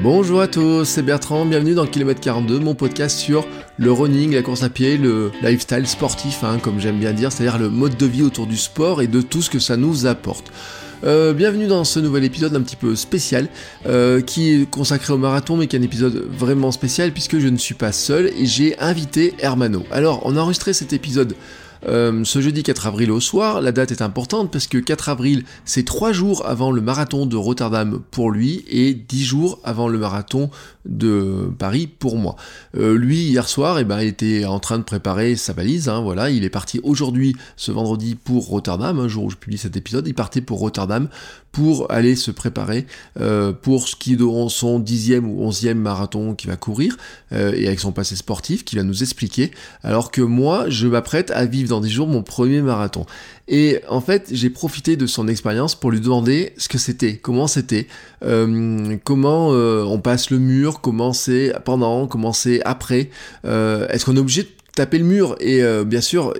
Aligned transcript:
Bonjour 0.00 0.40
à 0.40 0.46
tous, 0.46 0.84
c'est 0.84 1.02
Bertrand, 1.02 1.44
bienvenue 1.44 1.74
dans 1.74 1.84
Kilomètre 1.84 2.20
42, 2.20 2.60
mon 2.60 2.76
podcast 2.76 3.18
sur 3.18 3.44
le 3.78 3.90
running, 3.90 4.32
la 4.32 4.42
course 4.42 4.62
à 4.62 4.68
pied, 4.68 4.96
le 4.96 5.32
lifestyle 5.42 5.88
sportif, 5.88 6.44
hein, 6.44 6.58
comme 6.62 6.78
j'aime 6.78 7.00
bien 7.00 7.12
dire, 7.12 7.32
c'est-à-dire 7.32 7.58
le 7.58 7.68
mode 7.68 7.96
de 7.96 8.06
vie 8.06 8.22
autour 8.22 8.46
du 8.46 8.56
sport 8.56 9.02
et 9.02 9.08
de 9.08 9.20
tout 9.20 9.42
ce 9.42 9.50
que 9.50 9.58
ça 9.58 9.76
nous 9.76 10.06
apporte. 10.06 10.52
Euh, 11.02 11.32
bienvenue 11.32 11.66
dans 11.66 11.82
ce 11.82 11.98
nouvel 11.98 12.22
épisode 12.22 12.54
un 12.54 12.62
petit 12.62 12.76
peu 12.76 12.94
spécial 12.94 13.48
euh, 13.86 14.20
qui 14.20 14.52
est 14.52 14.70
consacré 14.70 15.12
au 15.12 15.18
marathon 15.18 15.56
mais 15.56 15.66
qui 15.66 15.74
est 15.74 15.78
un 15.78 15.82
épisode 15.82 16.28
vraiment 16.30 16.70
spécial 16.70 17.12
puisque 17.12 17.38
je 17.40 17.48
ne 17.48 17.56
suis 17.56 17.74
pas 17.74 17.92
seul 17.92 18.32
et 18.36 18.46
j'ai 18.46 18.78
invité 18.78 19.34
Hermano. 19.40 19.84
Alors 19.90 20.22
on 20.24 20.36
a 20.36 20.40
enregistré 20.40 20.72
cet 20.72 20.92
épisode 20.92 21.34
euh, 21.86 22.24
ce 22.24 22.40
jeudi 22.40 22.62
4 22.62 22.86
avril 22.86 23.10
au 23.10 23.20
soir, 23.20 23.60
la 23.60 23.72
date 23.72 23.92
est 23.92 24.02
importante 24.02 24.50
parce 24.50 24.66
que 24.66 24.78
4 24.78 25.08
avril, 25.08 25.44
c'est 25.64 25.84
3 25.84 26.12
jours 26.12 26.46
avant 26.46 26.70
le 26.70 26.80
marathon 26.80 27.26
de 27.26 27.36
Rotterdam 27.36 28.00
pour 28.10 28.30
lui 28.30 28.64
et 28.68 28.94
10 28.94 29.24
jours 29.24 29.58
avant 29.64 29.88
le 29.88 29.98
marathon 29.98 30.50
de 30.88 31.50
Paris 31.58 31.86
pour 31.86 32.16
moi. 32.16 32.36
Euh, 32.76 32.96
lui, 32.96 33.18
hier 33.28 33.48
soir, 33.48 33.78
eh 33.78 33.84
ben, 33.84 33.98
était 33.98 34.44
en 34.44 34.58
train 34.58 34.78
de 34.78 34.84
préparer 34.84 35.36
sa 35.36 35.52
valise, 35.52 35.88
hein, 35.88 36.00
voilà, 36.00 36.30
il 36.30 36.44
est 36.44 36.50
parti 36.50 36.80
aujourd'hui, 36.82 37.36
ce 37.56 37.70
vendredi, 37.70 38.14
pour 38.14 38.46
Rotterdam, 38.46 38.98
un 38.98 39.08
jour 39.08 39.24
où 39.24 39.30
je 39.30 39.36
publie 39.36 39.58
cet 39.58 39.76
épisode, 39.76 40.06
il 40.08 40.14
partait 40.14 40.40
pour 40.40 40.58
Rotterdam 40.58 41.08
pour 41.52 41.90
aller 41.90 42.14
se 42.14 42.30
préparer 42.30 42.86
euh, 43.20 43.52
pour 43.52 43.88
ce 43.88 43.96
qui 43.96 44.14
est 44.14 44.48
son 44.48 44.78
dixième 44.78 45.26
ou 45.26 45.42
onzième 45.42 45.78
marathon 45.78 46.34
qu'il 46.34 46.50
va 46.50 46.56
courir, 46.56 46.96
euh, 47.32 47.52
et 47.54 47.66
avec 47.66 47.80
son 47.80 47.92
passé 47.92 48.16
sportif, 48.16 48.64
qui 48.64 48.76
va 48.76 48.82
nous 48.82 49.02
expliquer, 49.02 49.50
alors 49.82 50.10
que 50.10 50.20
moi, 50.20 50.68
je 50.68 50.86
m'apprête 50.86 51.30
à 51.30 51.46
vivre 51.46 51.70
dans 51.70 51.80
10 51.80 51.90
jours 51.90 52.06
mon 52.06 52.22
premier 52.22 52.62
marathon. 52.62 53.06
Et 53.48 53.80
en 53.88 54.02
fait, 54.02 54.28
j'ai 54.30 54.50
profité 54.50 54.96
de 54.96 55.06
son 55.06 55.26
expérience 55.26 55.74
pour 55.74 55.90
lui 55.90 56.00
demander 56.00 56.52
ce 56.58 56.68
que 56.68 56.76
c'était, 56.76 57.16
comment 57.16 57.46
c'était, 57.46 57.86
euh, 58.22 58.96
comment 59.04 59.54
euh, 59.54 59.84
on 59.84 59.98
passe 59.98 60.30
le 60.30 60.38
mur, 60.38 60.82
comment 60.82 61.14
c'est 61.14 61.54
pendant, 61.64 62.06
comment 62.06 62.34
c'est 62.34 62.62
après. 62.64 63.08
Euh, 63.46 63.88
Est-ce 63.88 64.04
qu'on 64.04 64.16
est 64.16 64.20
obligé 64.20 64.42
de 64.42 64.48
taper 64.74 64.98
le 64.98 65.04
mur? 65.04 65.34
Et 65.40 65.62
bien 65.86 66.02
sûr, 66.02 66.34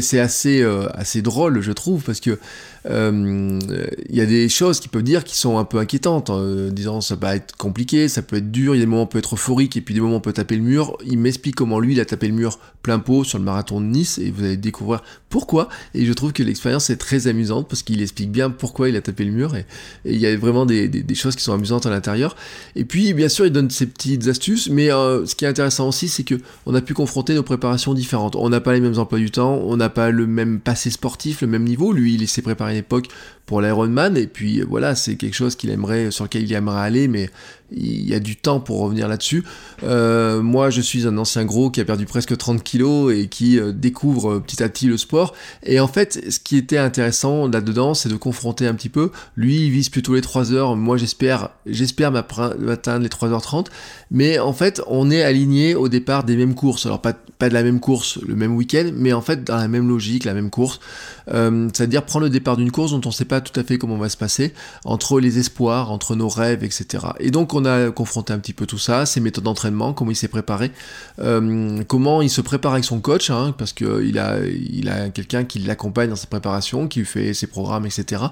c'est 0.00 0.18
assez, 0.18 0.66
assez 0.94 1.22
drôle, 1.22 1.60
je 1.60 1.72
trouve, 1.72 2.02
parce 2.02 2.20
que 2.20 2.38
euh, 2.86 3.58
y 4.10 4.20
a 4.20 4.26
des 4.26 4.48
choses 4.48 4.80
qui 4.80 4.88
peuvent 4.88 5.02
dire 5.02 5.24
qui 5.24 5.36
sont 5.36 5.58
un 5.58 5.64
peu 5.64 5.78
inquiétantes, 5.78 6.30
en 6.30 6.68
disant 6.70 7.00
ça 7.00 7.16
va 7.16 7.36
être 7.36 7.56
compliqué, 7.56 8.08
ça 8.08 8.22
peut 8.22 8.36
être 8.36 8.50
dur, 8.50 8.74
il 8.74 8.78
y 8.78 8.80
a 8.80 8.84
des 8.84 8.86
moments 8.86 9.02
où 9.02 9.04
on 9.04 9.08
peut 9.08 9.18
être 9.18 9.34
euphorique 9.34 9.76
et 9.76 9.80
puis 9.80 9.94
des 9.94 10.00
moments 10.00 10.14
où 10.14 10.18
on 10.18 10.20
peut 10.20 10.32
taper 10.32 10.56
le 10.56 10.62
mur. 10.62 10.96
Il 11.04 11.18
m'explique 11.18 11.54
comment 11.54 11.80
lui 11.80 11.94
il 11.94 12.00
a 12.00 12.04
tapé 12.04 12.28
le 12.28 12.34
mur 12.34 12.58
plein 12.82 12.98
pot 12.98 13.24
sur 13.24 13.38
le 13.38 13.44
marathon 13.44 13.80
de 13.80 13.86
Nice 13.86 14.18
et 14.18 14.30
vous 14.30 14.44
allez 14.44 14.56
découvrir 14.56 15.02
pourquoi. 15.28 15.68
Et 15.94 16.06
je 16.06 16.12
trouve 16.12 16.32
que 16.32 16.42
l'expérience 16.42 16.90
est 16.90 16.96
très 16.96 17.26
amusante 17.26 17.68
parce 17.68 17.82
qu'il 17.82 18.00
explique 18.00 18.30
bien 18.30 18.50
pourquoi 18.50 18.88
il 18.88 18.96
a 18.96 19.00
tapé 19.00 19.24
le 19.24 19.32
mur 19.32 19.54
et, 19.56 19.66
il 20.04 20.16
y 20.16 20.26
a 20.26 20.36
vraiment 20.36 20.64
des, 20.66 21.04
choses 21.14 21.36
qui 21.36 21.42
sont 21.42 21.52
amusantes 21.52 21.86
à 21.86 21.90
l'intérieur. 21.90 22.36
Et 22.76 22.84
puis 22.84 23.12
bien 23.12 23.28
sûr 23.28 23.46
il 23.46 23.52
donne 23.52 23.70
ses 23.70 23.86
petites 23.86 24.28
astuces, 24.28 24.68
mais 24.70 24.92
euh, 24.92 25.26
ce 25.26 25.34
qui 25.34 25.44
est 25.44 25.48
intéressant 25.48 25.88
aussi 25.88 26.08
c'est 26.08 26.24
que 26.24 26.36
on 26.66 26.74
a 26.74 26.80
pu 26.80 26.94
confronter 26.94 27.34
nos 27.34 27.42
préparations 27.42 27.94
différentes. 27.94 28.36
On 28.36 28.48
n'a 28.48 28.60
pas 28.60 28.72
les 28.72 28.80
mêmes 28.80 28.98
emplois 28.98 29.18
du 29.18 29.30
temps, 29.30 29.60
on 29.64 29.76
n'a 29.76 29.88
pas 29.88 30.10
le 30.10 30.26
même 30.26 30.60
passé 30.60 30.90
sportif, 30.90 31.42
le 31.42 31.48
même 31.48 31.64
niveau. 31.64 31.92
Lui 31.92 32.14
il 32.14 32.28
s'est 32.28 32.42
préparé 32.42 32.67
à 32.68 32.72
une 32.72 32.78
époque 32.78 33.08
pour 33.46 33.62
l'Ironman 33.62 34.16
et 34.16 34.26
puis 34.26 34.60
voilà 34.60 34.94
c'est 34.94 35.16
quelque 35.16 35.34
chose 35.34 35.56
qu'il 35.56 35.70
aimerait 35.70 36.10
sur 36.10 36.24
lequel 36.24 36.42
il 36.42 36.52
aimerait 36.52 36.82
aller 36.82 37.08
mais 37.08 37.30
il 37.70 38.08
y 38.08 38.14
a 38.14 38.20
du 38.20 38.36
temps 38.36 38.60
pour 38.60 38.80
revenir 38.80 39.08
là-dessus. 39.08 39.44
Euh, 39.84 40.42
moi, 40.42 40.70
je 40.70 40.80
suis 40.80 41.06
un 41.06 41.18
ancien 41.18 41.44
gros 41.44 41.70
qui 41.70 41.80
a 41.80 41.84
perdu 41.84 42.06
presque 42.06 42.36
30 42.36 42.62
kilos 42.62 43.12
et 43.12 43.28
qui 43.28 43.58
euh, 43.58 43.72
découvre 43.72 44.32
euh, 44.32 44.40
petit 44.40 44.62
à 44.62 44.68
petit 44.68 44.86
le 44.86 44.96
sport. 44.96 45.34
Et 45.64 45.80
en 45.80 45.88
fait, 45.88 46.30
ce 46.30 46.40
qui 46.40 46.56
était 46.56 46.78
intéressant 46.78 47.48
là-dedans, 47.48 47.94
c'est 47.94 48.08
de 48.08 48.16
confronter 48.16 48.66
un 48.66 48.74
petit 48.74 48.88
peu. 48.88 49.10
Lui, 49.36 49.66
il 49.66 49.70
vise 49.70 49.88
plutôt 49.90 50.14
les 50.14 50.20
3 50.20 50.52
heures. 50.52 50.76
Moi, 50.76 50.96
j'espère, 50.96 51.50
j'espère 51.66 52.10
m'atteindre 52.10 53.02
les 53.02 53.08
3h30. 53.08 53.66
Mais 54.10 54.38
en 54.38 54.52
fait, 54.52 54.80
on 54.86 55.10
est 55.10 55.22
aligné 55.22 55.74
au 55.74 55.88
départ 55.88 56.24
des 56.24 56.36
mêmes 56.36 56.54
courses. 56.54 56.86
Alors, 56.86 57.02
pas, 57.02 57.12
pas 57.12 57.48
de 57.48 57.54
la 57.54 57.62
même 57.62 57.80
course 57.80 58.18
le 58.26 58.34
même 58.34 58.54
week-end, 58.56 58.90
mais 58.94 59.12
en 59.12 59.20
fait, 59.20 59.44
dans 59.44 59.56
la 59.56 59.68
même 59.68 59.88
logique, 59.88 60.24
la 60.24 60.34
même 60.34 60.50
course. 60.50 60.80
Euh, 61.32 61.68
C'est-à-dire 61.72 62.04
prendre 62.04 62.24
le 62.24 62.30
départ 62.30 62.56
d'une 62.58 62.70
course 62.70 62.90
dont 62.90 63.00
on 63.04 63.08
ne 63.08 63.14
sait 63.14 63.24
pas 63.24 63.40
tout 63.40 63.58
à 63.58 63.64
fait 63.64 63.78
comment 63.78 63.96
va 63.96 64.08
se 64.08 64.16
passer, 64.16 64.52
entre 64.84 65.20
les 65.20 65.38
espoirs, 65.38 65.90
entre 65.90 66.14
nos 66.14 66.28
rêves, 66.28 66.64
etc. 66.64 67.06
Et 67.20 67.30
donc, 67.30 67.54
on 67.54 67.64
a 67.64 67.90
confronté 67.90 68.32
un 68.32 68.38
petit 68.38 68.52
peu 68.52 68.66
tout 68.66 68.78
ça, 68.78 69.06
ses 69.06 69.20
méthodes 69.20 69.44
d'entraînement, 69.44 69.92
comment 69.92 70.10
il 70.10 70.16
s'est 70.16 70.28
préparé, 70.28 70.72
euh, 71.20 71.82
comment 71.86 72.22
il 72.22 72.30
se 72.30 72.40
prépare 72.40 72.72
avec 72.72 72.84
son 72.84 73.00
coach, 73.00 73.30
hein, 73.30 73.54
parce 73.56 73.72
qu'il 73.72 74.18
a, 74.18 74.38
il 74.44 74.88
a 74.88 75.08
quelqu'un 75.08 75.44
qui 75.44 75.60
l'accompagne 75.60 76.10
dans 76.10 76.16
sa 76.16 76.26
préparation, 76.26 76.88
qui 76.88 77.00
lui 77.00 77.06
fait 77.06 77.32
ses 77.34 77.46
programmes, 77.46 77.86
etc. 77.86 78.22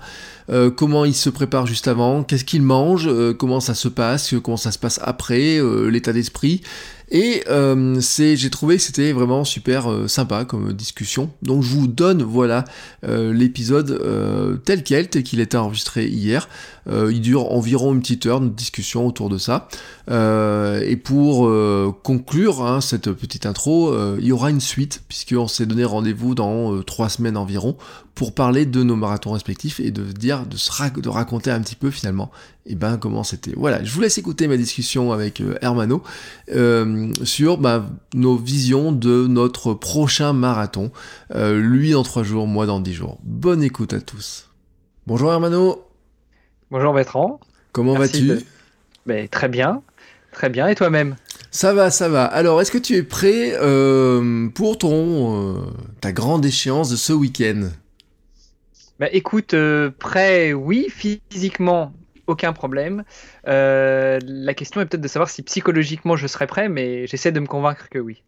Euh, 0.50 0.70
comment 0.70 1.04
il 1.04 1.14
se 1.14 1.30
prépare 1.30 1.66
juste 1.66 1.88
avant, 1.88 2.22
qu'est-ce 2.22 2.44
qu'il 2.44 2.62
mange, 2.62 3.06
euh, 3.08 3.32
comment 3.32 3.60
ça 3.60 3.74
se 3.74 3.88
passe, 3.88 4.34
comment 4.42 4.56
ça 4.56 4.72
se 4.72 4.78
passe 4.78 5.00
après, 5.02 5.60
l'état 5.88 6.12
d'esprit. 6.12 6.62
Et 7.10 7.44
euh, 7.48 8.00
j'ai 8.00 8.50
trouvé 8.50 8.76
que 8.76 8.82
c'était 8.82 9.12
vraiment 9.12 9.44
super 9.44 9.90
euh, 9.90 10.08
sympa 10.08 10.44
comme 10.44 10.72
discussion. 10.72 11.30
Donc 11.42 11.62
je 11.62 11.68
vous 11.68 11.86
donne 11.86 12.22
voilà 12.22 12.64
euh, 13.04 13.32
l'épisode 13.32 13.90
euh, 13.90 14.56
tel 14.56 14.82
quel, 14.82 15.08
tel 15.08 15.22
qu'il 15.22 15.40
était 15.40 15.56
enregistré 15.56 16.06
hier. 16.06 16.48
Euh, 16.88 17.10
il 17.12 17.20
dure 17.20 17.52
environ 17.52 17.94
une 17.94 18.00
petite 18.00 18.26
heure 18.26 18.40
de 18.40 18.48
discussion 18.48 19.06
autour 19.06 19.28
de 19.28 19.38
ça. 19.38 19.68
Euh, 20.10 20.82
et 20.86 20.96
pour 20.96 21.50
conclure 22.02 22.64
hein, 22.64 22.80
cette 22.80 23.10
petite 23.12 23.46
intro, 23.46 23.94
il 24.18 24.24
y 24.24 24.32
aura 24.32 24.50
une 24.50 24.60
suite 24.60 25.02
puisqu'on 25.08 25.48
s'est 25.48 25.66
donné 25.66 25.84
rendez-vous 25.84 26.34
dans 26.34 26.82
trois 26.82 27.08
semaines 27.08 27.36
environ 27.36 27.76
pour 28.16 28.32
parler 28.32 28.64
de 28.64 28.82
nos 28.82 28.96
marathons 28.96 29.32
respectifs 29.32 29.78
et 29.78 29.90
de 29.90 30.02
dire, 30.02 30.46
de, 30.46 31.08
raconter 31.08 31.50
un 31.50 31.60
petit 31.60 31.76
peu 31.76 31.90
finalement, 31.90 32.32
eh 32.64 32.74
ben 32.74 32.96
comment 32.96 33.22
c'était. 33.22 33.52
Voilà, 33.54 33.84
je 33.84 33.92
vous 33.92 34.00
laisse 34.00 34.16
écouter 34.16 34.48
ma 34.48 34.56
discussion 34.56 35.12
avec 35.12 35.42
euh, 35.42 35.56
Hermano 35.60 36.02
euh, 36.54 37.12
sur 37.24 37.58
bah, 37.58 37.86
nos 38.14 38.36
visions 38.36 38.90
de 38.90 39.26
notre 39.26 39.74
prochain 39.74 40.32
marathon. 40.32 40.90
Euh, 41.34 41.60
lui 41.60 41.90
dans 41.92 42.02
3 42.02 42.22
jours, 42.22 42.46
moi 42.46 42.64
dans 42.64 42.80
10 42.80 42.94
jours. 42.94 43.18
Bonne 43.22 43.62
écoute 43.62 43.92
à 43.92 44.00
tous. 44.00 44.48
Bonjour 45.06 45.30
Hermano. 45.30 45.85
Bonjour 46.70 46.92
Bertrand. 46.92 47.40
Comment 47.72 47.94
vas-tu 47.94 48.26
de... 48.26 48.42
ben, 49.06 49.28
Très 49.28 49.48
bien, 49.48 49.82
très 50.32 50.48
bien. 50.48 50.66
Et 50.68 50.74
toi-même 50.74 51.16
ça 51.52 51.72
va, 51.72 51.90
ça 51.90 52.10
va. 52.10 52.26
Alors, 52.26 52.60
est-ce 52.60 52.70
que 52.70 52.76
tu 52.76 52.96
es 52.96 53.02
prêt 53.02 53.52
euh, 53.54 54.48
pour 54.50 54.76
ton 54.76 55.72
ta 56.02 56.12
grande 56.12 56.44
échéance 56.44 56.90
de 56.90 56.96
ce 56.96 57.14
week-end? 57.14 57.70
Bah, 58.98 59.08
écoute, 59.10 59.54
euh, 59.54 59.90
prêt, 59.90 60.52
oui, 60.52 60.88
physiquement, 60.90 61.94
aucun 62.26 62.52
problème. 62.52 63.04
Euh, 63.46 64.18
la 64.24 64.54
question 64.54 64.80
est 64.80 64.86
peut-être 64.86 65.02
de 65.02 65.08
savoir 65.08 65.30
si 65.30 65.42
psychologiquement 65.42 66.16
je 66.16 66.26
serais 66.26 66.46
prêt, 66.46 66.68
mais 66.68 67.06
j'essaie 67.06 67.32
de 67.32 67.40
me 67.40 67.46
convaincre 67.46 67.88
que 67.88 67.98
oui. 67.98 68.22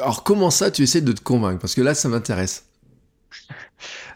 Alors 0.00 0.24
comment 0.24 0.50
ça 0.50 0.70
tu 0.70 0.82
essaies 0.82 1.00
de 1.00 1.12
te 1.12 1.22
convaincre? 1.22 1.60
Parce 1.60 1.74
que 1.74 1.80
là 1.80 1.94
ça 1.94 2.08
m'intéresse. 2.08 2.66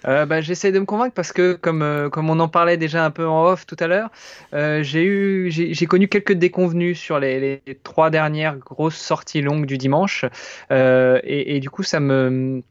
Euh, 0.07 0.27
bah, 0.27 0.41
j'essaie 0.41 0.73
de 0.73 0.79
me 0.79 0.85
convaincre 0.85 1.15
parce 1.15 1.33
que 1.33 1.55
comme 1.55 1.83
euh, 1.83 2.09
comme 2.09 2.31
on 2.31 2.39
en 2.41 2.49
parlait 2.49 2.77
déjà 2.77 3.05
un 3.05 3.11
peu 3.11 3.27
en 3.27 3.47
off 3.47 3.67
tout 3.67 3.77
à 3.81 3.87
l'heure, 3.87 4.11
euh, 4.55 4.83
j'ai 4.83 5.87
connu 5.87 6.09
quelques 6.09 6.33
déconvenus 6.33 6.99
sur 6.99 7.19
les, 7.19 7.63
trois 7.83 8.11
dernières 8.11 8.57
grosses 8.57 8.97
sorties 8.97 9.43
longues 9.43 9.67
du 9.67 9.79
dimanche. 9.79 10.25
Et, 10.71 11.59
du 11.61 11.71
coup 11.71 11.83
ça 11.83 12.01
me 12.01 12.63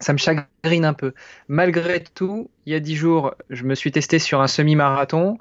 ça 0.00 0.12
me 0.12 0.18
chagrine 0.18 0.84
un 0.84 0.92
peu. 0.92 1.12
Malgré 1.48 2.02
tout, 2.02 2.50
il 2.66 2.72
y 2.72 2.76
a 2.76 2.80
dix 2.80 2.96
jours, 2.96 3.34
je 3.50 3.64
me 3.64 3.74
suis 3.74 3.92
testé 3.92 4.18
sur 4.18 4.40
un 4.40 4.46
semi-marathon, 4.46 5.38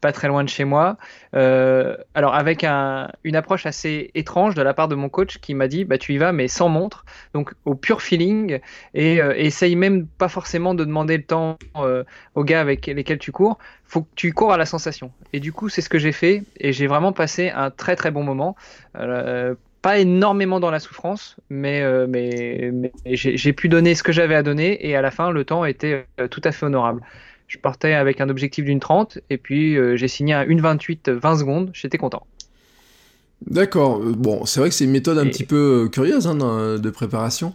pas 0.00 0.12
très 0.12 0.28
loin 0.28 0.42
de 0.44 0.48
chez 0.48 0.64
moi. 0.64 0.96
Euh, 1.34 1.96
alors 2.14 2.34
avec 2.34 2.64
un, 2.64 3.10
une 3.24 3.36
approche 3.36 3.66
assez 3.66 4.10
étrange 4.14 4.54
de 4.54 4.62
la 4.62 4.74
part 4.74 4.88
de 4.88 4.94
mon 4.94 5.08
coach 5.08 5.38
qui 5.38 5.54
m'a 5.54 5.68
dit, 5.68 5.84
bah 5.84 5.98
tu 5.98 6.14
y 6.14 6.18
vas 6.18 6.32
mais 6.32 6.48
sans 6.48 6.68
montre, 6.68 7.04
donc 7.34 7.52
au 7.64 7.74
pur 7.74 8.02
feeling 8.02 8.60
et 8.94 9.20
euh, 9.20 9.34
essaye 9.36 9.76
même 9.76 10.06
pas 10.06 10.28
forcément 10.28 10.74
de 10.74 10.84
demander 10.84 11.16
le 11.16 11.24
temps 11.24 11.58
euh, 11.76 12.04
aux 12.34 12.44
gars 12.44 12.60
avec 12.60 12.86
lesquels 12.86 13.18
tu 13.18 13.32
cours. 13.32 13.58
Faut 13.84 14.02
que 14.02 14.08
tu 14.14 14.32
cours 14.32 14.52
à 14.52 14.56
la 14.56 14.66
sensation. 14.66 15.12
Et 15.32 15.40
du 15.40 15.52
coup, 15.52 15.68
c'est 15.68 15.82
ce 15.82 15.88
que 15.88 15.98
j'ai 15.98 16.12
fait 16.12 16.44
et 16.58 16.72
j'ai 16.72 16.86
vraiment 16.86 17.12
passé 17.12 17.50
un 17.50 17.70
très 17.70 17.96
très 17.96 18.10
bon 18.10 18.22
moment 18.22 18.56
pas 19.82 19.98
énormément 19.98 20.60
dans 20.60 20.70
la 20.70 20.80
souffrance, 20.80 21.36
mais, 21.48 21.82
euh, 21.82 22.06
mais, 22.08 22.70
mais 22.72 22.92
j'ai 23.04 23.52
pu 23.52 23.68
donner 23.68 23.94
ce 23.94 24.02
que 24.02 24.12
j'avais 24.12 24.34
à 24.34 24.42
donner 24.42 24.86
et 24.86 24.96
à 24.96 25.02
la 25.02 25.10
fin, 25.10 25.30
le 25.30 25.44
temps 25.44 25.64
était 25.64 26.06
euh, 26.20 26.28
tout 26.28 26.40
à 26.44 26.52
fait 26.52 26.66
honorable. 26.66 27.02
Je 27.46 27.58
partais 27.58 27.94
avec 27.94 28.20
un 28.20 28.28
objectif 28.28 28.64
d'une 28.64 28.80
30 28.80 29.18
et 29.28 29.36
puis 29.36 29.76
j'ai 29.96 30.06
signé 30.06 30.34
à 30.34 30.44
1,28 30.44 31.10
20 31.10 31.38
secondes. 31.38 31.70
J'étais 31.74 31.98
content. 31.98 32.24
D'accord. 33.44 33.98
Bon, 33.98 34.44
c'est 34.44 34.60
vrai 34.60 34.68
que 34.68 34.74
c'est 34.76 34.84
une 34.84 34.92
méthode 34.92 35.18
un 35.18 35.26
petit 35.26 35.42
peu 35.42 35.88
curieuse 35.90 36.28
hein, 36.28 36.36
de 36.36 36.90
préparation. 36.90 37.52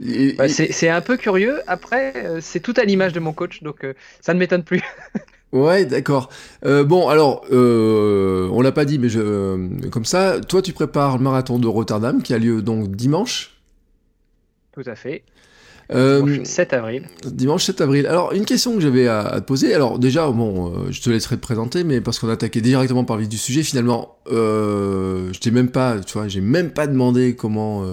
Bah, 0.00 0.48
c'est 0.48 0.88
un 0.88 1.02
peu 1.02 1.16
curieux. 1.16 1.60
Après, 1.66 2.14
euh, 2.16 2.40
c'est 2.40 2.60
tout 2.60 2.74
à 2.76 2.84
l'image 2.84 3.12
de 3.12 3.20
mon 3.20 3.32
coach, 3.32 3.62
donc 3.62 3.84
euh, 3.84 3.92
ça 4.20 4.32
ne 4.32 4.38
m'étonne 4.38 4.64
plus. 4.64 4.82
ouais, 5.52 5.84
d'accord. 5.84 6.28
Euh, 6.64 6.84
bon, 6.84 7.08
alors, 7.08 7.44
on 7.50 8.60
l'a 8.60 8.72
pas 8.72 8.84
dit, 8.84 8.98
mais 8.98 9.08
je, 9.08 9.88
comme 9.88 10.04
ça, 10.04 10.40
toi, 10.40 10.62
tu 10.62 10.72
prépares 10.72 11.18
le 11.18 11.24
marathon 11.24 11.58
de 11.58 11.66
Rotterdam 11.66 12.22
qui 12.22 12.34
a 12.34 12.38
lieu 12.38 12.62
donc 12.62 12.94
dimanche. 12.96 13.60
Tout 14.72 14.82
à 14.86 14.94
fait. 14.94 15.22
Dimanche 15.92 16.44
7 16.44 16.72
avril. 16.72 17.08
Dimanche 17.24 17.64
7 17.64 17.80
avril. 17.80 18.06
Alors, 18.06 18.32
une 18.32 18.44
question 18.44 18.74
que 18.74 18.80
j'avais 18.80 19.08
à, 19.08 19.40
te 19.40 19.46
poser. 19.46 19.74
Alors, 19.74 19.98
déjà, 19.98 20.28
bon, 20.30 20.88
je 20.90 21.00
te 21.00 21.10
laisserai 21.10 21.36
te 21.36 21.42
présenter, 21.42 21.82
mais 21.82 22.00
parce 22.00 22.20
qu'on 22.20 22.28
a 22.28 22.34
attaqué 22.34 22.60
directement 22.60 23.04
par 23.04 23.16
le 23.16 23.22
vif 23.22 23.28
du 23.28 23.38
sujet, 23.38 23.64
finalement, 23.64 24.18
je 24.28 25.38
t'ai 25.40 25.50
même 25.50 25.70
pas, 25.70 25.98
tu 25.98 26.12
vois, 26.12 26.28
j'ai 26.28 26.40
même 26.40 26.70
pas 26.70 26.86
demandé 26.86 27.34
comment 27.34 27.84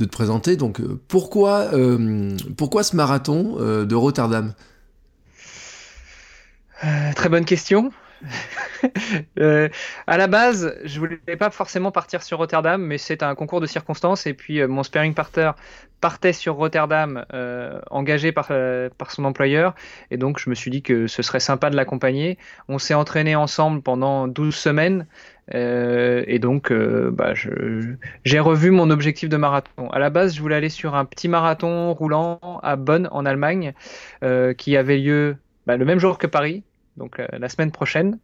de 0.00 0.06
te 0.06 0.10
présenter. 0.10 0.56
Donc 0.56 0.80
euh, 0.80 0.98
pourquoi, 1.06 1.68
euh, 1.72 2.36
pourquoi 2.56 2.82
ce 2.82 2.96
marathon 2.96 3.56
euh, 3.60 3.84
de 3.84 3.94
Rotterdam? 3.94 4.52
Très 7.14 7.28
bonne 7.28 7.44
question. 7.44 7.92
à 9.36 10.18
la 10.18 10.26
base, 10.26 10.74
je 10.84 10.98
voulais 10.98 11.36
pas 11.38 11.50
forcément 11.50 11.90
partir 11.90 12.22
sur 12.22 12.36
Rotterdam, 12.36 12.82
mais 12.82 12.98
c'est 12.98 13.22
un 13.22 13.34
concours 13.34 13.60
de 13.60 13.66
circonstances. 13.66 14.26
Et 14.26 14.34
puis 14.34 14.66
mon 14.66 14.82
sparring 14.82 15.14
partner 15.14 15.52
partait 16.00 16.32
sur 16.32 16.54
Rotterdam, 16.54 17.24
engagé 17.90 18.32
par, 18.32 18.50
par 18.98 19.10
son 19.10 19.24
employeur. 19.24 19.74
Et 20.10 20.16
donc 20.16 20.38
je 20.38 20.50
me 20.50 20.54
suis 20.54 20.70
dit 20.70 20.82
que 20.82 21.06
ce 21.06 21.22
serait 21.22 21.40
sympa 21.40 21.70
de 21.70 21.76
l'accompagner. 21.76 22.38
On 22.68 22.78
s'est 22.78 22.94
entraîné 22.94 23.36
ensemble 23.36 23.82
pendant 23.82 24.28
12 24.28 24.54
semaines. 24.54 25.06
Euh, 25.54 26.24
et 26.26 26.38
donc, 26.38 26.70
euh, 26.70 27.10
bah, 27.12 27.34
j'ai 27.34 28.40
revu 28.40 28.70
mon 28.70 28.90
objectif 28.90 29.28
de 29.28 29.36
marathon. 29.36 29.88
À 29.90 29.98
la 29.98 30.10
base, 30.10 30.34
je 30.34 30.40
voulais 30.40 30.56
aller 30.56 30.68
sur 30.68 30.94
un 30.94 31.04
petit 31.04 31.28
marathon 31.28 31.92
roulant 31.92 32.40
à 32.62 32.76
Bonn, 32.76 33.08
en 33.10 33.26
Allemagne, 33.26 33.74
euh, 34.22 34.54
qui 34.54 34.76
avait 34.76 34.98
lieu 34.98 35.36
bah, 35.66 35.76
le 35.76 35.84
même 35.84 35.98
jour 35.98 36.18
que 36.18 36.26
Paris, 36.26 36.62
donc 37.00 37.20
la 37.32 37.48
semaine 37.48 37.72
prochaine. 37.72 38.18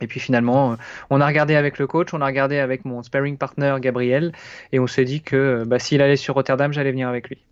Et 0.00 0.06
puis 0.06 0.20
finalement, 0.20 0.76
on 1.10 1.20
a 1.20 1.26
regardé 1.26 1.54
avec 1.54 1.78
le 1.78 1.86
coach, 1.86 2.14
on 2.14 2.22
a 2.22 2.26
regardé 2.26 2.58
avec 2.58 2.86
mon 2.86 3.02
sparring 3.02 3.36
partner 3.36 3.76
Gabriel, 3.78 4.32
et 4.72 4.78
on 4.78 4.86
s'est 4.86 5.04
dit 5.04 5.20
que 5.20 5.64
bah, 5.66 5.78
s'il 5.78 6.00
allait 6.00 6.16
sur 6.16 6.34
Rotterdam, 6.34 6.72
j'allais 6.72 6.92
venir 6.92 7.08
avec 7.08 7.28
lui. 7.28 7.44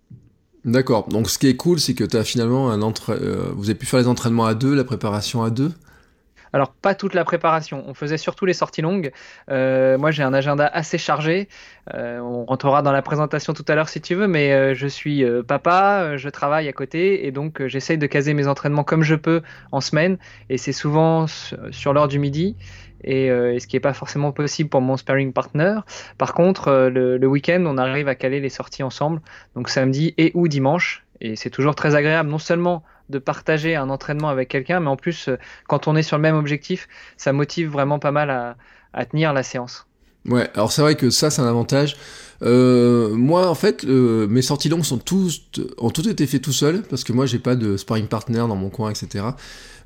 D'accord. 0.65 1.07
Donc 1.07 1.29
ce 1.29 1.37
qui 1.37 1.47
est 1.47 1.55
cool, 1.55 1.79
c'est 1.79 1.93
que 1.93 2.03
tu 2.03 2.17
as 2.17 2.23
finalement 2.23 2.71
un 2.71 2.81
entre... 2.81 3.15
vous 3.55 3.69
avez 3.69 3.77
pu 3.77 3.85
faire 3.85 3.99
les 3.99 4.07
entraînements 4.07 4.47
à 4.47 4.55
deux, 4.55 4.73
la 4.73 4.83
préparation 4.83 5.43
à 5.43 5.51
deux. 5.51 5.71
Alors 6.53 6.73
pas 6.73 6.95
toute 6.95 7.13
la 7.13 7.23
préparation, 7.23 7.83
on 7.87 7.93
faisait 7.93 8.17
surtout 8.17 8.45
les 8.45 8.53
sorties 8.53 8.81
longues. 8.81 9.11
Euh, 9.49 9.97
moi 9.97 10.11
j'ai 10.11 10.23
un 10.23 10.33
agenda 10.33 10.67
assez 10.67 10.97
chargé. 10.97 11.47
Euh, 11.93 12.19
on 12.19 12.45
rentrera 12.45 12.81
dans 12.81 12.91
la 12.91 13.01
présentation 13.01 13.53
tout 13.53 13.65
à 13.67 13.75
l'heure 13.75 13.89
si 13.89 14.01
tu 14.01 14.15
veux, 14.15 14.27
mais 14.27 14.51
euh, 14.51 14.73
je 14.73 14.87
suis 14.87 15.23
papa, 15.47 16.17
je 16.17 16.29
travaille 16.29 16.67
à 16.67 16.73
côté 16.73 17.25
et 17.25 17.31
donc 17.31 17.65
j'essaye 17.67 17.97
de 17.97 18.07
caser 18.07 18.33
mes 18.33 18.47
entraînements 18.47 18.83
comme 18.83 19.03
je 19.03 19.15
peux 19.15 19.41
en 19.71 19.81
semaine 19.81 20.17
et 20.49 20.57
c'est 20.57 20.73
souvent 20.73 21.25
sur 21.27 21.93
l'heure 21.93 22.07
du 22.07 22.19
midi. 22.19 22.55
Et, 23.03 23.29
ce 23.59 23.65
qui 23.65 23.75
n'est 23.75 23.81
pas 23.81 23.93
forcément 23.93 24.31
possible 24.31 24.69
pour 24.69 24.79
mon 24.79 24.95
sparring 24.95 25.33
partner. 25.33 25.79
Par 26.19 26.35
contre, 26.35 26.71
le, 26.71 27.17
le 27.17 27.27
week-end, 27.27 27.63
on 27.65 27.79
arrive 27.79 28.07
à 28.07 28.13
caler 28.13 28.39
les 28.39 28.49
sorties 28.49 28.83
ensemble, 28.83 29.21
donc 29.55 29.69
samedi 29.69 30.13
et 30.19 30.31
ou 30.35 30.47
dimanche, 30.47 31.03
et 31.21 31.35
c'est 31.35 31.49
toujours 31.49 31.75
très 31.75 31.95
agréable, 31.95 32.29
non 32.29 32.39
seulement 32.39 32.83
de 33.09 33.19
partager 33.19 33.75
un 33.75 33.89
entraînement 33.89 34.29
avec 34.29 34.49
quelqu'un, 34.49 34.79
mais 34.79 34.89
en 34.89 34.95
plus, 34.95 35.27
euh, 35.27 35.37
quand 35.67 35.87
on 35.87 35.95
est 35.95 36.03
sur 36.03 36.17
le 36.17 36.21
même 36.21 36.35
objectif, 36.35 36.87
ça 37.17 37.31
motive 37.31 37.69
vraiment 37.69 37.99
pas 37.99 38.11
mal 38.11 38.29
à, 38.93 39.05
tenir 39.05 39.31
la 39.31 39.43
séance. 39.43 39.85
Ouais, 40.25 40.49
alors 40.53 40.71
c'est 40.71 40.81
vrai 40.81 40.95
que 40.95 41.09
ça, 41.09 41.29
c'est 41.29 41.41
un 41.41 41.47
avantage. 41.47 41.95
Euh, 42.41 43.13
moi, 43.13 43.47
en 43.47 43.55
fait, 43.55 43.83
mes 43.85 44.41
sorties 44.41 44.69
longues 44.69 44.83
sont 44.83 44.99
ont 45.77 45.89
toutes 45.89 46.07
été 46.07 46.27
faites 46.27 46.41
tout 46.41 46.51
seul, 46.51 46.81
parce 46.83 47.03
que 47.03 47.13
moi, 47.13 47.25
j'ai 47.25 47.39
pas 47.39 47.55
de 47.55 47.77
sparring 47.77 48.07
partner 48.07 48.39
dans 48.39 48.55
mon 48.55 48.69
coin, 48.69 48.91
etc. 48.91 49.25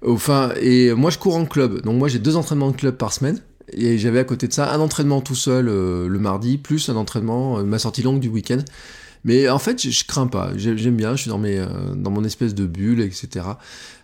Enfin, 0.05 0.51
et 0.59 0.93
moi, 0.93 1.09
je 1.09 1.17
cours 1.17 1.35
en 1.35 1.45
club. 1.45 1.81
Donc, 1.81 1.97
moi, 1.97 2.07
j'ai 2.07 2.19
deux 2.19 2.35
entraînements 2.35 2.71
de 2.71 2.75
club 2.75 2.95
par 2.95 3.13
semaine. 3.13 3.39
Et 3.71 3.97
j'avais 3.97 4.19
à 4.19 4.23
côté 4.23 4.47
de 4.47 4.53
ça 4.53 4.71
un 4.71 4.79
entraînement 4.79 5.21
tout 5.21 5.35
seul 5.35 5.67
euh, 5.67 6.07
le 6.07 6.19
mardi, 6.19 6.57
plus 6.57 6.89
un 6.89 6.95
entraînement, 6.95 7.63
ma 7.63 7.79
sortie 7.79 8.03
longue 8.03 8.19
du 8.19 8.29
week-end. 8.29 8.59
Mais 9.25 9.49
en 9.49 9.57
fait, 9.57 9.89
je, 9.89 10.05
crains 10.05 10.27
pas. 10.27 10.51
J'aime 10.55 10.95
bien, 10.95 11.15
je 11.15 11.23
suis 11.23 11.29
dans, 11.29 11.39
mes, 11.39 11.57
euh, 11.57 11.67
dans 11.95 12.11
mon 12.11 12.23
espèce 12.23 12.53
de 12.53 12.67
bulle, 12.67 13.01
etc. 13.01 13.45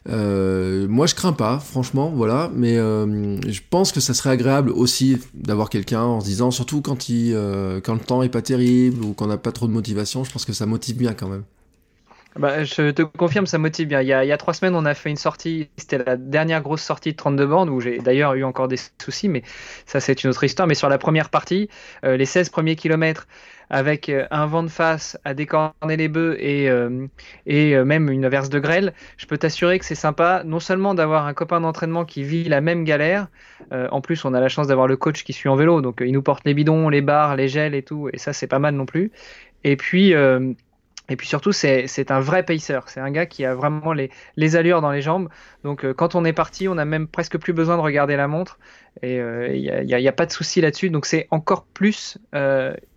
Euh, 0.10 0.88
moi, 0.88 1.06
je 1.06 1.14
crains 1.14 1.32
pas, 1.32 1.60
franchement, 1.60 2.12
voilà. 2.14 2.52
Mais 2.56 2.78
euh, 2.78 3.40
je 3.48 3.62
pense 3.70 3.92
que 3.92 4.00
ça 4.00 4.16
serait 4.16 4.32
agréable 4.32 4.72
aussi 4.72 5.20
d'avoir 5.36 5.70
quelqu'un 5.70 6.02
en 6.02 6.22
se 6.22 6.26
disant, 6.26 6.50
surtout 6.50 6.82
quand, 6.82 7.08
il, 7.08 7.38
quand 7.84 7.94
le 7.94 8.00
temps 8.00 8.24
est 8.24 8.30
pas 8.30 8.42
terrible 8.42 9.06
ou 9.06 9.14
qu'on 9.14 9.28
n'a 9.28 9.38
pas 9.38 9.52
trop 9.52 9.68
de 9.68 9.72
motivation, 9.72 10.24
je 10.24 10.32
pense 10.32 10.44
que 10.44 10.54
ça 10.54 10.66
motive 10.66 10.98
bien 10.98 11.14
quand 11.14 11.30
même. 11.30 11.44
Bah, 12.38 12.64
je 12.64 12.92
te 12.92 13.02
confirme, 13.02 13.46
ça 13.46 13.58
motive 13.58 13.88
bien. 13.88 14.02
Il 14.02 14.08
y, 14.08 14.14
a, 14.14 14.38
trois 14.38 14.54
semaines, 14.54 14.76
on 14.76 14.86
a 14.86 14.94
fait 14.94 15.10
une 15.10 15.18
sortie, 15.18 15.70
c'était 15.76 15.98
la 15.98 16.16
dernière 16.16 16.62
grosse 16.62 16.82
sortie 16.82 17.12
de 17.12 17.18
32 17.18 17.46
bornes, 17.46 17.70
où 17.70 17.82
j'ai 17.82 18.00
d'ailleurs 18.00 18.36
eu 18.36 18.46
encore 18.46 18.70
des 18.70 18.78
soucis, 19.02 19.28
mais 19.28 19.44
ça 19.86 20.00
c'est 20.00 20.24
une 20.24 20.30
autre 20.30 20.44
histoire. 20.44 20.66
Mais 20.66 20.74
sur 20.74 20.88
la 20.88 20.98
première 20.98 21.30
partie, 21.30 21.68
les 22.04 22.26
16 22.26 22.50
premiers 22.50 22.78
kilomètres, 22.78 23.28
avec 23.72 24.10
euh, 24.10 24.28
un 24.32 24.46
vent 24.46 24.64
de 24.64 24.68
face 24.68 25.18
à 25.24 25.34
décorner 25.34 25.98
les 25.98 26.10
bœufs 26.10 26.36
et, 26.40 26.70
euh, 26.70 27.08
et 27.46 27.76
euh, 27.76 27.86
même 27.86 28.12
une 28.12 28.26
averse 28.26 28.50
de 28.50 28.60
grêle, 28.60 28.94
je 29.18 29.26
peux 29.26 29.38
t'assurer 29.38 29.80
que 29.80 29.86
c'est 29.86 29.96
sympa 29.96 30.44
non 30.46 30.60
seulement 30.60 30.94
d'avoir 30.94 31.26
un 31.26 31.34
copain 31.34 31.62
d'entraînement 31.62 32.04
qui 32.04 32.24
vit 32.24 32.44
la 32.44 32.62
même 32.62 32.84
galère, 32.84 33.28
en 33.72 34.02
plus 34.02 34.26
on 34.26 34.34
a 34.34 34.42
la 34.42 34.50
chance 34.50 34.68
d'avoir 34.68 34.88
le 34.88 34.98
coach 34.98 35.24
qui 35.24 35.32
suit 35.32 35.48
en 35.48 35.56
vélo, 35.56 35.82
donc 35.82 36.04
il 36.06 36.12
nous 36.12 36.22
porte 36.22 36.44
les 36.46 36.54
bidons, 36.54 36.90
les 36.90 37.02
barres, 37.02 37.38
les 37.38 37.48
gels 37.48 37.74
et 37.74 37.84
tout, 37.84 38.10
et 38.12 38.18
ça 38.18 38.34
c'est 38.34 38.48
pas 38.48 38.60
mal 38.60 38.76
non 38.76 38.86
plus. 38.86 39.12
Et 39.64 39.78
puis 39.78 40.14
et 41.12 41.16
puis 41.16 41.28
surtout, 41.28 41.52
c'est 41.52 42.12
un 42.12 42.20
vrai 42.20 42.44
pacer. 42.44 42.80
C'est 42.88 43.00
un 43.00 43.12
gars 43.12 43.26
qui 43.26 43.46
a 43.46 43.54
vraiment 43.54 43.94
les, 43.94 44.56
allures 44.56 44.82
dans 44.82 44.92
les 44.92 45.02
jambes. 45.02 45.30
Donc 45.64 45.86
quand 45.94 46.16
on 46.16 46.26
est 46.26 46.34
parti, 46.34 46.68
on 46.68 46.76
n'a 46.76 46.86
même 46.86 47.08
presque 47.08 47.38
plus 47.38 47.54
besoin 47.54 47.76
de 47.78 47.82
regarder 47.82 48.16
la 48.16 48.28
montre. 48.28 48.60
Et 49.02 49.18
il 49.18 49.86
n'y 49.86 50.08
a, 50.08 50.12
pas 50.12 50.26
de 50.26 50.32
souci 50.32 50.62
là-dessus. 50.62 50.90
Donc 50.90 51.06
c'est 51.06 51.28
encore 51.32 51.66
plus 51.66 52.18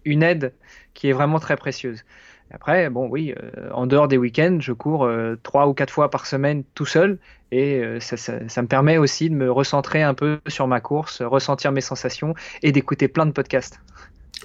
une 0.05 0.23
aide 0.23 0.55
qui 0.95 1.09
est 1.09 1.13
vraiment 1.13 1.41
très 1.41 1.57
précieuse. 1.57 2.05
Après, 2.51 2.89
bon, 2.91 3.09
oui, 3.09 3.35
euh, 3.37 3.71
en 3.73 3.87
dehors 3.87 4.07
des 4.07 4.17
week-ends, 4.17 4.59
je 4.61 4.73
cours 4.73 5.05
euh, 5.05 5.37
trois 5.43 5.67
ou 5.67 5.75
quatre 5.75 5.93
fois 5.93 6.11
par 6.11 6.27
semaine 6.27 6.63
tout 6.75 6.87
seul 6.87 7.19
et 7.51 7.81
euh, 7.81 8.01
ça, 8.01 8.63
me 8.63 8.67
permet 8.67 8.99
aussi 8.99 9.31
de 9.31 9.35
me 9.35 9.51
recentrer 9.51 10.03
un 10.03 10.15
peu 10.15 10.41
sur 10.47 10.69
ma 10.69 10.81
course, 10.81 11.23
ressentir 11.23 11.73
mes 11.73 11.81
sensations 11.81 12.35
et 12.63 12.71
d'écouter 12.71 13.09
plein 13.09 13.27
de 13.27 13.33
podcasts. 13.33 13.81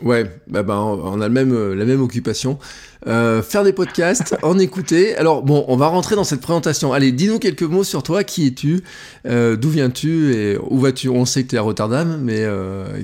Ouais, 0.01 0.25
bah, 0.47 0.63
bah 0.63 0.79
on 0.79 1.21
a 1.21 1.29
même, 1.29 1.73
la 1.73 1.85
même 1.85 2.01
occupation. 2.01 2.57
faire 3.05 3.63
des 3.63 3.73
podcasts, 3.73 4.37
en 4.43 4.57
écouter. 4.59 5.15
Alors 5.15 5.43
bon, 5.43 5.65
on 5.67 5.75
va 5.75 5.87
rentrer 5.87 6.15
dans 6.15 6.23
cette 6.23 6.41
présentation. 6.41 6.93
Allez, 6.93 7.11
dis-nous 7.11 7.39
quelques 7.39 7.63
mots 7.63 7.83
sur 7.83 8.03
toi. 8.03 8.23
Qui 8.23 8.47
es-tu? 8.47 8.83
D'où 9.25 9.69
viens-tu? 9.69 10.33
Et 10.33 10.57
où 10.57 10.79
vas-tu? 10.79 11.09
On 11.09 11.25
sait 11.25 11.43
que 11.43 11.49
tu 11.49 11.55
es 11.55 11.59
à 11.59 11.61
Rotterdam, 11.61 12.19
mais 12.21 12.45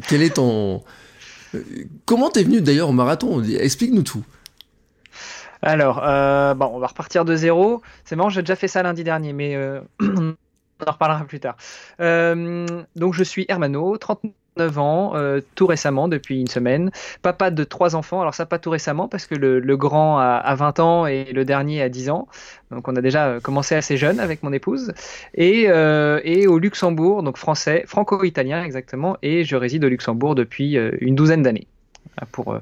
quel 0.07 0.21
est 0.21 0.35
ton 0.35 0.83
Comment 2.05 2.29
t'es 2.29 2.43
venu 2.43 2.61
d'ailleurs 2.61 2.89
au 2.89 2.93
marathon? 2.93 3.43
Explique-nous 3.43 4.03
tout. 4.03 4.23
Alors, 5.61 6.01
euh, 6.03 6.53
bon, 6.53 6.69
on 6.73 6.79
va 6.79 6.87
repartir 6.87 7.25
de 7.25 7.35
zéro. 7.35 7.81
C'est 8.03 8.15
marrant, 8.15 8.29
j'ai 8.29 8.41
déjà 8.41 8.55
fait 8.55 8.67
ça 8.67 8.83
lundi 8.83 9.03
dernier, 9.03 9.33
mais 9.33 9.55
euh, 9.55 9.81
on 9.99 10.35
en 10.85 10.91
reparlera 10.91 11.25
plus 11.25 11.39
tard. 11.39 11.55
Euh, 11.99 12.65
donc, 12.95 13.13
je 13.13 13.23
suis 13.23 13.45
Hermano, 13.49 13.97
39 13.97 14.31
9 14.57 14.77
ans, 14.77 15.11
euh, 15.15 15.41
tout 15.55 15.67
récemment, 15.67 16.07
depuis 16.07 16.39
une 16.39 16.47
semaine. 16.47 16.91
Papa 17.21 17.51
de 17.51 17.63
trois 17.63 17.95
enfants, 17.95 18.21
alors 18.21 18.33
ça 18.33 18.45
pas 18.45 18.59
tout 18.59 18.69
récemment 18.69 19.07
parce 19.07 19.25
que 19.25 19.35
le, 19.35 19.77
grand 19.77 20.19
a, 20.19 20.55
20 20.55 20.79
ans 20.79 21.05
et 21.07 21.25
le 21.33 21.45
dernier 21.45 21.81
a 21.81 21.89
10 21.89 22.09
ans. 22.09 22.27
Donc 22.71 22.87
on 22.87 22.95
a 22.95 23.01
déjà 23.01 23.27
euh, 23.27 23.39
commencé 23.39 23.75
assez 23.75 23.97
jeune 23.97 24.19
avec 24.19 24.43
mon 24.43 24.53
épouse. 24.53 24.93
Et, 25.33 25.65
euh, 25.67 26.21
et 26.23 26.47
au 26.47 26.57
Luxembourg, 26.57 27.23
donc 27.23 27.37
français, 27.37 27.83
franco-italien 27.87 28.63
exactement, 28.63 29.17
et 29.21 29.43
je 29.43 29.55
réside 29.55 29.83
au 29.83 29.89
Luxembourg 29.89 30.35
depuis 30.35 30.77
une 30.99 31.15
douzaine 31.15 31.43
d'années. 31.43 31.67
Pour, 32.31 32.57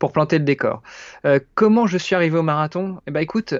pour 0.00 0.12
planter 0.12 0.38
le 0.38 0.44
décor. 0.44 0.82
comment 1.54 1.86
je 1.86 1.98
suis 1.98 2.16
arrivé 2.16 2.36
au 2.36 2.42
marathon? 2.42 3.00
Eh 3.06 3.12
ben 3.12 3.20
écoute, 3.20 3.54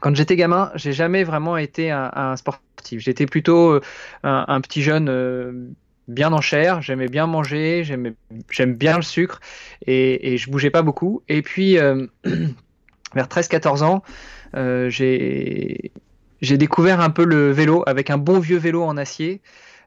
quand 0.00 0.14
j'étais 0.14 0.36
gamin, 0.36 0.70
j'ai 0.76 0.92
jamais 0.92 1.24
vraiment 1.24 1.56
été 1.56 1.90
un, 1.90 2.36
sportif. 2.36 3.00
J'étais 3.00 3.26
plutôt 3.26 3.80
un, 4.22 4.44
un, 4.46 4.60
petit 4.60 4.82
jeune 4.82 5.74
bien 6.08 6.32
en 6.32 6.40
chair, 6.40 6.82
j'aimais 6.82 7.08
bien 7.08 7.26
manger, 7.26 7.84
j'aime 7.84 8.74
bien 8.74 8.96
le 8.96 9.02
sucre 9.02 9.40
et, 9.86 10.34
et, 10.34 10.36
je 10.36 10.50
bougeais 10.50 10.70
pas 10.70 10.82
beaucoup. 10.82 11.22
Et 11.28 11.42
puis, 11.42 11.78
euh, 11.78 12.06
vers 13.14 13.26
13-14 13.26 13.82
ans, 13.82 14.02
euh, 14.56 14.90
j'ai 14.90 15.90
découvert 16.42 17.00
un 17.00 17.10
peu 17.10 17.24
le 17.24 17.50
vélo 17.50 17.82
avec 17.86 18.10
un 18.10 18.18
bon 18.18 18.38
vieux 18.38 18.58
vélo 18.58 18.82
en 18.82 18.96
acier. 18.96 19.40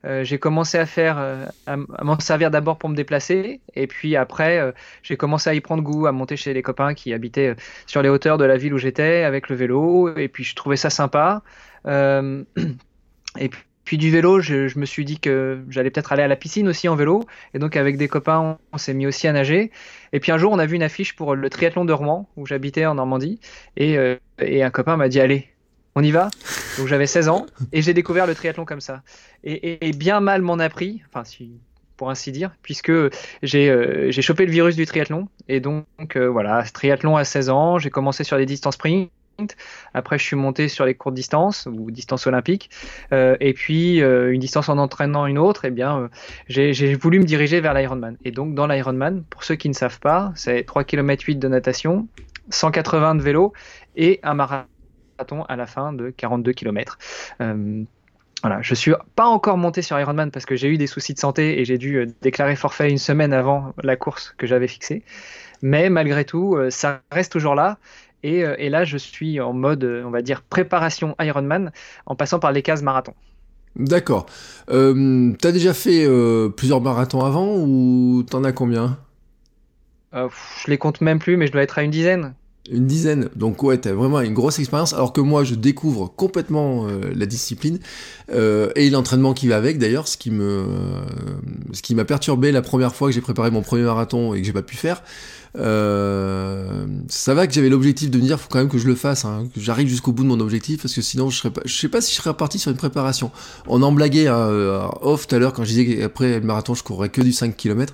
euh, 0.06 0.24
j'ai 0.24 0.38
commencé 0.40 0.78
à 0.78 0.86
faire, 0.86 1.18
euh, 1.18 1.46
à, 1.66 1.78
m'en 2.04 2.20
servir 2.20 2.52
d'abord 2.52 2.78
pour 2.78 2.90
me 2.90 2.96
déplacer, 2.96 3.62
et 3.76 3.88
puis 3.88 4.16
après, 4.16 4.74
j'ai 5.04 5.18
commencé 5.18 5.50
à 5.50 5.54
y 5.54 5.62
prendre 5.62 5.84
goût, 5.84 6.08
à 6.08 6.12
monter 6.12 6.38
chez 6.38 6.54
les 6.54 6.62
copains 6.62 6.94
qui 6.94 7.14
habitaient 7.14 7.56
sur 7.88 8.02
les 8.02 8.10
hauteurs 8.10 8.38
de 8.38 8.46
la 8.46 8.58
ville 8.58 8.74
où 8.74 8.78
j'étais 8.78 9.24
avec 9.24 9.50
le 9.50 9.56
vélo, 9.56 10.16
et 10.18 10.28
puis 10.28 10.44
je 10.44 10.56
trouvais 10.56 10.78
ça 10.78 10.90
sympa. 10.90 11.42
Et 13.40 13.50
puis, 13.50 13.62
puis 13.88 13.98
du 13.98 14.12
vélo, 14.12 14.42
je, 14.42 14.78
me 14.78 14.86
suis 14.86 15.06
dit 15.06 15.18
que 15.18 15.64
j'allais 15.70 15.90
peut-être 15.90 16.12
aller 16.12 16.22
à 16.22 16.28
la 16.28 16.36
piscine 16.36 16.68
aussi 16.68 16.90
en 16.90 16.98
vélo, 16.98 17.24
et 17.54 17.60
donc 17.60 17.78
avec 17.78 17.96
des 17.96 18.10
copains, 18.10 18.58
on, 18.74 18.78
s'est 18.78 18.94
mis 18.94 19.08
aussi 19.08 19.30
à 19.30 19.32
nager. 19.32 19.72
Et 20.12 20.20
puis 20.20 20.34
un 20.34 20.38
jour, 20.38 20.52
on 20.52 20.60
a 20.60 20.66
vu 20.66 20.76
une 20.76 20.84
affiche 20.84 21.16
pour 21.16 21.36
le 21.36 21.50
triathlon 21.50 21.86
de 21.86 21.94
Rouen, 21.94 22.28
où 22.36 22.46
j'habitais 22.46 22.86
en 22.86 22.96
Normandie, 22.96 23.40
et, 23.78 23.98
euh, 23.98 24.18
un 24.42 24.70
copain 24.72 24.98
m'a 24.98 25.08
dit 25.08 25.22
allez. 25.22 25.48
On 25.96 26.04
y 26.04 26.12
va 26.12 26.30
Donc 26.78 26.88
j'avais 26.88 27.08
16 27.08 27.30
ans 27.30 27.46
et 27.72 27.82
j'ai 27.82 27.94
découvert 27.94 28.28
le 28.28 28.36
triathlon 28.36 28.66
comme 28.66 28.82
ça. 28.82 29.04
Et, 29.46 29.94
bien 29.94 30.20
mal 30.20 30.42
m'en 30.42 30.60
a 30.60 30.68
pris, 30.68 31.02
enfin 31.08 31.24
si 31.24 31.54
pour 31.96 32.10
ainsi 32.10 32.34
dire, 32.34 32.52
puisque 32.62 32.92
j'ai 33.42 33.70
euh, 33.70 34.12
chopé 34.12 34.46
le 34.46 34.52
virus 34.52 34.76
du 34.76 34.86
triathlon. 34.86 35.30
Et 35.48 35.62
donc 35.62 35.88
euh, 36.18 36.28
voilà, 36.28 36.62
triathlon 36.64 37.16
à 37.16 37.24
16 37.24 37.50
ans, 37.50 37.80
j'ai 37.80 37.90
commencé 37.90 38.26
sur 38.26 38.38
les 38.38 38.46
distances 38.46 38.76
sprint. 38.76 39.10
Après, 39.94 40.18
je 40.18 40.24
suis 40.24 40.36
monté 40.36 40.68
sur 40.68 40.86
les 40.86 40.96
courtes 40.96 41.16
distances 41.16 41.68
ou 41.68 41.92
distances 41.92 42.26
olympiques. 42.28 42.70
Euh, 43.12 43.38
et 43.40 43.54
puis, 43.54 44.02
euh, 44.02 44.34
une 44.34 44.40
distance 44.40 44.70
en 44.70 44.78
entraînant 44.78 45.26
une 45.28 45.38
autre, 45.38 45.66
eh 45.66 45.72
bien, 45.72 46.00
euh, 46.00 46.08
j'ai 46.48 46.96
voulu 46.96 47.20
me 47.20 47.24
diriger 47.24 47.62
vers 47.62 47.74
l'Ironman. 47.74 48.18
Et 48.26 48.32
donc, 48.32 48.56
dans 48.56 48.68
l'Ironman, 48.68 49.24
pour 49.30 49.44
ceux 49.44 49.56
qui 49.56 49.70
ne 49.70 49.74
savent 49.74 50.00
pas, 50.00 50.32
c'est 50.36 50.64
3 50.64 50.84
km 50.84 51.24
8 51.24 51.36
de 51.36 51.48
natation, 51.48 52.08
180 52.50 53.16
de 53.16 53.22
vélo 53.22 53.54
et 53.96 54.20
un 54.24 54.34
marathon 54.34 55.44
à 55.48 55.56
la 55.56 55.68
fin 55.68 55.94
de 55.94 56.10
42 56.10 56.54
km. 56.54 56.98
Voilà, 58.44 58.62
je 58.62 58.76
suis 58.76 58.94
pas 59.16 59.26
encore 59.26 59.58
monté 59.58 59.82
sur 59.82 60.00
Ironman 60.00 60.30
parce 60.30 60.46
que 60.46 60.56
j'ai 60.56 60.68
eu 60.68 60.78
des 60.78 60.86
soucis 60.86 61.16
de 61.16 61.20
santé 61.20 61.60
et 61.60 61.66
j'ai 61.66 61.80
dû 61.80 62.08
déclarer 62.22 62.56
forfait 62.56 62.88
une 62.88 63.00
semaine 63.00 63.34
avant 63.34 63.74
la 63.82 63.96
course 63.96 64.36
que 64.38 64.46
j'avais 64.46 64.68
fixée. 64.68 65.04
Mais 65.64 65.90
malgré 65.90 66.24
tout, 66.24 66.56
ça 66.70 67.02
reste 67.12 67.32
toujours 67.32 67.56
là. 67.56 67.80
Et, 68.24 68.44
euh, 68.44 68.56
et 68.58 68.70
là, 68.70 68.84
je 68.84 68.98
suis 68.98 69.40
en 69.40 69.54
mode, 69.54 69.84
euh, 69.84 70.04
on 70.06 70.10
va 70.10 70.22
dire, 70.22 70.42
préparation 70.42 71.16
Ironman 71.20 71.72
en 72.06 72.16
passant 72.16 72.40
par 72.40 72.52
les 72.52 72.62
cases 72.62 72.82
marathon. 72.82 73.14
D'accord. 73.76 74.26
Euh, 74.70 75.34
T'as 75.40 75.52
déjà 75.52 75.74
fait 75.74 76.06
euh, 76.06 76.50
plusieurs 76.50 76.82
marathons 76.82 77.24
avant 77.24 77.56
ou 77.58 78.24
t'en 78.24 78.44
as 78.44 78.52
combien? 78.52 78.98
Euh, 80.14 80.30
je 80.64 80.72
les 80.72 80.78
compte 80.78 81.02
même 81.02 81.20
plus, 81.20 81.38
mais 81.38 81.48
je 81.48 81.52
dois 81.52 81.62
être 81.62 81.78
à 81.78 81.84
une 81.84 81.92
dizaine. 81.92 82.34
Une 82.70 82.86
dizaine. 82.86 83.30
Donc 83.36 83.64
ouais, 83.64 83.78
t'as 83.78 83.94
vraiment 83.94 84.20
une 84.22 84.34
grosse 84.34 84.60
expérience. 84.60 84.94
Alors 84.94 85.14
que 85.14 85.22
moi, 85.22 85.44
je 85.44 85.56
découvre 85.56 86.12
complètement 86.16 86.88
euh, 86.88 87.12
la 87.16 87.26
discipline 87.26 87.80
euh, 88.32 88.70
et 88.76 88.90
l'entraînement 88.90 89.34
qui 89.34 89.48
va 89.48 89.58
avec. 89.58 89.78
D'ailleurs, 89.78 90.08
ce 90.08 90.18
qui 90.18 90.32
me, 90.32 90.44
euh, 90.44 90.66
ce 91.74 91.82
qui 91.82 91.96
m'a 91.96 92.06
perturbé 92.06 92.52
la 92.52 92.62
première 92.62 92.94
fois 92.96 93.08
que 93.10 93.14
j'ai 93.14 93.22
préparé 93.22 93.52
mon 93.52 93.62
premier 93.62 93.84
marathon 93.84 94.34
et 94.34 94.42
que 94.42 94.46
j'ai 94.46 94.54
pas 94.54 94.64
pu 94.64 94.76
faire. 94.76 95.04
Euh, 95.58 96.86
ça 97.08 97.34
va 97.34 97.48
que 97.48 97.54
j'avais 97.54 97.70
l'objectif 97.70 98.12
de 98.12 98.18
me 98.18 98.24
dire, 98.24 98.40
faut 98.40 98.50
quand 98.50 98.60
même 98.60 98.70
que 98.70 98.78
je 98.78 98.86
le 98.86 98.96
fasse, 98.96 99.26
hein, 99.26 99.48
que 99.54 99.62
j'arrive 99.62 99.88
jusqu'au 99.88 100.12
bout 100.12 100.24
de 100.24 100.28
mon 100.28 100.40
objectif, 100.40 100.82
parce 100.82 100.94
que 100.94 101.02
sinon, 101.02 101.30
je 101.30 101.38
serais 101.38 101.50
pas, 101.50 101.62
je 101.66 101.76
sais 101.76 101.88
pas 101.88 102.02
si 102.02 102.12
je 102.12 102.18
serais 102.18 102.32
reparti 102.32 102.60
sur 102.60 102.70
une 102.70 102.78
préparation. 102.78 103.32
On 103.68 103.82
en 103.82 103.92
blaguait 103.92 104.28
hein, 104.28 104.90
off 105.02 105.28
tout 105.28 105.36
à 105.36 105.40
l'heure 105.40 105.54
quand 105.54 105.64
je 105.64 105.70
disais 105.70 105.98
qu'après 105.98 106.40
le 106.40 106.46
marathon, 106.46 106.76
je 106.76 106.84
courrais 106.84 107.10
que 107.10 107.22
du 107.22 107.32
5 107.32 107.56
km. 107.56 107.94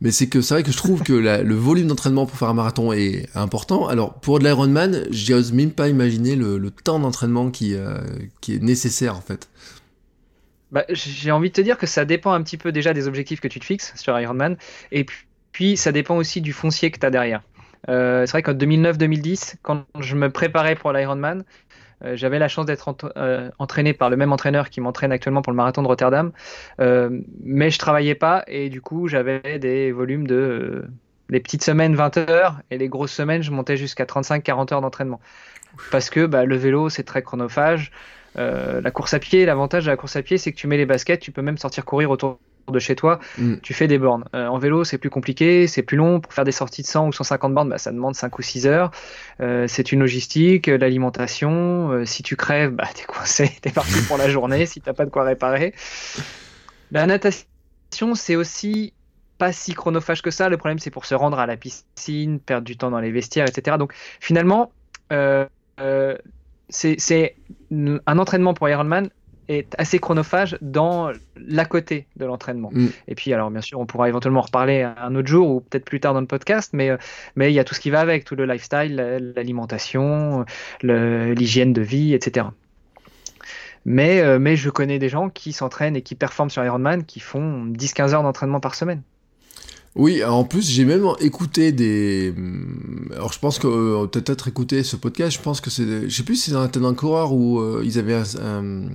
Mais 0.00 0.12
c'est 0.12 0.28
que 0.28 0.40
c'est 0.40 0.54
vrai 0.54 0.62
que 0.62 0.72
je 0.72 0.76
trouve 0.76 1.02
que 1.02 1.12
le 1.12 1.54
volume 1.54 1.86
d'entraînement 1.88 2.24
pour 2.24 2.38
faire 2.38 2.48
un 2.48 2.54
marathon 2.54 2.92
est 2.92 3.28
important. 3.34 3.86
Alors 3.86 4.14
pour 4.14 4.38
de 4.38 4.44
l'Ironman, 4.44 5.04
j'ose 5.10 5.52
même 5.52 5.72
pas 5.72 5.88
imaginer 5.88 6.36
le, 6.36 6.70
temps 6.70 6.98
d'entraînement 6.98 7.50
qui, 7.50 7.74
euh, 7.74 7.98
qui 8.40 8.54
est 8.54 8.62
nécessaire 8.62 9.16
en 9.16 9.20
fait. 9.20 9.50
Bah, 10.72 10.84
j'ai 10.88 11.30
envie 11.32 11.50
de 11.50 11.54
te 11.54 11.60
dire 11.60 11.76
que 11.76 11.86
ça 11.86 12.04
dépend 12.04 12.32
un 12.32 12.42
petit 12.42 12.56
peu 12.56 12.72
déjà 12.72 12.94
des 12.94 13.08
objectifs 13.08 13.40
que 13.40 13.48
tu 13.48 13.60
te 13.60 13.64
fixes 13.64 13.92
sur 13.96 14.18
Ironman. 14.18 14.56
Et 14.92 15.04
puis, 15.04 15.26
puis 15.52 15.76
ça 15.76 15.92
dépend 15.92 16.16
aussi 16.16 16.40
du 16.40 16.52
foncier 16.52 16.90
que 16.90 16.98
tu 16.98 17.04
as 17.04 17.10
derrière. 17.10 17.42
Euh, 17.88 18.24
c'est 18.26 18.32
vrai 18.32 18.42
qu'en 18.42 18.54
2009-2010, 18.54 19.56
quand 19.62 19.84
je 19.98 20.14
me 20.14 20.30
préparais 20.30 20.76
pour 20.76 20.92
l'Ironman, 20.92 21.44
euh, 22.04 22.16
j'avais 22.16 22.38
la 22.38 22.48
chance 22.48 22.66
d'être 22.66 22.94
euh, 23.16 23.50
entraîné 23.58 23.92
par 23.92 24.10
le 24.10 24.16
même 24.16 24.32
entraîneur 24.32 24.70
qui 24.70 24.80
m'entraîne 24.80 25.12
actuellement 25.12 25.42
pour 25.42 25.52
le 25.52 25.56
marathon 25.56 25.82
de 25.82 25.86
Rotterdam. 25.86 26.32
Euh, 26.80 27.20
mais 27.42 27.70
je 27.70 27.78
travaillais 27.78 28.14
pas 28.14 28.44
et 28.46 28.68
du 28.68 28.80
coup, 28.80 29.08
j'avais 29.08 29.58
des 29.58 29.92
volumes 29.92 30.26
de. 30.26 30.84
les 31.28 31.40
petites 31.40 31.64
semaines 31.64 31.94
20 31.94 32.18
heures 32.18 32.60
et 32.70 32.78
les 32.78 32.88
grosses 32.88 33.12
semaines, 33.12 33.42
je 33.42 33.50
montais 33.50 33.76
jusqu'à 33.76 34.04
35-40 34.04 34.74
heures 34.74 34.80
d'entraînement. 34.80 35.20
Parce 35.90 36.10
que 36.10 36.26
bah, 36.26 36.44
le 36.44 36.56
vélo, 36.56 36.88
c'est 36.88 37.04
très 37.04 37.22
chronophage. 37.22 37.92
La 38.36 38.90
course 38.90 39.14
à 39.14 39.18
pied, 39.18 39.44
l'avantage 39.44 39.84
de 39.84 39.90
la 39.90 39.96
course 39.96 40.16
à 40.16 40.22
pied, 40.22 40.38
c'est 40.38 40.52
que 40.52 40.56
tu 40.56 40.66
mets 40.66 40.76
les 40.76 40.86
baskets, 40.86 41.20
tu 41.20 41.32
peux 41.32 41.42
même 41.42 41.58
sortir 41.58 41.84
courir 41.84 42.10
autour 42.10 42.38
de 42.72 42.78
chez 42.78 42.96
toi, 42.96 43.20
Mm. 43.38 43.56
tu 43.62 43.74
fais 43.74 43.86
des 43.86 43.98
bornes. 43.98 44.24
Euh, 44.34 44.46
en 44.46 44.58
vélo, 44.58 44.84
c'est 44.84 44.98
plus 44.98 45.10
compliqué, 45.10 45.66
c'est 45.66 45.82
plus 45.82 45.96
long. 45.96 46.20
Pour 46.20 46.32
faire 46.32 46.44
des 46.44 46.52
sorties 46.52 46.82
de 46.82 46.86
100 46.86 47.08
ou 47.08 47.12
150 47.12 47.54
bornes, 47.54 47.68
bah, 47.68 47.78
ça 47.78 47.92
demande 47.92 48.14
5 48.14 48.38
ou 48.38 48.42
6 48.42 48.66
heures. 48.66 48.90
Euh, 49.40 49.66
c'est 49.68 49.92
une 49.92 50.00
logistique, 50.00 50.68
euh, 50.68 50.78
l'alimentation. 50.78 51.90
Euh, 51.92 52.04
si 52.04 52.22
tu 52.22 52.36
crèves, 52.36 52.72
bah, 52.72 52.88
t'es 52.94 53.04
coincé, 53.04 53.50
t'es 53.62 53.70
parti 53.70 54.00
pour 54.06 54.16
la 54.18 54.28
journée 54.28 54.66
si 54.66 54.80
t'as 54.80 54.92
pas 54.92 55.04
de 55.04 55.10
quoi 55.10 55.24
réparer. 55.24 55.74
La 56.92 57.06
natation, 57.06 57.46
c'est 58.14 58.36
aussi 58.36 58.92
pas 59.38 59.52
si 59.52 59.74
chronophage 59.74 60.22
que 60.22 60.30
ça. 60.30 60.48
Le 60.48 60.56
problème, 60.56 60.78
c'est 60.78 60.90
pour 60.90 61.06
se 61.06 61.14
rendre 61.14 61.38
à 61.38 61.46
la 61.46 61.56
piscine, 61.56 62.40
perdre 62.40 62.66
du 62.66 62.76
temps 62.76 62.90
dans 62.90 63.00
les 63.00 63.10
vestiaires, 63.10 63.46
etc. 63.46 63.76
Donc, 63.78 63.94
finalement, 64.20 64.72
c'est 66.68 67.34
un 67.70 68.18
entraînement 68.18 68.54
pour 68.54 68.68
Ironman 68.68 69.08
est 69.50 69.74
assez 69.78 69.98
chronophage 69.98 70.56
dans 70.62 71.10
l'à 71.36 71.64
côté 71.64 72.06
de 72.16 72.24
l'entraînement. 72.24 72.70
Mm. 72.72 72.86
Et 73.08 73.14
puis, 73.14 73.32
alors, 73.32 73.50
bien 73.50 73.60
sûr, 73.60 73.80
on 73.80 73.86
pourra 73.86 74.08
éventuellement 74.08 74.40
en 74.40 74.44
reparler 74.44 74.82
un 74.82 75.14
autre 75.14 75.28
jour 75.28 75.48
ou 75.50 75.60
peut-être 75.60 75.84
plus 75.84 76.00
tard 76.00 76.14
dans 76.14 76.20
le 76.20 76.26
podcast, 76.26 76.70
mais, 76.72 76.90
euh, 76.90 76.96
mais 77.36 77.50
il 77.50 77.54
y 77.54 77.58
a 77.58 77.64
tout 77.64 77.74
ce 77.74 77.80
qui 77.80 77.90
va 77.90 78.00
avec, 78.00 78.24
tout 78.24 78.36
le 78.36 78.46
lifestyle, 78.46 78.94
la- 78.94 79.18
l'alimentation, 79.18 80.44
l'hygiène 80.82 81.72
de 81.72 81.82
vie, 81.82 82.14
etc. 82.14 82.46
Mais, 83.84 84.20
euh, 84.20 84.38
mais 84.38 84.56
je 84.56 84.68
connais 84.70 84.98
des 84.98 85.08
gens 85.08 85.30
qui 85.30 85.52
s'entraînent 85.52 85.96
et 85.96 86.02
qui 86.02 86.14
performent 86.14 86.50
sur 86.50 86.64
Ironman 86.64 87.04
qui 87.04 87.18
font 87.20 87.64
10-15 87.66 88.12
heures 88.14 88.22
d'entraînement 88.22 88.60
par 88.60 88.74
semaine. 88.74 89.02
Oui, 89.96 90.22
en 90.22 90.44
plus 90.44 90.70
j'ai 90.70 90.84
même 90.84 91.04
écouté 91.20 91.72
des. 91.72 92.32
Alors 93.12 93.32
je 93.32 93.40
pense 93.40 93.58
que 93.58 93.66
euh, 93.66 94.06
peut-être 94.06 94.46
écouté 94.46 94.84
ce 94.84 94.94
podcast. 94.94 95.36
Je 95.36 95.42
pense 95.42 95.60
que 95.60 95.68
c'est, 95.68 96.08
je 96.08 96.14
sais 96.14 96.22
plus 96.22 96.36
si 96.36 96.50
c'est 96.50 96.56
un, 96.56 96.70
un 96.84 96.94
coureur 96.94 97.32
où 97.32 97.58
euh, 97.58 97.82
ils 97.84 97.98
avaient 97.98 98.14
un, 98.14 98.22
un- 98.40 98.88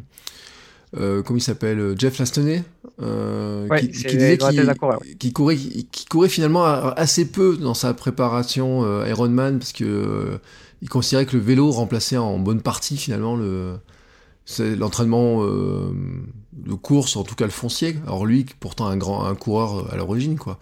euh, 0.97 1.21
comment 1.23 1.37
il 1.37 1.41
s'appelle, 1.41 1.79
euh, 1.79 1.95
Jeff 1.97 2.17
Lastoney, 2.19 2.63
euh, 3.01 3.67
Ouais, 3.67 3.81
qui, 3.81 3.87
disait 3.87 4.37
qu'il 4.37 4.73
qui 5.19 5.33
courait, 5.33 5.57
qui, 5.57 6.05
courait 6.05 6.29
finalement 6.29 6.63
a- 6.65 6.93
assez 6.97 7.29
peu 7.29 7.57
dans 7.57 7.73
sa 7.73 7.93
préparation 7.93 8.83
euh, 8.83 9.07
Ironman 9.07 9.59
parce 9.59 9.73
que 9.73 10.39
il 10.81 10.89
considérait 10.89 11.25
que 11.25 11.35
le 11.35 11.41
vélo 11.43 11.71
remplaçait 11.71 12.17
en 12.17 12.37
bonne 12.39 12.61
partie 12.61 12.97
finalement 12.97 13.35
le 13.35 13.77
l'entraînement 14.59 15.43
de 15.43 16.73
course, 16.75 17.15
en 17.15 17.23
tout 17.23 17.33
cas 17.35 17.45
le 17.45 17.51
foncier. 17.51 17.95
Alors 18.05 18.25
lui, 18.27 18.45
pourtant 18.59 18.85
un 18.87 18.95
grand 18.97 19.25
un 19.25 19.33
coureur 19.35 19.91
à 19.91 19.97
l'origine 19.97 20.37
quoi. 20.37 20.59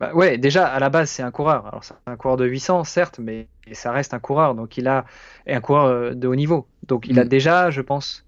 Bah 0.00 0.12
ouais, 0.14 0.38
déjà 0.38 0.66
à 0.66 0.78
la 0.78 0.90
base 0.90 1.10
c'est 1.10 1.22
un 1.22 1.30
coureur. 1.32 1.66
Alors 1.66 1.82
c'est 1.84 1.94
un 2.06 2.16
coureur 2.16 2.36
de 2.36 2.46
800 2.46 2.84
certes, 2.84 3.18
mais 3.18 3.48
ça 3.72 3.90
reste 3.92 4.14
un 4.14 4.20
coureur. 4.20 4.54
Donc 4.54 4.78
il 4.78 4.86
a 4.88 5.04
et 5.46 5.54
un 5.54 5.60
coureur 5.60 6.14
de 6.14 6.26
haut 6.28 6.36
niveau. 6.36 6.66
Donc 6.86 7.06
il 7.08 7.18
a 7.18 7.24
Mm. 7.24 7.28
déjà, 7.28 7.70
je 7.70 7.80
pense, 7.80 8.24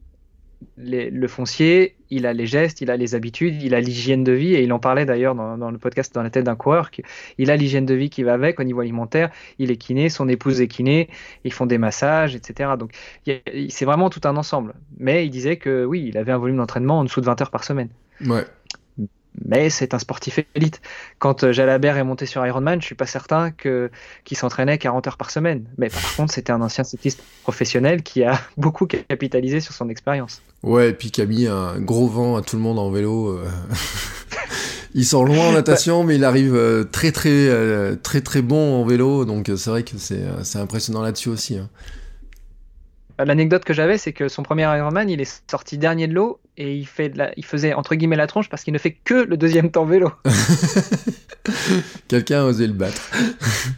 le 0.77 1.27
foncier, 1.27 1.97
il 2.11 2.27
a 2.27 2.33
les 2.33 2.47
gestes, 2.47 2.81
il 2.81 2.91
a 2.91 2.97
les 2.97 3.15
habitudes, 3.15 3.63
il 3.63 3.75
a 3.75 3.81
l'hygiène 3.81 4.25
de 4.25 4.33
vie. 4.33 4.55
Et 4.55 4.63
il 4.63 4.73
en 4.73 4.79
parlait 4.79 5.05
d'ailleurs 5.05 5.35
dans, 5.35 5.57
dans 5.57 5.71
le 5.71 5.79
podcast 5.79 6.15
dans 6.15 6.23
la 6.23 6.31
tête 6.31 6.45
d'un 6.45 6.57
coureur. 6.57 6.91
Il 7.39 7.51
a 7.51 7.57
l'hygiène 7.57 7.87
de 7.87 7.95
vie 7.95 8.11
qui 8.11 8.23
va 8.23 8.35
avec 8.35 8.61
au 8.61 8.65
niveau 8.65 8.81
alimentaire. 8.81 9.31
Il 9.59 9.71
est 9.71 9.77
kiné, 9.77 10.09
son 10.09 10.29
épouse 10.29 10.61
est 10.61 10.69
kiné, 10.69 11.09
ils 11.45 11.53
font 11.53 11.67
des 11.67 11.79
massages, 11.79 12.35
etc. 12.35 12.71
Donc 12.79 12.93
c'est 13.25 13.85
vraiment 13.85 14.11
tout 14.11 14.21
un 14.25 14.37
ensemble. 14.37 14.75
Mais 14.99 15.27
il 15.27 15.31
disait 15.31 15.57
que 15.57 15.85
oui, 15.85 16.07
il 16.09 16.19
avait 16.19 16.33
un 16.33 16.39
volume 16.39 16.57
d'entraînement 16.57 17.01
en 17.01 17.05
dessous 17.05 17.21
de 17.21 17.27
20 17.27 17.41
heures 17.43 17.51
par 17.51 17.65
semaine 17.65 17.89
Ouais. 18.27 18.45
Mais 19.47 19.71
c'est 19.71 19.95
un 19.95 19.99
sportif 19.99 20.39
élite. 20.55 20.81
Quand 21.19 21.45
euh, 21.45 21.53
Jalabert 21.53 21.97
est 21.97 22.05
monté 22.05 22.27
sur 22.27 22.45
Ironman, 22.47 22.81
je 22.81 22.87
suis 22.87 22.95
pas 22.95 23.07
certain 23.07 23.51
que 23.51 23.91
qu'il 24.25 24.37
s'entraînait 24.37 24.79
40 24.79 25.07
heures 25.07 25.17
par 25.17 25.31
semaine. 25.31 25.65
Mais 25.79 25.89
par 25.89 26.15
contre, 26.17 26.33
c'était 26.33 26.53
un 26.53 26.61
ancien 26.61 26.85
cycliste 26.85 27.23
professionnel 27.43 28.03
qui 28.03 28.25
a 28.25 28.41
beaucoup 28.57 28.87
capitalisé 28.87 29.61
sur 29.61 29.73
son 29.75 29.89
expérience. 29.89 30.43
Ouais, 30.63 30.91
et 30.91 30.93
puis 30.93 31.11
qui 31.11 31.23
a 31.23 31.27
mis 31.27 31.47
un 31.47 31.79
gros 31.81 32.09
vent 32.09 32.37
à 32.37 32.43
tout 32.43 32.57
le 32.57 32.63
monde 32.63 32.79
en 32.79 32.91
vélo. 32.91 33.29
euh. 33.29 33.49
Ils 34.95 35.05
sont 35.07 35.25
loin 35.25 35.49
en 35.49 35.53
natation, 35.53 36.03
mais 36.03 36.17
il 36.17 36.25
arrive 36.25 36.55
euh, 36.57 36.83
très 36.83 37.13
très 37.13 37.97
très 38.03 38.21
très 38.23 38.43
bon 38.43 38.81
en 38.81 38.85
vélo, 38.85 39.25
donc 39.25 39.49
c'est 39.57 39.71
vrai 39.71 39.85
que 39.85 39.97
c'est 39.99 40.21
c'est 40.43 40.59
impressionnant 40.59 41.01
là-dessus 41.03 41.29
aussi. 41.29 41.59
hein. 41.59 41.69
L'anecdote 43.25 43.65
que 43.65 43.73
j'avais, 43.73 43.99
c'est 43.99 44.13
que 44.13 44.29
son 44.29 44.43
premier 44.43 44.63
Ironman, 44.63 45.09
il 45.09 45.21
est 45.21 45.43
sorti 45.51 45.79
dernier 45.79 46.07
de 46.09 46.15
l'eau 46.15 46.41
et 46.57 46.75
il, 46.75 46.87
fait 46.87 47.15
la- 47.17 47.33
il 47.37 47.45
faisait 47.45 47.75
entre 47.75 47.95
guillemets 47.95 48.17
la 48.17 48.27
tronche 48.27 48.49
parce 48.49 48.63
qu'il 48.65 48.73
ne 48.73 48.79
fait 48.79 48.93
que 48.93 49.15
le 49.15 49.37
deuxième 49.37 49.71
temps 49.71 49.85
vélo. 49.85 50.11
Quelqu'un 52.09 52.43
a 52.43 52.45
osé 52.45 52.67
le 52.67 52.73
battre. 52.73 53.11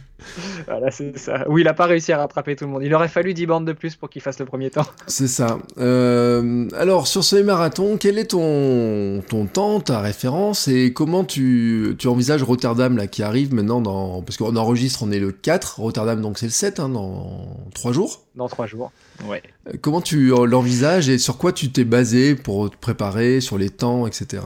voilà, 0.67 0.91
c'est 0.91 1.17
ça. 1.17 1.45
Oui, 1.47 1.61
il 1.61 1.65
n'a 1.65 1.73
pas 1.73 1.85
réussi 1.85 2.11
à 2.11 2.17
rattraper 2.17 2.55
tout 2.55 2.65
le 2.65 2.71
monde. 2.71 2.83
Il 2.83 2.93
aurait 2.93 3.07
fallu 3.07 3.33
10 3.33 3.45
bandes 3.45 3.65
de 3.65 3.73
plus 3.73 3.95
pour 3.95 4.09
qu'il 4.09 4.21
fasse 4.21 4.39
le 4.39 4.45
premier 4.45 4.69
temps. 4.69 4.85
C'est 5.07 5.27
ça. 5.27 5.59
Euh, 5.77 6.67
alors, 6.75 7.07
sur 7.07 7.23
ce 7.23 7.35
marathon, 7.37 7.97
quel 7.97 8.17
est 8.17 8.31
ton, 8.31 9.21
ton 9.29 9.45
temps, 9.45 9.79
ta 9.79 9.99
référence 9.99 10.67
et 10.67 10.93
comment 10.93 11.23
tu, 11.23 11.95
tu 11.99 12.07
envisages 12.07 12.43
Rotterdam 12.43 12.97
là, 12.97 13.07
qui 13.07 13.23
arrive 13.23 13.53
maintenant 13.53 13.81
dans. 13.81 14.21
Parce 14.21 14.37
qu'on 14.37 14.55
enregistre, 14.55 15.03
on 15.03 15.11
est 15.11 15.19
le 15.19 15.31
4, 15.31 15.79
Rotterdam 15.79 16.21
donc 16.21 16.37
c'est 16.37 16.47
le 16.47 16.51
7, 16.51 16.79
hein, 16.79 16.89
dans 16.89 17.47
3 17.75 17.91
jours 17.91 18.21
Dans 18.35 18.47
3 18.47 18.65
jours, 18.65 18.91
ouais. 19.25 19.43
Euh, 19.67 19.73
comment 19.81 20.01
tu 20.01 20.29
l'envisages 20.45 21.09
et 21.09 21.17
sur 21.17 21.37
quoi 21.37 21.51
tu 21.51 21.71
t'es 21.71 21.83
basé 21.85 22.35
pour 22.35 22.69
te 22.69 22.77
préparer, 22.77 23.41
sur 23.41 23.57
les 23.57 23.69
temps, 23.69 24.07
etc. 24.07 24.43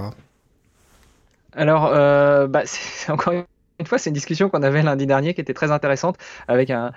Alors, 1.54 1.88
euh, 1.88 2.48
bah, 2.48 2.62
c'est 2.66 3.12
encore 3.12 3.34
une 3.80 3.86
fois, 3.86 3.98
c'est 3.98 4.10
une 4.10 4.16
discussion 4.16 4.50
qu'on 4.50 4.64
avait 4.64 4.82
lundi 4.82 5.06
dernier 5.06 5.34
qui 5.34 5.42
était 5.42 5.54
très 5.54 5.72
intéressante 5.72 6.18
avec 6.48 6.70
un, 6.72 6.92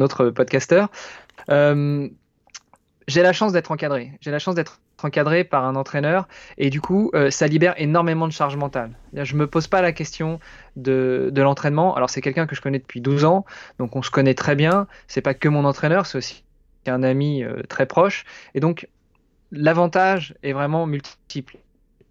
autre 0.00 0.30
podcasteur. 0.30 0.90
Euh, 1.50 2.08
j'ai 3.06 3.22
la 3.22 3.32
chance 3.32 3.52
d'être 3.52 3.70
encadré. 3.70 4.12
J'ai 4.20 4.30
la 4.30 4.38
chance 4.38 4.54
d'être 4.54 4.80
encadré 5.02 5.44
par 5.44 5.64
un 5.64 5.76
entraîneur 5.76 6.28
et 6.58 6.70
du 6.70 6.80
coup, 6.80 7.10
euh, 7.14 7.30
ça 7.30 7.46
libère 7.46 7.74
énormément 7.78 8.26
de 8.26 8.32
charge 8.32 8.56
mentale. 8.56 8.90
Je 9.14 9.36
me 9.36 9.46
pose 9.46 9.66
pas 9.66 9.80
la 9.80 9.92
question 9.92 10.40
de, 10.76 11.32
l'entraînement. 11.36 11.94
Alors, 11.94 12.10
c'est 12.10 12.20
quelqu'un 12.20 12.46
que 12.46 12.54
je 12.54 12.60
connais 12.60 12.78
depuis 12.78 13.00
12 13.00 13.24
ans, 13.24 13.44
donc 13.78 13.96
on 13.96 14.02
se 14.02 14.10
connaît 14.10 14.34
très 14.34 14.54
bien. 14.54 14.86
C'est 15.06 15.22
pas 15.22 15.34
que 15.34 15.48
mon 15.48 15.64
entraîneur, 15.64 16.06
c'est 16.06 16.18
aussi 16.18 16.44
un 16.88 17.02
ami 17.02 17.42
euh, 17.42 17.62
très 17.68 17.86
proche. 17.86 18.24
Et 18.54 18.60
donc, 18.60 18.88
l'avantage 19.52 20.34
est 20.42 20.52
vraiment 20.52 20.86
multiple. 20.86 21.56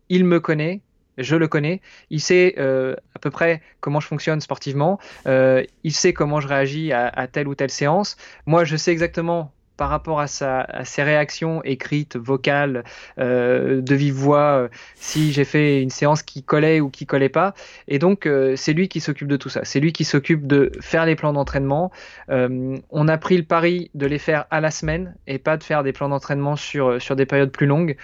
Il 0.10 0.26
me 0.26 0.40
connaît, 0.40 0.82
je 1.18 1.36
le 1.36 1.48
connais, 1.48 1.82
il 2.10 2.22
sait 2.22 2.56
euh, 2.58 2.96
à 3.16 3.20
peu 3.20 3.32
près 3.32 3.62
comment 3.80 4.00
je 4.00 4.08
fonctionne 4.08 4.40
sportivement, 4.42 5.00
euh, 5.28 5.64
il 5.84 5.94
sait 5.94 6.14
comment 6.14 6.40
je 6.40 6.48
réagis 6.48 6.94
à, 6.94 7.28
telle 7.28 7.48
ou 7.48 7.56
telle 7.56 7.72
séance. 7.72 8.18
Moi, 8.46 8.64
je 8.64 8.78
sais 8.78 8.92
exactement 8.92 9.52
par 9.78 9.90
rapport 9.90 10.20
à, 10.20 10.28
ses 10.28 11.04
réactions 11.04 11.64
écrites, 11.64 12.18
vocales, 12.18 12.84
euh, 13.20 13.82
de 13.82 13.96
vive 13.96 14.16
voix, 14.16 14.70
si 14.96 15.32
j'ai 15.32 15.46
fait 15.46 15.82
une 15.82 15.90
séance 15.90 16.24
qui 16.24 16.44
collait 16.44 16.80
ou 16.80 16.90
qui 16.90 17.06
collait 17.06 17.30
pas. 17.30 17.54
Et 17.88 18.00
donc, 18.00 18.28
c'est 18.56 18.74
lui 18.74 18.88
qui 18.88 19.00
s'occupe 19.00 19.28
de 19.28 19.38
tout 19.38 19.50
ça. 19.50 19.62
C'est 19.64 19.80
lui 19.80 19.94
qui 19.94 20.04
s'occupe 20.04 20.48
de 20.48 20.72
faire 20.82 21.06
les 21.06 21.16
plans 21.16 21.34
d'entraînement. 21.34 21.92
on 22.30 23.08
a 23.08 23.18
pris 23.18 23.38
le 23.38 23.44
pari 23.44 23.92
de 23.94 24.06
les 24.06 24.20
faire 24.20 24.46
à 24.50 24.60
la 24.62 24.72
semaine 24.72 25.16
et 25.28 25.38
pas 25.38 25.58
de 25.58 25.64
faire 25.64 25.84
des 25.84 25.94
plans 25.94 26.10
d'entraînement 26.10 26.56
sur, 26.56 27.02
sur 27.02 27.16
des 27.16 27.26
périodes 27.26 27.52
plus 27.52 27.68
longues 27.68 27.96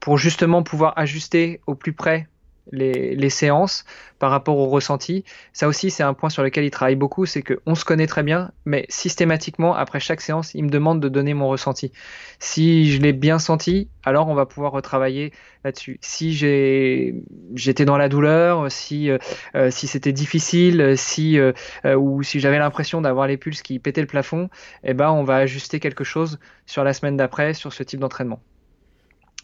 pour 0.00 0.16
justement 0.16 0.62
pouvoir 0.62 0.94
ajuster 0.96 1.60
au 1.66 1.74
plus 1.74 1.92
près 1.92 2.26
les, 2.72 3.30
séances 3.30 3.84
par 4.18 4.30
rapport 4.30 4.58
au 4.58 4.66
ressenti. 4.66 5.24
Ça 5.52 5.68
aussi, 5.68 5.90
c'est 5.90 6.02
un 6.02 6.14
point 6.14 6.30
sur 6.30 6.42
lequel 6.42 6.64
il 6.64 6.70
travaille 6.70 6.96
beaucoup, 6.96 7.26
c'est 7.26 7.42
qu'on 7.42 7.74
se 7.74 7.84
connaît 7.84 8.06
très 8.06 8.22
bien, 8.22 8.50
mais 8.64 8.86
systématiquement, 8.88 9.74
après 9.74 10.00
chaque 10.00 10.20
séance, 10.20 10.54
il 10.54 10.64
me 10.64 10.70
demande 10.70 11.00
de 11.00 11.08
donner 11.08 11.34
mon 11.34 11.48
ressenti. 11.48 11.92
Si 12.38 12.90
je 12.90 13.00
l'ai 13.00 13.12
bien 13.12 13.38
senti, 13.38 13.88
alors 14.04 14.28
on 14.28 14.34
va 14.34 14.46
pouvoir 14.46 14.72
retravailler 14.72 15.32
là-dessus. 15.64 15.98
Si 16.02 16.32
j'étais 16.34 17.84
dans 17.84 17.96
la 17.96 18.08
douleur, 18.08 18.70
si, 18.70 19.10
euh, 19.10 19.18
euh, 19.54 19.70
c'était 19.70 20.12
difficile, 20.12 20.94
si, 20.96 21.38
euh, 21.38 21.52
ou 21.96 22.22
si 22.22 22.40
j'avais 22.40 22.58
l'impression 22.58 23.00
d'avoir 23.00 23.26
les 23.26 23.36
pulses 23.36 23.62
qui 23.62 23.78
pétaient 23.78 24.00
le 24.00 24.06
plafond, 24.06 24.50
eh 24.84 24.94
ben, 24.94 25.10
on 25.10 25.24
va 25.24 25.36
ajuster 25.36 25.80
quelque 25.80 26.04
chose 26.04 26.38
sur 26.66 26.84
la 26.84 26.92
semaine 26.92 27.16
d'après 27.16 27.54
sur 27.54 27.72
ce 27.72 27.82
type 27.82 28.00
d'entraînement. 28.00 28.40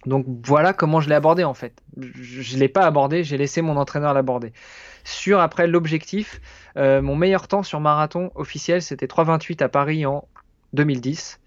Donc 0.06 0.24
voilà 0.44 0.72
comment 0.72 1.00
je 1.00 1.08
l'ai 1.08 1.14
abordé 1.14 1.44
en 1.44 1.54
fait. 1.54 1.82
Je 1.98 2.54
ne 2.54 2.60
l'ai 2.60 2.68
pas 2.68 2.86
abordé, 2.86 3.24
j'ai 3.24 3.36
laissé 3.36 3.60
mon 3.60 3.76
entraîneur 3.76 4.14
l'aborder. 4.14 4.52
Sur 5.04 5.40
après 5.40 5.66
l'objectif, 5.66 6.40
euh, 6.76 7.02
mon 7.02 7.16
meilleur 7.16 7.48
temps 7.48 7.62
sur 7.62 7.80
marathon 7.80 8.30
officiel, 8.34 8.82
c'était 8.82 9.06
3,28 9.06 9.62
à 9.62 9.68
Paris 9.68 10.06
en 10.06 10.26
2010. 10.72 11.40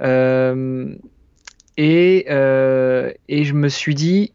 Euh, 0.00 0.94
et, 1.76 2.26
euh, 2.30 3.12
et 3.28 3.44
je 3.44 3.54
me 3.54 3.68
suis 3.68 3.94
dit, 3.94 4.32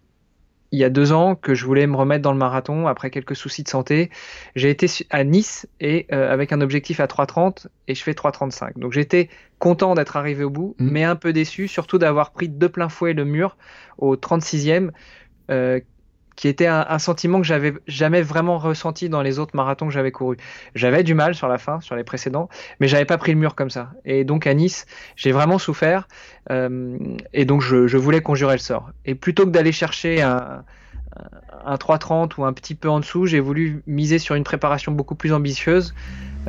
il 0.72 0.80
y 0.80 0.84
a 0.84 0.90
deux 0.90 1.12
ans 1.12 1.36
que 1.36 1.54
je 1.54 1.66
voulais 1.66 1.86
me 1.86 1.96
remettre 1.96 2.22
dans 2.22 2.32
le 2.32 2.38
marathon 2.38 2.88
après 2.88 3.10
quelques 3.10 3.36
soucis 3.36 3.63
de 3.63 3.68
santé. 3.68 4.10
J'ai 4.56 4.70
été 4.70 4.88
à 5.10 5.24
Nice 5.24 5.68
et 5.80 6.08
euh, 6.12 6.32
avec 6.32 6.54
un 6.54 6.62
objectif 6.62 7.00
à 7.00 7.08
3,30 7.08 7.68
et 7.88 7.96
je 7.96 8.01
fais 8.01 8.13
3,35. 8.13 8.80
Donc 8.80 8.94
j'étais 8.94 9.30
content 9.60 9.96
d'être 9.96 10.16
arrivé 10.16 10.44
au 10.44 10.50
bout, 10.50 10.75
mmh. 10.80 10.90
mais 10.90 11.04
un 11.04 11.16
peu 11.16 11.34
déçu, 11.34 11.68
surtout 11.68 11.98
d'avoir 11.98 12.32
pris 12.32 12.48
de 12.48 12.68
plein 12.68 12.90
fouet 12.90 13.13
le 13.13 13.25
mur 13.25 13.58
au 13.98 14.16
36e, 14.16 14.92
euh, 15.50 15.81
qui 16.35 16.48
était 16.48 16.67
un, 16.67 17.00
sentiment 17.00 17.39
que 17.41 17.48
j'avais 17.48 17.74
jamais 17.87 18.22
vraiment 18.22 18.57
ressenti 18.57 19.09
dans 19.09 19.22
les 19.22 19.39
autres 19.39 19.55
marathons 19.55 19.87
que 19.87 19.94
j'avais 19.94 20.11
courus. 20.11 20.37
J'avais 20.75 21.03
du 21.03 21.13
mal 21.13 21.35
sur 21.35 21.48
la 21.48 21.57
fin, 21.57 21.81
sur 21.81 21.96
les 21.96 22.03
précédents, 22.03 22.50
mais 22.79 22.87
j'avais 22.87 23.05
pas 23.05 23.17
pris 23.17 23.31
le 23.33 23.37
mur 23.37 23.55
comme 23.55 23.70
ça. 23.70 23.91
Et 24.05 24.24
donc 24.24 24.48
à 24.48 24.53
Nice, 24.53 24.85
j'ai 25.15 25.31
vraiment 25.31 25.57
souffert, 25.57 26.07
euh, 26.50 26.98
et 27.33 27.46
donc 27.46 27.61
je, 27.61 27.98
voulais 27.98 28.22
conjurer 28.22 28.53
le 28.53 28.59
sort. 28.59 28.91
Et 29.05 29.15
plutôt 29.15 29.46
que 29.46 29.51
d'aller 29.51 29.72
chercher 29.72 30.22
un, 30.22 30.63
un 31.65 31.75
3,30 31.75 32.33
ou 32.37 32.46
un 32.46 32.53
petit 32.53 32.75
peu 32.75 32.89
en 32.89 33.00
dessous, 33.00 33.25
j'ai 33.25 33.39
voulu 33.39 33.83
miser 33.87 34.20
sur 34.20 34.35
une 34.35 34.44
préparation 34.44 34.91
beaucoup 34.91 35.15
plus 35.15 35.33
ambitieuse, 35.33 35.94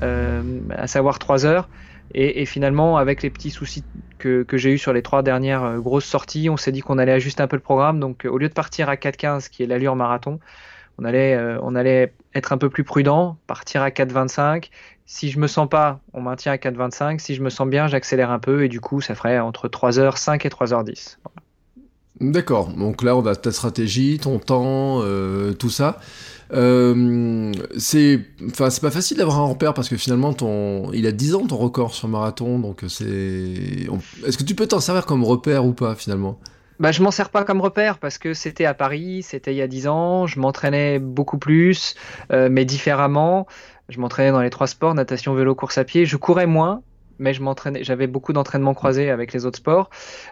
euh, 0.03 0.43
à 0.71 0.87
savoir 0.87 1.19
3 1.19 1.47
heures. 1.47 1.69
Et, 2.15 2.45
finalement, 2.45 2.99
avec 2.99 3.23
les 3.23 3.31
petits 3.31 3.51
soucis 3.51 3.85
que, 4.19 4.45
j'ai 4.53 4.73
eu 4.73 4.79
sur 4.79 4.93
les 4.93 5.03
trois 5.03 5.23
dernières 5.23 5.65
euh, 5.65 5.79
grosses 5.79 6.05
sorties, 6.05 6.51
on 6.51 6.57
s'est 6.57 6.73
dit 6.73 6.81
qu'on 6.81 6.99
allait 6.99 7.13
ajuster 7.13 7.43
un 7.43 7.47
peu 7.47 7.57
le 7.57 7.63
programme. 7.63 8.01
Donc, 8.01 8.27
au 8.27 8.37
lieu 8.39 8.49
de 8.49 8.55
partir 8.55 8.89
à 8.89 8.97
4,15, 8.97 9.49
qui 9.49 9.63
est 9.63 9.67
l'allure 9.67 9.97
marathon, 9.97 10.39
on 10.99 11.05
allait, 11.05 11.35
euh, 11.35 11.59
on 11.63 11.75
allait 11.75 12.15
être 12.35 12.53
un 12.53 12.59
peu 12.59 12.69
plus 12.69 12.85
prudent, 12.85 13.39
partir 13.47 13.83
à 13.83 13.91
4,25. 13.91 14.71
Si 15.07 15.31
je 15.31 15.39
me 15.39 15.47
sens 15.47 15.69
pas, 15.69 16.01
on 16.13 16.21
maintient 16.21 16.53
à 16.53 16.57
4,25. 16.57 17.19
Si 17.19 17.35
je 17.35 17.43
me 17.43 17.51
sens 17.51 17.69
bien, 17.69 17.87
j'accélère 17.87 18.31
un 18.31 18.39
peu 18.39 18.65
et 18.65 18.69
du 18.69 18.81
coup, 18.81 19.01
ça 19.01 19.15
ferait 19.15 19.39
entre 19.39 19.69
3h05 19.69 20.47
et 20.47 20.51
3h10. 20.51 21.19
D'accord. 22.21 22.69
Donc 22.73 23.03
là, 23.03 23.17
on 23.17 23.27
a 23.27 23.35
ta 23.35 23.53
stratégie, 23.53 24.19
ton 24.19 24.39
temps, 24.39 25.01
euh, 25.03 25.53
tout 25.53 25.71
ça. 25.71 25.99
Euh, 26.53 27.53
c'est, 27.79 28.21
enfin, 28.47 28.69
c'est 28.69 28.83
pas 28.83 28.91
facile 28.91 29.17
d'avoir 29.17 29.39
un 29.41 29.47
repère 29.47 29.73
parce 29.75 29.89
que 29.89 29.97
finalement, 29.97 30.35
ton, 30.35 30.93
il 30.93 31.07
a 31.07 31.13
10 31.13 31.35
ans 31.35 31.47
ton 31.47 31.57
record 31.57 31.95
sur 31.95 32.09
marathon, 32.09 32.59
donc 32.59 32.85
c'est. 32.89 33.07
Est-ce 34.27 34.37
que 34.37 34.45
tu 34.45 34.55
peux 34.55 34.67
t'en 34.67 34.81
servir 34.81 35.07
comme 35.07 35.25
repère 35.25 35.65
ou 35.65 35.73
pas 35.73 35.95
finalement? 35.95 36.39
Bah, 36.79 36.91
je 36.91 37.03
m'en 37.03 37.11
sers 37.11 37.31
pas 37.31 37.45
comme 37.45 37.61
repère 37.61 37.99
parce 37.99 38.19
que 38.19 38.35
c'était 38.35 38.65
à 38.65 38.75
Paris, 38.75 39.23
c'était 39.23 39.55
il 39.55 39.57
y 39.57 39.63
a 39.63 39.69
10 39.69 39.87
ans, 39.89 40.27
je 40.27 40.41
m'entraînais 40.41 40.99
beaucoup 40.99 41.39
plus, 41.39 41.95
euh, 42.33 42.49
mais 42.51 42.65
différemment. 42.65 43.47
Je 43.89 44.01
m'entraînais 44.01 44.33
dans 44.33 44.41
les 44.41 44.51
trois 44.51 44.67
sports, 44.67 44.95
natation, 44.95 45.35
vélo, 45.35 45.55
course 45.55 45.79
à 45.79 45.85
pied. 45.85 46.07
Je 46.07 46.17
courais 46.17 46.47
moins, 46.47 46.83
mais 47.23 47.33
je 47.33 47.43
m'entraînais, 47.43 47.85
j'avais 47.85 48.07
beaucoup 48.07 48.33
d'entraînements 48.33 48.75
croisés 48.75 49.09
avec 49.09 49.33
les 49.33 49.47
autres 49.47 49.59
sports. 49.59 49.89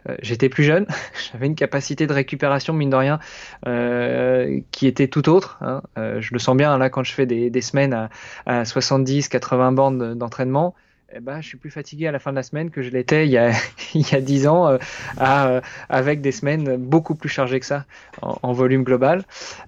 Euh, 0.08 0.16
j'étais 0.22 0.48
plus 0.48 0.64
jeune, 0.64 0.86
j'avais 1.32 1.46
une 1.46 1.54
capacité 1.54 2.06
de 2.06 2.12
récupération 2.12 2.74
mine 2.74 2.90
de 2.90 2.96
rien 2.96 3.18
euh, 3.66 4.60
qui 4.72 4.86
était 4.86 5.08
tout 5.08 5.28
autre. 5.28 5.58
Hein. 5.62 5.82
Euh, 5.96 6.20
je 6.20 6.32
le 6.32 6.38
sens 6.38 6.56
bien 6.56 6.76
là 6.76 6.90
quand 6.90 7.04
je 7.04 7.12
fais 7.12 7.26
des, 7.26 7.60
semaines 7.60 7.92
à, 7.92 8.10
à 8.46 8.64
70, 8.64 9.28
80 9.28 9.72
bandes 9.72 10.18
d'entraînement 10.18 10.74
eh 11.12 11.20
ben, 11.20 11.40
je 11.40 11.48
suis 11.48 11.58
plus 11.58 11.70
fatigué 11.70 12.06
à 12.06 12.12
la 12.12 12.18
fin 12.18 12.30
de 12.30 12.36
la 12.36 12.42
semaine 12.42 12.70
que 12.70 12.82
je 12.82 12.90
l'étais 12.90 13.26
il 13.26 13.32
y 13.32 13.38
a 13.38 13.50
il 13.94 14.08
y 14.08 14.14
a 14.14 14.20
dix 14.20 14.46
ans 14.46 14.68
euh, 14.68 14.78
à, 15.18 15.60
avec 15.88 16.20
des 16.20 16.32
semaines 16.32 16.76
beaucoup 16.76 17.14
plus 17.14 17.28
chargées 17.28 17.60
que 17.60 17.66
ça 17.66 17.84
en, 18.22 18.52
volume 18.52 18.84
global. 18.84 19.24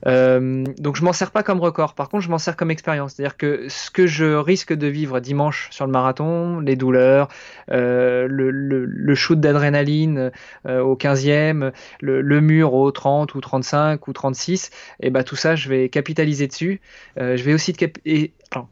Euh, 0.07 0.65
donc 0.79 0.97
je 0.97 1.05
m'en 1.05 1.13
sers 1.13 1.31
pas 1.31 1.43
comme 1.43 1.61
record. 1.61 1.95
Par 1.95 2.09
contre, 2.09 2.25
je 2.25 2.31
m'en 2.31 2.39
sers 2.39 2.57
comme 2.57 2.71
expérience. 2.71 3.15
C'est-à-dire 3.15 3.37
que 3.37 3.67
ce 3.69 3.91
que 3.91 4.07
je 4.07 4.25
risque 4.25 4.73
de 4.73 4.87
vivre 4.87 5.21
dimanche 5.21 5.69
sur 5.71 5.87
le 5.87 5.93
marathon, 5.93 6.61
les 6.61 6.77
douleurs, 6.77 7.29
euh, 7.71 8.27
le, 8.29 9.15
shoot 9.15 9.39
d'adrénaline 9.39 10.33
euh, 10.67 10.81
au 10.81 10.97
15e, 10.97 11.73
le, 12.01 12.41
mur 12.41 12.75
au 12.75 12.91
30 12.91 13.35
ou 13.35 13.41
35 13.41 14.09
ou 14.09 14.13
36, 14.13 14.71
et 15.01 15.07
eh 15.07 15.11
ben 15.11 15.23
tout 15.23 15.37
ça, 15.37 15.55
je 15.55 15.69
vais 15.69 15.89
capitaliser 15.89 16.47
dessus. 16.47 16.81
Euh, 17.19 17.37
je 17.37 17.43
vais 17.45 17.55
aussi 17.55 17.73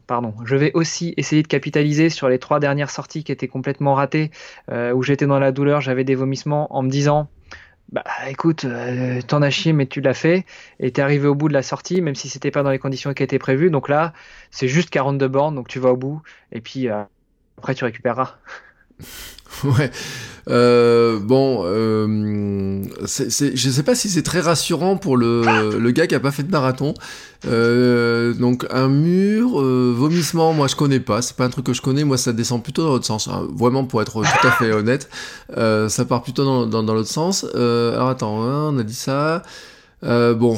pardon, 0.07 0.33
je 0.45 0.55
vais 0.55 0.71
aussi 0.73 1.13
essayer 1.17 1.43
de 1.43 1.47
capitaliser 1.47 2.09
sur 2.09 2.29
les 2.29 2.39
trois 2.39 2.59
dernières 2.59 2.89
sorties 2.89 3.23
qui 3.23 3.31
étaient 3.31 3.47
complètement 3.47 3.93
ratées, 3.93 4.31
euh, 4.71 4.93
où 4.93 5.03
j'étais 5.03 5.27
dans 5.27 5.39
la 5.39 5.51
douleur, 5.51 5.81
j'avais 5.81 6.03
des 6.03 6.15
vomissements, 6.15 6.73
en 6.75 6.83
me 6.83 6.89
disant 6.89 7.29
bah 7.91 8.05
écoute, 8.29 8.63
euh, 8.63 9.21
t'en 9.21 9.41
as 9.41 9.49
chié, 9.49 9.73
mais 9.73 9.85
tu 9.85 9.99
l'as 9.99 10.13
fait, 10.13 10.45
et 10.79 10.91
t'es 10.91 11.01
arrivé 11.01 11.27
au 11.27 11.35
bout 11.35 11.49
de 11.49 11.53
la 11.53 11.61
sortie, 11.61 12.01
même 12.01 12.15
si 12.15 12.29
c'était 12.29 12.51
pas 12.51 12.63
dans 12.63 12.69
les 12.69 12.79
conditions 12.79 13.13
qui 13.13 13.21
étaient 13.23 13.39
prévues. 13.39 13.69
Donc 13.69 13.89
là, 13.89 14.13
c'est 14.49 14.69
juste 14.69 14.89
42 14.89 15.27
bornes, 15.27 15.55
donc 15.55 15.67
tu 15.67 15.79
vas 15.79 15.91
au 15.91 15.97
bout, 15.97 16.21
et 16.51 16.61
puis 16.61 16.89
euh, 16.89 17.03
après 17.57 17.75
tu 17.75 17.83
récupéreras. 17.83 18.37
ouais. 19.63 19.91
Euh, 20.49 21.19
bon, 21.19 21.63
euh, 21.65 22.83
c'est, 23.05 23.55
je 23.55 23.69
sais 23.69 23.83
pas 23.83 23.95
si 23.95 24.09
c'est 24.09 24.23
très 24.23 24.39
rassurant 24.39 24.97
pour 24.97 25.17
le, 25.17 25.91
gars 25.91 26.07
qui 26.07 26.15
a 26.15 26.19
pas 26.19 26.31
fait 26.31 26.43
de 26.43 26.51
marathon. 26.51 26.93
Euh, 27.47 28.33
donc 28.33 28.65
un 28.71 28.87
mur, 28.87 29.59
euh, 29.59 29.93
vomissement, 29.95 30.53
moi 30.53 30.67
je 30.67 30.75
connais 30.75 30.99
pas. 30.99 31.21
C'est 31.21 31.35
pas 31.35 31.45
un 31.45 31.49
truc 31.49 31.65
que 31.65 31.73
je 31.73 31.81
connais. 31.81 32.03
Moi 32.03 32.17
ça 32.17 32.33
descend 32.33 32.63
plutôt 32.63 32.83
dans 32.83 32.89
l'autre 32.89 33.05
sens. 33.05 33.27
Hein. 33.27 33.47
Vraiment 33.53 33.85
pour 33.85 34.01
être 34.01 34.13
tout 34.13 34.47
à 34.47 34.51
fait 34.51 34.71
honnête, 34.71 35.09
euh, 35.57 35.89
ça 35.89 36.05
part 36.05 36.23
plutôt 36.23 36.43
dans, 36.43 36.65
dans, 36.65 36.93
l'autre 36.93 37.09
sens. 37.09 37.45
alors 37.53 38.09
attends, 38.09 38.43
hein, 38.43 38.71
on 38.73 38.77
a 38.79 38.83
dit 38.83 38.95
ça. 38.95 39.43
bon, 40.01 40.57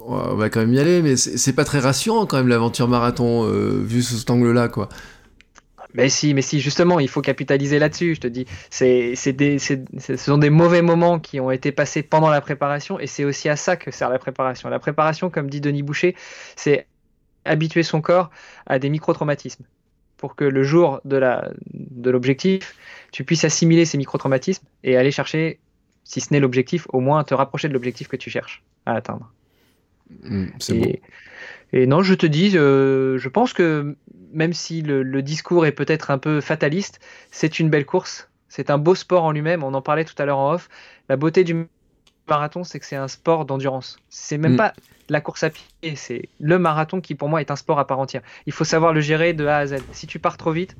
on 0.00 0.34
va 0.34 0.50
quand 0.50 0.60
même 0.60 0.74
y 0.74 0.78
aller, 0.78 1.02
mais 1.02 1.16
c'est 1.16 1.52
pas 1.52 1.64
très 1.64 1.78
rassurant 1.78 2.26
quand 2.26 2.36
même 2.36 2.48
l'aventure 2.48 2.88
marathon 2.88 3.44
vu 3.44 4.02
sous 4.02 4.16
cet 4.16 4.30
angle-là, 4.30 4.68
quoi. 4.68 4.88
Mais 5.94 6.08
si, 6.08 6.34
mais 6.34 6.42
si, 6.42 6.60
justement, 6.60 7.00
il 7.00 7.08
faut 7.08 7.20
capitaliser 7.20 7.78
là-dessus. 7.78 8.14
Je 8.14 8.20
te 8.20 8.26
dis, 8.26 8.46
c'est, 8.70 9.14
c'est 9.16 9.32
des, 9.32 9.58
c'est, 9.58 9.84
ce 9.98 10.16
sont 10.16 10.38
des 10.38 10.50
mauvais 10.50 10.82
moments 10.82 11.18
qui 11.18 11.40
ont 11.40 11.50
été 11.50 11.72
passés 11.72 12.02
pendant 12.02 12.30
la 12.30 12.40
préparation, 12.40 12.98
et 13.00 13.06
c'est 13.06 13.24
aussi 13.24 13.48
à 13.48 13.56
ça 13.56 13.76
que 13.76 13.90
sert 13.90 14.10
la 14.10 14.18
préparation. 14.18 14.68
La 14.68 14.78
préparation, 14.78 15.30
comme 15.30 15.50
dit 15.50 15.60
Denis 15.60 15.82
Boucher, 15.82 16.16
c'est 16.56 16.86
habituer 17.44 17.82
son 17.82 18.00
corps 18.00 18.30
à 18.66 18.78
des 18.78 18.90
micro-traumatismes 18.90 19.64
pour 20.16 20.36
que 20.36 20.44
le 20.44 20.62
jour 20.62 21.00
de, 21.06 21.16
la, 21.16 21.50
de 21.72 22.10
l'objectif, 22.10 22.76
tu 23.10 23.24
puisses 23.24 23.44
assimiler 23.44 23.86
ces 23.86 23.96
micro-traumatismes 23.96 24.66
et 24.84 24.98
aller 24.98 25.10
chercher, 25.10 25.58
si 26.04 26.20
ce 26.20 26.32
n'est 26.32 26.40
l'objectif, 26.40 26.86
au 26.90 27.00
moins 27.00 27.24
te 27.24 27.32
rapprocher 27.32 27.68
de 27.68 27.72
l'objectif 27.72 28.06
que 28.06 28.16
tu 28.16 28.28
cherches 28.28 28.62
à 28.84 28.96
atteindre. 28.96 29.32
Mm, 30.22 30.46
c'est 30.58 30.76
et, 30.76 30.78
bon. 30.78 30.92
Et 31.72 31.86
non, 31.86 32.02
je 32.02 32.14
te 32.14 32.26
dis, 32.26 32.56
euh, 32.56 33.18
je 33.18 33.28
pense 33.28 33.52
que 33.52 33.96
même 34.32 34.52
si 34.52 34.82
le, 34.82 35.02
le 35.02 35.22
discours 35.22 35.66
est 35.66 35.72
peut-être 35.72 36.10
un 36.10 36.18
peu 36.18 36.40
fataliste, 36.40 37.00
c'est 37.30 37.58
une 37.60 37.70
belle 37.70 37.86
course. 37.86 38.30
C'est 38.48 38.70
un 38.70 38.78
beau 38.78 38.94
sport 38.94 39.24
en 39.24 39.32
lui-même. 39.32 39.62
On 39.62 39.74
en 39.74 39.82
parlait 39.82 40.04
tout 40.04 40.14
à 40.18 40.24
l'heure 40.24 40.38
en 40.38 40.52
off. 40.54 40.68
La 41.08 41.16
beauté 41.16 41.44
du 41.44 41.68
marathon, 42.28 42.64
c'est 42.64 42.80
que 42.80 42.86
c'est 42.86 42.96
un 42.96 43.08
sport 43.08 43.46
d'endurance. 43.46 44.02
C'est 44.10 44.38
même 44.38 44.54
Mm. 44.54 44.56
pas 44.56 44.74
la 45.08 45.20
course 45.20 45.42
à 45.44 45.50
pied, 45.50 45.96
c'est 45.96 46.30
le 46.38 46.58
marathon 46.58 47.00
qui 47.00 47.14
pour 47.16 47.28
moi 47.28 47.40
est 47.42 47.50
un 47.50 47.56
sport 47.56 47.78
à 47.80 47.86
part 47.86 47.98
entière. 48.00 48.22
Il 48.46 48.52
faut 48.52 48.64
savoir 48.64 48.92
le 48.94 49.00
gérer 49.00 49.34
de 49.34 49.46
A 49.46 49.58
à 49.58 49.66
Z. 49.66 49.82
Si 49.92 50.06
tu 50.06 50.20
pars 50.20 50.36
trop 50.38 50.52
vite, 50.52 50.76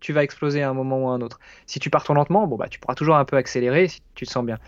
tu 0.00 0.12
vas 0.12 0.22
exploser 0.24 0.62
à 0.62 0.68
un 0.70 0.74
moment 0.74 0.98
ou 1.04 1.08
à 1.08 1.12
un 1.12 1.20
autre. 1.22 1.38
Si 1.66 1.80
tu 1.80 1.90
pars 1.90 2.04
trop 2.04 2.14
lentement, 2.14 2.46
bon 2.46 2.56
bah 2.56 2.68
tu 2.68 2.78
pourras 2.78 2.94
toujours 2.94 3.16
un 3.16 3.24
peu 3.24 3.36
accélérer 3.36 3.88
si 3.88 4.00
tu 4.14 4.26
te 4.26 4.30
sens 4.30 4.44
bien. 4.44 4.58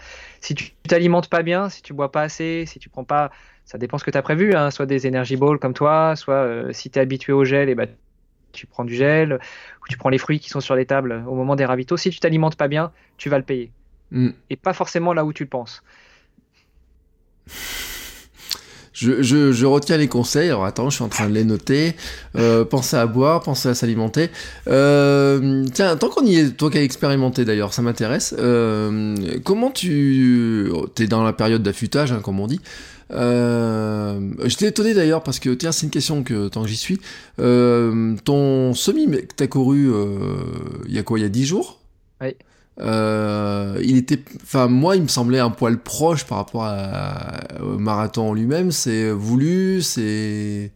Si 0.40 0.54
tu 0.54 0.72
t'alimentes 0.88 1.28
pas 1.28 1.42
bien, 1.42 1.68
si 1.68 1.82
tu 1.82 1.92
bois 1.92 2.10
pas 2.10 2.22
assez, 2.22 2.64
si 2.66 2.78
tu 2.78 2.88
prends 2.90 3.04
pas, 3.04 3.30
ça 3.68 3.76
dépend 3.76 3.98
ce 3.98 4.04
que 4.04 4.10
tu 4.10 4.16
as 4.16 4.22
prévu, 4.22 4.54
hein, 4.54 4.70
soit 4.70 4.86
des 4.86 5.06
energy 5.06 5.36
balls 5.36 5.58
comme 5.58 5.74
toi, 5.74 6.16
soit 6.16 6.36
euh, 6.36 6.72
si 6.72 6.88
tu 6.88 6.98
es 6.98 7.02
habitué 7.02 7.34
au 7.34 7.44
gel, 7.44 7.68
et 7.68 7.74
bah 7.74 7.84
tu 8.52 8.66
prends 8.66 8.86
du 8.86 8.94
gel, 8.94 9.34
ou 9.34 9.88
tu 9.90 9.98
prends 9.98 10.08
les 10.08 10.16
fruits 10.16 10.40
qui 10.40 10.48
sont 10.48 10.60
sur 10.60 10.74
les 10.74 10.86
tables 10.86 11.22
au 11.26 11.34
moment 11.34 11.54
des 11.54 11.66
ravitaux. 11.66 11.98
Si 11.98 12.08
tu 12.08 12.18
t'alimentes 12.18 12.56
pas 12.56 12.66
bien, 12.66 12.92
tu 13.18 13.28
vas 13.28 13.36
le 13.36 13.44
payer. 13.44 13.70
Mm. 14.10 14.30
Et 14.48 14.56
pas 14.56 14.72
forcément 14.72 15.12
là 15.12 15.26
où 15.26 15.34
tu 15.34 15.42
le 15.42 15.50
penses. 15.50 15.82
Je, 18.98 19.52
je, 19.52 19.66
retiens 19.66 19.96
les 19.96 20.08
conseils. 20.08 20.48
Alors 20.48 20.64
attends, 20.64 20.90
je 20.90 20.96
suis 20.96 21.04
en 21.04 21.08
train 21.08 21.28
de 21.28 21.34
les 21.34 21.44
noter. 21.44 21.94
Euh, 22.36 22.64
pensez 22.64 22.96
à 22.96 23.06
boire, 23.06 23.42
pensez 23.42 23.68
à 23.68 23.74
s'alimenter. 23.74 24.30
Euh, 24.66 25.64
tiens, 25.72 25.96
tant 25.96 26.08
qu'on 26.08 26.24
y 26.24 26.36
est, 26.36 26.56
toi 26.56 26.70
qui 26.70 26.78
as 26.78 26.82
expérimenté 26.82 27.44
d'ailleurs, 27.44 27.72
ça 27.72 27.82
m'intéresse. 27.82 28.34
Euh, 28.38 29.16
comment 29.44 29.70
tu... 29.70 30.70
T'es 30.94 31.06
dans 31.06 31.22
la 31.22 31.32
période 31.32 31.62
d'affûtage, 31.62 32.10
hein, 32.10 32.20
comme 32.22 32.40
on 32.40 32.48
dit. 32.48 32.60
Euh, 33.12 34.20
J'étais 34.44 34.68
étonné 34.68 34.94
d'ailleurs 34.94 35.22
parce 35.22 35.38
que, 35.38 35.50
tiens, 35.50 35.72
c'est 35.72 35.86
une 35.86 35.90
question 35.90 36.22
que 36.22 36.48
tant 36.48 36.62
que 36.62 36.68
j'y 36.68 36.76
suis. 36.76 37.00
Euh, 37.40 38.16
ton 38.24 38.74
semi 38.74 39.06
que 39.06 39.34
t'as 39.36 39.46
couru 39.46 39.90
euh, 39.90 40.16
il 40.86 40.94
y 40.94 40.98
a 40.98 41.02
quoi? 41.02 41.18
Il 41.18 41.22
y 41.22 41.26
a 41.26 41.30
10 41.30 41.46
jours? 41.46 41.80
Oui. 42.20 42.34
Euh, 42.80 43.80
il 43.82 43.96
était, 43.96 44.22
enfin 44.42 44.68
moi, 44.68 44.96
il 44.96 45.02
me 45.02 45.08
semblait 45.08 45.40
un 45.40 45.50
poil 45.50 45.78
proche 45.78 46.24
par 46.24 46.38
rapport 46.38 46.64
à, 46.64 47.40
au 47.60 47.78
marathon 47.78 48.30
en 48.30 48.34
lui-même. 48.34 48.70
C'est 48.70 49.10
voulu, 49.10 49.82
c'est. 49.82 50.72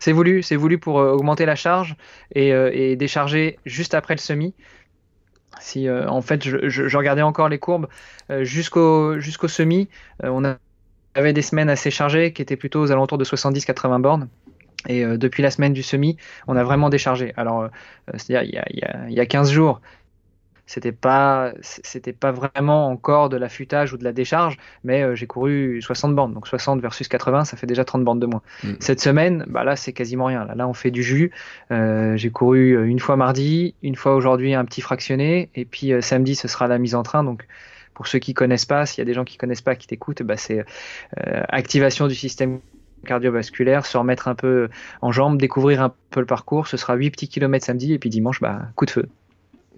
C'est 0.00 0.12
voulu, 0.12 0.42
c'est 0.42 0.56
voulu 0.56 0.78
pour 0.78 1.00
euh, 1.00 1.12
augmenter 1.12 1.44
la 1.44 1.56
charge 1.56 1.96
et, 2.32 2.52
euh, 2.52 2.70
et 2.72 2.94
décharger 2.94 3.58
juste 3.66 3.94
après 3.94 4.14
le 4.14 4.20
semi. 4.20 4.54
Si 5.60 5.90
en 5.90 6.22
fait 6.22 6.44
je, 6.44 6.96
regardais 6.96 7.22
encore 7.22 7.48
les 7.48 7.58
courbes 7.58 7.88
jusqu'au 8.42 9.18
jusqu'au 9.18 9.48
semi, 9.48 9.88
on 10.22 10.44
avait 11.16 11.32
des 11.32 11.42
semaines 11.42 11.68
assez 11.68 11.90
chargées 11.90 12.32
qui 12.32 12.42
étaient 12.42 12.56
plutôt 12.56 12.80
aux 12.80 12.92
alentours 12.92 13.18
de 13.18 13.24
70-80 13.24 14.00
bornes. 14.00 14.28
Et 14.86 15.04
depuis 15.04 15.42
la 15.42 15.50
semaine 15.50 15.72
du 15.72 15.82
semi, 15.82 16.16
on 16.46 16.54
a 16.54 16.62
vraiment 16.62 16.90
déchargé. 16.90 17.32
Alors, 17.36 17.68
c'est-à-dire 18.14 18.62
il 18.70 19.12
y 19.14 19.20
a 19.20 19.26
15 19.26 19.50
jours, 19.50 19.80
c'était 20.68 20.92
pas 20.92 21.52
c'était 21.62 22.12
pas 22.12 22.30
vraiment 22.30 22.88
encore 22.88 23.30
de 23.30 23.36
l'affûtage 23.36 23.94
ou 23.94 23.96
de 23.96 24.04
la 24.04 24.12
décharge, 24.12 24.58
mais 24.84 25.02
euh, 25.02 25.14
j'ai 25.14 25.26
couru 25.26 25.80
60 25.82 26.14
bornes. 26.14 26.34
Donc 26.34 26.46
60 26.46 26.80
versus 26.80 27.08
80, 27.08 27.46
ça 27.46 27.56
fait 27.56 27.66
déjà 27.66 27.84
30 27.84 28.04
bornes 28.04 28.20
de 28.20 28.26
moins. 28.26 28.42
Mm. 28.62 28.74
Cette 28.78 29.00
semaine, 29.00 29.44
bah 29.48 29.64
là, 29.64 29.76
c'est 29.76 29.94
quasiment 29.94 30.26
rien. 30.26 30.44
Là, 30.44 30.54
là, 30.54 30.68
on 30.68 30.74
fait 30.74 30.90
du 30.90 31.02
jus. 31.02 31.32
Euh, 31.70 32.16
j'ai 32.16 32.30
couru 32.30 32.76
euh, 32.76 32.84
une 32.84 33.00
fois 33.00 33.16
mardi, 33.16 33.74
une 33.82 33.96
fois 33.96 34.14
aujourd'hui 34.14 34.54
un 34.54 34.64
petit 34.66 34.82
fractionné, 34.82 35.48
et 35.54 35.64
puis 35.64 35.92
euh, 35.92 36.02
samedi, 36.02 36.34
ce 36.34 36.48
sera 36.48 36.68
la 36.68 36.78
mise 36.78 36.94
en 36.94 37.02
train. 37.02 37.24
Donc, 37.24 37.46
pour 37.94 38.06
ceux 38.06 38.18
qui 38.18 38.34
connaissent 38.34 38.66
pas, 38.66 38.84
s'il 38.84 38.98
y 38.98 39.02
a 39.02 39.06
des 39.06 39.14
gens 39.14 39.24
qui 39.24 39.38
connaissent 39.38 39.62
pas, 39.62 39.74
qui 39.74 39.86
t'écoutent, 39.86 40.22
bah, 40.22 40.36
c'est 40.36 40.60
euh, 40.60 41.42
activation 41.48 42.08
du 42.08 42.14
système 42.14 42.60
cardiovasculaire, 43.06 43.86
se 43.86 43.96
remettre 43.96 44.28
un 44.28 44.34
peu 44.34 44.68
en 45.00 45.12
jambes, 45.12 45.38
découvrir 45.38 45.82
un 45.82 45.94
peu 46.10 46.20
le 46.20 46.26
parcours. 46.26 46.66
Ce 46.66 46.76
sera 46.76 46.94
8 46.94 47.10
petits 47.10 47.28
kilomètres 47.28 47.64
samedi, 47.64 47.94
et 47.94 47.98
puis 47.98 48.10
dimanche, 48.10 48.40
bah, 48.40 48.68
coup 48.76 48.84
de 48.84 48.90
feu. 48.90 49.08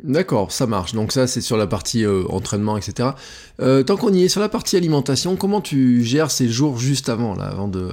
D'accord, 0.02 0.50
ça 0.52 0.66
marche. 0.66 0.94
Donc 0.94 1.12
ça, 1.12 1.26
c'est 1.26 1.40
sur 1.42 1.56
la 1.56 1.66
partie 1.66 2.04
euh, 2.04 2.24
entraînement, 2.28 2.78
etc. 2.78 3.16
Euh, 3.60 3.82
tant 3.82 3.96
qu'on 3.96 4.12
y 4.14 4.24
est 4.24 4.28
sur 4.28 4.40
la 4.40 4.48
partie 4.48 4.76
alimentation, 4.76 5.36
comment 5.36 5.60
tu 5.60 6.02
gères 6.04 6.30
ces 6.30 6.48
jours 6.48 6.78
juste 6.78 7.08
avant, 7.08 7.34
là, 7.34 7.44
avant 7.46 7.68
de, 7.68 7.80
euh, 7.80 7.92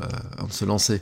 se 0.49 0.63
lancer? 0.63 1.01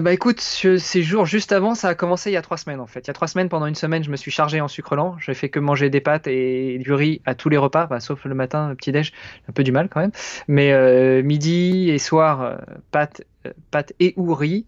Bah 0.00 0.12
écoute, 0.12 0.40
ce- 0.40 0.78
ces 0.78 1.02
jours 1.02 1.26
juste 1.26 1.52
avant, 1.52 1.74
ça 1.74 1.88
a 1.88 1.94
commencé 1.94 2.30
il 2.30 2.32
y 2.34 2.36
a 2.36 2.42
trois 2.42 2.56
semaines 2.56 2.80
en 2.80 2.86
fait. 2.86 3.00
Il 3.00 3.06
y 3.08 3.10
a 3.10 3.12
trois 3.14 3.28
semaines, 3.28 3.48
pendant 3.48 3.66
une 3.66 3.74
semaine, 3.74 4.02
je 4.04 4.10
me 4.10 4.16
suis 4.16 4.30
chargé 4.30 4.60
en 4.60 4.68
sucre 4.68 4.94
lent. 4.96 5.16
J'ai 5.18 5.34
fait 5.34 5.48
que 5.48 5.58
manger 5.58 5.90
des 5.90 6.00
pâtes 6.00 6.26
et 6.26 6.78
du 6.78 6.92
riz 6.92 7.20
à 7.26 7.34
tous 7.34 7.48
les 7.48 7.56
repas, 7.56 7.86
bah, 7.86 8.00
sauf 8.00 8.24
le 8.24 8.34
matin, 8.34 8.74
petit 8.76 8.92
déj, 8.92 9.12
un 9.48 9.52
peu 9.52 9.64
du 9.64 9.72
mal 9.72 9.88
quand 9.88 10.00
même. 10.00 10.12
Mais 10.48 11.22
midi 11.22 11.90
et 11.90 11.98
soir, 11.98 12.58
pâtes, 12.90 13.22
pâtes 13.70 13.92
et 14.00 14.14
ou 14.16 14.34
riz. 14.34 14.66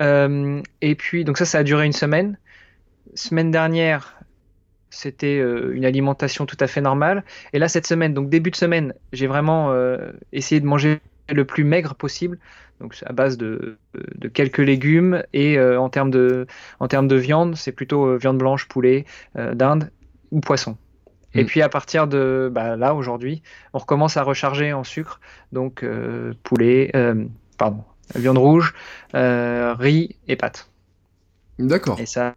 Et 0.00 0.94
puis 0.96 1.24
donc 1.24 1.38
ça, 1.38 1.44
ça 1.44 1.58
a 1.58 1.62
duré 1.64 1.86
une 1.86 1.92
semaine. 1.92 2.38
Semaine 3.14 3.50
dernière, 3.50 4.18
c'était 4.90 5.38
euh, 5.38 5.74
une 5.74 5.84
alimentation 5.84 6.46
tout 6.46 6.56
à 6.60 6.66
fait 6.66 6.80
normale. 6.80 7.24
Et 7.52 7.58
là, 7.58 7.68
cette 7.68 7.86
semaine, 7.86 8.14
donc 8.14 8.28
début 8.28 8.50
de 8.50 8.56
semaine, 8.56 8.94
j'ai 9.12 9.26
vraiment 9.26 9.72
euh, 9.72 10.12
essayé 10.32 10.60
de 10.60 10.66
manger 10.66 11.00
le 11.28 11.44
plus 11.44 11.64
maigre 11.64 11.94
possible. 11.94 12.38
Donc 12.80 12.96
à 13.06 13.12
base 13.12 13.38
de, 13.38 13.78
de 13.94 14.28
quelques 14.28 14.58
légumes 14.58 15.22
et 15.32 15.56
euh, 15.56 15.80
en 15.80 15.88
termes 15.88 16.10
de 16.10 16.46
en 16.80 16.88
termes 16.88 17.06
de 17.06 17.16
viande, 17.16 17.54
c'est 17.54 17.72
plutôt 17.72 18.16
viande 18.16 18.38
blanche, 18.38 18.66
poulet, 18.66 19.04
dinde 19.36 19.90
ou 20.30 20.40
poisson. 20.40 20.76
Et 21.34 21.44
Mm. 21.44 21.46
puis 21.46 21.62
à 21.62 21.68
partir 21.68 22.08
de 22.08 22.50
bah, 22.52 22.76
là 22.76 22.94
aujourd'hui, 22.94 23.42
on 23.72 23.78
recommence 23.78 24.16
à 24.16 24.22
recharger 24.22 24.72
en 24.72 24.84
sucre, 24.84 25.20
donc 25.52 25.84
poulet, 26.42 26.90
pardon, 27.56 27.84
viande 28.16 28.38
rouge, 28.38 28.74
riz 29.14 30.16
et 30.26 30.36
pâtes. 30.36 30.68
D'accord. 31.58 32.00
Et 32.00 32.06
ça, 32.06 32.34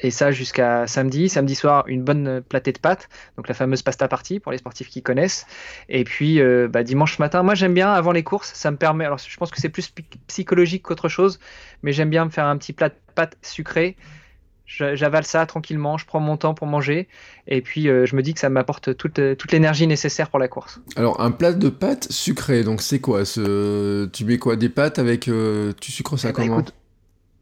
et 0.00 0.10
ça 0.10 0.30
jusqu'à 0.30 0.86
samedi. 0.86 1.28
Samedi 1.28 1.54
soir, 1.54 1.84
une 1.86 2.02
bonne 2.02 2.42
platée 2.42 2.72
de 2.72 2.78
pâtes, 2.78 3.08
donc 3.36 3.48
la 3.48 3.54
fameuse 3.54 3.82
pasta 3.82 4.08
party 4.08 4.40
pour 4.40 4.52
les 4.52 4.58
sportifs 4.58 4.88
qui 4.88 5.02
connaissent. 5.02 5.46
Et 5.88 6.04
puis 6.04 6.40
euh, 6.40 6.68
bah, 6.68 6.82
dimanche 6.82 7.18
matin, 7.18 7.42
moi 7.42 7.54
j'aime 7.54 7.74
bien 7.74 7.92
avant 7.92 8.12
les 8.12 8.22
courses, 8.22 8.52
ça 8.54 8.70
me 8.70 8.76
permet. 8.76 9.04
Alors 9.04 9.18
je 9.18 9.36
pense 9.36 9.50
que 9.50 9.60
c'est 9.60 9.68
plus 9.68 9.92
psychologique 10.26 10.82
qu'autre 10.82 11.08
chose, 11.08 11.38
mais 11.82 11.92
j'aime 11.92 12.10
bien 12.10 12.24
me 12.24 12.30
faire 12.30 12.46
un 12.46 12.56
petit 12.56 12.72
plat 12.72 12.90
de 12.90 12.94
pâtes 13.14 13.36
sucrées. 13.42 13.96
J'avale 14.64 15.24
ça 15.24 15.44
tranquillement, 15.44 15.98
je 15.98 16.06
prends 16.06 16.20
mon 16.20 16.38
temps 16.38 16.54
pour 16.54 16.66
manger, 16.66 17.06
et 17.46 17.60
puis 17.60 17.88
euh, 17.88 18.06
je 18.06 18.16
me 18.16 18.22
dis 18.22 18.32
que 18.32 18.40
ça 18.40 18.48
m'apporte 18.48 18.96
toute, 18.96 19.20
toute 19.36 19.52
l'énergie 19.52 19.86
nécessaire 19.86 20.30
pour 20.30 20.38
la 20.38 20.48
course. 20.48 20.80
Alors, 20.96 21.20
un 21.20 21.30
plat 21.30 21.52
de 21.52 21.68
pâtes 21.68 22.10
sucrées, 22.10 22.62
donc 22.64 22.80
c'est 22.80 23.00
quoi? 23.00 23.26
Ce... 23.26 24.06
Tu 24.06 24.24
mets 24.24 24.38
quoi? 24.38 24.56
Des 24.56 24.70
pâtes 24.70 24.98
avec... 24.98 25.28
euh, 25.28 25.72
Tu 25.78 25.92
sucres 25.92 26.18
ça 26.18 26.30
Eh 26.30 26.32
ben, 26.32 26.46
comment 26.46 26.60
écoute, 26.60 26.74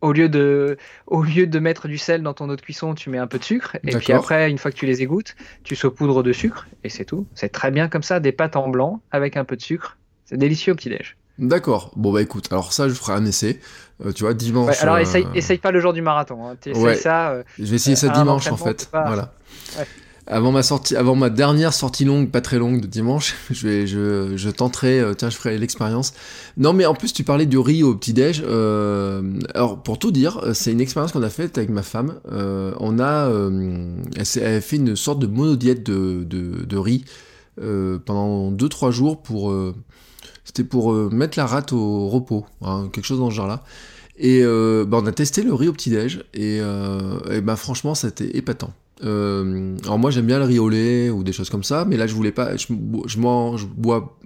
au 0.01 0.13
lieu 0.13 0.29
de 0.29 0.77
au 1.07 1.23
lieu 1.23 1.47
de 1.47 1.59
mettre 1.59 1.89
du 1.89 1.99
sel 1.99 2.23
dans 2.23 2.35
ton 2.35 2.49
eau 2.49 2.57
de 2.57 2.61
cuisson, 2.61 2.95
tu 2.95 3.11
mets 3.11 3.19
un 3.19 3.27
peu 3.27 3.39
de 3.39 3.45
sucre 3.45 3.77
et 3.77 3.93
puis 3.99 4.13
après 4.17 4.51
une 4.51 4.59
fois 4.59 4.71
que 4.71 4.77
tu 4.77 4.87
les 4.87 5.03
égouttes, 5.03 5.37
tu 5.65 5.77
saupoudres 5.77 6.23
de 6.23 6.33
sucre 6.33 6.67
et 6.85 6.89
c'est 6.89 7.05
tout. 7.05 7.27
C'est 7.35 7.51
très 7.51 7.71
bien 7.71 7.89
comme 7.89 8.03
ça, 8.03 8.21
des 8.21 8.33
pâtes 8.33 8.57
en 8.57 8.69
blanc 8.69 9.01
avec 9.11 9.37
un 9.37 9.45
peu 9.45 9.57
de 9.57 9.63
sucre. 9.63 9.97
C'est 10.25 10.37
délicieux 10.39 10.73
au 10.73 10.77
petit-déj. 10.77 11.17
D'accord. 11.39 11.91
Bon, 11.97 12.13
bah 12.13 12.21
écoute, 12.21 12.49
alors 12.53 12.73
ça, 12.73 12.89
je 12.89 12.95
ferai 12.95 13.15
un 13.15 13.25
essai. 13.25 13.61
Euh, 14.05 14.13
tu 14.13 14.25
vois, 14.25 14.35
dimanche... 14.35 14.69
Ouais, 14.71 14.79
alors 14.83 14.97
euh, 14.97 15.01
essaye, 15.01 15.27
essaye 15.35 15.57
pas 15.59 15.71
le 15.71 15.81
jour 15.81 15.93
du 15.95 16.03
marathon. 16.03 16.47
Hein. 16.47 16.57
Ouais. 16.75 16.95
ça. 16.97 17.31
euh, 17.31 17.43
Je 17.59 17.65
vais 17.65 17.77
essayer 17.77 17.97
ça 17.97 18.11
dimanche 18.11 18.51
en 18.53 18.57
fait. 18.59 18.89
pas- 18.91 19.07
Voilà. 19.07 19.33
Ouais. 19.79 19.87
Avant 20.33 20.53
ma 20.53 20.63
sortie, 20.63 20.95
avant 20.95 21.17
ma 21.17 21.29
dernière 21.29 21.75
sortie 21.75 22.05
longue, 22.05 22.31
pas 22.31 22.41
très 22.41 22.59
longue 22.61 22.81
de 22.81 22.87
dimanche, 22.87 23.35
je 23.51 23.67
vais, 23.67 23.87
je, 23.89 24.37
je 24.37 24.49
tenterai, 24.49 25.01
euh, 25.01 25.13
tiens, 25.13 25.29
je 25.29 25.37
ferai 25.37 25.59
l'expérience. 25.59 26.13
Non, 26.57 26.73
mais 26.73 26.87
en 26.87 26.95
plus, 26.95 27.13
tu 27.13 27.25
parlais 27.25 27.47
du 27.47 27.59
riz 27.59 27.83
au 27.83 27.97
petit 27.97 28.13
déj. 28.13 28.45
Euh, 28.47 29.23
alors, 29.55 29.83
pour 29.83 29.99
tout 29.99 30.13
dire, 30.13 30.39
euh, 30.45 30.55
c'est 30.55 30.71
une 30.71 30.81
expérience 30.81 31.11
qu'on 31.11 31.25
a 31.25 31.31
faite 31.31 31.59
avec 31.59 31.69
ma 31.69 31.83
femme. 31.83 32.21
Euh, 32.31 32.73
on 32.79 33.01
a, 33.01 33.29
euh, 33.29 33.93
elle, 34.15 34.25
elle 34.41 34.55
a 34.59 34.61
fait 34.61 34.77
une 34.77 34.95
sorte 34.95 35.19
de 35.19 35.27
monodiète 35.27 35.83
de, 35.83 36.23
de, 36.23 36.65
de 36.65 36.77
riz 36.77 37.05
pendant 38.07 38.51
2-3 38.53 38.91
jours 38.91 39.21
pour, 39.21 39.55
c'était 40.47 40.65
pour 40.65 40.95
mettre 40.95 41.39
la 41.39 41.45
rate 41.45 41.75
au 41.75 42.09
repos, 42.09 42.47
hein, 42.63 42.89
quelque 42.91 43.05
chose 43.05 43.19
dans 43.19 43.29
ce 43.29 43.35
genre-là. 43.35 43.65
Et 44.17 44.43
bah, 44.43 44.99
on 45.03 45.07
a 45.07 45.13
testé 45.13 45.43
le 45.43 45.53
riz 45.53 45.69
au 45.69 45.73
petit-déj 45.75 46.25
et, 46.33 46.61
euh, 46.63 47.19
et 47.31 47.43
bah, 47.43 47.57
franchement, 47.57 47.95
c'était 47.95 48.35
épatant. 48.37 48.73
Euh, 49.03 49.77
alors 49.85 49.99
moi 49.99 50.11
j'aime 50.11 50.27
bien 50.27 50.39
le 50.39 50.45
riz 50.45 50.59
au 50.59 50.69
lait 50.69 51.11
ou 51.11 51.23
des 51.23 51.33
choses 51.33 51.51
comme 51.51 51.65
ça, 51.65 51.85
mais 51.85 51.97
là 51.97 52.07
je 52.07 52.15
voulais 52.15 52.33
pas, 52.33 52.57
je, 52.57 53.19
mange, 53.19 53.61
je 53.63 53.67
bois 53.67 54.19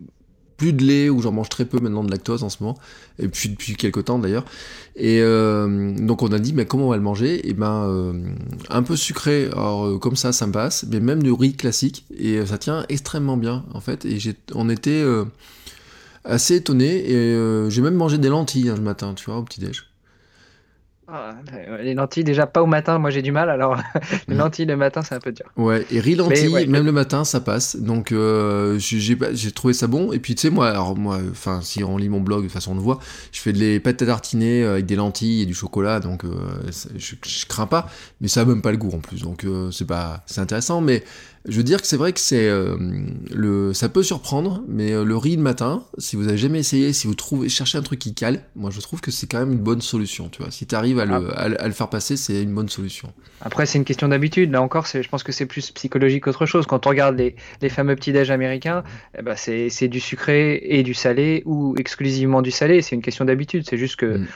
plus 0.57 0.73
de 0.73 0.85
lait 0.85 1.09
ou 1.09 1.21
j'en 1.21 1.33
mange 1.33 1.49
très 1.49 1.65
peu 1.65 1.79
maintenant 1.79 2.05
de 2.05 2.11
lactose 2.11 2.43
en 2.43 2.49
ce 2.49 2.63
moment 2.63 2.79
et 3.19 3.29
puis 3.29 3.49
depuis 3.49 3.77
quelques 3.77 4.05
temps 4.05 4.19
d'ailleurs. 4.19 4.45
Et 4.97 5.21
euh, 5.21 5.95
donc 5.99 6.23
on 6.23 6.29
a 6.33 6.39
dit 6.39 6.53
mais 6.53 6.67
comment 6.67 6.87
on 6.87 6.91
va 6.91 6.97
le 6.97 7.03
manger? 7.03 7.49
Et 7.49 7.55
ben 7.55 7.85
euh, 7.89 8.13
un 8.69 8.83
peu 8.83 8.97
sucré 8.97 9.49
alors 9.53 9.99
comme 10.01 10.17
ça 10.17 10.33
ça 10.33 10.47
me 10.47 10.53
passe 10.53 10.87
mais 10.91 11.01
même 11.01 11.23
du 11.23 11.33
riz 11.33 11.55
classique 11.55 12.05
et 12.17 12.45
ça 12.47 12.59
tient 12.59 12.85
extrêmement 12.89 13.37
bien 13.37 13.65
en 13.75 13.81
fait. 13.81 14.05
Et 14.05 14.19
on 14.55 14.69
était 14.71 15.05
assez 16.25 16.57
étonné 16.57 17.11
et 17.11 17.71
j'ai 17.71 17.83
même 17.83 17.95
mangé 17.95 18.19
des 18.19 18.29
lentilles 18.29 18.71
hein, 18.71 18.77
le 18.77 18.83
matin 18.83 19.15
tu 19.15 19.27
vois 19.27 19.39
au 19.39 19.43
petit 19.43 19.61
déj 19.61 19.85
ah, 21.07 21.33
les 21.83 21.93
lentilles, 21.93 22.25
déjà 22.25 22.47
pas 22.47 22.63
au 22.63 22.67
matin, 22.67 22.99
moi 22.99 23.11
j'ai 23.11 23.21
du 23.21 23.31
mal, 23.31 23.51
alors 23.51 23.77
les 24.29 24.35
mm. 24.35 24.39
lentilles 24.39 24.65
le 24.65 24.77
matin 24.77 25.03
c'est 25.03 25.15
un 25.15 25.21
peu 25.21 25.33
dur. 25.33 25.45
Ouais, 25.57 25.85
et 25.91 26.01
riz 26.01 26.15
lentilles, 26.15 26.67
même 26.67 26.87
le 26.87 26.93
matin 26.93 27.25
ça 27.25 27.41
passe, 27.41 27.77
donc 27.77 28.11
euh, 28.13 28.79
j'ai 28.79 29.53
trouvé 29.53 29.75
ça 29.75 29.87
bon. 29.87 30.13
Et 30.13 30.19
puis 30.19 30.35
tu 30.35 30.43
sais, 30.43 30.51
moi, 30.51 30.71
alors 30.71 30.97
moi, 30.97 31.19
enfin, 31.31 31.61
si 31.63 31.85
on 31.85 31.99
lit 31.99 32.09
mon 32.09 32.21
blog, 32.21 32.41
de 32.41 32.45
toute 32.47 32.55
façon 32.55 32.73
on 32.73 32.77
le 32.77 32.81
voit, 32.81 33.01
je 33.33 33.41
fais 33.41 33.53
des 33.53 33.81
pâtes 33.81 34.01
à 34.03 34.07
tartiner 34.07 34.65
avec 34.65 34.87
des 34.87 34.97
lentilles 34.97 35.43
et 35.43 35.47
du 35.47 35.55
chocolat, 35.55 36.01
donc 36.01 36.25
euh, 36.25 36.31
je, 36.97 37.15
je, 37.23 37.47
crains 37.47 37.67
pas, 37.67 37.89
mais 38.21 38.29
ça 38.29 38.41
a 38.41 38.45
même 38.47 38.63
pas 38.63 38.71
le 38.71 38.79
goût 38.79 38.93
en 38.95 39.01
plus, 39.01 39.23
donc 39.23 39.45
euh, 39.45 39.71
c'est 39.71 39.87
pas, 39.87 40.23
c'est 40.27 40.41
intéressant, 40.41 40.81
mais 40.81 41.05
je 41.47 41.59
veux 41.59 41.63
dire 41.63 41.83
que 41.83 41.87
c'est 41.87 41.99
vrai 41.99 42.13
que 42.13 42.21
c'est 42.21 42.49
euh, 42.49 42.77
le, 43.31 43.75
ça 43.75 43.91
peut 43.91 44.03
surprendre, 44.03 44.63
mais 44.67 44.93
euh, 44.93 45.05
le 45.05 45.17
riz 45.17 45.37
le 45.37 45.43
matin, 45.43 45.85
si 45.99 46.17
vous 46.17 46.29
avez 46.29 46.39
jamais 46.39 46.61
essayé, 46.61 46.95
si 46.95 47.07
vous 47.07 47.15
trouvez, 47.15 47.51
cherchez 47.51 47.77
un 47.77 47.83
truc 47.83 47.99
qui 47.99 48.15
cale, 48.15 48.41
moi 48.57 48.71
je 48.71 48.81
trouve 48.81 49.03
que 49.03 49.11
c'est 49.11 49.27
quand 49.27 49.41
même 49.41 49.53
une 49.53 49.59
bonne 49.59 49.83
solution, 49.83 50.31
tu 50.31 50.41
vois. 50.41 50.51
Si 50.51 50.67
tu 50.67 50.75
arrives 50.75 50.99
à 50.99 51.05
le, 51.05 51.13
ah. 51.37 51.43
à, 51.43 51.69
le, 51.69 51.75
faire 51.75 51.91
passer, 51.91 52.17
c'est 52.17 52.43
une 52.43 52.55
bonne 52.55 52.71
solution. 52.71 53.13
Après, 53.43 53.67
c'est 53.67 53.77
une 53.77 53.85
question 53.85 54.09
d'habitude. 54.09 54.53
Là 54.53 54.63
encore, 54.63 54.87
je 54.87 55.07
pense 55.07 55.23
que 55.23 55.33
c'est 55.33 55.45
plus 55.45 55.71
psychologique 55.71 56.25
qu'autre 56.25 56.47
chose. 56.47 56.67
Quand 56.67 56.87
on 56.87 56.91
regarde 56.91 57.19
les, 57.19 57.37
les 57.61 57.69
fameux 57.69 57.95
petits 57.95 58.13
déj 58.13 58.31
américains, 58.31 58.83
eh 59.19 59.21
ben 59.21 59.37
c'est 59.37 59.89
du 59.89 60.01
sucré 60.01 60.61
et 60.63 60.83
du 60.83 60.95
salé 60.95 61.43
ou 61.45 61.75
exclusivement 61.77 62.41
du 62.41 62.53
salé. 62.53 62.81
C'est 62.81 62.95
une 62.95 63.03
question 63.03 63.27
d'habitude. 63.27 63.65
C'est 63.69 63.79
juste 63.79 63.97
que. 63.97 64.19
Mm. 64.19 64.27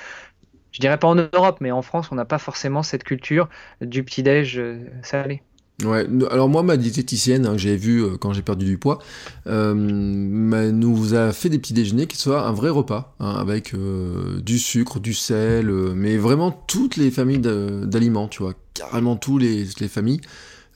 Je 0.70 0.80
dirais 0.80 0.98
pas 0.98 1.08
en 1.08 1.14
Europe, 1.14 1.58
mais 1.60 1.70
en 1.70 1.80
France, 1.80 2.12
on 2.12 2.14
n'a 2.14 2.26
pas 2.26 2.38
forcément 2.38 2.82
cette 2.82 3.02
culture 3.02 3.48
du 3.80 4.04
petit 4.04 4.22
déj 4.22 4.58
euh, 4.58 4.78
salé. 5.02 5.42
Ouais, 5.84 6.08
alors 6.32 6.48
moi, 6.48 6.64
ma 6.64 6.76
diététicienne, 6.76 7.46
hein, 7.46 7.56
j'ai 7.56 7.76
vu 7.76 8.02
euh, 8.02 8.16
quand 8.16 8.32
j'ai 8.32 8.42
perdu 8.42 8.64
du 8.64 8.78
poids, 8.78 8.98
euh, 9.46 9.74
nous 9.74 11.14
a 11.14 11.32
fait 11.32 11.48
des 11.50 11.60
petits 11.60 11.72
déjeuners 11.72 12.08
qui 12.08 12.16
soient 12.16 12.48
un 12.48 12.52
vrai 12.52 12.68
repas, 12.68 13.14
hein, 13.20 13.30
avec 13.38 13.74
euh, 13.74 14.40
du 14.40 14.58
sucre, 14.58 14.98
du 14.98 15.14
sel, 15.14 15.70
euh, 15.70 15.92
mais 15.94 16.16
vraiment 16.16 16.50
toutes 16.50 16.96
les 16.96 17.12
familles 17.12 17.38
d'aliments, 17.38 18.26
tu 18.26 18.42
vois, 18.42 18.54
carrément 18.74 19.14
toutes 19.14 19.42
les, 19.42 19.66
les 19.78 19.88
familles, 19.88 20.20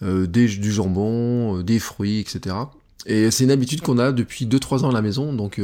des, 0.02 0.48
du 0.48 0.72
jambon, 0.72 1.62
des 1.62 1.78
fruits, 1.78 2.18
etc. 2.18 2.56
Et 3.06 3.30
c'est 3.30 3.44
une 3.44 3.52
habitude 3.52 3.82
qu'on 3.82 3.98
a 3.98 4.10
depuis 4.10 4.46
2-3 4.46 4.84
ans 4.84 4.90
à 4.90 4.92
la 4.92 5.02
maison, 5.02 5.32
donc 5.32 5.60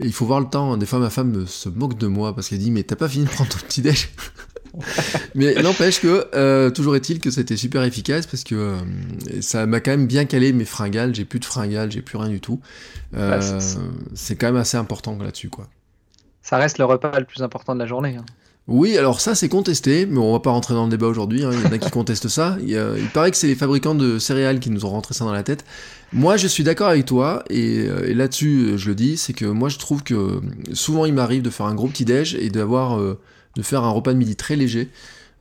il 0.00 0.12
faut 0.12 0.26
voir 0.26 0.40
le 0.40 0.46
temps. 0.46 0.76
Des 0.76 0.86
fois, 0.86 0.98
ma 0.98 1.10
femme 1.10 1.46
se 1.46 1.68
moque 1.68 1.96
de 1.96 2.08
moi 2.08 2.34
parce 2.34 2.48
qu'elle 2.48 2.58
dit 2.58 2.72
Mais 2.72 2.82
t'as 2.82 2.96
pas 2.96 3.08
fini 3.08 3.26
de 3.26 3.30
prendre 3.30 3.48
ton 3.50 3.58
petit 3.58 3.80
déj? 3.80 4.10
Mais 5.34 5.54
n'empêche 5.62 6.00
que, 6.00 6.26
euh, 6.34 6.70
toujours 6.70 6.96
est-il 6.96 7.20
que 7.20 7.30
c'était 7.30 7.56
super 7.56 7.82
efficace 7.82 8.26
parce 8.26 8.44
que 8.44 8.54
euh, 8.54 8.76
ça 9.40 9.66
m'a 9.66 9.80
quand 9.80 9.90
même 9.90 10.06
bien 10.06 10.24
calé 10.24 10.52
mes 10.52 10.64
fringales. 10.64 11.14
J'ai 11.14 11.24
plus 11.24 11.40
de 11.40 11.44
fringales, 11.44 11.90
j'ai 11.90 12.02
plus 12.02 12.18
rien 12.18 12.28
du 12.28 12.40
tout. 12.40 12.60
Euh, 13.16 13.38
bah, 13.38 13.58
c'est 14.14 14.36
quand 14.36 14.46
même 14.46 14.56
assez 14.56 14.76
important 14.76 15.16
là-dessus, 15.18 15.48
quoi. 15.48 15.66
Ça 16.42 16.56
reste 16.56 16.78
le 16.78 16.84
repas 16.84 17.18
le 17.18 17.26
plus 17.26 17.42
important 17.42 17.74
de 17.74 17.80
la 17.80 17.86
journée. 17.86 18.16
Hein. 18.16 18.24
Oui, 18.68 18.98
alors 18.98 19.20
ça 19.20 19.34
c'est 19.34 19.48
contesté, 19.48 20.04
mais 20.04 20.18
on 20.18 20.32
va 20.32 20.40
pas 20.40 20.50
rentrer 20.50 20.74
dans 20.74 20.84
le 20.84 20.90
débat 20.90 21.06
aujourd'hui. 21.06 21.44
Hein. 21.44 21.50
Il 21.52 21.60
y 21.60 21.66
en 21.66 21.72
a 21.72 21.78
qui 21.78 21.90
contestent 21.92 22.28
ça. 22.28 22.56
Il, 22.60 22.76
paraît 23.12 23.30
que 23.30 23.36
c'est 23.36 23.46
les 23.46 23.54
fabricants 23.54 23.94
de 23.94 24.18
céréales 24.18 24.60
qui 24.60 24.70
nous 24.70 24.84
ont 24.84 24.90
rentré 24.90 25.14
ça 25.14 25.24
dans 25.24 25.32
la 25.32 25.42
tête. 25.42 25.64
Moi, 26.12 26.36
je 26.36 26.46
suis 26.46 26.64
d'accord 26.64 26.88
avec 26.88 27.04
toi, 27.04 27.44
et, 27.50 27.80
et 27.80 28.14
là-dessus, 28.14 28.74
je 28.76 28.88
le 28.88 28.94
dis, 28.94 29.18
c'est 29.18 29.34
que 29.34 29.44
moi, 29.44 29.68
je 29.68 29.78
trouve 29.78 30.02
que 30.02 30.40
souvent, 30.72 31.04
il 31.04 31.12
m'arrive 31.12 31.42
de 31.42 31.50
faire 31.50 31.66
un 31.66 31.74
gros 31.74 31.88
petit 31.88 32.06
déj 32.06 32.34
et 32.34 32.48
d'avoir 32.48 32.98
de 33.58 33.62
faire 33.62 33.84
un 33.84 33.90
repas 33.90 34.14
de 34.14 34.18
midi 34.18 34.36
très 34.36 34.56
léger. 34.56 34.88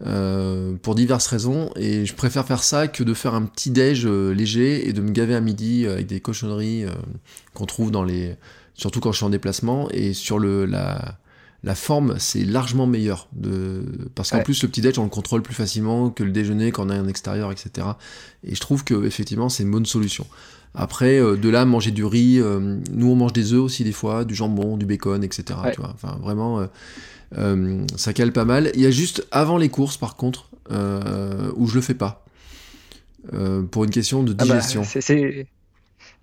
Euh, 0.06 0.74
pour 0.84 0.94
diverses 0.94 1.26
raisons 1.26 1.72
et 1.76 2.06
je 2.06 2.14
préfère 2.14 2.46
faire 2.46 2.62
ça 2.62 2.88
que 2.88 3.04
de 3.04 3.16
faire 3.16 3.34
un 3.34 3.42
petit 3.42 3.72
déj 3.72 4.06
euh, 4.06 4.32
léger 4.32 4.88
et 4.88 4.94
de 4.94 5.02
me 5.02 5.10
gaver 5.10 5.34
à 5.34 5.42
midi 5.42 5.88
avec 5.88 6.06
des 6.06 6.20
cochonneries 6.20 6.86
euh, 6.86 6.92
qu'on 7.56 7.66
trouve 7.66 7.90
dans 7.90 8.04
les 8.04 8.36
surtout 8.76 9.00
quand 9.00 9.12
je 9.12 9.18
suis 9.18 9.26
en 9.26 9.32
déplacement 9.32 9.90
et 9.90 10.14
sur 10.14 10.38
le 10.38 10.68
la, 10.68 11.18
la 11.64 11.76
forme 11.76 12.16
c'est 12.20 12.44
largement 12.44 12.88
meilleur 12.88 13.28
de 13.34 13.84
parce 14.16 14.32
qu'en 14.32 14.44
plus 14.44 14.62
le 14.64 14.70
petit 14.70 14.82
déj 14.82 15.00
on 15.00 15.04
le 15.04 15.10
contrôle 15.10 15.42
plus 15.42 15.56
facilement 15.56 16.10
que 16.10 16.24
le 16.24 16.32
déjeuner 16.32 16.72
quand 16.72 16.88
on 16.88 16.90
est 16.90 17.00
en 17.00 17.08
extérieur 17.08 17.52
etc 17.52 17.88
et 18.44 18.54
je 18.54 18.62
trouve 18.62 18.84
que 18.84 19.06
effectivement 19.06 19.50
c'est 19.50 19.64
une 19.64 19.72
bonne 19.72 19.86
solution 19.86 20.28
après 20.76 21.20
de 21.20 21.50
là 21.50 21.66
manger 21.66 21.92
du 21.92 22.06
riz 22.06 22.40
nous 22.92 23.10
on 23.10 23.16
mange 23.16 23.34
des 23.34 23.54
œufs 23.54 23.62
aussi 23.62 23.84
des 23.84 23.92
fois 23.92 24.24
du 24.24 24.36
jambon 24.36 24.78
du 24.78 24.86
bacon 24.86 25.24
etc 25.24 25.60
tu 25.74 25.82
vois 25.82 25.92
enfin 25.96 26.20
vraiment 26.22 26.68
euh, 27.38 27.86
ça 27.96 28.14
cale 28.14 28.32
pas 28.32 28.46
mal. 28.46 28.72
Il 28.76 28.82
y 28.82 28.86
a 28.86 28.92
juste 28.92 29.28
avant 29.32 29.58
les 29.58 29.70
courses, 29.70 29.98
par 29.98 30.16
contre, 30.16 30.50
euh, 30.72 31.52
où 31.56 31.68
je 31.68 31.76
le 31.76 31.82
fais 31.82 31.94
pas. 31.94 32.24
Euh, 33.34 33.64
pour 33.64 33.84
une 33.84 33.90
question 33.90 34.24
de 34.24 34.32
ah 34.32 34.46
bah, 34.46 34.46
digestion. 34.46 34.84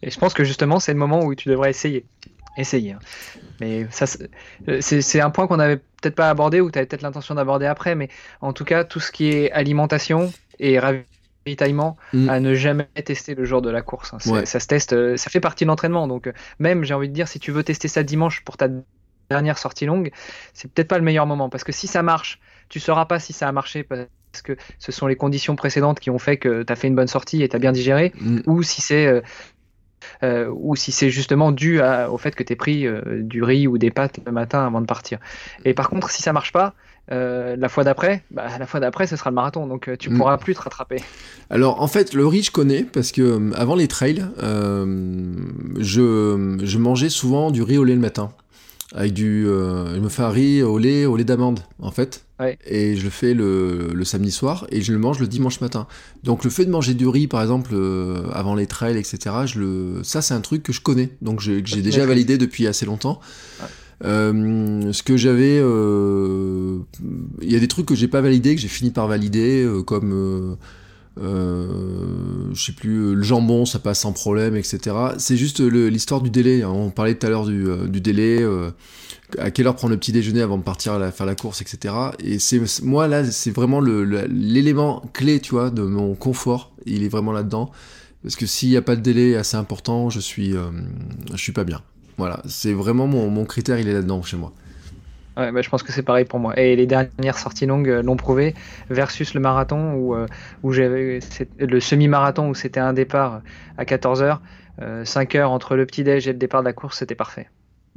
Et 0.02 0.10
je 0.10 0.18
pense 0.18 0.34
que 0.34 0.44
justement, 0.44 0.80
c'est 0.80 0.92
le 0.92 0.98
moment 0.98 1.24
où 1.24 1.34
tu 1.34 1.48
devrais 1.48 1.70
essayer. 1.70 2.04
Essayer. 2.56 2.92
Hein. 2.92 2.98
Mais 3.60 3.86
ça, 3.90 4.06
c'est 4.80 5.20
un 5.20 5.30
point 5.30 5.46
qu'on 5.46 5.56
n'avait 5.56 5.76
peut-être 5.76 6.14
pas 6.14 6.30
abordé 6.30 6.60
ou 6.60 6.70
tu 6.70 6.78
avais 6.78 6.86
peut-être 6.86 7.02
l'intention 7.02 7.34
d'aborder 7.34 7.66
après. 7.66 7.94
Mais 7.94 8.08
en 8.40 8.52
tout 8.52 8.64
cas, 8.64 8.84
tout 8.84 9.00
ce 9.00 9.10
qui 9.10 9.28
est 9.28 9.50
alimentation 9.52 10.32
et 10.58 10.78
ravitaillement 10.78 11.96
mm. 12.12 12.28
à 12.28 12.40
ne 12.40 12.54
jamais 12.54 12.86
tester 13.04 13.34
le 13.34 13.44
jour 13.44 13.62
de 13.62 13.70
la 13.70 13.82
course. 13.82 14.14
Hein. 14.14 14.44
Ça 14.44 14.60
se 14.60 14.66
teste, 14.66 15.16
ça 15.16 15.30
fait 15.30 15.40
partie 15.40 15.64
de 15.64 15.68
l'entraînement. 15.68 16.06
Donc, 16.06 16.30
même, 16.58 16.84
j'ai 16.84 16.94
envie 16.94 17.08
de 17.08 17.14
dire, 17.14 17.28
si 17.28 17.40
tu 17.40 17.50
veux 17.50 17.64
tester 17.64 17.88
ça 17.88 18.02
dimanche 18.02 18.42
pour 18.44 18.56
ta 18.56 18.68
dernière 19.30 19.58
sortie 19.58 19.86
longue, 19.86 20.10
c'est 20.52 20.70
peut-être 20.70 20.88
pas 20.88 20.98
le 20.98 21.04
meilleur 21.04 21.26
moment 21.26 21.48
parce 21.48 21.64
que 21.64 21.72
si 21.72 21.86
ça 21.86 22.02
marche, 22.02 22.40
tu 22.68 22.80
sauras 22.80 23.06
pas 23.06 23.18
si 23.18 23.32
ça 23.32 23.48
a 23.48 23.52
marché 23.52 23.82
parce 23.82 24.08
que 24.42 24.56
ce 24.78 24.92
sont 24.92 25.06
les 25.06 25.16
conditions 25.16 25.56
précédentes 25.56 26.00
qui 26.00 26.10
ont 26.10 26.18
fait 26.18 26.36
que 26.36 26.62
tu 26.62 26.72
as 26.72 26.76
fait 26.76 26.88
une 26.88 26.94
bonne 26.94 27.08
sortie 27.08 27.42
et 27.42 27.48
tu 27.48 27.56
as 27.56 27.58
bien 27.58 27.72
digéré 27.72 28.12
mm. 28.20 28.40
ou 28.46 28.62
si 28.62 28.82
c'est 28.82 29.22
euh, 30.24 30.34
euh, 30.34 30.50
ou 30.52 30.76
si 30.76 30.92
c'est 30.92 31.10
justement 31.10 31.52
dû 31.52 31.80
au 32.10 32.18
fait 32.18 32.34
que 32.34 32.42
tu 32.42 32.56
pris 32.56 32.86
euh, 32.86 33.00
du 33.20 33.42
riz 33.42 33.66
ou 33.66 33.78
des 33.78 33.90
pâtes 33.90 34.20
le 34.24 34.32
matin 34.32 34.66
avant 34.66 34.80
de 34.80 34.86
partir. 34.86 35.18
Et 35.64 35.74
par 35.74 35.90
contre, 35.90 36.10
si 36.10 36.22
ça 36.22 36.32
marche 36.32 36.52
pas, 36.52 36.74
la 37.10 37.68
fois 37.68 37.84
d'après, 37.84 38.22
bah, 38.30 38.46
la 38.58 38.66
fois 38.66 38.80
d'après, 38.80 39.06
ce 39.06 39.16
sera 39.16 39.30
le 39.30 39.34
marathon, 39.34 39.66
donc 39.66 39.90
tu 39.98 40.10
mm. 40.10 40.16
pourras 40.16 40.38
plus 40.38 40.54
te 40.54 40.62
rattraper. 40.62 40.96
Alors 41.50 41.82
en 41.82 41.86
fait, 41.86 42.14
le 42.14 42.26
riz, 42.26 42.44
je 42.44 42.50
connais 42.50 42.82
parce 42.82 43.12
que 43.12 43.52
avant 43.54 43.74
les 43.74 43.88
trails, 43.88 44.24
je, 44.40 46.58
je 46.62 46.78
mangeais 46.78 47.10
souvent 47.10 47.50
du 47.50 47.62
riz 47.62 47.76
au 47.76 47.84
lait 47.84 47.94
le 47.94 48.00
matin 48.00 48.32
avec 48.92 49.12
du. 49.12 49.46
Euh, 49.46 49.94
je 49.94 50.00
me 50.00 50.08
fais 50.08 50.22
un 50.22 50.30
riz 50.30 50.62
au 50.62 50.78
lait, 50.78 51.06
au 51.06 51.16
lait 51.16 51.24
d'amande, 51.24 51.60
en 51.78 51.90
fait. 51.90 52.24
Et 52.66 52.96
je 52.96 53.04
le 53.04 53.10
fais 53.10 53.32
le, 53.32 53.92
le, 53.94 54.04
samedi 54.04 54.30
soir 54.30 54.66
et 54.70 54.82
je 54.82 54.92
le 54.92 54.98
mange 54.98 55.18
le 55.18 55.26
dimanche 55.26 55.60
matin. 55.62 55.86
Donc 56.24 56.44
le 56.44 56.50
fait 56.50 56.66
de 56.66 56.70
manger 56.70 56.92
du 56.92 57.06
riz, 57.08 57.26
par 57.26 57.40
exemple, 57.40 57.70
euh, 57.72 58.28
avant 58.32 58.54
les 58.54 58.66
trails, 58.66 58.98
etc., 58.98 59.18
je 59.46 59.60
le, 59.60 60.02
ça 60.02 60.20
c'est 60.20 60.34
un 60.34 60.42
truc 60.42 60.62
que 60.62 60.72
je 60.72 60.80
connais. 60.80 61.10
Donc 61.22 61.40
j'ai 61.40 61.62
déjà 61.62 62.04
validé 62.04 62.36
depuis 62.36 62.66
assez 62.66 62.84
longtemps. 62.84 63.20
Euh, 64.04 64.92
ce 64.92 65.02
que 65.02 65.16
j'avais, 65.16 65.56
il 65.58 67.50
y 67.50 67.56
a 67.56 67.60
des 67.60 67.68
trucs 67.68 67.86
que 67.86 67.94
j'ai 67.94 68.08
pas 68.08 68.20
validé, 68.20 68.54
que 68.54 68.60
j'ai 68.60 68.68
fini 68.68 68.90
par 68.90 69.06
valider, 69.06 69.66
comme 69.86 70.56
euh, 71.20 72.50
je 72.52 72.64
sais 72.64 72.72
plus, 72.72 73.14
le 73.14 73.22
jambon, 73.22 73.66
ça 73.66 73.78
passe 73.78 74.00
sans 74.00 74.12
problème, 74.12 74.56
etc. 74.56 74.96
C'est 75.18 75.36
juste 75.36 75.60
l'histoire 75.60 76.20
du 76.20 76.30
délai. 76.30 76.62
Hein. 76.62 76.70
On 76.70 76.90
parlait 76.90 77.14
tout 77.14 77.26
à 77.26 77.30
l'heure 77.30 77.46
du, 77.46 77.66
euh, 77.66 77.86
délai, 77.88 78.42
euh, 78.42 78.70
à 79.38 79.50
quelle 79.50 79.66
heure 79.66 79.76
prendre 79.76 79.92
le 79.92 79.98
petit 79.98 80.12
déjeuner 80.12 80.42
avant 80.42 80.58
de 80.58 80.62
partir 80.62 80.98
faire 81.12 81.26
la 81.26 81.34
course, 81.34 81.62
etc. 81.62 81.94
Et 82.20 82.38
c'est 82.38 82.60
moi 82.82 83.08
là, 83.08 83.24
c'est 83.24 83.50
vraiment 83.50 83.80
l'élément 83.80 85.02
clé, 85.12 85.40
tu 85.40 85.52
vois, 85.52 85.70
de 85.70 85.82
mon 85.82 86.14
confort. 86.14 86.72
Il 86.86 87.02
est 87.04 87.08
vraiment 87.08 87.32
là-dedans. 87.32 87.70
Parce 88.22 88.36
que 88.36 88.46
s'il 88.46 88.70
n'y 88.70 88.76
a 88.76 88.82
pas 88.82 88.96
de 88.96 89.02
délai 89.02 89.36
assez 89.36 89.56
important, 89.56 90.08
je 90.08 90.20
suis, 90.20 90.54
je 91.32 91.36
suis 91.36 91.52
pas 91.52 91.64
bien. 91.64 91.82
Voilà, 92.16 92.42
c'est 92.46 92.72
vraiment 92.72 93.06
mon, 93.06 93.28
mon 93.28 93.44
critère, 93.44 93.78
il 93.78 93.88
est 93.88 93.92
là-dedans 93.92 94.22
chez 94.22 94.36
moi. 94.36 94.52
Ouais, 95.36 95.50
bah, 95.50 95.62
je 95.62 95.68
pense 95.68 95.82
que 95.82 95.92
c'est 95.92 96.02
pareil 96.02 96.24
pour 96.24 96.38
moi. 96.38 96.58
Et 96.58 96.76
les 96.76 96.86
dernières 96.86 97.38
sorties 97.38 97.66
longues 97.66 97.88
euh, 97.88 98.02
l'ont 98.02 98.16
prouvé, 98.16 98.54
versus 98.90 99.34
le 99.34 99.40
marathon 99.40 99.94
où, 99.94 100.14
euh, 100.14 100.26
où 100.62 100.72
j'avais 100.72 101.18
le 101.58 101.80
semi-marathon 101.80 102.48
où 102.48 102.54
c'était 102.54 102.80
un 102.80 102.92
départ 102.92 103.40
à 103.76 103.84
14h, 103.84 104.38
5 105.04 105.34
heures 105.36 105.50
entre 105.52 105.76
le 105.76 105.86
petit-déj 105.86 106.26
et 106.26 106.32
le 106.32 106.38
départ 106.38 106.62
de 106.62 106.66
la 106.66 106.72
course, 106.72 106.98
c'était 106.98 107.14
parfait. 107.14 107.48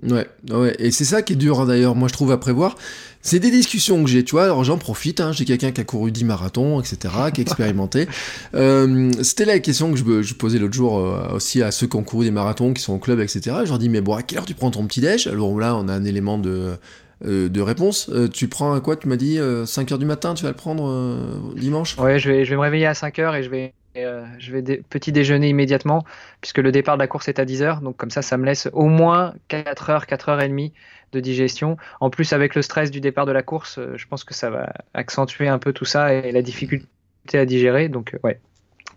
Ouais, 0.03 0.27
ouais, 0.51 0.75
et 0.77 0.91
c'est 0.91 1.05
ça 1.05 1.23
qui 1.23 1.33
est 1.33 1.37
dur 1.37 1.59
hein, 1.59 1.65
d'ailleurs, 1.65 1.95
moi 1.95 2.07
je 2.07 2.13
trouve 2.13 2.31
à 2.31 2.37
prévoir. 2.37 2.75
C'est 3.23 3.39
des 3.39 3.49
discussions 3.49 4.03
que 4.03 4.09
j'ai, 4.09 4.23
tu 4.23 4.33
vois, 4.33 4.43
alors 4.43 4.63
j'en 4.63 4.77
profite, 4.77 5.19
hein, 5.19 5.31
j'ai 5.31 5.43
quelqu'un 5.43 5.71
qui 5.71 5.81
a 5.81 5.83
couru 5.83 6.11
10 6.11 6.23
marathons, 6.23 6.79
etc., 6.79 7.13
qui 7.33 7.41
est 7.41 7.43
expérimenté. 7.43 8.07
euh, 8.53 9.11
C'était 9.23 9.45
la 9.45 9.57
question 9.57 9.91
que 9.91 9.97
je, 9.97 10.21
je 10.21 10.33
posais 10.35 10.59
l'autre 10.59 10.75
jour 10.75 10.99
euh, 10.99 11.33
aussi 11.33 11.63
à 11.63 11.71
ceux 11.71 11.87
qui 11.87 11.95
ont 11.95 12.03
couru 12.03 12.25
des 12.25 12.31
marathons, 12.31 12.73
qui 12.73 12.81
sont 12.83 12.93
au 12.93 12.99
club, 12.99 13.19
etc. 13.19 13.41
Je 13.63 13.69
leur 13.69 13.79
dis, 13.79 13.89
mais 13.89 14.01
bon, 14.01 14.13
à 14.13 14.21
quelle 14.21 14.37
heure 14.37 14.45
tu 14.45 14.53
prends 14.53 14.69
ton 14.69 14.85
petit 14.85 15.01
déj 15.01 15.25
Alors 15.25 15.59
là, 15.59 15.75
on 15.75 15.87
a 15.87 15.93
un 15.93 16.05
élément 16.05 16.37
de, 16.37 16.77
euh, 17.25 17.49
de 17.49 17.61
réponse. 17.61 18.09
Euh, 18.09 18.27
tu 18.27 18.47
prends 18.47 18.73
à 18.73 18.81
quoi 18.81 18.95
Tu 18.95 19.07
m'as 19.07 19.15
dit 19.15 19.37
5h 19.37 19.93
euh, 19.93 19.97
du 19.97 20.05
matin, 20.05 20.33
tu 20.33 20.43
vas 20.43 20.49
le 20.49 20.55
prendre 20.55 21.53
dimanche? 21.55 21.97
Ouais, 21.97 22.19
je 22.19 22.29
vais, 22.29 22.45
je 22.45 22.51
vais 22.51 22.55
me 22.55 22.61
réveiller 22.61 22.85
à 22.85 22.93
5h 22.93 23.37
et 23.37 23.43
je 23.43 23.49
vais, 23.49 23.73
je 23.95 24.51
vais 24.51 24.61
petit 24.89 25.11
déjeuner 25.11 25.49
immédiatement, 25.49 26.03
puisque 26.41 26.59
le 26.59 26.71
départ 26.71 26.97
de 26.97 27.01
la 27.01 27.07
course 27.07 27.27
est 27.27 27.39
à 27.39 27.45
10h. 27.45 27.81
Donc 27.81 27.97
comme 27.97 28.11
ça, 28.11 28.21
ça 28.21 28.37
me 28.37 28.45
laisse 28.45 28.69
au 28.73 28.85
moins 28.85 29.33
4 29.47 29.89
heures, 29.89 30.05
4 30.05 30.29
heures 30.29 30.41
et 30.41 30.47
demie 30.47 30.73
de 31.11 31.19
digestion. 31.19 31.77
En 32.01 32.09
plus, 32.09 32.33
avec 32.33 32.53
le 32.53 32.61
stress 32.61 32.91
du 32.91 33.01
départ 33.01 33.25
de 33.25 33.31
la 33.31 33.41
course, 33.41 33.79
je 33.95 34.05
pense 34.07 34.23
que 34.23 34.33
ça 34.33 34.49
va 34.49 34.73
accentuer 34.93 35.47
un 35.47 35.57
peu 35.57 35.73
tout 35.73 35.85
ça 35.85 36.13
et 36.13 36.31
la 36.31 36.41
difficulté 36.41 36.87
à 37.33 37.45
digérer. 37.45 37.89
Donc 37.89 38.15
ouais, 38.23 38.39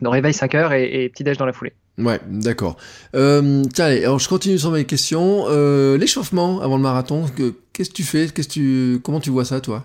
donc 0.02 0.12
réveil 0.12 0.34
5 0.34 0.54
heures 0.54 0.72
et, 0.72 1.04
et 1.04 1.08
petit 1.08 1.24
déj 1.24 1.38
dans 1.38 1.46
la 1.46 1.52
foulée. 1.52 1.72
Ouais, 1.98 2.18
d'accord. 2.26 2.76
Euh, 3.14 3.62
tiens, 3.74 3.86
allez, 3.86 4.04
alors 4.04 4.18
je 4.18 4.28
continue 4.28 4.58
sur 4.58 4.70
mes 4.70 4.86
questions. 4.86 5.44
Euh, 5.48 5.98
L'échauffement 5.98 6.60
avant 6.62 6.76
le 6.76 6.82
marathon, 6.82 7.26
que- 7.28 7.54
qu'est-ce 7.72 7.90
que 7.90 7.94
tu 7.94 8.04
fais? 8.04 8.28
Comment 9.02 9.20
tu 9.20 9.30
vois 9.30 9.44
ça, 9.44 9.60
toi? 9.60 9.84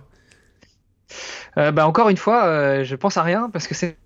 Euh, 1.58 1.72
bah 1.72 1.88
encore 1.88 2.10
une 2.10 2.18
fois, 2.18 2.46
euh, 2.46 2.84
je 2.84 2.96
pense 2.96 3.18
à 3.18 3.24
rien 3.24 3.50
parce 3.52 3.68
que 3.68 3.74
c'est 3.76 3.98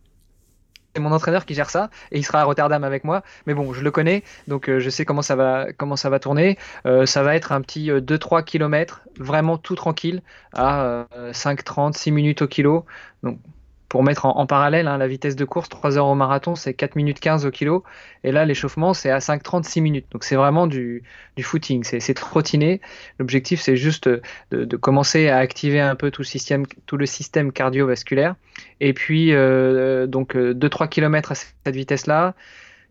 mon 0.98 1.12
entraîneur 1.12 1.46
qui 1.46 1.54
gère 1.54 1.70
ça 1.70 1.90
et 2.12 2.18
il 2.18 2.26
sera 2.26 2.42
à 2.42 2.44
Rotterdam 2.44 2.84
avec 2.84 3.04
moi. 3.04 3.24
Mais 3.46 3.54
bon, 3.54 3.74
je 3.74 3.82
le 3.84 3.92
connais, 3.92 4.24
donc 4.48 4.70
je 4.70 4.90
sais 4.90 5.06
comment 5.06 5.22
ça 5.22 5.36
va, 5.36 5.72
comment 5.74 5.96
ça 5.96 6.10
va 6.10 6.20
tourner. 6.20 6.58
Ça 7.06 7.24
va 7.24 7.36
être 7.36 7.52
un 7.52 7.62
petit 7.62 7.92
euh, 7.92 8.02
2-3 8.02 8.44
km, 8.44 9.02
vraiment 9.18 9.58
tout 9.58 9.76
tranquille, 9.76 10.22
à 10.54 10.82
euh, 11.16 11.34
5-30, 11.34 11.96
6 11.98 12.12
minutes 12.12 12.42
au 12.42 12.48
kilo. 12.48 12.86
Donc 13.24 13.40
pour 13.90 14.04
mettre 14.04 14.26
en, 14.26 14.38
en 14.38 14.46
parallèle, 14.46 14.88
hein, 14.88 14.98
la 14.98 15.08
vitesse 15.08 15.36
de 15.36 15.46
course, 15.46 15.68
3 15.68 15.98
heures 15.98 16.06
au 16.06 16.16
marathon, 16.16 16.56
c'est 16.56 16.74
4 16.74 16.96
minutes 16.96 17.20
15 17.20 17.46
au 17.46 17.52
kilo. 17.52 17.84
Et 18.24 18.32
là, 18.32 18.46
l'échauffement, 18.46 18.94
c'est 18.94 19.10
à 19.10 19.18
5-30, 19.20 19.64
6 19.64 19.82
minutes. 19.82 20.06
Donc 20.12 20.24
c'est 20.24 20.36
vraiment 20.36 20.68
du, 20.68 21.04
du 21.36 21.44
footing, 21.44 21.84
c'est 21.84 22.14
trottiner. 22.14 22.82
L'objectif, 23.18 23.60
c'est 23.60 23.76
juste 23.76 24.08
de, 24.08 24.22
de 24.52 24.78
commencer 24.78 25.28
à 25.30 25.38
activer 25.38 25.80
un 25.82 25.96
peu 25.96 26.12
tout 26.12 26.22
le 26.22 26.28
système, 26.28 26.66
tout 26.86 26.98
le 26.98 27.06
système 27.06 27.52
cardiovasculaire. 27.52 28.36
Et 28.80 28.94
puis, 28.94 29.34
euh, 29.34 30.06
donc, 30.08 30.36
2-3 30.36 30.88
km 30.88 31.32
à 31.32 31.36
cette 31.36 31.76
vitesse-là, 31.76 32.36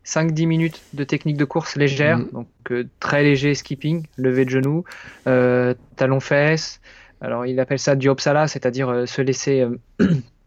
5-10 0.05 0.47
minutes 0.47 0.81
de 0.93 1.03
technique 1.03 1.37
de 1.37 1.45
course 1.45 1.75
légère, 1.75 2.17
Mhm. 2.19 2.29
donc 2.33 2.47
euh, 2.71 2.87
très 2.99 3.23
léger 3.23 3.53
skipping, 3.53 4.05
lever 4.17 4.45
de 4.45 4.49
genoux, 4.49 4.83
euh, 5.27 5.73
talon-fesses. 5.97 6.81
Alors, 7.21 7.45
il 7.45 7.59
appelle 7.59 7.79
ça 7.79 7.95
du 7.95 8.09
hopsala, 8.09 8.47
c'est-à-dire 8.47 8.89
euh, 8.89 9.05
se 9.05 9.21
laisser 9.21 9.61
euh, 9.61 9.77
euh, 10.01 10.15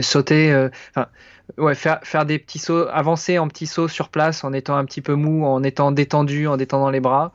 sauter, 0.00 0.52
euh, 0.52 0.68
enfin, 0.90 1.08
ouais, 1.56 1.74
faire, 1.74 2.26
des 2.26 2.38
petits 2.38 2.58
sauts, 2.58 2.86
avancer 2.88 3.38
en 3.38 3.48
petits 3.48 3.66
sauts 3.66 3.88
sur 3.88 4.08
place 4.08 4.44
en 4.44 4.52
étant 4.52 4.76
un 4.76 4.84
petit 4.84 5.00
peu 5.00 5.14
mou, 5.14 5.44
en 5.44 5.62
étant 5.62 5.92
détendu, 5.92 6.46
en 6.46 6.56
détendant 6.56 6.90
les 6.90 7.00
bras. 7.00 7.32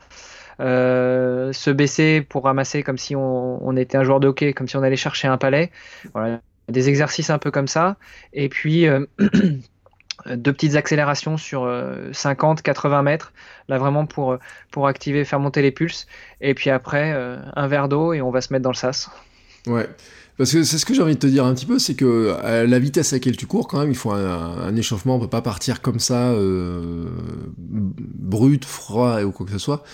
Euh, 0.60 1.52
se 1.52 1.70
baisser 1.70 2.20
pour 2.20 2.44
ramasser 2.44 2.84
comme 2.84 2.98
si 2.98 3.16
on, 3.16 3.76
était 3.76 3.96
un 3.96 4.04
joueur 4.04 4.20
de 4.20 4.28
hockey, 4.28 4.52
comme 4.52 4.68
si 4.68 4.76
on 4.76 4.82
allait 4.82 4.96
chercher 4.96 5.28
un 5.28 5.36
palais. 5.36 5.72
Voilà, 6.12 6.40
des 6.68 6.88
exercices 6.88 7.30
un 7.30 7.38
peu 7.38 7.50
comme 7.50 7.66
ça. 7.66 7.96
Et 8.32 8.48
puis 8.48 8.86
euh, 8.86 9.04
deux 10.26 10.52
petites 10.52 10.76
accélérations 10.76 11.36
sur 11.36 11.66
50-80 11.66 13.02
mètres, 13.02 13.32
là 13.68 13.78
vraiment 13.78 14.06
pour, 14.06 14.38
pour 14.70 14.86
activer, 14.86 15.24
faire 15.24 15.40
monter 15.40 15.60
les 15.60 15.72
pulses. 15.72 16.06
Et 16.40 16.54
puis 16.54 16.70
après, 16.70 17.12
euh, 17.14 17.38
un 17.56 17.66
verre 17.66 17.88
d'eau 17.88 18.12
et 18.12 18.22
on 18.22 18.30
va 18.30 18.40
se 18.40 18.52
mettre 18.52 18.62
dans 18.62 18.70
le 18.70 18.76
sas. 18.76 19.10
Ouais. 19.66 19.88
Parce 20.36 20.52
que 20.52 20.64
c'est 20.64 20.78
ce 20.78 20.84
que 20.84 20.94
j'ai 20.94 21.02
envie 21.02 21.14
de 21.14 21.20
te 21.20 21.28
dire 21.28 21.44
un 21.44 21.54
petit 21.54 21.66
peu, 21.66 21.78
c'est 21.78 21.94
que 21.94 22.34
à 22.42 22.64
la 22.66 22.78
vitesse 22.80 23.12
à 23.12 23.16
laquelle 23.16 23.36
tu 23.36 23.46
cours, 23.46 23.68
quand 23.68 23.78
même, 23.78 23.90
il 23.90 23.96
faut 23.96 24.10
un, 24.10 24.18
un 24.18 24.76
échauffement. 24.76 25.16
On 25.16 25.20
peut 25.20 25.28
pas 25.28 25.42
partir 25.42 25.80
comme 25.80 26.00
ça, 26.00 26.30
euh, 26.32 27.06
brut, 27.56 28.64
froid 28.64 29.22
ou 29.22 29.30
quoi 29.30 29.46
que 29.46 29.52
ce 29.52 29.58
soit. 29.58 29.84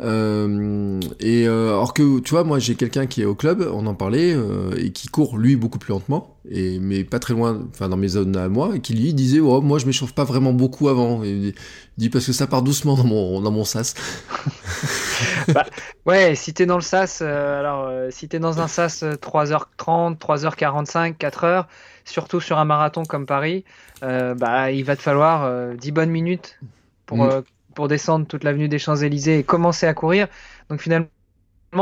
Euh, 0.00 1.00
et 1.20 1.46
euh, 1.46 1.68
alors 1.68 1.94
que 1.94 2.18
tu 2.18 2.30
vois, 2.30 2.42
moi 2.42 2.58
j'ai 2.58 2.74
quelqu'un 2.74 3.06
qui 3.06 3.22
est 3.22 3.24
au 3.24 3.36
club, 3.36 3.68
on 3.72 3.86
en 3.86 3.94
parlait, 3.94 4.32
euh, 4.34 4.74
et 4.76 4.90
qui 4.90 5.08
court 5.08 5.38
lui 5.38 5.54
beaucoup 5.54 5.78
plus 5.78 5.92
lentement, 5.92 6.36
et 6.50 6.80
mais 6.80 7.04
pas 7.04 7.20
très 7.20 7.32
loin, 7.32 7.60
enfin 7.70 7.88
dans 7.88 7.96
mes 7.96 8.08
zones 8.08 8.36
à 8.36 8.48
moi, 8.48 8.72
et 8.74 8.80
qui 8.80 8.94
lui 8.94 9.14
disait, 9.14 9.38
oh, 9.38 9.60
moi 9.60 9.78
je 9.78 9.86
m'échauffe 9.86 10.12
pas 10.12 10.24
vraiment 10.24 10.52
beaucoup 10.52 10.88
avant. 10.88 11.22
Et 11.22 11.30
il 11.30 11.54
dit 11.96 12.10
parce 12.10 12.26
que 12.26 12.32
ça 12.32 12.48
part 12.48 12.62
doucement 12.62 12.96
dans 12.96 13.04
mon 13.04 13.40
dans 13.40 13.52
mon 13.52 13.64
sas. 13.64 13.94
bah, 15.48 15.64
ouais, 16.06 16.34
si 16.34 16.52
t'es 16.52 16.66
dans 16.66 16.76
le 16.76 16.82
sas, 16.82 17.20
euh, 17.22 17.60
alors 17.60 17.86
euh, 17.86 18.08
si 18.10 18.28
t'es 18.28 18.40
dans 18.40 18.60
un 18.60 18.68
sas 18.68 19.04
3h30, 19.04 20.18
3h45, 20.18 21.16
4h, 21.16 21.66
surtout 22.04 22.40
sur 22.40 22.58
un 22.58 22.64
marathon 22.64 23.04
comme 23.04 23.26
Paris, 23.26 23.64
euh, 24.02 24.34
bah 24.34 24.72
il 24.72 24.84
va 24.84 24.96
te 24.96 25.02
falloir 25.02 25.74
10 25.76 25.92
bonnes 25.92 26.10
minutes 26.10 26.58
pour 27.06 27.18
Mm. 27.18 27.42
Pour 27.74 27.88
descendre 27.88 28.26
toute 28.26 28.44
l'avenue 28.44 28.68
des 28.68 28.78
Champs-Élysées 28.78 29.38
et 29.38 29.42
commencer 29.42 29.86
à 29.86 29.94
courir. 29.94 30.28
Donc 30.70 30.80
finalement, 30.80 31.08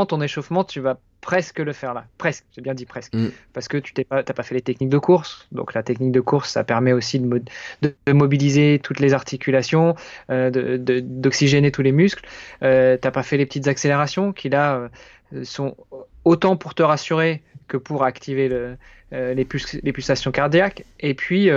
ton 0.08 0.20
échauffement, 0.20 0.64
tu 0.64 0.80
vas 0.80 0.98
presque 1.20 1.60
le 1.60 1.72
faire 1.72 1.94
là. 1.94 2.06
Presque, 2.18 2.44
j'ai 2.54 2.62
bien 2.62 2.74
dit 2.74 2.86
presque. 2.86 3.14
Mm. 3.14 3.28
Parce 3.52 3.68
que 3.68 3.76
tu 3.76 3.92
t'es 3.94 4.04
pas, 4.04 4.24
fait 4.24 4.54
les 4.54 4.60
techniques 4.62 4.88
de 4.88 4.98
course. 4.98 5.46
Donc 5.52 5.74
la 5.74 5.82
technique 5.82 6.12
de 6.12 6.20
course, 6.20 6.50
ça 6.50 6.64
permet 6.64 6.92
aussi 6.92 7.20
de, 7.20 7.26
mo- 7.26 7.38
de- 7.82 7.94
de 8.06 8.12
mobiliser 8.12 8.80
toutes 8.82 8.98
les 8.98 9.12
articulations, 9.14 9.94
euh, 10.30 10.50
d'oxygéner 10.80 11.70
tous 11.70 11.82
les 11.82 11.92
muscles. 11.92 12.26
Euh, 12.62 12.96
t'as 12.96 13.12
pas 13.12 13.22
fait 13.22 13.36
les 13.36 13.46
petites 13.46 13.68
accélérations 13.68 14.32
qui 14.32 14.48
là 14.48 14.90
euh, 15.34 15.44
sont 15.44 15.76
autant 16.24 16.56
pour 16.56 16.74
te 16.74 16.82
rassurer 16.82 17.42
que 17.68 17.76
pour 17.76 18.02
activer 18.04 18.48
le, 18.48 18.76
les, 19.12 19.44
puls- 19.44 19.80
les 19.82 19.92
pulsations 19.92 20.32
cardiaques. 20.32 20.84
Et 21.00 21.14
puis, 21.14 21.48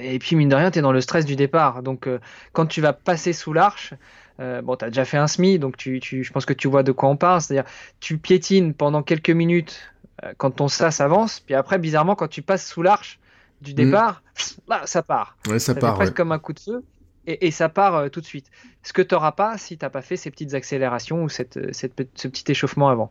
et 0.00 0.18
puis 0.18 0.36
mine 0.36 0.48
de 0.48 0.54
rien, 0.56 0.70
tu 0.70 0.78
es 0.78 0.82
dans 0.82 0.92
le 0.92 1.00
stress 1.00 1.24
du 1.24 1.36
départ. 1.36 1.82
Donc 1.82 2.06
euh, 2.06 2.18
quand 2.52 2.66
tu 2.66 2.80
vas 2.80 2.92
passer 2.92 3.32
sous 3.32 3.52
l'arche, 3.52 3.94
euh, 4.40 4.60
bon, 4.62 4.76
tu 4.76 4.84
as 4.84 4.88
déjà 4.88 5.04
fait 5.04 5.16
un 5.16 5.26
SMI, 5.26 5.58
donc 5.58 5.76
tu, 5.76 6.00
tu, 6.00 6.24
je 6.24 6.32
pense 6.32 6.44
que 6.44 6.52
tu 6.52 6.68
vois 6.68 6.82
de 6.82 6.92
quoi 6.92 7.08
on 7.08 7.16
parle. 7.16 7.40
C'est-à-dire, 7.40 7.68
tu 8.00 8.18
piétines 8.18 8.74
pendant 8.74 9.02
quelques 9.02 9.30
minutes 9.30 9.92
euh, 10.24 10.32
quand 10.36 10.50
ton 10.50 10.68
sas 10.68 11.00
avance, 11.00 11.40
puis 11.40 11.54
après, 11.54 11.78
bizarrement, 11.78 12.14
quand 12.14 12.28
tu 12.28 12.42
passes 12.42 12.66
sous 12.66 12.82
l'arche 12.82 13.18
du 13.62 13.72
départ, 13.74 14.22
là, 14.68 14.82
ça 14.84 15.02
part. 15.02 15.36
Ouais, 15.46 15.58
ça 15.58 15.66
Ça 15.66 15.74
fait 15.74 15.80
part. 15.80 15.94
presque 15.94 16.10
ouais. 16.12 16.16
comme 16.16 16.32
un 16.32 16.38
coup 16.38 16.52
de 16.52 16.60
feu. 16.60 16.84
Et, 17.28 17.48
et 17.48 17.50
ça 17.50 17.68
part 17.68 18.08
tout 18.10 18.20
de 18.20 18.26
suite. 18.26 18.46
Ce 18.84 18.92
que 18.92 19.02
tu 19.02 19.14
n'auras 19.14 19.32
pas 19.32 19.58
si 19.58 19.76
tu 19.76 19.84
n'as 19.84 19.90
pas 19.90 20.02
fait 20.02 20.16
ces 20.16 20.30
petites 20.30 20.54
accélérations 20.54 21.24
ou 21.24 21.28
cette, 21.28 21.74
cette 21.74 21.94
ce 22.14 22.28
petit 22.28 22.44
échauffement 22.52 22.88
avant. 22.88 23.10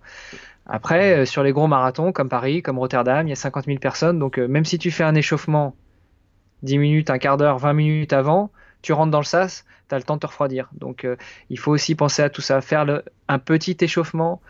Après, 0.68 1.26
sur 1.26 1.44
les 1.44 1.52
gros 1.52 1.68
marathons 1.68 2.14
comme 2.14 2.30
Paris, 2.30 2.62
comme 2.62 2.80
Rotterdam, 2.80 3.28
il 3.28 3.32
y 3.32 3.34
a 3.34 3.36
50 3.36 3.66
000 3.66 3.80
personnes. 3.80 4.18
Donc, 4.20 4.38
même 4.38 4.64
si 4.64 4.78
tu 4.78 4.90
fais 4.90 5.04
un 5.04 5.16
échauffement 5.16 5.76
10 6.64 6.78
minutes, 6.78 7.10
un 7.10 7.18
quart 7.18 7.38
d'heure, 7.38 7.58
20 7.60 7.74
minutes 7.74 8.14
avant, 8.14 8.52
tu 8.82 8.94
rentres 8.94 9.12
dans 9.12 9.20
le 9.20 9.26
sas, 9.26 9.66
tu 9.90 9.96
as 9.96 9.98
le 9.98 10.04
temps 10.04 10.16
de 10.16 10.20
te 10.22 10.28
refroidir. 10.28 10.70
Donc, 10.74 11.06
euh, 11.06 11.16
il 11.50 11.60
faut 11.60 11.72
aussi 11.72 11.96
penser 11.96 12.22
à 12.22 12.30
tout 12.30 12.42
ça. 12.42 12.62
Faire 12.62 12.86
le- 12.86 13.04
un 13.28 13.40
petit 13.40 13.78
échauffement, 13.82 14.42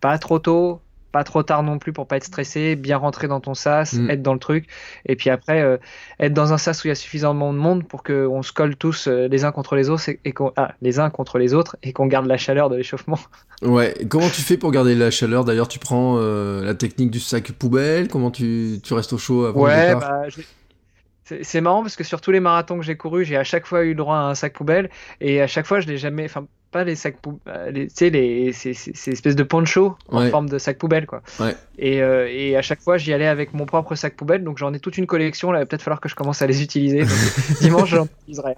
pas 0.00 0.18
trop 0.18 0.38
tôt, 0.38 0.80
pas 1.12 1.24
trop 1.24 1.42
tard 1.42 1.62
non 1.62 1.78
plus 1.78 1.92
pour 1.92 2.06
pas 2.06 2.16
être 2.16 2.24
stressé, 2.24 2.74
bien 2.74 2.96
rentrer 2.96 3.28
dans 3.28 3.40
ton 3.40 3.52
sas, 3.52 3.92
Mm. 3.92 4.08
être 4.10 4.22
dans 4.22 4.32
le 4.32 4.38
truc. 4.38 4.66
Et 5.04 5.14
puis 5.14 5.28
après, 5.28 5.60
euh, 5.60 5.76
être 6.18 6.32
dans 6.32 6.54
un 6.54 6.58
sas 6.58 6.82
où 6.82 6.86
il 6.86 6.88
y 6.88 6.92
a 6.92 6.94
suffisamment 6.94 7.52
de 7.52 7.58
monde 7.58 7.86
pour 7.86 8.02
qu'on 8.02 8.42
se 8.42 8.50
colle 8.54 8.76
tous 8.76 9.08
euh, 9.08 9.28
les 9.28 9.44
uns 9.44 9.52
contre 9.52 9.76
les 9.76 9.90
autres 9.90 10.08
et, 10.08 10.20
et 10.24 10.32
qu'on 10.32 10.52
ah, 10.56 10.72
les 10.80 11.00
uns 11.00 11.10
contre 11.10 11.36
les 11.38 11.52
autres 11.52 11.76
et 11.82 11.92
qu'on 11.92 12.06
garde 12.06 12.24
la 12.26 12.38
chaleur 12.38 12.70
de 12.70 12.76
l'échauffement. 12.76 13.18
Ouais. 13.62 13.94
Comment 14.08 14.28
tu 14.28 14.40
fais 14.40 14.56
pour 14.56 14.72
garder 14.72 14.96
la 14.96 15.12
chaleur? 15.12 15.44
D'ailleurs, 15.44 15.68
tu 15.68 15.78
prends 15.78 16.16
euh, 16.18 16.64
la 16.64 16.74
technique 16.74 17.12
du 17.12 17.20
sac 17.20 17.52
poubelle? 17.52 18.08
Comment 18.08 18.32
tu, 18.32 18.80
tu 18.82 18.92
restes 18.94 19.12
au 19.12 19.18
chaud 19.18 19.44
avant 19.44 19.60
le 19.60 19.70
Ouais, 19.70 19.86
départ? 19.86 20.00
bah, 20.00 20.28
c'est 21.24 21.60
marrant 21.60 21.82
parce 21.82 21.96
que 21.96 22.04
sur 22.04 22.20
tous 22.20 22.30
les 22.32 22.40
marathons 22.40 22.78
que 22.78 22.84
j'ai 22.84 22.96
courus, 22.96 23.26
j'ai 23.26 23.36
à 23.36 23.44
chaque 23.44 23.66
fois 23.66 23.82
eu 23.84 23.90
le 23.90 23.94
droit 23.94 24.16
à 24.16 24.20
un 24.22 24.34
sac 24.34 24.52
poubelle 24.54 24.90
et 25.20 25.40
à 25.40 25.46
chaque 25.46 25.66
fois 25.66 25.80
je 25.80 25.86
l'ai 25.86 25.96
jamais, 25.98 26.24
enfin 26.24 26.46
pas 26.72 26.84
les 26.84 26.94
sacs 26.96 27.18
poubelles, 27.20 27.74
tu 27.74 27.88
sais 27.94 28.08
les 28.10 28.52
ces, 28.54 28.72
ces- 28.72 28.92
ces 28.94 29.10
espèces 29.12 29.36
de 29.36 29.42
ponchos 29.42 29.94
en 30.08 30.22
Ouais. 30.22 30.30
forme 30.30 30.48
de 30.48 30.56
sac 30.58 30.78
poubelle 30.78 31.06
quoi. 31.06 31.22
Ouais. 31.38 31.54
Et, 31.78 32.02
euh, 32.02 32.26
et 32.30 32.56
à 32.56 32.62
chaque 32.62 32.80
fois 32.80 32.96
j'y 32.98 33.12
allais 33.12 33.26
avec 33.26 33.52
mon 33.52 33.66
propre 33.66 33.94
sac 33.94 34.16
poubelle, 34.16 34.42
donc 34.42 34.56
j'en 34.58 34.72
ai 34.72 34.80
toute 34.80 34.96
une 34.98 35.06
collection. 35.06 35.52
Là, 35.52 35.58
il 35.58 35.62
va 35.62 35.66
peut-être 35.66 35.82
falloir 35.82 36.00
que 36.00 36.08
je 36.08 36.14
commence 36.14 36.40
à 36.42 36.46
les 36.46 36.62
utiliser. 36.62 37.04
Dimanche 37.60 37.90
j'en 37.90 38.06
utiliserai. 38.06 38.54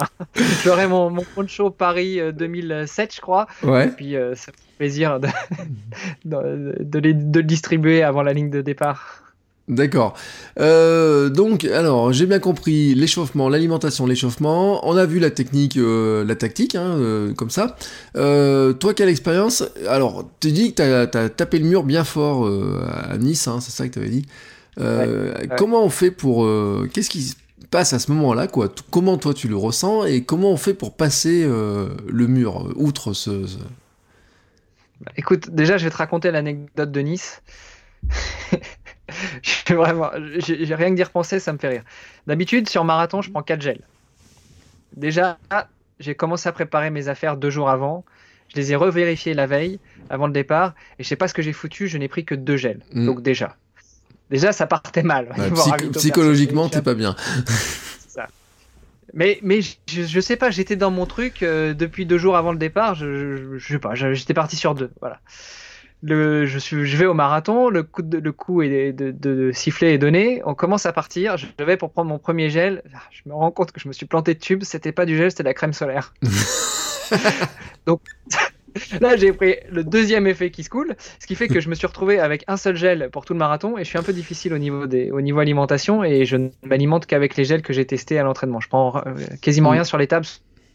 J'aurai 0.63 0.87
mon, 0.87 1.11
mon 1.11 1.25
poncho 1.35 1.71
Paris 1.71 2.21
euh, 2.21 2.31
2007 2.33 3.17
je 3.17 3.21
crois. 3.21 3.47
Ouais. 3.65 3.89
Et 3.89 3.91
puis 3.91 4.17
euh, 4.17 4.35
ça 4.37 4.53
me 4.53 4.57
fait 4.57 4.77
plaisir 4.79 5.19
de, 5.21 5.29
de, 6.25 6.77
de 6.81 6.99
les- 7.01 7.15
de 7.15 7.41
le 7.41 7.45
distribuer 7.45 8.03
avant 8.03 8.23
la 8.23 8.33
ligne 8.33 8.51
de 8.51 8.63
départ. 8.63 9.24
D'accord. 9.67 10.15
Euh, 10.61 11.31
donc, 11.31 11.65
alors, 11.65 12.13
j'ai 12.13 12.27
bien 12.27 12.39
compris 12.39 12.95
l'échauffement, 12.95 13.49
l'alimentation, 13.49 14.07
l'échauffement. 14.07 14.87
On 14.87 14.95
a 14.97 15.07
vu 15.07 15.19
la 15.21 15.31
technique, 15.31 15.79
euh, 15.79 16.23
la 16.23 16.35
tactique, 16.37 16.75
hein, 16.75 16.97
euh, 16.99 17.33
comme 17.33 17.49
ça. 17.49 17.77
Toi, 18.15 18.95
quelle 18.95 19.09
expérience? 19.09 19.65
Alors, 19.89 20.29
tu 20.41 20.53
dis 20.53 20.75
que 20.75 21.05
t'as 21.07 21.23
as 21.25 21.29
tapé 21.31 21.59
le 21.59 21.65
mur 21.65 21.83
bien 21.83 22.05
fort 22.05 22.47
à 23.11 23.17
Nice, 23.17 23.49
hein, 23.49 23.61
c'est 23.61 23.71
ça 23.71 23.89
que 23.89 23.95
tu 23.95 23.99
avais 24.01 24.11
dit. 24.11 24.27
Comment 25.57 25.83
on 25.83 25.89
fait 25.91 26.11
pour... 26.11 26.47
Qu'est-ce 26.93 27.09
qui 27.09 27.23
se 27.23 27.37
passe 27.71 27.95
à 27.95 27.99
ce 27.99 28.13
moment-là, 28.13 28.49
quoi? 28.49 28.69
Comment 28.91 29.17
toi 29.17 29.33
tu 29.33 29.49
le 29.49 29.57
ressens 29.57 30.05
et 30.05 30.25
comment 30.25 30.51
on 30.51 30.59
fait 30.59 30.75
pour 30.75 30.93
passer 30.95 31.43
le 31.45 32.27
mur, 32.27 32.71
outre 32.77 33.15
ce... 33.15 33.47
ce- 33.47 33.57
Écoute, 35.17 35.51
déjà, 35.51 35.79
je 35.79 35.85
vais 35.85 35.91
te 35.91 35.97
raconter 35.97 36.31
l'anecdote 36.31 36.91
de 36.93 37.01
Nice. 37.01 37.41
Suis 39.43 39.75
vraiment, 39.75 40.11
j'ai 40.37 40.65
j'ai 40.65 40.75
rien 40.75 40.91
que 40.91 40.95
d'y 40.95 41.03
repenser, 41.03 41.41
ça 41.41 41.53
me 41.53 41.59
fait 41.59 41.69
rire. 41.69 41.83
D'habitude, 42.27 42.69
sur 42.69 42.85
marathon, 42.85 43.23
je 43.23 43.31
prends 43.31 43.43
4 43.43 43.61
gels. 43.61 43.83
Déjà, 44.97 45.39
j'ai 46.01 46.15
commencé 46.15 46.49
à 46.49 46.53
préparer 46.53 46.91
mes 46.91 47.09
affaires 47.09 47.37
deux 47.37 47.51
jours 47.51 47.69
avant. 47.69 48.05
Je 48.49 48.57
les 48.57 48.73
ai 48.73 48.77
revérifiés 48.77 49.35
la 49.35 49.47
veille, 49.47 49.81
avant 50.11 50.27
le 50.27 50.33
départ, 50.33 50.75
et 50.99 51.03
je 51.03 51.09
sais 51.09 51.17
pas 51.17 51.29
ce 51.29 51.35
que 51.35 51.43
j'ai 51.43 51.53
foutu, 51.53 51.89
je 51.89 51.99
n'ai 51.99 52.09
pris 52.09 52.25
que 52.25 52.35
deux 52.35 52.57
gels. 52.57 52.81
Mm. 52.93 53.07
Donc 53.07 53.23
déjà, 53.23 53.57
déjà, 54.31 54.53
ça 54.53 54.67
partait 54.67 55.03
mal. 55.03 55.35
Ouais, 55.37 55.91
psychologiquement, 55.93 56.69
t'es 56.69 56.83
pas 56.83 56.95
bien. 56.95 57.17
ça. 58.09 58.29
Mais, 59.13 59.39
mais 59.43 59.61
je, 59.63 60.03
je 60.03 60.21
sais 60.21 60.37
pas, 60.37 60.51
j'étais 60.51 60.77
dans 60.77 60.91
mon 60.91 61.07
truc 61.07 61.43
euh, 61.43 61.75
depuis 61.75 62.07
deux 62.07 62.19
jours 62.19 62.37
avant 62.37 62.53
le 62.53 62.59
départ. 62.59 62.95
Je, 62.95 63.37
je, 63.37 63.59
je 63.59 63.73
sais 63.73 63.79
pas, 63.79 63.95
j'étais 63.95 64.35
parti 64.35 64.57
sur 64.57 64.75
deux. 64.75 64.91
Voilà. 65.01 65.21
Le, 66.07 66.45
je, 66.45 66.59
suis, 66.59 66.85
je 66.85 66.97
vais 66.99 67.07
au 67.07 67.15
marathon, 67.15 67.71
le 67.71 67.83
coup, 67.83 68.03
de, 68.03 68.19
le 68.19 68.33
coup 68.33 68.61
est 68.61 68.93
de, 68.93 69.11
de, 69.11 69.11
de 69.11 69.53
sifflet 69.53 69.95
est 69.95 69.99
donné. 69.99 70.43
On 70.45 70.55
commence 70.55 70.85
à 70.85 70.93
partir. 70.93 71.39
Je 71.39 71.47
vais 71.65 71.79
pour 71.79 71.91
prendre 71.93 72.11
mon 72.11 72.19
premier 72.19 72.51
gel. 72.51 72.83
Ah, 72.95 72.99
Je 73.11 73.23
me 73.27 73.35
rends 73.35 73.51
compte 73.51 73.73
que 73.73 73.81
je 73.81 73.89
me 73.89 73.95
suis 73.95 74.05
planté 74.05 74.35
de 74.35 74.39
tube. 74.39 74.65
C'était 74.65 74.93
pas 74.93 75.07
du 75.07 75.17
gel, 75.17 75.31
c'était 75.31 75.45
de 75.45 75.49
la 75.49 75.55
crème 75.55 75.73
solaire. 75.73 76.13
Donc 77.87 78.03
là, 79.01 79.17
j'ai 79.17 79.33
pris 79.33 79.57
le 79.71 79.85
deuxième 79.85 80.27
effet 80.27 80.51
qui 80.51 80.65
se 80.65 80.71
coule, 80.71 80.97
ce 81.21 81.27
qui 81.27 81.35
fait 81.35 81.49
que 81.49 81.61
je 81.61 81.69
me 81.69 81.75
suis 81.75 81.87
retrouvé 81.87 82.19
avec 82.19 82.45
un 82.49 82.57
seul 82.57 82.77
gel 82.77 83.09
pour 83.11 83.25
tout 83.25 83.33
le 83.33 83.39
marathon 83.39 83.79
et 83.79 83.85
je 83.85 83.89
suis 83.89 83.99
un 83.99 84.03
peu 84.03 84.13
difficile 84.13 84.53
au 84.53 84.59
niveau 84.59 84.87
des, 84.87 85.11
au 85.11 85.21
niveau 85.21 85.39
alimentation 85.41 86.03
et 86.03 86.25
je 86.25 86.37
ne 86.37 86.49
m'alimente 86.65 87.07
qu'avec 87.07 87.37
les 87.37 87.45
gels 87.45 87.63
que 87.63 87.73
j'ai 87.73 87.87
testés 87.87 88.19
à 88.19 88.25
l'entraînement. 88.25 88.61
Je 88.61 88.69
prends 88.69 88.97
euh, 89.07 89.15
quasiment 89.41 89.71
rien 89.71 89.85
sur 89.85 89.99
les 89.99 90.07
tables 90.07 90.27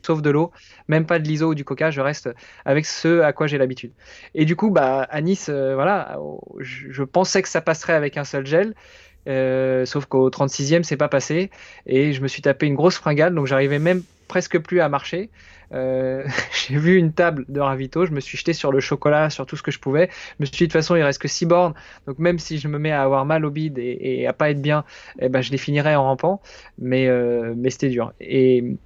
sauf 0.05 0.21
de 0.21 0.29
l'eau, 0.29 0.51
même 0.87 1.05
pas 1.05 1.19
de 1.19 1.27
l'ISO 1.27 1.49
ou 1.49 1.55
du 1.55 1.65
coca, 1.65 1.91
je 1.91 2.01
reste 2.01 2.29
avec 2.65 2.85
ce 2.85 3.21
à 3.21 3.33
quoi 3.33 3.47
j'ai 3.47 3.57
l'habitude. 3.57 3.91
Et 4.35 4.45
du 4.45 4.55
coup, 4.55 4.69
bah, 4.69 5.07
à 5.09 5.21
Nice, 5.21 5.47
euh, 5.49 5.75
voilà, 5.75 6.17
je, 6.59 7.03
pensais 7.03 7.41
que 7.41 7.49
ça 7.49 7.61
passerait 7.61 7.93
avec 7.93 8.17
un 8.17 8.23
seul 8.23 8.45
gel. 8.45 8.73
Euh, 9.27 9.85
sauf 9.85 10.05
qu'au 10.05 10.29
36e, 10.29 10.83
c'est 10.83 10.97
pas 10.97 11.09
passé. 11.09 11.51
Et 11.85 12.13
je 12.13 12.21
me 12.21 12.27
suis 12.27 12.41
tapé 12.41 12.65
une 12.65 12.75
grosse 12.75 12.95
fringale, 12.95 13.35
donc 13.35 13.47
j'arrivais 13.47 13.79
même 13.79 14.03
presque 14.27 14.59
plus 14.59 14.79
à 14.79 14.89
marcher. 14.89 15.29
Euh, 15.71 16.25
j'ai 16.67 16.77
vu 16.77 16.97
une 16.97 17.13
table 17.13 17.45
de 17.47 17.59
ravito, 17.59 18.05
je 18.05 18.11
me 18.11 18.19
suis 18.19 18.37
jeté 18.37 18.53
sur 18.53 18.71
le 18.71 18.79
chocolat, 18.79 19.29
sur 19.29 19.45
tout 19.45 19.55
ce 19.55 19.63
que 19.63 19.71
je 19.71 19.79
pouvais. 19.79 20.09
Je 20.11 20.35
me 20.39 20.45
suis 20.45 20.57
dit, 20.57 20.63
de 20.63 20.65
toute 20.65 20.73
façon, 20.73 20.95
il 20.95 21.03
reste 21.03 21.21
que 21.21 21.27
6 21.27 21.45
bornes. 21.45 21.73
Donc 22.07 22.17
même 22.17 22.39
si 22.39 22.57
je 22.57 22.67
me 22.67 22.79
mets 22.79 22.91
à 22.91 23.03
avoir 23.03 23.25
mal 23.25 23.45
au 23.45 23.51
bide 23.51 23.77
et, 23.77 23.97
et 24.01 24.27
à 24.27 24.33
pas 24.33 24.49
être 24.49 24.61
bien, 24.61 24.85
eh 25.19 25.29
ben, 25.29 25.41
je 25.41 25.51
les 25.51 25.57
finirai 25.57 25.95
en 25.95 26.03
rampant. 26.03 26.41
Mais, 26.79 27.07
mais 27.55 27.69
c'était 27.69 27.89
dur. 27.89 28.13
Et 28.19 28.77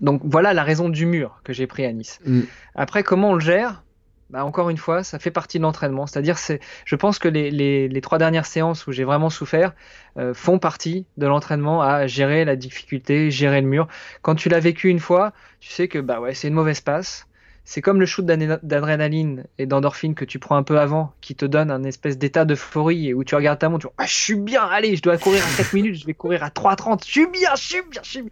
donc 0.00 0.20
voilà 0.24 0.52
la 0.54 0.62
raison 0.62 0.88
du 0.88 1.06
mur 1.06 1.40
que 1.44 1.52
j'ai 1.52 1.66
pris 1.66 1.84
à 1.84 1.92
Nice. 1.92 2.20
Mm. 2.24 2.42
Après, 2.74 3.02
comment 3.02 3.30
on 3.30 3.34
le 3.34 3.40
gère? 3.40 3.82
Bah, 4.30 4.44
encore 4.44 4.70
une 4.70 4.78
fois, 4.78 5.04
ça 5.04 5.18
fait 5.18 5.30
partie 5.30 5.58
de 5.58 5.62
l'entraînement. 5.62 6.06
C'est-à-dire, 6.06 6.38
c'est, 6.38 6.60
je 6.86 6.96
pense 6.96 7.18
que 7.18 7.28
les, 7.28 7.50
les, 7.50 7.88
les, 7.88 8.00
trois 8.00 8.18
dernières 8.18 8.46
séances 8.46 8.86
où 8.86 8.92
j'ai 8.92 9.04
vraiment 9.04 9.30
souffert 9.30 9.74
euh, 10.16 10.32
font 10.32 10.58
partie 10.58 11.06
de 11.18 11.26
l'entraînement 11.26 11.82
à 11.82 12.06
gérer 12.06 12.44
la 12.44 12.56
difficulté, 12.56 13.30
gérer 13.30 13.60
le 13.60 13.66
mur. 13.66 13.86
Quand 14.22 14.34
tu 14.34 14.48
l'as 14.48 14.60
vécu 14.60 14.88
une 14.88 14.98
fois, 14.98 15.32
tu 15.60 15.70
sais 15.70 15.88
que 15.88 15.98
bah 15.98 16.20
ouais, 16.20 16.34
c'est 16.34 16.48
une 16.48 16.54
mauvaise 16.54 16.80
passe. 16.80 17.26
C'est 17.66 17.80
comme 17.80 17.98
le 17.98 18.06
shoot 18.06 18.26
d'adrénaline 18.26 19.44
et 19.56 19.66
d'endorphine 19.66 20.14
que 20.14 20.26
tu 20.26 20.38
prends 20.38 20.56
un 20.56 20.62
peu 20.62 20.78
avant, 20.78 21.14
qui 21.22 21.34
te 21.34 21.46
donne 21.46 21.70
un 21.70 21.82
espèce 21.82 22.18
d'état 22.18 22.44
d'euphorie 22.44 23.08
et 23.08 23.14
où 23.14 23.24
tu 23.24 23.34
regardes 23.34 23.58
ta 23.58 23.70
montre, 23.70 23.82
tu 23.82 23.86
vois, 23.86 23.94
ah, 23.98 24.06
je 24.06 24.14
suis 24.14 24.34
bien, 24.34 24.62
allez, 24.64 24.96
je 24.96 25.02
dois 25.02 25.16
courir 25.16 25.42
à 25.42 25.56
4 25.56 25.72
minutes, 25.72 25.94
je 25.94 26.04
vais 26.04 26.12
courir 26.12 26.42
à 26.42 26.48
3,30, 26.48 27.06
je 27.06 27.10
suis 27.10 27.26
bien, 27.26 27.54
je 27.56 27.62
suis 27.62 27.82
bien, 27.88 28.02
je 28.04 28.10
suis 28.10 28.22
bien. 28.22 28.30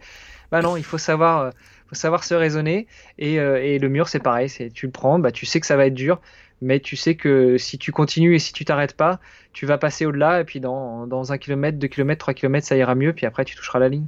Bah 0.53 0.61
non, 0.61 0.77
il 0.77 0.83
faut 0.83 0.99
savoir, 0.99 1.39
euh, 1.41 1.49
faut 1.87 1.95
savoir 1.95 2.23
se 2.23 2.35
raisonner. 2.35 2.85
Et, 3.17 3.39
euh, 3.39 3.59
et 3.61 3.79
le 3.79 3.89
mur, 3.89 4.07
c'est 4.07 4.19
pareil, 4.19 4.49
c'est 4.49 4.69
tu 4.69 4.85
le 4.85 4.91
prends, 4.91 5.17
bah 5.17 5.31
tu 5.31 5.47
sais 5.47 5.59
que 5.59 5.65
ça 5.65 5.75
va 5.75 5.87
être 5.87 5.95
dur, 5.95 6.21
mais 6.61 6.79
tu 6.79 6.95
sais 6.95 7.15
que 7.15 7.57
si 7.57 7.79
tu 7.79 7.91
continues 7.91 8.35
et 8.35 8.39
si 8.39 8.53
tu 8.53 8.63
t'arrêtes 8.63 8.95
pas, 8.95 9.19
tu 9.51 9.65
vas 9.65 9.79
passer 9.79 10.05
au-delà. 10.05 10.41
Et 10.41 10.43
puis 10.43 10.59
dans, 10.59 11.07
dans 11.07 11.31
un 11.31 11.39
kilomètre, 11.39 11.79
deux 11.79 11.87
kilomètres, 11.87 12.19
trois 12.19 12.35
kilomètres, 12.35 12.67
ça 12.67 12.75
ira 12.77 12.93
mieux. 12.93 13.13
Puis 13.13 13.25
après, 13.25 13.45
tu 13.45 13.55
toucheras 13.55 13.79
la 13.79 13.89
ligne. 13.89 14.05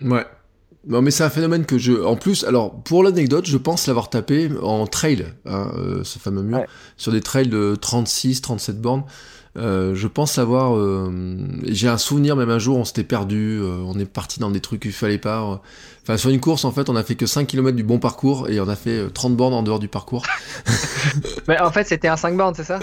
Ouais. 0.00 0.26
Non, 0.86 1.00
mais 1.00 1.10
c'est 1.12 1.22
un 1.24 1.30
phénomène 1.30 1.64
que 1.64 1.78
je. 1.78 1.92
En 1.92 2.16
plus, 2.16 2.44
alors 2.44 2.82
pour 2.82 3.04
l'anecdote, 3.04 3.46
je 3.46 3.56
pense 3.56 3.86
l'avoir 3.86 4.10
tapé 4.10 4.50
en 4.62 4.86
trail, 4.88 5.24
hein, 5.46 5.70
euh, 5.78 6.04
ce 6.04 6.18
fameux 6.18 6.42
mur, 6.42 6.58
Ouais. 6.58 6.66
sur 6.98 7.10
des 7.12 7.20
trails 7.22 7.48
de 7.48 7.74
36, 7.74 8.42
37 8.42 8.80
bornes. 8.82 9.04
Euh, 9.56 9.94
je 9.94 10.08
pense 10.08 10.36
l'avoir. 10.36 10.76
euh, 10.76 11.10
J'ai 11.64 11.88
un 11.88 11.98
souvenir, 11.98 12.34
même 12.36 12.50
un 12.50 12.58
jour, 12.58 12.76
on 12.76 12.84
s'était 12.84 13.04
perdu, 13.04 13.60
euh, 13.62 13.76
on 13.86 13.96
est 13.98 14.04
parti 14.04 14.40
dans 14.40 14.50
des 14.50 14.60
trucs 14.60 14.82
qu'il 14.82 14.92
fallait 14.92 15.18
pas. 15.18 15.42
euh. 15.42 15.56
Enfin, 16.02 16.16
sur 16.16 16.28
une 16.30 16.40
course, 16.40 16.64
en 16.64 16.72
fait, 16.72 16.88
on 16.90 16.96
a 16.96 17.02
fait 17.04 17.14
que 17.14 17.24
5 17.24 17.46
km 17.46 17.74
du 17.76 17.84
bon 17.84 17.98
parcours 17.98 18.48
et 18.50 18.58
on 18.60 18.68
a 18.68 18.76
fait 18.76 18.98
euh, 18.98 19.08
30 19.10 19.36
bornes 19.36 19.54
en 19.54 19.62
dehors 19.62 19.78
du 19.78 19.88
parcours. 19.88 20.24
Mais 21.48 21.58
en 21.60 21.70
fait, 21.70 21.86
c'était 21.86 22.08
un 22.08 22.16
5 22.16 22.36
bornes, 22.36 22.54
c'est 22.56 22.64
ça? 22.64 22.78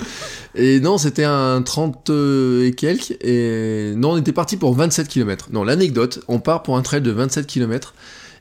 Et 0.55 0.79
non, 0.79 0.97
c'était 0.97 1.23
un 1.25 1.61
30 1.61 2.09
euh, 2.09 2.65
et 2.67 2.71
quelques. 2.73 3.17
Et 3.21 3.93
non, 3.95 4.11
on 4.11 4.17
était 4.17 4.31
parti 4.31 4.57
pour 4.57 4.73
27 4.73 5.07
km. 5.07 5.49
Non, 5.51 5.63
l'anecdote, 5.63 6.23
on 6.27 6.39
part 6.39 6.63
pour 6.63 6.77
un 6.77 6.81
trail 6.81 7.01
de 7.01 7.11
27 7.11 7.47
km 7.47 7.93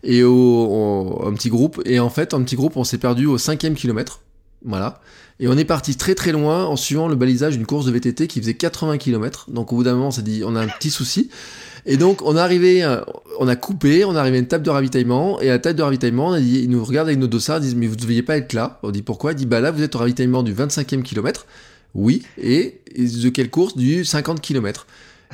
et 0.03 0.22
au, 0.22 0.33
au- 0.33 1.26
un 1.26 1.33
petit 1.35 1.51
groupe. 1.51 1.83
Et 1.85 2.01
en 2.01 2.11
fait, 2.11 2.33
un 2.33 2.43
petit 2.43 2.57
groupe, 2.57 2.76
on 2.76 2.85
s'est 2.85 2.99
perdu 2.99 3.26
au 3.26 3.39
cinquième 3.39 3.74
kilomètre. 3.74 4.20
Voilà. 4.64 5.01
Et 5.41 5.49
on 5.49 5.57
est 5.57 5.64
parti 5.64 5.97
très 5.97 6.14
très 6.14 6.32
loin 6.32 6.66
en 6.66 6.76
suivant 6.76 7.09
le 7.09 7.14
balisage 7.14 7.57
d'une 7.57 7.64
course 7.64 7.86
de 7.86 7.91
VTT 7.91 8.26
qui 8.26 8.41
faisait 8.41 8.55
80 8.55 8.99
km. 8.99 9.47
Donc 9.49 9.72
au 9.72 9.76
bout 9.76 9.84
d'un 9.84 9.95
moment, 9.95 10.09
on 10.09 10.11
s'est 10.11 10.22
dit, 10.22 10.43
on 10.45 10.55
a 10.55 10.61
un 10.61 10.68
petit 10.68 10.91
souci. 10.91 11.30
Et 11.86 11.97
donc 11.97 12.20
on 12.22 12.36
est 12.36 12.41
arrivé, 12.41 12.84
euh, 12.84 13.01
on 13.38 13.49
a 13.49 13.57
coupé, 13.57 14.05
on 14.05 14.14
est 14.14 14.18
arrivé 14.18 14.36
à 14.36 14.41
une 14.41 14.49
table 14.49 14.64
de 14.64 14.70
ravitaillement. 14.70 15.41
Et 15.41 15.49
à 15.49 15.55
la 15.55 15.59
table 15.59 15.78
de 15.78 15.82
ravitaillement, 15.82 16.28
on 16.28 16.32
a 16.32 16.41
dit, 16.41 16.61
ils 16.62 16.68
nous 16.68 16.84
regardent 16.84 17.09
avec 17.09 17.18
nos 17.18 17.26
dossards, 17.26 17.59
ils 17.59 17.62
disent, 17.62 17.74
mais 17.74 17.86
vous 17.86 17.97
ne 17.97 18.01
deviez 18.01 18.22
pas 18.22 18.36
être 18.36 18.53
là. 18.53 18.78
On 18.82 18.91
dit 18.91 19.03
pourquoi? 19.03 19.32
Il 19.32 19.36
dit, 19.36 19.47
bah 19.47 19.61
là, 19.61 19.70
vous 19.70 19.82
êtes 19.82 19.95
au 19.95 19.99
ravitaillement 19.99 20.43
du 20.43 20.53
25e 20.53 21.03
kilomètre. 21.03 21.47
Oui, 21.95 22.22
et 22.36 22.80
et 22.95 23.07
de 23.07 23.28
quelle 23.30 23.49
course? 23.49 23.76
Du 23.76 24.05
50 24.05 24.43
km. 24.43 24.86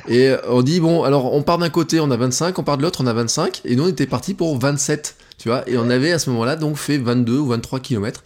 Et 0.07 0.29
euh, 0.29 0.37
on 0.47 0.61
dit, 0.61 0.79
bon, 0.79 1.03
alors 1.03 1.33
on 1.33 1.43
part 1.43 1.57
d'un 1.57 1.69
côté, 1.69 1.99
on 1.99 2.11
a 2.11 2.17
25, 2.17 2.57
on 2.57 2.63
part 2.63 2.77
de 2.77 2.83
l'autre, 2.83 3.01
on 3.03 3.07
a 3.07 3.13
25, 3.13 3.61
et 3.65 3.75
nous 3.75 3.83
on 3.83 3.89
était 3.89 4.05
parti 4.05 4.33
pour 4.33 4.57
27, 4.57 5.15
tu 5.37 5.49
vois, 5.49 5.67
et 5.69 5.77
on 5.77 5.89
avait 5.89 6.11
à 6.11 6.19
ce 6.19 6.29
moment-là 6.31 6.55
donc 6.55 6.77
fait 6.77 6.97
22 6.97 7.37
ou 7.37 7.47
23 7.47 7.79
km. 7.79 8.23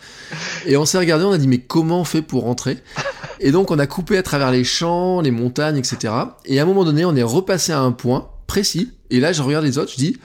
Et 0.66 0.78
on 0.78 0.86
s'est 0.86 0.98
regardé, 0.98 1.26
on 1.26 1.32
a 1.32 1.38
dit, 1.38 1.48
mais 1.48 1.58
comment 1.58 2.02
on 2.02 2.06
fait 2.06 2.22
pour 2.22 2.44
rentrer? 2.44 2.78
Et 3.40 3.52
donc 3.52 3.72
on 3.72 3.80
a 3.80 3.88
coupé 3.88 4.18
à 4.18 4.24
travers 4.24 4.52
les 4.52 4.64
champs, 4.64 5.22
les 5.22 5.32
montagnes, 5.32 5.78
etc. 5.78 6.14
Et 6.46 6.60
à 6.60 6.64
un 6.64 6.66
moment 6.66 6.86
donné, 6.86 7.04
on 7.06 7.16
est 7.16 7.24
repassé 7.24 7.72
à 7.74 7.80
un 7.82 7.92
point 7.92 8.30
précis, 8.48 8.92
et 9.10 9.20
là 9.20 9.34
je 9.34 9.42
regarde 9.42 9.66
les 9.66 9.78
autres, 9.78 9.92
je 9.92 9.98
dis, 9.98 10.18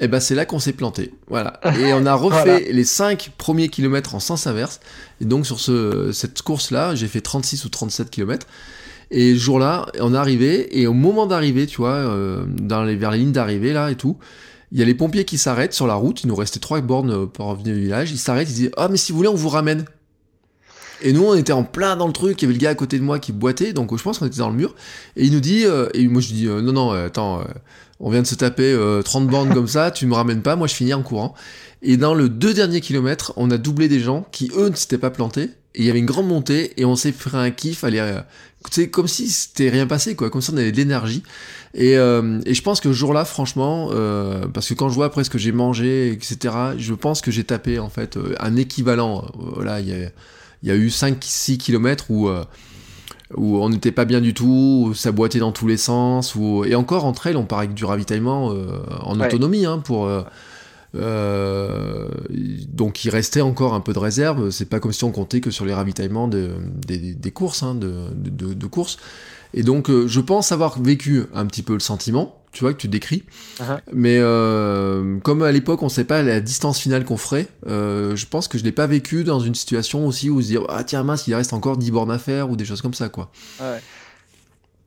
eh 0.00 0.08
ben 0.08 0.20
c'est 0.20 0.34
là 0.34 0.44
qu'on 0.44 0.58
s'est 0.58 0.72
planté. 0.72 1.12
Voilà. 1.28 1.60
Et 1.80 1.92
on 1.92 2.04
a 2.06 2.14
refait 2.14 2.36
Voilà. 2.44 2.58
les 2.72 2.84
5 2.84 3.32
premiers 3.38 3.68
kilomètres 3.68 4.14
en 4.14 4.20
sens 4.20 4.46
inverse. 4.46 4.80
Et 5.20 5.24
donc 5.24 5.46
sur 5.46 5.58
ce, 5.58 6.12
cette 6.12 6.42
course-là, 6.42 6.94
j'ai 6.94 7.08
fait 7.08 7.20
36 7.20 7.64
ou 7.64 7.68
37 7.68 8.10
kilomètres. 8.10 8.46
Et 9.10 9.34
ce 9.34 9.40
jour-là, 9.40 9.86
on 10.00 10.12
est 10.14 10.18
arrivé, 10.18 10.78
et 10.78 10.86
au 10.86 10.92
moment 10.92 11.26
d'arriver, 11.26 11.66
tu 11.66 11.78
vois, 11.78 11.94
euh, 11.94 12.44
dans 12.46 12.84
les, 12.84 12.94
vers 12.94 13.10
les 13.10 13.18
lignes 13.18 13.32
d'arrivée, 13.32 13.72
là, 13.72 13.90
et 13.90 13.94
tout, 13.94 14.18
il 14.72 14.78
y 14.78 14.82
a 14.82 14.84
les 14.84 14.94
pompiers 14.94 15.24
qui 15.24 15.38
s'arrêtent 15.38 15.72
sur 15.72 15.86
la 15.86 15.94
route, 15.94 16.22
il 16.22 16.26
nous 16.28 16.36
restait 16.36 16.60
trois 16.60 16.80
bornes 16.80 17.10
euh, 17.10 17.26
pour 17.26 17.46
revenir 17.46 17.74
au 17.74 17.78
village, 17.78 18.10
ils 18.10 18.18
s'arrêtent, 18.18 18.50
ils 18.50 18.54
disent 18.54 18.70
«Ah, 18.76 18.88
mais 18.88 18.96
si 18.96 19.12
vous 19.12 19.18
voulez, 19.18 19.28
on 19.28 19.34
vous 19.34 19.48
ramène!» 19.48 19.84
Et 21.00 21.12
nous, 21.12 21.24
on 21.24 21.34
était 21.34 21.52
en 21.52 21.62
plein 21.62 21.96
dans 21.96 22.06
le 22.06 22.12
truc, 22.12 22.42
il 22.42 22.44
y 22.44 22.46
avait 22.46 22.54
le 22.54 22.60
gars 22.60 22.70
à 22.70 22.74
côté 22.74 22.98
de 22.98 23.04
moi 23.04 23.18
qui 23.18 23.32
boitait, 23.32 23.72
donc 23.72 23.96
je 23.96 24.02
pense 24.02 24.18
qu'on 24.18 24.26
était 24.26 24.38
dans 24.38 24.50
le 24.50 24.56
mur, 24.56 24.74
et 25.16 25.24
il 25.24 25.32
nous 25.32 25.40
dit, 25.40 25.64
euh, 25.64 25.88
et 25.94 26.06
moi 26.08 26.20
je 26.20 26.28
dis 26.28 26.48
euh, 26.48 26.60
Non, 26.60 26.72
non, 26.72 26.90
attends, 26.90 27.44
on 28.00 28.10
vient 28.10 28.22
de 28.22 28.26
se 28.26 28.34
taper 28.34 28.72
euh, 28.72 29.02
30 29.02 29.28
bornes 29.28 29.54
comme 29.54 29.68
ça, 29.68 29.90
tu 29.90 30.06
me 30.06 30.14
ramènes 30.14 30.42
pas, 30.42 30.56
moi 30.56 30.66
je 30.66 30.74
finis 30.74 30.94
en 30.94 31.02
courant.» 31.02 31.34
Et 31.82 31.96
dans 31.96 32.14
le 32.14 32.28
deux 32.28 32.54
derniers 32.54 32.80
kilomètres, 32.80 33.32
on 33.36 33.52
a 33.52 33.58
doublé 33.58 33.88
des 33.88 34.00
gens 34.00 34.26
qui, 34.32 34.50
eux, 34.56 34.68
ne 34.68 34.74
s'étaient 34.74 34.98
pas 34.98 35.10
plantés, 35.10 35.50
et 35.74 35.82
il 35.82 35.84
y 35.84 35.90
avait 35.90 36.00
une 36.00 36.06
grande 36.06 36.26
montée, 36.26 36.72
et 36.76 36.84
on 36.84 36.96
s'est 36.96 37.12
fait 37.12 37.36
un 37.36 37.52
kiff, 37.52 37.84
aller... 37.84 38.02
comme 38.90 39.06
si 39.06 39.28
c'était 39.28 39.68
rien 39.68 39.86
passé, 39.86 40.16
quoi, 40.16 40.30
comme 40.30 40.40
si 40.40 40.50
on 40.50 40.56
avait 40.56 40.72
de 40.72 40.76
l'énergie. 40.76 41.22
Et, 41.74 41.96
euh, 41.98 42.40
et 42.46 42.54
je 42.54 42.62
pense 42.62 42.80
que 42.80 42.88
ce 42.90 42.94
jour-là, 42.96 43.24
franchement, 43.24 43.90
euh, 43.92 44.46
parce 44.48 44.68
que 44.68 44.74
quand 44.74 44.88
je 44.88 44.94
vois 44.94 45.06
après 45.06 45.22
ce 45.24 45.30
que 45.30 45.38
j'ai 45.38 45.52
mangé, 45.52 46.10
etc., 46.12 46.54
je 46.78 46.94
pense 46.94 47.20
que 47.20 47.30
j'ai 47.30 47.44
tapé, 47.44 47.78
en 47.78 47.90
fait, 47.90 48.16
euh, 48.16 48.34
un 48.40 48.56
équivalent. 48.56 49.26
Voilà, 49.36 49.80
il 49.80 49.88
y 49.88 49.92
a, 49.92 50.08
il 50.62 50.68
y 50.68 50.72
a 50.72 50.76
eu 50.76 50.88
5-6 50.88 51.58
kilomètres 51.58 52.06
où, 52.10 52.28
où 53.36 53.58
on 53.58 53.68
n'était 53.68 53.92
pas 53.92 54.06
bien 54.06 54.20
du 54.22 54.32
tout, 54.34 54.86
où 54.88 54.94
ça 54.94 55.12
boitait 55.12 55.38
dans 55.40 55.52
tous 55.52 55.66
les 55.68 55.76
sens, 55.76 56.34
où... 56.34 56.64
et 56.64 56.74
encore 56.74 57.04
entre 57.04 57.26
elles, 57.26 57.36
on 57.36 57.44
part 57.44 57.58
avec 57.60 57.74
du 57.74 57.84
ravitaillement 57.84 58.50
euh, 58.52 58.78
en 59.02 59.20
Ouais. 59.20 59.26
autonomie, 59.26 59.66
hein, 59.66 59.78
pour... 59.78 60.08
euh, 60.94 62.08
donc 62.72 63.04
il 63.04 63.10
restait 63.10 63.40
encore 63.40 63.74
un 63.74 63.80
peu 63.80 63.92
de 63.92 63.98
réserve. 63.98 64.50
C'est 64.50 64.64
pas 64.68 64.80
comme 64.80 64.92
si 64.92 65.04
on 65.04 65.10
comptait 65.12 65.40
que 65.40 65.50
sur 65.50 65.64
les 65.64 65.74
ravitaillements 65.74 66.28
de- 66.28 66.50
des, 66.86 67.14
des 67.14 67.30
courses, 67.30 67.62
hein, 67.62 67.74
de, 67.74 67.92
de- 68.14 68.54
de 68.54 68.66
courses. 68.66 68.96
Et 69.54 69.62
donc 69.62 69.90
euh, 69.90 70.06
je 70.06 70.20
pense 70.20 70.52
avoir 70.52 70.80
vécu 70.80 71.24
un 71.34 71.46
petit 71.46 71.62
peu 71.62 71.72
le 71.72 71.80
sentiment, 71.80 72.42
tu 72.52 72.64
vois, 72.64 72.72
que 72.72 72.78
tu 72.78 72.88
décris. 72.88 73.24
Uh-huh. 73.58 73.78
Mais 73.92 74.18
euh, 74.18 75.18
comme 75.20 75.42
à 75.42 75.52
l'époque 75.52 75.82
on 75.82 75.88
sait 75.88 76.04
pas 76.04 76.22
la 76.22 76.40
distance 76.40 76.78
finale 76.78 77.04
qu'on 77.04 77.16
ferait, 77.16 77.46
euh, 77.66 78.16
je 78.16 78.26
pense 78.26 78.48
que 78.48 78.58
je 78.58 78.64
l'ai 78.64 78.72
pas 78.72 78.86
vécu 78.86 79.24
dans 79.24 79.40
une 79.40 79.54
situation 79.54 80.06
aussi 80.06 80.30
où 80.30 80.40
se 80.40 80.48
dire 80.48 80.62
ah 80.68 80.84
tiens 80.84 81.02
mince 81.02 81.26
il 81.26 81.34
reste 81.34 81.52
encore 81.52 81.76
10 81.76 81.90
bornes 81.90 82.10
à 82.10 82.18
faire 82.18 82.50
ou 82.50 82.56
des 82.56 82.64
choses 82.64 82.82
comme 82.82 82.94
ça 82.94 83.08
quoi. 83.08 83.30
Ouais. 83.60 83.80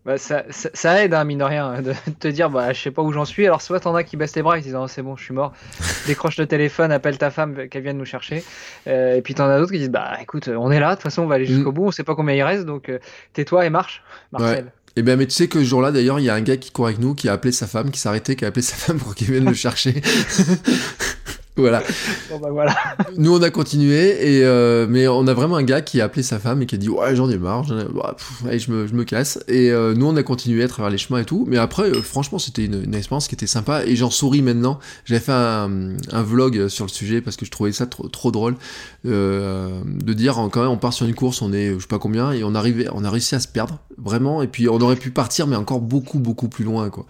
Bah, 0.03 0.17
ça, 0.17 0.43
ça, 0.49 0.69
ça 0.73 1.03
aide, 1.03 1.13
hein, 1.13 1.23
mine 1.25 1.37
de 1.37 1.43
rien, 1.43 1.81
de 1.81 1.93
te 2.19 2.27
dire, 2.27 2.49
bah, 2.49 2.73
je 2.73 2.81
sais 2.81 2.89
pas 2.91 3.03
où 3.03 3.11
j'en 3.11 3.23
suis. 3.25 3.45
Alors, 3.45 3.61
soit 3.61 3.79
t'en 3.79 3.93
as 3.93 4.03
qui 4.03 4.17
baissent 4.17 4.35
les 4.35 4.41
bras, 4.41 4.57
ils 4.57 4.63
disent, 4.63 4.75
oh, 4.75 4.87
c'est 4.87 5.03
bon, 5.03 5.15
je 5.15 5.23
suis 5.23 5.33
mort. 5.33 5.53
Décroche 6.07 6.37
le 6.37 6.47
téléphone, 6.47 6.91
appelle 6.91 7.19
ta 7.19 7.29
femme, 7.29 7.67
qu'elle 7.69 7.83
vienne 7.83 7.97
nous 7.97 8.05
chercher. 8.05 8.43
Euh, 8.87 9.15
et 9.17 9.21
puis 9.21 9.35
t'en 9.35 9.47
as 9.47 9.59
d'autres 9.59 9.71
qui 9.71 9.77
disent, 9.77 9.91
bah, 9.91 10.17
écoute, 10.19 10.47
on 10.47 10.71
est 10.71 10.79
là, 10.79 10.89
de 10.91 10.95
toute 10.95 11.03
façon, 11.03 11.21
on 11.21 11.27
va 11.27 11.35
aller 11.35 11.45
jusqu'au 11.45 11.71
Mm. 11.71 11.75
bout, 11.75 11.85
on 11.85 11.91
sait 11.91 12.03
pas 12.03 12.15
combien 12.15 12.33
il 12.33 12.41
reste, 12.41 12.65
donc 12.65 12.89
euh, 12.89 12.97
tais-toi 13.33 13.65
et 13.65 13.69
marche, 13.69 14.03
Marcel. 14.31 14.71
Et 14.97 15.03
ben 15.03 15.17
mais 15.17 15.25
tu 15.25 15.31
sais 15.31 15.47
que 15.47 15.59
ce 15.59 15.63
jour-là 15.63 15.91
d'ailleurs 15.93 16.19
il 16.19 16.25
y 16.25 16.29
a 16.29 16.33
un 16.33 16.41
gars 16.41 16.57
qui 16.57 16.69
court 16.69 16.87
avec 16.87 16.99
nous 16.99 17.15
qui 17.15 17.29
a 17.29 17.31
appelé 17.33 17.53
sa 17.53 17.65
femme, 17.65 17.91
qui 17.91 17.99
s'est 18.01 18.09
arrêté, 18.09 18.35
qui 18.35 18.43
a 18.43 18.49
appelé 18.49 18.61
sa 18.61 18.75
femme 18.75 18.97
pour 18.99 19.15
qu'il 19.15 19.31
vienne 19.31 19.45
le 19.45 19.53
chercher. 19.53 20.01
voilà. 21.57 21.83
Bon 22.29 22.39
bah 22.39 22.49
voilà. 22.51 22.75
Nous, 23.17 23.35
on 23.35 23.41
a 23.41 23.49
continué, 23.49 24.37
et, 24.37 24.43
euh, 24.45 24.87
mais 24.89 25.07
on 25.07 25.27
a 25.27 25.33
vraiment 25.33 25.57
un 25.57 25.63
gars 25.63 25.81
qui 25.81 25.99
a 26.01 26.05
appelé 26.05 26.23
sa 26.23 26.39
femme 26.39 26.61
et 26.61 26.65
qui 26.65 26.75
a 26.75 26.77
dit 26.77 26.89
Ouais, 26.89 27.15
j'en 27.15 27.29
ai 27.29 27.37
marre, 27.37 27.65
j'en 27.65 27.77
ai- 27.79 27.83
bah, 27.85 28.15
pff, 28.17 28.43
allez, 28.47 28.59
je, 28.59 28.71
me, 28.71 28.87
je 28.87 28.93
me 28.93 29.03
casse. 29.03 29.37
Et 29.47 29.69
euh, 29.69 29.93
nous, 29.93 30.05
on 30.07 30.15
a 30.15 30.23
continué 30.23 30.63
à 30.63 30.67
travers 30.67 30.89
les 30.89 30.97
chemins 30.97 31.19
et 31.19 31.25
tout. 31.25 31.45
Mais 31.47 31.57
après, 31.57 31.89
euh, 31.89 32.01
franchement, 32.01 32.39
c'était 32.39 32.65
une, 32.65 32.83
une 32.83 32.95
expérience 32.95 33.27
qui 33.27 33.35
était 33.35 33.47
sympa, 33.47 33.83
et 33.85 33.95
j'en 33.95 34.09
souris 34.09 34.41
maintenant. 34.41 34.79
J'avais 35.05 35.19
fait 35.19 35.31
un, 35.33 35.97
un 36.11 36.23
vlog 36.23 36.67
sur 36.69 36.85
le 36.85 36.89
sujet 36.91 37.21
parce 37.21 37.35
que 37.37 37.45
je 37.45 37.51
trouvais 37.51 37.71
ça 37.73 37.85
trop, 37.85 38.07
trop 38.07 38.31
drôle 38.31 38.55
de 39.03 40.13
dire 40.13 40.35
quand 40.51 40.61
même, 40.61 40.69
on 40.71 40.77
part 40.77 40.93
sur 40.93 41.05
une 41.05 41.15
course, 41.15 41.41
on 41.41 41.51
est 41.53 41.73
je 41.73 41.79
sais 41.79 41.87
pas 41.87 41.99
combien, 41.99 42.31
et 42.31 42.43
on, 42.43 42.55
arrivait, 42.55 42.87
on 42.93 43.03
a 43.03 43.09
réussi 43.09 43.35
à 43.35 43.39
se 43.39 43.47
perdre, 43.47 43.79
vraiment. 43.97 44.41
Et 44.41 44.47
puis, 44.47 44.69
on 44.69 44.79
aurait 44.79 44.95
pu 44.95 45.11
partir, 45.11 45.47
mais 45.47 45.55
encore 45.55 45.81
beaucoup, 45.81 46.19
beaucoup 46.19 46.47
plus 46.47 46.63
loin, 46.63 46.89
quoi. 46.89 47.05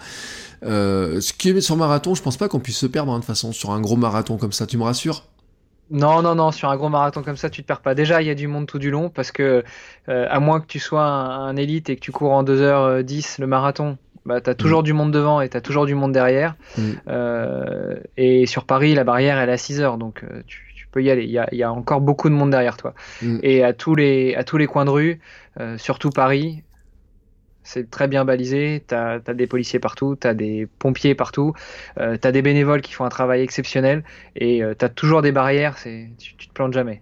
Euh, 0.63 1.21
ce 1.21 1.33
qui 1.33 1.49
est 1.49 1.61
sur 1.61 1.75
marathon, 1.75 2.15
je 2.15 2.21
pense 2.21 2.37
pas 2.37 2.47
qu'on 2.47 2.59
puisse 2.59 2.77
se 2.77 2.85
perdre 2.85 3.11
hein, 3.11 3.15
de 3.15 3.21
toute 3.21 3.27
façon 3.27 3.51
sur 3.51 3.71
un 3.71 3.81
gros 3.81 3.95
marathon 3.95 4.37
comme 4.37 4.51
ça. 4.51 4.67
Tu 4.67 4.77
me 4.77 4.83
rassures? 4.83 5.23
Non, 5.89 6.21
non, 6.21 6.35
non, 6.35 6.51
sur 6.51 6.69
un 6.69 6.77
gros 6.77 6.89
marathon 6.89 7.21
comme 7.21 7.35
ça, 7.35 7.49
tu 7.49 7.63
te 7.63 7.67
perds 7.67 7.81
pas. 7.81 7.95
Déjà, 7.95 8.21
il 8.21 8.27
y 8.27 8.31
a 8.31 8.35
du 8.35 8.47
monde 8.47 8.65
tout 8.65 8.79
du 8.79 8.91
long 8.91 9.09
parce 9.09 9.31
que, 9.31 9.63
euh, 10.07 10.27
à 10.29 10.39
moins 10.39 10.61
que 10.61 10.67
tu 10.67 10.79
sois 10.79 11.03
un, 11.03 11.47
un 11.47 11.55
élite 11.57 11.89
et 11.89 11.95
que 11.97 12.01
tu 12.01 12.11
cours 12.11 12.31
en 12.31 12.43
2h10 12.43 13.41
le 13.41 13.47
marathon, 13.47 13.97
bah, 14.25 14.39
tu 14.41 14.49
as 14.49 14.55
toujours 14.55 14.83
du 14.83 14.93
monde 14.93 15.11
devant 15.11 15.41
et 15.41 15.49
tu 15.49 15.57
as 15.57 15.61
toujours 15.61 15.85
du 15.85 15.95
monde 15.95 16.11
derrière. 16.11 16.55
Mm. 16.77 16.91
Euh, 17.07 17.95
et 18.17 18.45
sur 18.45 18.65
Paris, 18.65 18.93
la 18.93 19.03
barrière, 19.03 19.37
elle 19.39 19.49
est 19.49 19.53
à 19.53 19.57
6 19.57 19.81
heures, 19.81 19.97
donc 19.97 20.23
euh, 20.23 20.43
tu, 20.47 20.73
tu 20.75 20.87
peux 20.87 21.01
y 21.03 21.09
aller. 21.09 21.23
Il 21.23 21.31
y 21.31 21.39
a, 21.39 21.47
il 21.51 21.57
y 21.57 21.63
a 21.63 21.71
encore 21.71 22.01
beaucoup 22.01 22.29
de 22.29 22.33
monde 22.33 22.51
derrière 22.51 22.77
toi. 22.77 22.93
Mm. 23.21 23.39
Et 23.43 23.63
à 23.63 23.73
tous 23.73 23.95
les, 23.95 24.35
à 24.35 24.43
tous 24.43 24.57
les 24.57 24.67
coins 24.67 24.85
de 24.85 24.91
rue, 24.91 25.19
euh, 25.59 25.77
surtout 25.77 26.09
Paris, 26.09 26.63
c'est 27.63 27.89
très 27.89 28.07
bien 28.07 28.25
balisé. 28.25 28.83
Tu 28.87 28.95
as, 28.95 29.19
des 29.19 29.47
policiers 29.47 29.79
partout, 29.79 30.15
tu 30.19 30.27
as 30.27 30.33
des 30.33 30.67
pompiers 30.79 31.15
partout, 31.15 31.53
euh, 31.99 32.17
tu 32.21 32.27
as 32.27 32.31
des 32.31 32.41
bénévoles 32.41 32.81
qui 32.81 32.93
font 32.93 33.05
un 33.05 33.09
travail 33.09 33.41
exceptionnel 33.41 34.03
et 34.35 34.61
tu 34.77 34.85
as 34.85 34.89
toujours 34.89 35.21
des 35.21 35.31
barrières. 35.31 35.75
Tu, 35.81 36.11
tu 36.17 36.47
te 36.47 36.53
plantes 36.53 36.73
jamais. 36.73 37.01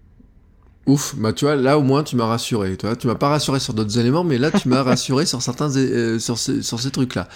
Ouf, 0.89 1.16
bah 1.16 1.34
tu 1.34 1.45
vois, 1.45 1.55
là 1.55 1.78
au 1.78 1.84
moins 1.84 2.03
tu 2.03 2.16
m'as 2.16 2.26
rassuré. 2.26 2.76
Tu 2.76 2.88
vois, 2.88 2.95
tu 2.95 3.05
m'as 3.05 3.14
pas 3.14 3.30
rassuré 3.30 3.60
sur 3.60 3.76
d'autres 3.76 3.99
éléments, 3.99 4.24
mais 4.24 4.39
là 4.39 4.49
tu 4.49 4.68
m'as 4.68 4.82
rassuré 4.91 5.28
sur 5.28 5.39
certains, 5.41 5.70
euh, 5.78 6.18
sur 6.18 6.39
sur 6.39 6.80
ces 6.80 6.91
trucs-là. 6.91 7.28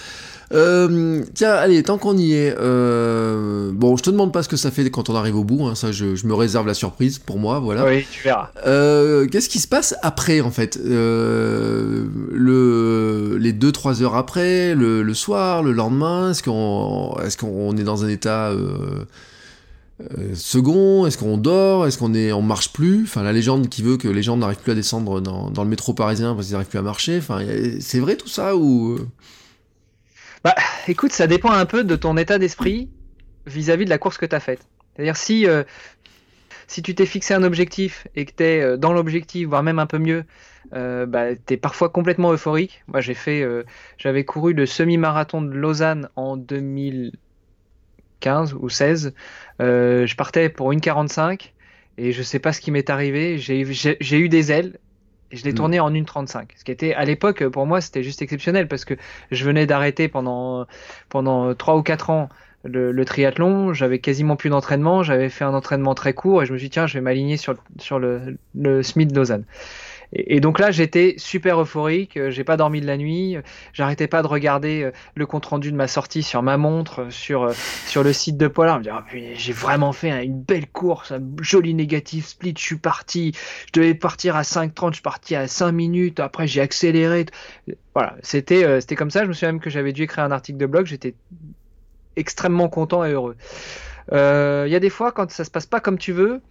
Euh, 0.54 1.24
tiens, 1.34 1.52
allez, 1.52 1.82
tant 1.84 1.98
qu'on 1.98 2.16
y 2.18 2.34
est, 2.34 2.56
euh, 2.60 3.72
bon, 3.74 3.98
je 3.98 4.04
te 4.04 4.10
demande 4.10 4.32
pas 4.32 4.44
ce 4.44 4.50
que 4.50 4.56
ça 4.58 4.70
fait 4.72 4.90
quand 4.92 5.10
on 5.10 5.16
arrive 5.16 5.36
au 5.36 5.44
bout, 5.44 5.66
hein, 5.66 5.76
ça 5.76 5.92
je, 5.92 6.16
je 6.16 6.28
me 6.28 6.34
réserve 6.36 6.68
la 6.68 6.74
surprise 6.76 7.18
pour 7.20 7.40
moi, 7.40 7.60
voilà. 7.60 7.86
Oui, 7.86 8.06
tu 8.12 8.24
verras. 8.24 8.50
Euh, 8.68 9.26
Qu'est-ce 9.28 9.50
qui 9.50 9.60
se 9.60 9.68
passe 9.68 9.96
après 10.04 10.42
en 10.42 10.52
fait? 10.52 10.78
Le, 12.34 13.38
Les 13.40 13.54
2-3 13.54 14.02
heures 14.04 14.16
après, 14.16 14.76
le, 14.76 15.02
le 15.04 15.14
soir, 15.14 15.64
le 15.64 15.72
lendemain, 15.72 16.32
est-ce 16.32 16.44
qu'on 16.44 17.16
est, 17.26 17.38
qu'on 17.38 17.76
est 17.78 17.84
dans 17.84 18.04
un 18.06 18.10
état 18.10 18.50
euh, 18.52 19.06
second? 20.34 21.06
Est-ce 21.06 21.18
qu'on 21.18 21.38
dort? 21.38 21.88
Est-ce 21.88 21.98
qu'on 21.98 22.14
est, 22.14 22.32
on 22.32 22.42
marche 22.42 22.74
plus? 22.74 23.04
Enfin, 23.04 23.24
la 23.24 23.34
légende 23.34 23.70
qui 23.70 23.82
veut 23.82 23.98
que 23.98 24.08
les 24.08 24.24
gens 24.24 24.38
n'arrivent 24.38 24.58
plus 24.58 24.72
à 24.72 24.76
descendre 24.76 25.22
dans, 25.22 25.50
dans 25.50 25.64
le 25.64 25.70
métro 25.70 25.94
parisien 25.94 26.34
parce 26.36 26.48
qu'ils 26.48 26.54
n'arrivent 26.54 26.70
plus 26.70 26.80
à 26.80 26.84
marcher. 26.84 27.18
Enfin, 27.18 27.40
c'est 27.80 28.00
vrai 28.00 28.16
tout 28.16 28.28
ça 28.28 28.56
ou 28.56 28.98
Bah, 30.44 30.56
écoute, 30.88 31.12
ça 31.12 31.28
dépend 31.28 31.52
un 31.52 31.66
peu 31.66 31.84
de 31.84 31.96
ton 31.96 32.18
état 32.18 32.38
d'esprit 32.38 32.90
vis-à-vis 33.46 33.86
de 33.86 33.90
la 33.90 33.98
course 33.98 34.18
que 34.18 34.26
tu 34.26 34.36
as 34.36 34.40
faite. 34.40 34.68
C'est-à-dire 34.94 35.18
si, 35.18 35.48
euh, 35.48 35.64
si 36.68 36.82
tu 36.82 36.96
t'es 36.96 37.06
fixé 37.06 37.34
un 37.34 37.44
objectif 37.44 38.08
et 38.16 38.26
que 38.26 38.32
tu 38.36 38.44
es 38.44 38.78
dans 38.78 38.94
l'objectif, 38.94 39.48
voire 39.48 39.64
même 39.64 39.80
un 39.80 39.88
peu 39.88 40.00
mieux, 40.00 40.26
euh, 40.74 41.06
bah, 41.06 41.36
tu 41.36 41.58
parfois 41.58 41.90
complètement 41.90 42.32
euphorique. 42.32 42.84
Moi, 42.88 43.02
j'ai 43.02 43.14
fait, 43.14 43.42
euh, 43.42 43.64
j'avais 43.98 44.24
couru 44.24 44.54
le 44.54 44.66
semi-marathon 44.66 45.42
de 45.42 45.52
Lausanne 45.52 46.08
en 46.16 46.38
2015 46.38 48.54
ou 48.54 48.70
16. 48.70 49.14
Euh, 49.62 50.08
je 50.08 50.16
partais 50.16 50.50
pour 50.50 50.72
une 50.72 50.82
45 50.82 51.54
et 51.98 52.12
je 52.12 52.24
sais 52.24 52.40
pas 52.40 52.54
ce 52.54 52.62
qui 52.62 52.72
m'est 52.72 52.90
arrivé. 52.90 53.38
J'ai 53.38 54.18
eu 54.18 54.30
des 54.30 54.52
ailes. 54.52 54.80
Et 55.34 55.38
je 55.38 55.46
l'ai 55.46 55.54
Mm. 55.54 55.56
tourné 55.56 55.82
en 55.82 55.94
1.35. 55.94 56.54
Ce 56.58 56.64
qui 56.64 56.72
était, 56.72 56.94
à 56.96 57.06
l'époque, 57.06 57.46
pour 57.50 57.66
moi, 57.68 57.82
c'était 57.82 58.04
juste 58.04 58.22
exceptionnel 58.22 58.70
parce 58.70 58.86
que 58.86 58.96
je 59.32 59.46
venais 59.46 59.68
d'arrêter 59.68 60.08
pendant, 60.10 60.68
pendant 61.10 61.56
3 61.56 61.76
ou 61.78 61.84
4 61.84 62.12
ans 62.12 62.30
le, 62.64 62.92
le 62.94 63.06
triathlon. 63.06 63.74
J'avais 63.74 64.00
quasiment 64.00 64.38
plus 64.38 64.50
d'entraînement. 64.52 65.04
J'avais 65.04 65.30
fait 65.30 65.46
un 65.46 65.54
entraînement 65.56 65.96
très 65.96 66.14
court 66.14 66.44
et 66.44 66.46
je 66.46 66.54
me 66.54 66.58
suis 66.60 66.68
dit, 66.68 66.72
tiens, 66.72 66.88
je 66.88 66.96
vais 66.96 67.02
m'aligner 67.02 67.38
sur, 67.38 67.56
sur 67.80 68.00
le, 68.00 68.38
le 68.56 68.84
SMIT 68.84 69.08
de 69.08 69.16
Lausanne. 69.16 69.46
Et, 70.16 70.40
donc 70.40 70.60
là, 70.60 70.72
j'étais 70.72 71.16
super 71.18 71.60
euphorique. 71.62 72.18
euh, 72.18 72.30
J'ai 72.30 72.44
pas 72.44 72.58
dormi 72.58 72.82
de 72.82 72.86
la 72.86 72.98
nuit. 72.98 73.36
euh, 73.36 73.42
J'arrêtais 73.74 74.08
pas 74.08 74.22
de 74.22 74.28
regarder 74.28 74.84
euh, 74.84 74.92
le 75.16 75.26
compte 75.26 75.46
rendu 75.46 75.72
de 75.72 75.76
ma 75.76 75.88
sortie 75.88 76.24
sur 76.24 76.44
ma 76.44 76.58
montre, 76.58 77.08
sur, 77.12 77.52
sur 77.88 78.04
le 78.04 78.14
site 78.14 78.38
de 78.38 78.48
Polar. 78.48 78.82
Je 78.84 78.90
me 78.90 79.02
putain, 79.02 79.34
j'ai 79.36 79.54
vraiment 79.54 79.92
fait 79.92 80.12
hein, 80.12 80.22
une 80.22 80.42
belle 80.42 80.68
course, 80.68 81.12
un 81.12 81.22
joli 81.42 81.74
négatif 81.74 82.28
split. 82.28 82.54
Je 82.58 82.64
suis 82.64 82.78
parti. 82.78 83.34
Je 83.68 83.80
devais 83.80 83.94
partir 83.96 84.36
à 84.36 84.44
5.30. 84.44 84.90
Je 84.90 84.94
suis 84.96 85.02
parti 85.02 85.36
à 85.36 85.48
5 85.48 85.72
minutes. 85.72 86.20
Après, 86.20 86.48
j'ai 86.48 86.62
accéléré. 86.62 87.26
Voilà, 87.96 88.16
c'était 88.22 88.82
c'était 88.82 88.96
comme 88.96 89.12
ça. 89.12 89.24
Je 89.24 89.28
me 89.30 89.34
souviens 89.34 89.54
même 89.54 89.62
que 89.62 89.70
j'avais 89.70 89.94
dû 89.94 90.04
écrire 90.04 90.24
un 90.24 90.32
article 90.32 90.58
de 90.58 90.66
blog. 90.66 90.86
J'étais 90.86 91.16
extrêmement 92.16 92.70
content 92.70 93.04
et 93.04 93.12
heureux. 93.12 93.36
Il 94.12 94.16
y 94.70 94.76
a 94.76 94.80
des 94.80 94.90
fois, 94.90 95.12
quand 95.12 95.32
ça 95.32 95.44
se 95.44 95.52
passe 95.52 95.66
pas 95.66 95.80
comme 95.80 95.98
tu 95.98 96.12
veux, 96.12 96.42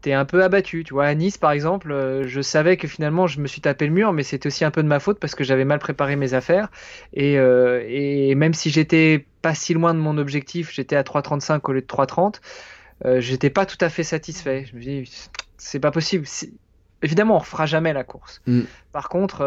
t'es 0.00 0.12
un 0.12 0.24
peu 0.24 0.42
abattu. 0.42 0.84
Tu 0.84 0.94
vois, 0.94 1.06
à 1.06 1.14
Nice, 1.14 1.38
par 1.38 1.52
exemple, 1.52 1.92
euh, 1.92 2.26
je 2.26 2.40
savais 2.40 2.76
que 2.76 2.88
finalement, 2.88 3.26
je 3.26 3.40
me 3.40 3.46
suis 3.46 3.60
tapé 3.60 3.86
le 3.86 3.92
mur, 3.92 4.12
mais 4.12 4.22
c'était 4.22 4.46
aussi 4.46 4.64
un 4.64 4.70
peu 4.70 4.82
de 4.82 4.88
ma 4.88 5.00
faute 5.00 5.18
parce 5.20 5.34
que 5.34 5.44
j'avais 5.44 5.64
mal 5.64 5.78
préparé 5.78 6.16
mes 6.16 6.34
affaires. 6.34 6.68
Et, 7.12 7.38
euh, 7.38 7.84
et 7.88 8.34
même 8.34 8.54
si 8.54 8.70
j'étais 8.70 9.26
pas 9.42 9.54
si 9.54 9.74
loin 9.74 9.94
de 9.94 9.98
mon 9.98 10.18
objectif, 10.18 10.72
j'étais 10.72 10.96
à 10.96 11.04
3,35 11.04 11.68
au 11.68 11.72
lieu 11.72 11.80
de 11.80 11.86
3,30, 11.86 12.40
euh, 13.04 13.20
j'étais 13.20 13.50
pas 13.50 13.66
tout 13.66 13.78
à 13.80 13.88
fait 13.88 14.02
satisfait. 14.04 14.64
Je 14.70 14.76
me 14.76 14.80
dis, 14.80 15.10
c'est 15.56 15.80
pas 15.80 15.90
possible. 15.90 16.26
Si- 16.26 16.58
Évidemment, 17.02 17.36
on 17.36 17.38
refera 17.38 17.64
jamais 17.64 17.94
la 17.94 18.04
course. 18.04 18.42
Mm. 18.46 18.60
Par 18.92 19.08
contre, 19.08 19.38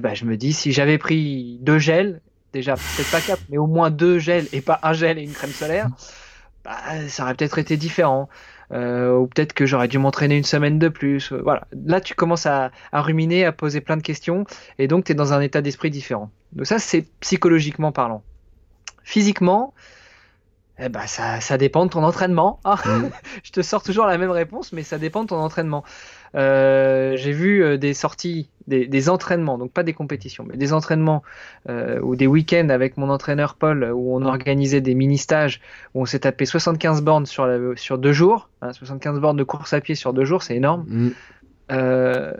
bah, 0.00 0.14
je 0.14 0.24
me 0.24 0.36
dis, 0.36 0.52
si 0.52 0.72
j'avais 0.72 0.98
pris 0.98 1.58
deux 1.60 1.78
gels, 1.78 2.20
déjà 2.52 2.78
peut-être 2.78 3.10
pas 3.10 3.22
quatre, 3.22 3.42
mais 3.48 3.58
au 3.58 3.68
moins 3.68 3.90
deux 3.90 4.18
gels 4.18 4.48
et 4.50 4.60
pas 4.60 4.80
un 4.82 4.92
gel 4.92 5.16
et 5.18 5.22
une 5.22 5.32
crème 5.32 5.54
solaire, 5.54 5.88
bah, 6.64 7.08
ça 7.08 7.22
aurait 7.24 7.34
peut-être 7.34 7.58
été 7.58 7.76
différent. 7.76 8.28
Euh, 8.72 9.16
ou 9.16 9.26
peut-être 9.26 9.52
que 9.52 9.66
j'aurais 9.66 9.88
dû 9.88 9.98
m'entraîner 9.98 10.36
une 10.36 10.44
semaine 10.44 10.78
de 10.78 10.88
plus. 10.88 11.32
Euh, 11.32 11.40
Voilà. 11.42 11.66
Là, 11.86 12.00
tu 12.00 12.14
commences 12.14 12.46
à, 12.46 12.70
à 12.92 13.02
ruminer, 13.02 13.44
à 13.44 13.52
poser 13.52 13.80
plein 13.80 13.96
de 13.96 14.02
questions, 14.02 14.44
et 14.78 14.86
donc 14.86 15.04
tu 15.04 15.12
es 15.12 15.14
dans 15.14 15.32
un 15.32 15.40
état 15.40 15.60
d'esprit 15.60 15.90
différent. 15.90 16.30
Donc 16.52 16.66
ça, 16.66 16.78
c'est 16.78 17.06
psychologiquement 17.20 17.92
parlant. 17.92 18.22
Physiquement, 19.02 19.74
eh 20.82 20.88
ben, 20.88 21.06
ça, 21.06 21.40
ça 21.40 21.58
dépend 21.58 21.84
de 21.86 21.90
ton 21.90 22.02
entraînement. 22.04 22.58
Ah, 22.64 22.76
Mm. 22.86 23.10
je 23.44 23.50
te 23.52 23.62
sors 23.62 23.82
toujours 23.82 24.06
la 24.06 24.16
même 24.18 24.30
réponse, 24.30 24.72
mais 24.72 24.82
ça 24.82 24.98
dépend 24.98 25.22
de 25.22 25.28
ton 25.28 25.36
entraînement. 25.36 25.84
Euh, 26.36 27.16
J'ai 27.16 27.32
vu 27.32 27.62
euh, 27.62 27.76
des 27.76 27.92
sorties, 27.92 28.48
des, 28.68 28.86
des 28.86 29.08
entraînements, 29.10 29.58
donc 29.58 29.72
pas 29.72 29.82
des 29.82 29.92
compétitions, 29.94 30.44
mais 30.48 30.56
des 30.56 30.72
entraînements 30.72 31.22
euh, 31.68 32.00
ou 32.00 32.14
des 32.16 32.26
week-ends 32.26 32.68
avec 32.68 32.96
mon 32.96 33.10
entraîneur 33.10 33.56
Paul, 33.56 33.84
où 33.92 34.16
on 34.16 34.24
organisait 34.24 34.80
des 34.80 34.94
mini-stages, 34.94 35.60
où 35.94 36.02
on 36.02 36.06
s'est 36.06 36.20
tapé 36.20 36.46
75 36.46 37.02
bornes 37.02 37.26
sur, 37.26 37.46
la- 37.46 37.76
sur 37.76 37.98
deux 37.98 38.12
jours, 38.12 38.48
hein, 38.62 38.72
75 38.72 39.18
bornes 39.20 39.36
de 39.36 39.44
course 39.44 39.72
à 39.72 39.80
pied 39.80 39.94
sur 39.94 40.12
deux 40.12 40.24
jours, 40.24 40.42
c'est 40.42 40.56
énorme. 40.56 40.84
Mm. 40.88 41.10
Euh, 41.72 42.32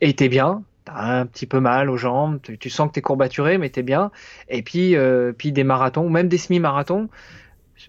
et 0.00 0.14
t'es 0.14 0.28
bien, 0.28 0.62
t'as 0.84 1.20
un 1.20 1.26
petit 1.26 1.46
peu 1.46 1.60
mal 1.60 1.90
aux 1.90 1.96
jambes, 1.96 2.40
tu, 2.42 2.58
tu 2.58 2.70
sens 2.70 2.88
que 2.88 2.94
t'es 2.94 3.00
courbaturé, 3.02 3.58
mais 3.58 3.68
t'es 3.70 3.82
bien. 3.82 4.10
Et 4.48 4.62
puis, 4.62 4.96
euh, 4.96 5.32
puis 5.36 5.52
des 5.52 5.64
marathons, 5.64 6.08
même 6.10 6.28
des 6.28 6.38
semi-marathons, 6.38 7.08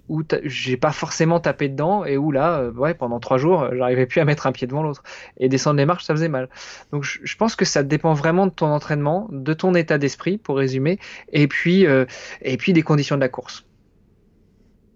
où 0.09 0.23
j'ai 0.43 0.77
pas 0.77 0.91
forcément 0.91 1.39
tapé 1.39 1.69
dedans, 1.69 2.05
et 2.05 2.17
où 2.17 2.31
là, 2.31 2.59
euh, 2.59 2.71
ouais, 2.71 2.93
pendant 2.93 3.19
trois 3.19 3.37
jours, 3.37 3.63
euh, 3.63 3.69
j'arrivais 3.75 4.05
plus 4.05 4.21
à 4.21 4.25
mettre 4.25 4.47
un 4.47 4.51
pied 4.51 4.67
devant 4.67 4.83
l'autre. 4.83 5.03
Et 5.37 5.49
descendre 5.49 5.77
les 5.77 5.85
marches, 5.85 6.05
ça 6.05 6.13
faisait 6.13 6.29
mal. 6.29 6.49
Donc 6.91 7.03
je, 7.03 7.19
je 7.23 7.35
pense 7.37 7.55
que 7.55 7.65
ça 7.65 7.83
dépend 7.83 8.13
vraiment 8.13 8.45
de 8.45 8.51
ton 8.51 8.67
entraînement, 8.67 9.27
de 9.31 9.53
ton 9.53 9.75
état 9.75 9.97
d'esprit, 9.97 10.37
pour 10.37 10.57
résumer, 10.57 10.99
et 11.31 11.47
puis, 11.47 11.85
euh, 11.85 12.05
et 12.41 12.57
puis 12.57 12.73
des 12.73 12.83
conditions 12.83 13.15
de 13.15 13.21
la 13.21 13.29
course. 13.29 13.65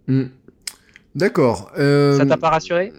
Mm. 0.08 0.26
D'accord. 1.16 1.72
Euh, 1.78 2.18
Ça 2.18 2.26
t'a 2.26 2.36
pas 2.36 2.50
rassuré? 2.50 2.92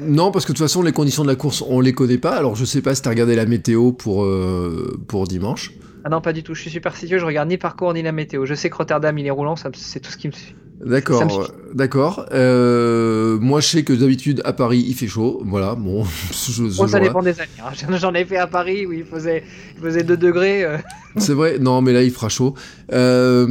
Non, 0.00 0.30
parce 0.30 0.44
que 0.44 0.52
de 0.52 0.56
toute 0.56 0.64
façon, 0.64 0.80
les 0.80 0.92
conditions 0.92 1.24
de 1.24 1.28
la 1.28 1.34
course, 1.34 1.60
on 1.66 1.80
les 1.80 1.92
connaît 1.92 2.18
pas. 2.18 2.36
Alors, 2.36 2.54
je 2.54 2.64
sais 2.64 2.82
pas 2.82 2.94
si 2.94 3.02
t'as 3.02 3.10
regardé 3.10 3.34
la 3.34 3.46
météo 3.46 3.90
pour, 3.90 4.24
euh, 4.24 4.96
pour 5.08 5.26
dimanche. 5.26 5.72
Ah 6.04 6.08
non, 6.08 6.20
pas 6.20 6.32
du 6.32 6.44
tout. 6.44 6.54
Je 6.54 6.60
suis 6.60 6.70
superstitieux, 6.70 7.18
je 7.18 7.24
regarde 7.24 7.48
ni 7.48 7.54
le 7.54 7.58
parcours 7.58 7.92
ni 7.92 8.02
la 8.02 8.12
météo. 8.12 8.44
Je 8.46 8.54
sais 8.54 8.70
que 8.70 8.76
Rotterdam, 8.76 9.18
il 9.18 9.26
est 9.26 9.30
roulant, 9.30 9.56
c'est 9.56 10.00
tout 10.00 10.10
ce 10.10 10.16
qui 10.16 10.28
me 10.28 10.32
suit. 10.32 10.54
D'accord, 10.84 11.22
euh, 11.40 11.46
d'accord. 11.74 12.26
Euh, 12.32 13.38
moi, 13.40 13.60
je 13.60 13.68
sais 13.68 13.84
que 13.84 13.92
d'habitude, 13.92 14.42
à 14.44 14.52
Paris, 14.52 14.84
il 14.86 14.94
fait 14.94 15.06
chaud. 15.08 15.42
Voilà, 15.46 15.74
bon. 15.74 16.04
Bon, 16.76 16.86
ça 16.88 17.00
dépend 17.00 17.22
des 17.22 17.40
années. 17.40 17.48
hein. 17.62 17.96
J'en- 17.98 18.12
ai 18.14 18.24
fait 18.24 18.36
à 18.36 18.46
Paris 18.46 18.84
où 18.86 18.92
il 18.92 19.04
faisait, 19.04 19.44
il 19.76 19.82
faisait 19.82 20.02
2 20.02 20.16
degrés. 20.16 20.64
euh. 20.64 20.76
C'est 21.16 21.32
vrai, 21.32 21.58
non, 21.60 21.80
mais 21.80 21.92
là, 21.92 22.02
il 22.02 22.10
fera 22.10 22.28
chaud. 22.28 22.54
Euh, 22.92 23.46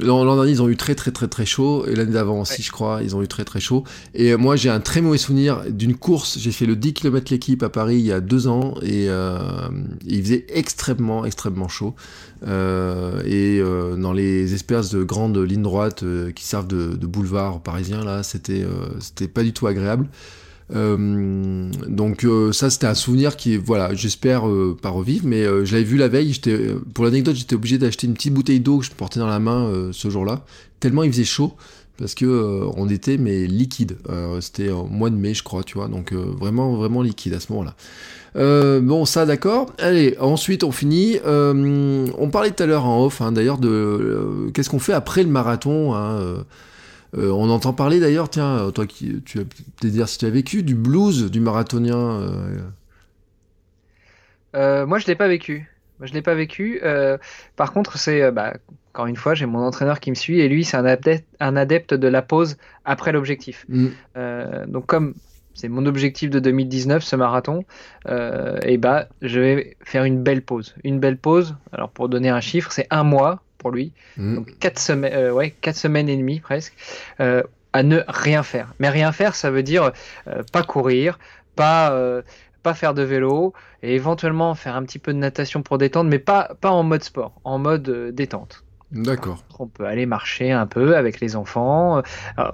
L'an 0.00 0.34
dernier, 0.36 0.50
ils 0.52 0.62
ont 0.62 0.68
eu 0.68 0.76
très, 0.76 0.94
très, 0.94 1.10
très, 1.10 1.28
très 1.28 1.44
chaud. 1.46 1.84
Et 1.86 1.94
l'année 1.94 2.12
d'avant 2.12 2.40
aussi, 2.40 2.54
Ouais. 2.54 2.62
je 2.62 2.72
crois, 2.72 3.00
ils 3.02 3.14
ont 3.14 3.22
eu 3.22 3.28
très, 3.28 3.44
très 3.44 3.60
chaud. 3.60 3.84
Et 4.14 4.34
moi, 4.36 4.56
j'ai 4.56 4.70
un 4.70 4.80
très 4.80 5.00
mauvais 5.00 5.18
souvenir 5.18 5.62
d'une 5.68 5.94
course. 5.94 6.38
J'ai 6.38 6.50
fait 6.52 6.66
le 6.66 6.76
10 6.76 6.94
km 6.94 7.30
l'équipe 7.30 7.62
à 7.62 7.68
Paris 7.68 7.96
il 7.96 8.06
y 8.06 8.12
a 8.12 8.20
deux 8.20 8.48
ans. 8.48 8.74
Et 8.82 9.06
euh, 9.08 9.38
il 10.06 10.22
faisait 10.22 10.46
extrêmement, 10.48 11.24
extrêmement 11.26 11.68
chaud. 11.68 11.94
Euh, 12.46 13.22
et 13.24 13.58
euh, 13.60 13.96
dans 13.96 14.12
les 14.12 14.54
espèces 14.54 14.90
de 14.90 15.02
grandes 15.02 15.38
lignes 15.38 15.62
droites 15.62 16.04
euh, 16.04 16.30
qui 16.30 16.44
servent 16.44 16.68
de, 16.68 16.94
de 16.94 17.06
boulevard 17.06 17.60
parisien 17.62 18.04
là, 18.04 18.22
c'était 18.22 18.64
c'était 19.00 19.28
pas 19.28 19.42
du 19.42 19.52
tout 19.52 19.66
agréable. 19.66 20.08
donc 20.70 22.26
ça 22.52 22.70
c'était 22.70 22.86
un 22.86 22.94
souvenir 22.94 23.36
qui 23.36 23.56
voilà 23.56 23.94
j'espère 23.94 24.42
pas 24.82 24.90
revivre 24.90 25.26
mais 25.26 25.44
je 25.64 25.72
l'avais 25.72 25.84
vu 25.84 25.96
la 25.96 26.08
veille 26.08 26.32
j'étais 26.32 26.74
pour 26.92 27.04
l'anecdote 27.06 27.36
j'étais 27.36 27.54
obligé 27.54 27.78
d'acheter 27.78 28.06
une 28.06 28.12
petite 28.12 28.34
bouteille 28.34 28.60
d'eau 28.60 28.78
que 28.78 28.84
je 28.84 28.90
portais 28.90 29.18
dans 29.18 29.26
la 29.26 29.38
main 29.38 29.90
ce 29.92 30.10
jour-là 30.10 30.44
tellement 30.78 31.04
il 31.04 31.10
faisait 31.10 31.24
chaud 31.24 31.54
parce 31.98 32.14
que 32.14 32.24
euh, 32.24 32.70
on 32.76 32.88
était 32.88 33.18
mais 33.18 33.46
liquide. 33.46 33.98
Euh, 34.08 34.40
c'était 34.40 34.70
au 34.70 34.86
mois 34.86 35.10
de 35.10 35.16
mai, 35.16 35.34
je 35.34 35.42
crois, 35.42 35.64
tu 35.64 35.74
vois, 35.74 35.88
donc 35.88 36.12
euh, 36.12 36.16
vraiment 36.16 36.76
vraiment 36.76 37.02
liquide 37.02 37.34
à 37.34 37.40
ce 37.40 37.52
moment-là. 37.52 37.74
bon, 38.80 39.04
ça 39.04 39.26
d'accord. 39.26 39.72
Allez, 39.78 40.16
ensuite 40.20 40.64
on 40.64 40.72
finit. 40.72 41.18
on 41.24 42.30
parlait 42.30 42.52
tout 42.52 42.62
à 42.62 42.66
l'heure 42.66 42.86
en 42.86 43.04
off, 43.04 43.20
hein, 43.20 43.32
d'ailleurs, 43.32 43.58
de 43.58 44.50
qu'est-ce 44.54 44.70
qu'on 44.70 44.78
fait 44.78 44.92
après 44.92 45.22
le 45.22 45.28
marathon. 45.28 45.94
Hein, 45.94 46.44
on 47.14 47.50
entend 47.50 47.72
parler 47.72 48.00
d'ailleurs, 48.00 48.30
tiens, 48.30 48.70
toi 48.72 48.86
qui 48.86 49.20
tu 49.22 49.38
vas 49.38 49.44
peut-être 49.44 49.92
dire 49.92 50.08
si 50.08 50.18
tu 50.18 50.26
as 50.26 50.30
vécu 50.30 50.62
du 50.62 50.74
blues 50.74 51.30
du 51.30 51.40
marathonien. 51.40 52.30
moi, 54.54 54.98
je 54.98 55.06
l'ai 55.06 55.16
pas 55.16 55.28
vécu. 55.28 55.68
Je 56.00 56.12
l'ai 56.12 56.22
pas 56.22 56.36
vécu. 56.36 56.80
par 57.56 57.72
contre, 57.72 57.98
c'est 57.98 58.30
bah, 58.30 58.54
encore 58.98 59.06
une 59.06 59.16
fois, 59.16 59.34
j'ai 59.34 59.46
mon 59.46 59.60
entraîneur 59.60 60.00
qui 60.00 60.10
me 60.10 60.16
suit 60.16 60.40
et 60.40 60.48
lui, 60.48 60.64
c'est 60.64 60.76
un 60.76 60.84
adepte, 60.84 61.24
un 61.38 61.54
adepte 61.54 61.94
de 61.94 62.08
la 62.08 62.20
pause 62.20 62.56
après 62.84 63.12
l'objectif. 63.12 63.64
Mm. 63.68 63.86
Euh, 64.16 64.66
donc, 64.66 64.86
comme 64.86 65.14
c'est 65.54 65.68
mon 65.68 65.86
objectif 65.86 66.30
de 66.30 66.40
2019, 66.40 67.04
ce 67.04 67.14
marathon, 67.14 67.64
euh, 68.08 68.58
et 68.62 68.76
bah, 68.76 69.06
je 69.22 69.38
vais 69.38 69.76
faire 69.84 70.02
une 70.02 70.20
belle 70.20 70.42
pause. 70.42 70.74
Une 70.82 70.98
belle 70.98 71.16
pause, 71.16 71.54
alors 71.70 71.90
pour 71.90 72.08
donner 72.08 72.28
un 72.28 72.40
chiffre, 72.40 72.72
c'est 72.72 72.88
un 72.90 73.04
mois 73.04 73.40
pour 73.58 73.70
lui, 73.70 73.92
mm. 74.16 74.34
donc 74.34 74.58
quatre 74.58 74.80
semaines, 74.80 75.12
euh, 75.14 75.30
ouais, 75.30 75.52
quatre 75.52 75.76
semaines 75.76 76.08
et 76.08 76.16
demie 76.16 76.40
presque, 76.40 76.74
à 77.20 77.82
ne 77.84 78.00
rien 78.08 78.42
faire. 78.42 78.74
Mais 78.80 78.88
rien 78.88 79.12
faire, 79.12 79.36
ça 79.36 79.52
veut 79.52 79.62
dire 79.62 79.92
pas 80.52 80.64
courir, 80.64 81.20
pas 81.54 81.96
pas 82.64 82.74
faire 82.74 82.94
de 82.94 83.02
vélo 83.02 83.52
et 83.84 83.94
éventuellement 83.94 84.56
faire 84.56 84.74
un 84.74 84.82
petit 84.82 84.98
peu 84.98 85.12
de 85.12 85.18
natation 85.18 85.62
pour 85.62 85.78
détendre, 85.78 86.10
mais 86.10 86.18
pas, 86.18 86.56
pas 86.60 86.70
en 86.70 86.82
mode 86.82 87.04
sport, 87.04 87.40
en 87.44 87.60
mode 87.60 87.88
détente. 88.12 88.64
D'accord. 88.90 89.44
On 89.58 89.66
peut 89.66 89.84
aller 89.84 90.06
marcher 90.06 90.50
un 90.50 90.66
peu 90.66 90.96
avec 90.96 91.20
les 91.20 91.36
enfants, 91.36 91.98
euh, 91.98 92.02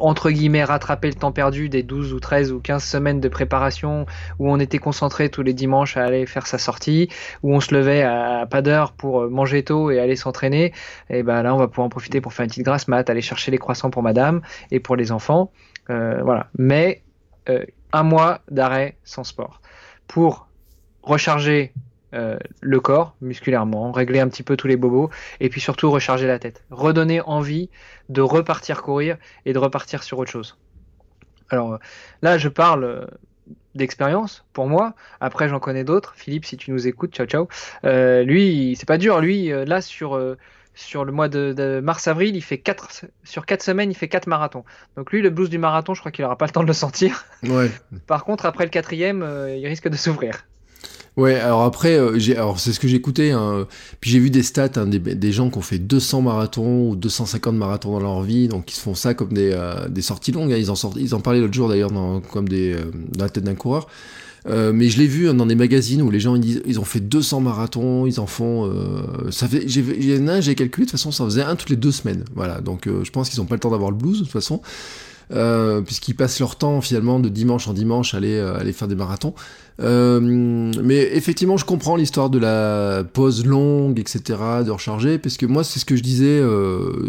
entre 0.00 0.30
guillemets 0.30 0.64
rattraper 0.64 1.08
le 1.08 1.14
temps 1.14 1.30
perdu 1.30 1.68
des 1.68 1.84
12 1.84 2.12
ou 2.12 2.18
13 2.18 2.50
ou 2.50 2.58
15 2.58 2.82
semaines 2.82 3.20
de 3.20 3.28
préparation 3.28 4.06
où 4.40 4.50
on 4.50 4.58
était 4.58 4.78
concentré 4.78 5.28
tous 5.28 5.42
les 5.42 5.52
dimanches 5.52 5.96
à 5.96 6.04
aller 6.04 6.26
faire 6.26 6.48
sa 6.48 6.58
sortie, 6.58 7.08
où 7.44 7.54
on 7.54 7.60
se 7.60 7.72
levait 7.72 8.02
à 8.02 8.46
pas 8.50 8.62
d'heure 8.62 8.92
pour 8.92 9.22
euh, 9.22 9.28
manger 9.28 9.62
tôt 9.62 9.92
et 9.92 10.00
aller 10.00 10.16
s'entraîner. 10.16 10.72
Et 11.08 11.22
ben 11.22 11.42
là, 11.44 11.54
on 11.54 11.58
va 11.58 11.68
pouvoir 11.68 11.86
en 11.86 11.90
profiter 11.90 12.20
pour 12.20 12.32
faire 12.32 12.42
une 12.42 12.50
petite 12.50 12.64
grasse 12.64 12.88
mat, 12.88 13.08
aller 13.08 13.22
chercher 13.22 13.52
les 13.52 13.58
croissants 13.58 13.90
pour 13.90 14.02
madame 14.02 14.40
et 14.72 14.80
pour 14.80 14.96
les 14.96 15.12
enfants. 15.12 15.52
Euh, 15.90 16.20
voilà. 16.24 16.48
Mais 16.58 17.02
un 17.92 18.02
mois 18.02 18.40
d'arrêt 18.50 18.96
sans 19.04 19.22
sport 19.22 19.60
pour 20.08 20.48
recharger 21.02 21.72
euh, 22.14 22.36
le 22.60 22.80
corps 22.80 23.16
musculairement, 23.20 23.90
régler 23.90 24.20
un 24.20 24.28
petit 24.28 24.44
peu 24.44 24.56
tous 24.56 24.68
les 24.68 24.76
bobos, 24.76 25.10
et 25.40 25.48
puis 25.48 25.60
surtout 25.60 25.90
recharger 25.90 26.26
la 26.26 26.38
tête. 26.38 26.62
Redonner 26.70 27.20
envie 27.22 27.70
de 28.08 28.20
repartir 28.20 28.82
courir 28.82 29.16
et 29.46 29.52
de 29.52 29.58
repartir 29.58 30.02
sur 30.02 30.18
autre 30.18 30.30
chose. 30.30 30.56
Alors 31.50 31.78
là, 32.22 32.38
je 32.38 32.48
parle 32.48 32.84
euh, 32.84 33.06
d'expérience 33.74 34.44
pour 34.52 34.68
moi. 34.68 34.94
Après, 35.20 35.48
j'en 35.48 35.58
connais 35.58 35.82
d'autres. 35.82 36.14
Philippe, 36.16 36.44
si 36.44 36.56
tu 36.56 36.70
nous 36.70 36.86
écoutes, 36.86 37.12
ciao 37.12 37.26
ciao. 37.26 37.48
Euh, 37.84 38.22
lui, 38.22 38.76
c'est 38.78 38.86
pas 38.86 38.98
dur. 38.98 39.20
Lui, 39.20 39.48
là, 39.48 39.80
sur, 39.80 40.36
sur 40.74 41.04
le 41.04 41.10
mois 41.10 41.28
de, 41.28 41.80
mars-avril, 41.82 42.36
il 42.36 42.42
fait 42.42 42.58
4, 42.58 43.06
sur 43.24 43.44
4 43.44 43.62
semaines, 43.62 43.90
il 43.90 43.96
fait 43.96 44.08
4 44.08 44.28
marathons. 44.28 44.64
Donc 44.96 45.10
lui, 45.10 45.20
le 45.20 45.30
blues 45.30 45.50
du 45.50 45.58
marathon, 45.58 45.94
je 45.94 46.00
crois 46.00 46.12
qu'il 46.12 46.24
aura 46.24 46.38
pas 46.38 46.46
le 46.46 46.52
temps 46.52 46.62
de 46.62 46.68
le 46.68 46.72
sentir. 46.72 47.24
Ouais. 47.42 47.70
Par 48.06 48.24
contre, 48.24 48.46
après 48.46 48.64
le 48.64 48.70
quatrième, 48.70 49.26
il 49.48 49.66
risque 49.66 49.88
de 49.88 49.96
s'ouvrir. 49.96 50.44
Ouais, 51.16 51.36
alors 51.36 51.62
après, 51.62 51.96
euh, 51.96 52.18
alors 52.36 52.58
c'est 52.58 52.72
ce 52.72 52.80
que 52.80 52.88
écouté. 52.88 53.30
Hein. 53.30 53.68
Puis 54.00 54.10
j'ai 54.10 54.18
vu 54.18 54.30
des 54.30 54.42
stats, 54.42 54.70
hein, 54.76 54.86
des, 54.86 55.32
gens 55.32 55.48
qui 55.48 55.58
ont 55.58 55.62
fait 55.62 55.78
200 55.78 56.22
marathons 56.22 56.90
ou 56.90 56.96
250 56.96 57.54
marathons 57.54 57.92
dans 57.92 58.00
leur 58.00 58.22
vie, 58.22 58.48
donc 58.48 58.70
ils 58.72 58.74
se 58.74 58.80
font 58.80 58.96
ça 58.96 59.14
comme 59.14 59.32
des, 59.32 59.52
euh, 59.52 59.88
des 59.88 60.02
sorties 60.02 60.32
longues. 60.32 60.52
Hein. 60.52 60.56
Ils 60.58 60.72
en 60.72 60.74
sortent, 60.74 60.96
ils 60.98 61.14
en 61.14 61.20
parlaient 61.20 61.40
l'autre 61.40 61.54
jour 61.54 61.68
d'ailleurs, 61.68 61.90
comme 62.32 62.48
des 62.48 62.72
euh, 62.72 62.90
dans 63.12 63.24
la 63.24 63.30
tête 63.30 63.44
d'un 63.44 63.54
coureur. 63.54 63.86
mais 64.46 64.88
je 64.88 64.98
l'ai 64.98 65.06
vu 65.06 65.32
dans 65.32 65.46
des 65.46 65.54
magazines 65.54 66.02
où 66.02 66.10
les 66.10 66.20
gens 66.20 66.34
ils 66.34 66.40
disent 66.40 66.62
ils 66.66 66.80
ont 66.80 66.84
fait 66.84 67.00
200 67.00 67.40
marathons, 67.40 68.06
ils 68.06 68.18
en 68.18 68.26
font. 68.26 68.68
ça 69.30 69.46
fait, 69.46 69.68
j'ai, 69.68 69.84
j'ai 70.00 70.54
calculé 70.56 70.84
de 70.84 70.90
toute 70.90 70.98
façon, 70.98 71.12
ça 71.12 71.24
faisait 71.24 71.42
un 71.42 71.54
toutes 71.54 71.70
les 71.70 71.76
deux 71.76 71.92
semaines. 71.92 72.24
Voilà, 72.34 72.60
donc 72.60 72.86
je 72.86 73.10
pense 73.10 73.30
qu'ils 73.30 73.38
n'ont 73.38 73.46
pas 73.46 73.54
le 73.54 73.60
temps 73.60 73.70
d'avoir 73.70 73.92
le 73.92 73.96
blues 73.96 74.18
de 74.18 74.24
toute 74.24 74.32
façon. 74.32 74.60
Euh, 75.32 75.80
puisqu'ils 75.80 76.14
passent 76.14 76.38
leur 76.38 76.56
temps 76.56 76.82
finalement 76.82 77.18
de 77.18 77.30
dimanche 77.30 77.66
en 77.66 77.72
dimanche 77.72 78.12
à 78.12 78.18
aller, 78.18 78.36
euh, 78.36 78.58
aller 78.58 78.72
faire 78.72 78.88
des 78.88 78.94
marathons. 78.94 79.34
Euh, 79.80 80.20
mais 80.20 80.98
effectivement, 81.16 81.56
je 81.56 81.64
comprends 81.64 81.96
l'histoire 81.96 82.28
de 82.28 82.38
la 82.38 83.04
pause 83.04 83.44
longue, 83.46 83.98
etc., 83.98 84.20
de 84.64 84.70
recharger, 84.70 85.18
parce 85.18 85.36
que 85.36 85.46
moi, 85.46 85.64
c'est 85.64 85.80
ce 85.80 85.84
que 85.84 85.96
je 85.96 86.02
disais, 86.02 86.42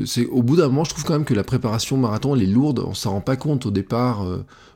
c'est 0.05 0.25
au 0.27 0.41
bout 0.41 0.55
d'un 0.55 0.67
moment, 0.67 0.83
je 0.83 0.91
trouve 0.91 1.03
quand 1.03 1.13
même 1.13 1.25
que 1.25 1.33
la 1.33 1.43
préparation 1.43 1.97
marathon, 1.97 2.35
elle 2.35 2.43
est 2.43 2.47
lourde, 2.47 2.83
on 2.85 2.93
s'en 2.93 3.11
rend 3.11 3.21
pas 3.21 3.35
compte 3.35 3.65
au 3.65 3.71
départ, 3.71 4.25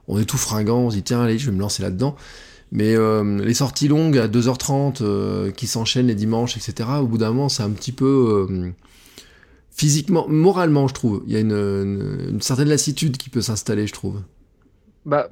on 0.08 0.20
est 0.20 0.26
tout 0.26 0.38
fringant, 0.38 0.80
on 0.80 0.90
se 0.92 0.98
dit, 0.98 1.04
tiens, 1.04 1.22
allez, 1.22 1.40
je 1.40 1.48
vais 1.48 1.56
me 1.56 1.62
lancer 1.62 1.82
là-dedans. 1.82 2.16
Mais 2.72 2.96
les 3.44 3.54
sorties 3.56 3.88
longues 3.88 4.20
à 4.20 4.28
2h30 4.28 5.52
qui 5.54 5.66
s'enchaînent 5.66 6.08
les 6.08 6.16
dimanches, 6.16 6.58
etc., 6.58 6.90
au 7.02 7.08
bout 7.08 7.18
d'un 7.18 7.30
moment, 7.30 7.50
c'est 7.50 7.64
un 7.64 7.72
petit 7.72 7.92
peu 7.92 8.48
physiquement, 9.80 10.28
moralement, 10.28 10.90
je 10.90 10.94
trouve. 10.94 11.24
Il 11.26 11.32
y 11.32 11.38
a 11.38 11.40
une, 11.40 12.40
certaine 12.42 12.68
lassitude 12.68 13.16
qui 13.16 13.30
peut 13.30 13.40
s'installer, 13.40 13.88
je 13.88 13.94
trouve. 13.94 14.22
Bah, 15.06 15.30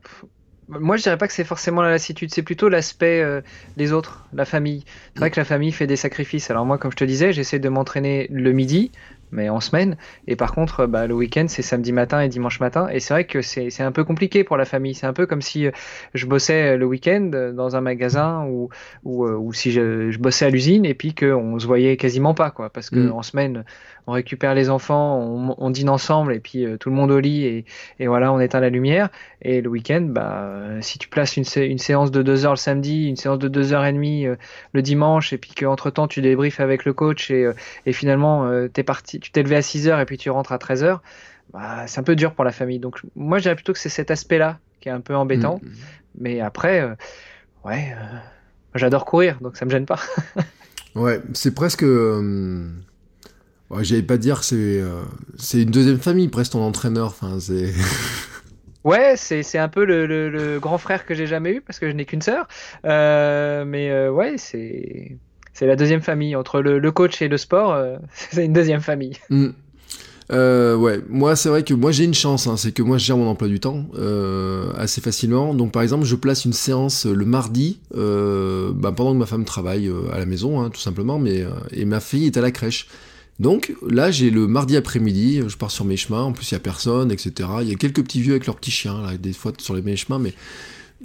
moi, 0.69 0.95
je 0.95 1.03
dirais 1.03 1.17
pas 1.17 1.27
que 1.27 1.33
c'est 1.33 1.43
forcément 1.43 1.81
la 1.81 1.89
lassitude, 1.89 2.33
c'est 2.33 2.43
plutôt 2.43 2.69
l'aspect 2.69 3.21
euh, 3.21 3.41
des 3.75 3.91
autres, 3.91 4.25
la 4.31 4.45
famille. 4.45 4.85
C'est 5.13 5.19
vrai 5.19 5.31
que 5.31 5.39
la 5.39 5.43
famille 5.43 5.73
fait 5.73 5.85
des 5.85 5.97
sacrifices. 5.97 6.49
Alors 6.49 6.65
moi, 6.65 6.77
comme 6.77 6.91
je 6.91 6.95
te 6.95 7.03
disais, 7.03 7.33
j'essaie 7.33 7.59
de 7.59 7.67
m'entraîner 7.67 8.27
le 8.31 8.53
midi, 8.53 8.91
mais 9.31 9.49
en 9.49 9.59
semaine. 9.59 9.97
Et 10.27 10.35
par 10.35 10.53
contre, 10.53 10.85
bah, 10.85 11.07
le 11.07 11.13
week-end, 11.13 11.45
c'est 11.47 11.61
samedi 11.61 11.91
matin 11.91 12.21
et 12.21 12.29
dimanche 12.29 12.59
matin. 12.59 12.87
Et 12.89 12.99
c'est 12.99 13.13
vrai 13.13 13.25
que 13.25 13.41
c'est 13.41 13.81
un 13.81 13.91
peu 13.91 14.03
compliqué 14.03 14.43
pour 14.43 14.57
la 14.57 14.65
famille. 14.65 14.95
C'est 14.95 15.07
un 15.07 15.13
peu 15.13 15.25
comme 15.25 15.41
si 15.41 15.67
euh, 15.67 15.71
je 16.13 16.25
bossais 16.25 16.77
le 16.77 16.85
week-end 16.85 17.51
dans 17.53 17.75
un 17.75 17.81
magasin 17.81 18.45
ou, 18.45 18.69
ou, 19.03 19.25
euh, 19.25 19.35
ou 19.35 19.53
si 19.53 19.71
je, 19.71 20.11
je, 20.11 20.19
bossais 20.19 20.45
à 20.45 20.49
l'usine 20.49 20.85
et 20.85 20.93
puis 20.93 21.13
qu'on 21.13 21.59
se 21.59 21.67
voyait 21.67 21.97
quasiment 21.97 22.33
pas, 22.33 22.51
quoi. 22.51 22.69
Parce 22.69 22.89
que 22.89 22.99
mm. 22.99 23.11
en 23.11 23.23
semaine, 23.23 23.63
on 24.07 24.13
récupère 24.13 24.55
les 24.55 24.69
enfants, 24.69 25.19
on, 25.57 25.69
dîne 25.69 25.89
ensemble 25.89 26.33
et 26.33 26.39
puis 26.39 26.65
euh, 26.65 26.77
tout 26.77 26.89
le 26.89 26.95
monde 26.95 27.11
au 27.11 27.19
lit 27.19 27.43
et, 27.43 27.65
et, 27.99 28.07
voilà, 28.07 28.31
on 28.31 28.39
éteint 28.39 28.61
la 28.61 28.69
lumière. 28.69 29.09
Et 29.41 29.59
le 29.59 29.69
week-end, 29.69 30.01
bah, 30.01 30.43
euh, 30.43 30.79
si 30.81 30.97
tu 30.97 31.09
places 31.09 31.35
une, 31.35 31.43
une, 31.57 31.77
séance 31.77 32.09
de 32.09 32.21
deux 32.21 32.45
heures 32.45 32.53
le 32.53 32.57
samedi, 32.57 33.09
une 33.09 33.17
séance 33.17 33.37
de 33.37 33.49
deux 33.49 33.73
heures 33.73 33.85
et 33.85 33.91
demie 33.91 34.25
euh, 34.25 34.37
le 34.71 34.81
dimanche 34.81 35.33
et 35.33 35.37
puis 35.37 35.51
qu'entre 35.51 35.89
temps 35.89 36.07
tu 36.07 36.21
débriefes 36.21 36.61
avec 36.61 36.85
le 36.85 36.93
coach 36.93 37.29
et, 37.31 37.51
et 37.85 37.91
finalement 37.91 38.49
t'es 38.71 38.83
parti, 38.83 39.16
tu 39.19 39.31
t'es 39.31 39.43
levé 39.43 39.55
à 39.55 39.61
6 39.61 39.87
heures 39.87 39.99
et 39.99 40.05
puis 40.05 40.17
tu 40.17 40.29
rentres 40.29 40.51
à 40.51 40.57
13 40.57 40.83
heures, 40.83 41.01
bah, 41.53 41.87
c'est 41.87 41.99
un 41.99 42.03
peu 42.03 42.15
dur 42.15 42.33
pour 42.33 42.43
la 42.43 42.51
famille. 42.51 42.79
Donc 42.79 42.99
moi, 43.15 43.37
je 43.37 43.43
dirais 43.43 43.55
plutôt 43.55 43.73
que 43.73 43.79
c'est 43.79 43.89
cet 43.89 44.11
aspect-là 44.11 44.59
qui 44.79 44.89
est 44.89 44.91
un 44.91 45.01
peu 45.01 45.15
embêtant. 45.15 45.59
Mmh. 45.61 45.69
Mais 46.19 46.41
après, 46.41 46.95
ouais, 47.65 47.95
j'adore 48.75 49.05
courir, 49.05 49.39
donc 49.41 49.57
ça 49.57 49.65
me 49.65 49.69
gêne 49.69 49.85
pas. 49.85 49.99
ouais, 50.95 51.21
c'est 51.33 51.53
presque 51.53 51.83
Ouais, 53.69 53.83
J'allais 53.83 54.03
pas 54.03 54.17
dire 54.17 54.43
c'est 54.43 54.55
euh, 54.55 55.01
c'est 55.37 55.63
une 55.63 55.71
deuxième 55.71 55.99
famille 55.99 56.29
presque 56.29 56.53
ton 56.53 56.61
entraîneur. 56.61 57.07
Enfin 57.07 57.39
c'est. 57.39 57.73
Ouais, 58.83 59.17
c'est 59.17 59.57
un 59.57 59.67
peu 59.67 59.83
le, 59.83 60.05
le, 60.05 60.59
grand 60.61 60.77
frère 60.77 61.05
que 61.05 61.13
j'ai 61.13 61.27
jamais 61.27 61.55
eu 61.55 61.59
parce 61.59 61.77
que 61.77 61.89
je 61.89 61.91
n'ai 61.93 62.05
qu'une 62.05 62.21
sœur. 62.21 62.47
Euh, 62.85 63.65
mais 63.65 63.89
euh, 63.91 64.09
ouais, 64.09 64.37
c'est 64.37 65.17
c'est 65.57 65.65
la 65.65 65.75
deuxième 65.75 66.01
famille 66.01 66.35
entre 66.35 66.61
le, 66.61 66.91
coach 66.91 67.19
et 67.23 67.27
le 67.27 67.37
sport. 67.37 67.73
Euh, 67.73 67.97
c'est 68.13 68.45
une 68.45 68.53
deuxième 68.53 68.81
famille. 68.81 69.13
Mm. 69.31 69.47
ouais, 70.29 71.01
moi 71.09 71.35
c'est 71.35 71.49
vrai 71.49 71.63
que 71.63 71.73
moi 71.73 71.91
j'ai 71.91 72.03
une 72.03 72.13
chance, 72.13 72.45
hein, 72.45 72.57
c'est 72.57 72.71
que 72.71 72.83
moi 72.83 72.99
je 72.99 73.05
gère 73.05 73.17
mon 73.17 73.27
emploi 73.27 73.47
du 73.47 73.59
temps 73.59 73.85
assez 74.77 75.01
facilement. 75.01 75.55
Donc 75.55 75.71
par 75.71 75.81
exemple, 75.81 76.05
je 76.05 76.15
place 76.15 76.45
une 76.45 76.53
séance 76.53 77.07
le 77.07 77.25
mardi 77.25 77.79
bah, 77.91 78.91
pendant 78.95 79.13
que 79.13 79.17
ma 79.17 79.25
femme 79.25 79.45
travaille 79.45 79.91
à 80.13 80.19
la 80.19 80.27
maison, 80.27 80.61
hein, 80.61 80.69
tout 80.69 80.81
simplement, 80.81 81.17
mais 81.17 81.43
et 81.71 81.85
ma 81.85 82.01
fille 82.01 82.27
est 82.27 82.37
à 82.37 82.41
la 82.41 82.51
crèche. 82.51 82.87
Donc 83.39 83.73
là, 83.87 84.09
j'ai 84.09 84.31
le 84.31 84.47
mardi 84.47 84.77
après-midi, 84.77 85.43
je 85.47 85.57
pars 85.57 85.69
sur 85.69 85.85
mes 85.85 85.97
chemins, 85.97 86.23
en 86.23 86.33
plus 86.33 86.51
il 86.51 86.55
y 86.55 86.57
a 86.57 86.59
personne, 86.59 87.11
etc. 87.11 87.49
Il 87.61 87.69
y 87.69 87.71
a 87.71 87.75
quelques 87.75 88.03
petits 88.03 88.21
vieux 88.21 88.33
avec 88.33 88.45
leurs 88.47 88.55
petits 88.55 88.71
chiens, 88.71 89.03
des 89.19 89.33
fois 89.33 89.53
sur 89.59 89.75
les 89.75 89.81
mes 89.81 89.95
chemins, 89.95 90.19
mais 90.19 90.33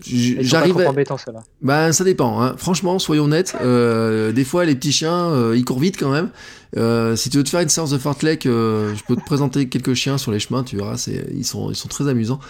j'arrive 0.01 0.79
à... 0.81 0.91
embêtant 0.91 1.19
cela. 1.19 1.43
Ben 1.61 1.93
ça 1.93 2.05
dépend, 2.05 2.41
hein. 2.41 2.55
franchement, 2.57 2.99
soyons 2.99 3.25
honnêtes, 3.25 3.55
euh, 3.61 4.33
des 4.33 4.45
fois 4.45 4.65
les 4.65 4.75
petits 4.75 4.93
chiens, 4.93 5.31
euh, 5.31 5.57
ils 5.57 5.65
courent 5.65 5.81
vite 5.81 5.97
quand 5.99 6.11
même, 6.11 6.31
Euh, 6.79 7.17
si 7.17 7.29
tu 7.29 7.37
veux 7.37 7.45
te 7.45 7.51
faire 7.51 7.61
une 7.61 7.69
séance 7.69 7.91
de 7.91 7.99
fartlek, 7.99 8.47
euh, 8.47 8.95
je 8.95 9.03
peux 9.05 9.15
te 9.15 9.25
présenter 9.25 9.69
quelques 9.69 9.93
chiens 9.93 10.17
sur 10.17 10.33
les 10.33 10.39
chemins, 10.39 10.63
tu 10.63 10.77
verras, 10.77 10.97
c'est, 10.97 11.27
ils, 11.35 11.45
sont, 11.45 11.71
ils 11.71 11.77
sont 11.77 11.89
très 11.89 12.09
amusants. 12.09 12.41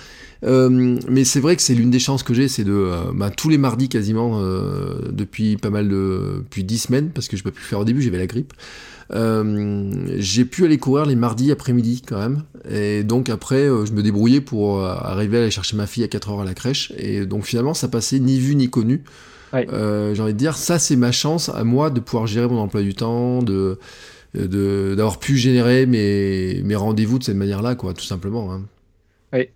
Euh, 0.44 0.98
mais 1.08 1.24
c'est 1.24 1.40
vrai 1.40 1.56
que 1.56 1.62
c'est 1.62 1.74
l'une 1.74 1.90
des 1.90 1.98
chances 1.98 2.22
que 2.22 2.32
j'ai, 2.34 2.46
c'est 2.46 2.64
de 2.64 2.90
bah, 3.14 3.30
tous 3.30 3.48
les 3.48 3.58
mardis 3.58 3.88
quasiment 3.88 4.40
depuis 5.10 5.56
pas 5.56 5.70
mal 5.70 5.88
de 5.88 6.36
depuis 6.38 6.64
10 6.64 6.78
semaines, 6.78 7.10
parce 7.10 7.28
que 7.28 7.36
je 7.36 7.42
peux 7.42 7.50
plus 7.50 7.64
faire 7.64 7.80
au 7.80 7.84
début, 7.84 8.02
j'avais 8.02 8.18
la 8.18 8.26
grippe. 8.26 8.52
J'ai 9.10 10.44
pu 10.44 10.64
aller 10.64 10.78
courir 10.78 11.06
les 11.06 11.16
mardis 11.16 11.50
après-midi 11.52 12.02
quand 12.06 12.18
même, 12.18 12.42
et 12.68 13.02
donc 13.02 13.28
après 13.28 13.66
je 13.66 13.92
me 13.92 14.02
débrouillais 14.02 14.40
pour 14.40 14.84
arriver 14.84 15.38
à 15.38 15.40
aller 15.42 15.50
chercher 15.50 15.76
ma 15.76 15.86
fille 15.86 16.04
à 16.04 16.08
4h 16.08 16.40
à 16.40 16.44
la 16.44 16.54
crèche, 16.54 16.92
et 16.96 17.26
donc 17.26 17.44
finalement 17.44 17.74
ça 17.74 17.88
passait 17.88 18.18
ni 18.18 18.38
vu 18.38 18.54
ni 18.54 18.70
connu. 18.70 19.02
Euh, 19.54 20.14
j'ai 20.14 20.22
envie 20.22 20.32
de 20.32 20.38
dire, 20.38 20.56
ça 20.56 20.78
c'est 20.78 20.96
ma 20.96 21.12
chance 21.12 21.48
à 21.48 21.64
moi 21.64 21.90
de 21.90 22.00
pouvoir 22.00 22.26
gérer 22.26 22.48
mon 22.48 22.58
emploi 22.58 22.82
du 22.82 22.94
temps, 22.94 23.42
de 23.42 23.78
d'avoir 24.34 25.18
pu 25.18 25.36
générer 25.36 25.84
mes, 25.84 26.62
mes 26.64 26.74
rendez-vous 26.74 27.18
de 27.18 27.24
cette 27.24 27.36
manière-là, 27.36 27.74
quoi, 27.74 27.92
tout 27.92 28.04
simplement. 28.04 28.50
Hein. 28.50 28.62
Oui, 29.34 29.48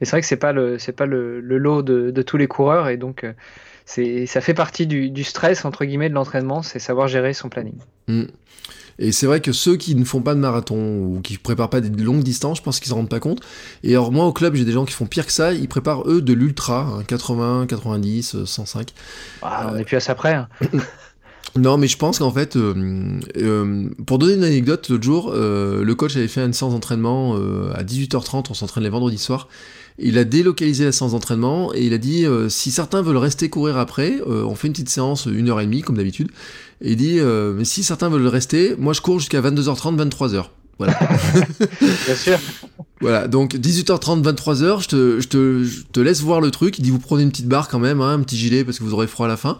et 0.00 0.04
c'est 0.04 0.10
vrai 0.12 0.20
que 0.20 0.26
c'est 0.26 0.36
pas 0.36 0.52
le 0.52 0.78
c'est 0.78 0.92
pas 0.92 1.06
le, 1.06 1.40
le 1.40 1.58
lot 1.58 1.82
de, 1.82 2.10
de, 2.10 2.22
tous 2.22 2.36
les 2.36 2.46
coureurs, 2.46 2.88
et 2.88 2.96
donc 2.96 3.24
euh, 3.24 3.32
c'est 3.84 4.26
ça 4.26 4.40
fait 4.40 4.54
partie 4.54 4.86
du, 4.86 5.10
du, 5.10 5.24
stress 5.24 5.64
entre 5.64 5.84
guillemets 5.84 6.08
de 6.08 6.14
l'entraînement, 6.14 6.62
c'est 6.62 6.78
savoir 6.78 7.08
gérer 7.08 7.32
son 7.32 7.48
planning. 7.48 7.78
Mmh. 8.08 8.24
Et 8.98 9.12
c'est 9.12 9.26
vrai 9.26 9.40
que 9.40 9.52
ceux 9.52 9.76
qui 9.76 9.94
ne 9.94 10.04
font 10.04 10.20
pas 10.20 10.34
de 10.34 10.40
marathon 10.40 10.76
ou 10.76 11.20
qui 11.22 11.38
préparent 11.38 11.70
pas 11.70 11.80
des 11.80 12.02
longues 12.02 12.22
distances, 12.22 12.58
je 12.58 12.62
pense 12.62 12.80
qu'ils 12.80 12.90
s'en 12.90 12.96
rendent 12.96 13.08
pas 13.08 13.20
compte. 13.20 13.40
Et 13.82 13.92
alors 13.92 14.12
moi 14.12 14.26
au 14.26 14.32
club, 14.34 14.54
j'ai 14.54 14.66
des 14.66 14.72
gens 14.72 14.84
qui 14.84 14.92
font 14.92 15.06
pire 15.06 15.24
que 15.24 15.32
ça, 15.32 15.54
ils 15.54 15.68
préparent 15.68 16.06
eux 16.06 16.20
de 16.20 16.34
l'ultra, 16.34 17.00
80, 17.08 17.66
90, 17.66 18.44
105. 18.44 18.92
on 19.42 19.72
n'est 19.72 19.84
plus 19.84 19.96
à 19.96 20.00
ça 20.00 20.14
près. 20.14 20.34
Hein. 20.34 20.48
Non, 21.56 21.78
mais 21.78 21.88
je 21.88 21.96
pense 21.96 22.18
qu'en 22.18 22.30
fait, 22.30 22.56
euh, 22.56 23.20
euh, 23.36 23.88
pour 24.06 24.18
donner 24.18 24.34
une 24.34 24.44
anecdote, 24.44 24.88
l'autre 24.88 25.02
jour, 25.02 25.32
euh, 25.34 25.82
le 25.82 25.94
coach 25.94 26.16
avait 26.16 26.28
fait 26.28 26.40
une 26.44 26.52
séance 26.52 26.72
d'entraînement 26.72 27.34
à 27.74 27.82
18h30, 27.82 28.46
on 28.50 28.54
s'entraîne 28.54 28.84
les 28.84 28.90
vendredis 28.90 29.18
soirs. 29.18 29.48
Il 29.98 30.16
a 30.16 30.24
délocalisé 30.24 30.84
la 30.84 30.92
séance 30.92 31.12
d'entraînement 31.12 31.74
et 31.74 31.84
il 31.84 31.92
a 31.92 31.98
dit 31.98 32.24
si 32.48 32.70
certains 32.70 33.02
veulent 33.02 33.18
rester 33.18 33.50
courir 33.50 33.76
après, 33.76 34.20
on 34.26 34.54
fait 34.54 34.68
une 34.68 34.72
petite 34.72 34.88
séance, 34.88 35.26
une 35.26 35.50
heure 35.50 35.60
et 35.60 35.66
demie 35.66 35.82
comme 35.82 35.96
d'habitude. 35.96 36.30
Et 36.82 36.92
il 36.92 36.96
dit, 36.96 37.18
euh, 37.18 37.52
mais 37.54 37.64
si 37.64 37.82
certains 37.82 38.08
veulent 38.08 38.26
rester, 38.26 38.74
moi 38.78 38.92
je 38.92 39.00
cours 39.00 39.18
jusqu'à 39.18 39.40
22h30, 39.42 39.96
23h. 39.96 40.46
Voilà. 40.78 40.98
Bien 42.06 42.16
sûr. 42.16 42.38
Voilà, 43.02 43.28
donc 43.28 43.54
18h30, 43.54 44.22
23h, 44.22 44.82
je 44.82 44.88
te, 44.88 45.20
je, 45.20 45.28
te, 45.28 45.64
je 45.64 45.82
te, 45.92 46.00
laisse 46.00 46.22
voir 46.22 46.40
le 46.40 46.50
truc. 46.50 46.78
Il 46.78 46.82
dit, 46.82 46.90
vous 46.90 46.98
prenez 46.98 47.22
une 47.22 47.30
petite 47.30 47.48
barre 47.48 47.68
quand 47.68 47.78
même, 47.78 48.00
hein, 48.00 48.14
un 48.14 48.20
petit 48.20 48.38
gilet 48.38 48.64
parce 48.64 48.78
que 48.78 48.84
vous 48.84 48.94
aurez 48.94 49.06
froid 49.06 49.26
à 49.26 49.28
la 49.28 49.36
fin. 49.36 49.58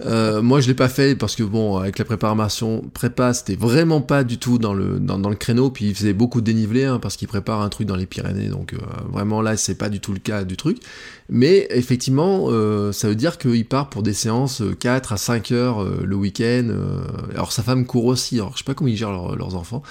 Euh, 0.00 0.42
moi, 0.42 0.60
je 0.60 0.68
l'ai 0.68 0.74
pas 0.74 0.88
fait 0.88 1.14
parce 1.14 1.36
que 1.36 1.42
bon, 1.42 1.76
avec 1.76 1.98
la 1.98 2.04
préparation 2.04 2.82
prépa, 2.92 3.34
c'était 3.34 3.56
vraiment 3.56 4.00
pas 4.00 4.24
du 4.24 4.38
tout 4.38 4.58
dans 4.58 4.74
le 4.74 4.98
dans, 4.98 5.18
dans 5.18 5.28
le 5.28 5.36
créneau. 5.36 5.70
Puis 5.70 5.86
il 5.86 5.94
faisait 5.94 6.12
beaucoup 6.12 6.40
de 6.40 6.46
dénivelé 6.46 6.84
hein, 6.84 6.98
parce 7.00 7.16
qu'il 7.16 7.28
prépare 7.28 7.60
un 7.60 7.68
truc 7.68 7.86
dans 7.86 7.96
les 7.96 8.06
Pyrénées, 8.06 8.48
donc 8.48 8.74
euh, 8.74 8.78
vraiment 9.10 9.42
là, 9.42 9.56
c'est 9.56 9.76
pas 9.76 9.88
du 9.88 10.00
tout 10.00 10.12
le 10.12 10.18
cas 10.18 10.44
du 10.44 10.56
truc. 10.56 10.78
Mais 11.28 11.66
effectivement, 11.70 12.46
euh, 12.48 12.92
ça 12.92 13.08
veut 13.08 13.14
dire 13.14 13.38
qu'il 13.38 13.66
part 13.66 13.90
pour 13.90 14.02
des 14.02 14.14
séances 14.14 14.62
4 14.80 15.12
à 15.12 15.16
5 15.16 15.52
heures 15.52 15.84
le 15.84 16.16
week-end. 16.16 16.68
alors 17.34 17.52
sa 17.52 17.62
femme 17.62 17.86
court 17.86 18.06
aussi. 18.06 18.36
Alors 18.36 18.52
je 18.52 18.58
sais 18.58 18.64
pas 18.64 18.74
comment 18.74 18.88
ils 18.88 18.96
gèrent 18.96 19.36
leurs 19.36 19.56
enfants. 19.56 19.82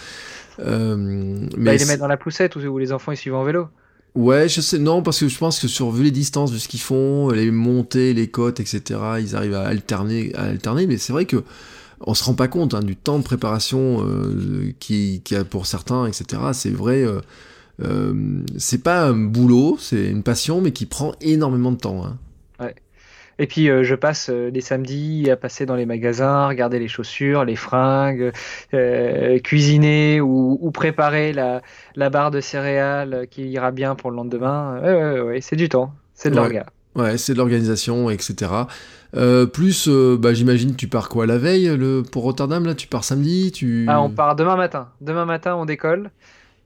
mais 0.59 0.65
bah, 0.65 1.73
ils 1.75 1.79
les 1.79 1.85
mettent 1.85 1.99
dans 1.99 2.07
la 2.07 2.17
poussette 2.17 2.55
ou, 2.55 2.77
les 2.77 2.91
enfants 2.91 3.11
ils 3.11 3.17
suivent 3.17 3.35
en 3.35 3.43
vélo. 3.43 3.67
Ouais, 4.13 4.49
je 4.49 4.59
sais, 4.59 4.77
non, 4.77 5.01
parce 5.01 5.21
que 5.21 5.29
je 5.29 5.37
pense 5.37 5.59
que 5.59 5.69
sur 5.69 5.89
vu 5.91 6.03
les 6.03 6.11
distances, 6.11 6.51
vu 6.51 6.59
ce 6.59 6.67
qu'ils 6.67 6.81
font, 6.81 7.29
les 7.29 7.49
montées, 7.49 8.13
les 8.13 8.27
côtes, 8.29 8.59
etc., 8.59 8.99
ils 9.19 9.35
arrivent 9.37 9.55
à 9.55 9.63
alterner, 9.63 10.33
à 10.35 10.43
alterner, 10.43 10.85
mais 10.85 10.97
c'est 10.97 11.13
vrai 11.13 11.25
que 11.25 11.43
on 12.01 12.13
se 12.13 12.23
rend 12.23 12.33
pas 12.33 12.47
compte 12.47 12.73
hein, 12.73 12.81
du 12.81 12.95
temps 12.95 13.19
de 13.19 13.23
préparation 13.23 14.05
euh, 14.05 14.73
qui, 14.79 15.21
qui, 15.23 15.35
a 15.35 15.45
pour 15.45 15.65
certains, 15.65 16.07
etc. 16.07 16.41
C'est 16.53 16.71
vrai, 16.71 17.03
euh, 17.03 17.21
euh, 17.83 18.41
c'est 18.57 18.83
pas 18.83 19.05
un 19.07 19.13
boulot, 19.13 19.77
c'est 19.79 20.07
une 20.07 20.23
passion, 20.23 20.61
mais 20.61 20.71
qui 20.71 20.85
prend 20.85 21.13
énormément 21.21 21.71
de 21.71 21.77
temps. 21.77 22.05
Hein. 22.05 22.17
Et 23.39 23.47
puis 23.47 23.69
euh, 23.69 23.83
je 23.83 23.95
passe 23.95 24.29
euh, 24.29 24.49
les 24.51 24.61
samedis 24.61 25.29
à 25.29 25.35
passer 25.35 25.65
dans 25.65 25.75
les 25.75 25.85
magasins, 25.85 26.47
regarder 26.47 26.79
les 26.79 26.87
chaussures, 26.87 27.45
les 27.45 27.55
fringues, 27.55 28.31
euh, 28.73 29.39
cuisiner 29.39 30.21
ou, 30.21 30.71
préparer 30.71 31.33
la, 31.33 32.09
barre 32.09 32.31
de 32.31 32.41
céréales 32.41 33.27
qui 33.29 33.49
ira 33.49 33.71
bien 33.71 33.95
pour 33.95 34.11
le 34.11 34.17
lendemain. 34.17 34.79
Ouais, 34.81 35.21
ouais, 35.21 35.41
c'est 35.41 35.55
du 35.55 35.69
temps, 35.69 35.93
c'est 36.13 36.29
de 36.29 36.35
l'orga. 36.35 36.65
Ouais, 36.95 37.17
c'est 37.17 37.33
de 37.33 37.37
l'organisation, 37.37 38.09
etc. 38.09 38.51
plus, 39.53 39.89
bah, 39.89 40.33
j'imagine, 40.33 40.75
tu 40.75 40.87
pars 40.87 41.09
quoi 41.09 41.25
la 41.25 41.37
veille 41.37 41.75
le, 41.77 42.03
pour 42.03 42.23
Rotterdam 42.23 42.65
là 42.65 42.75
Tu 42.75 42.87
pars 42.87 43.03
samedi 43.03 43.51
tu... 43.51 43.85
Ah, 43.87 44.01
on 44.01 44.09
part 44.09 44.35
demain 44.35 44.55
matin. 44.55 44.89
Demain 45.01 45.25
matin, 45.25 45.55
on 45.55 45.65
décolle. 45.65 46.11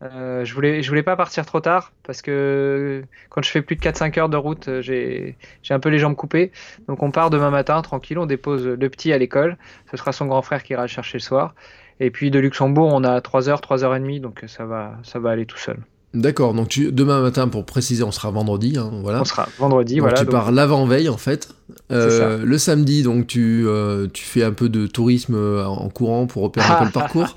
Euh, 0.02 0.44
je 0.44 0.54
voulais, 0.54 0.82
voulais 0.82 1.04
pas 1.04 1.16
partir 1.16 1.46
trop 1.46 1.62
tard 1.62 1.94
parce 2.04 2.22
que 2.22 3.04
quand 3.30 3.42
je 3.42 3.50
fais 3.50 3.62
plus 3.62 3.76
de 3.78 3.82
4-5 3.82 4.20
heures 4.20 4.30
de 4.30 4.38
route, 4.38 4.68
euh, 4.68 4.82
j'ai, 4.82 5.38
j'ai 5.64 5.74
un 5.74 5.80
peu 5.80 5.90
les 5.90 6.00
jambes 6.00 6.16
coupées. 6.16 6.52
Donc 6.88 7.02
on 7.02 7.12
part 7.12 7.30
demain 7.30 7.50
matin 7.50 7.82
tranquille, 7.82 8.20
on 8.20 8.26
dépose 8.26 8.68
le 8.68 8.90
petit 8.90 9.14
à 9.14 9.18
l'école. 9.18 9.58
Ce 9.92 9.98
sera 9.98 10.12
son 10.12 10.26
grand 10.28 10.42
frère 10.42 10.64
qui 10.64 10.74
ira 10.74 10.84
le 10.84 10.88
chercher 10.88 11.18
le 11.18 11.24
soir. 11.24 11.56
Et 12.00 12.12
puis 12.12 12.30
de 12.30 12.40
Luxembourg, 12.40 12.92
on 12.94 13.04
a 13.04 13.22
3 13.22 13.50
heures, 13.50 13.62
3 13.62 13.84
heures 13.86 13.96
et 13.96 14.00
demie, 14.00 14.20
donc 14.20 14.44
ça 14.48 14.66
va, 14.66 14.98
ça 15.04 15.20
va 15.20 15.32
aller 15.32 15.46
tout 15.46 15.58
seul. 15.58 15.78
D'accord, 16.16 16.54
donc 16.54 16.70
tu, 16.70 16.94
demain 16.94 17.22
matin, 17.22 17.50
pour 17.50 17.66
préciser, 17.66 18.02
on 18.04 18.12
sera 18.12 18.32
vendredi. 18.32 18.78
Hein, 18.78 18.90
voilà. 19.04 19.22
On 19.22 19.26
sera 19.26 19.50
vendredi, 19.60 20.00
voilà. 20.00 20.18
Tu 20.18 20.26
pars 20.26 20.52
l'avant-veille, 20.54 21.10
en 21.10 21.18
fait. 21.18 21.50
Euh, 21.92 22.44
le 22.46 22.58
samedi, 22.58 23.04
donc 23.04 23.28
tu, 23.28 23.66
euh, 23.68 24.08
tu 24.12 24.24
fais 24.24 24.44
un 24.44 24.54
peu 24.54 24.70
de 24.70 24.88
tourisme 24.88 25.36
euh, 25.36 25.66
en 25.66 25.90
courant 25.90 26.26
pour 26.26 26.44
repérer 26.44 26.68
un 26.68 26.78
peu 26.78 26.86
le 26.86 26.92
parcours. 26.92 27.36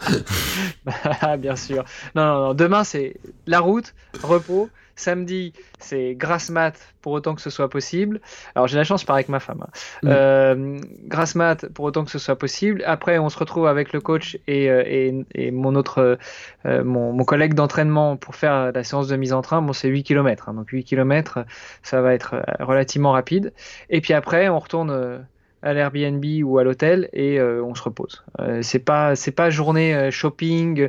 Bien 1.40 1.56
sûr. 1.56 1.84
Non, 2.14 2.24
non, 2.24 2.40
non. 2.46 2.54
Demain, 2.54 2.84
c'est 2.84 3.16
la 3.48 3.58
route, 3.58 3.94
repos. 4.22 4.68
Samedi, 4.98 5.52
c'est 5.78 6.16
grasse 6.16 6.50
mat 6.50 6.74
pour 7.02 7.12
autant 7.12 7.36
que 7.36 7.40
ce 7.40 7.50
soit 7.50 7.70
possible. 7.70 8.20
Alors 8.56 8.66
j'ai 8.66 8.76
la 8.76 8.82
chance, 8.82 9.02
je 9.02 9.06
pars 9.06 9.14
avec 9.14 9.28
ma 9.28 9.38
femme. 9.38 9.62
Hein. 9.62 9.70
Mm. 10.02 10.08
Euh, 10.10 10.78
grasse 11.06 11.36
mat 11.36 11.68
pour 11.68 11.84
autant 11.84 12.04
que 12.04 12.10
ce 12.10 12.18
soit 12.18 12.36
possible. 12.36 12.82
Après, 12.84 13.18
on 13.20 13.28
se 13.28 13.38
retrouve 13.38 13.68
avec 13.68 13.92
le 13.92 14.00
coach 14.00 14.36
et, 14.48 14.68
euh, 14.68 14.82
et, 14.84 15.24
et 15.36 15.50
mon 15.52 15.76
autre, 15.76 16.18
euh, 16.66 16.84
mon, 16.84 17.12
mon, 17.12 17.24
collègue 17.24 17.54
d'entraînement 17.54 18.16
pour 18.16 18.34
faire 18.34 18.72
la 18.72 18.82
séance 18.82 19.06
de 19.06 19.14
mise 19.14 19.32
en 19.32 19.40
train. 19.40 19.62
Bon, 19.62 19.72
c'est 19.72 19.88
8 19.88 20.02
km. 20.02 20.48
Hein. 20.48 20.54
donc 20.54 20.68
8 20.70 20.82
km, 20.82 21.44
ça 21.84 22.02
va 22.02 22.12
être 22.12 22.34
relativement 22.58 23.12
rapide. 23.12 23.52
Et 23.90 24.00
puis 24.00 24.14
après, 24.14 24.48
on 24.48 24.58
retourne 24.58 25.24
à 25.62 25.72
l'Airbnb 25.72 26.24
ou 26.44 26.58
à 26.58 26.64
l'hôtel 26.64 27.08
et 27.12 27.38
euh, 27.38 27.62
on 27.62 27.74
se 27.74 27.82
repose. 27.82 28.22
Euh, 28.38 28.60
c'est 28.62 28.78
pas 28.78 29.16
c'est 29.16 29.32
pas 29.32 29.50
journée 29.50 29.94
euh, 29.94 30.10
shopping, 30.10 30.88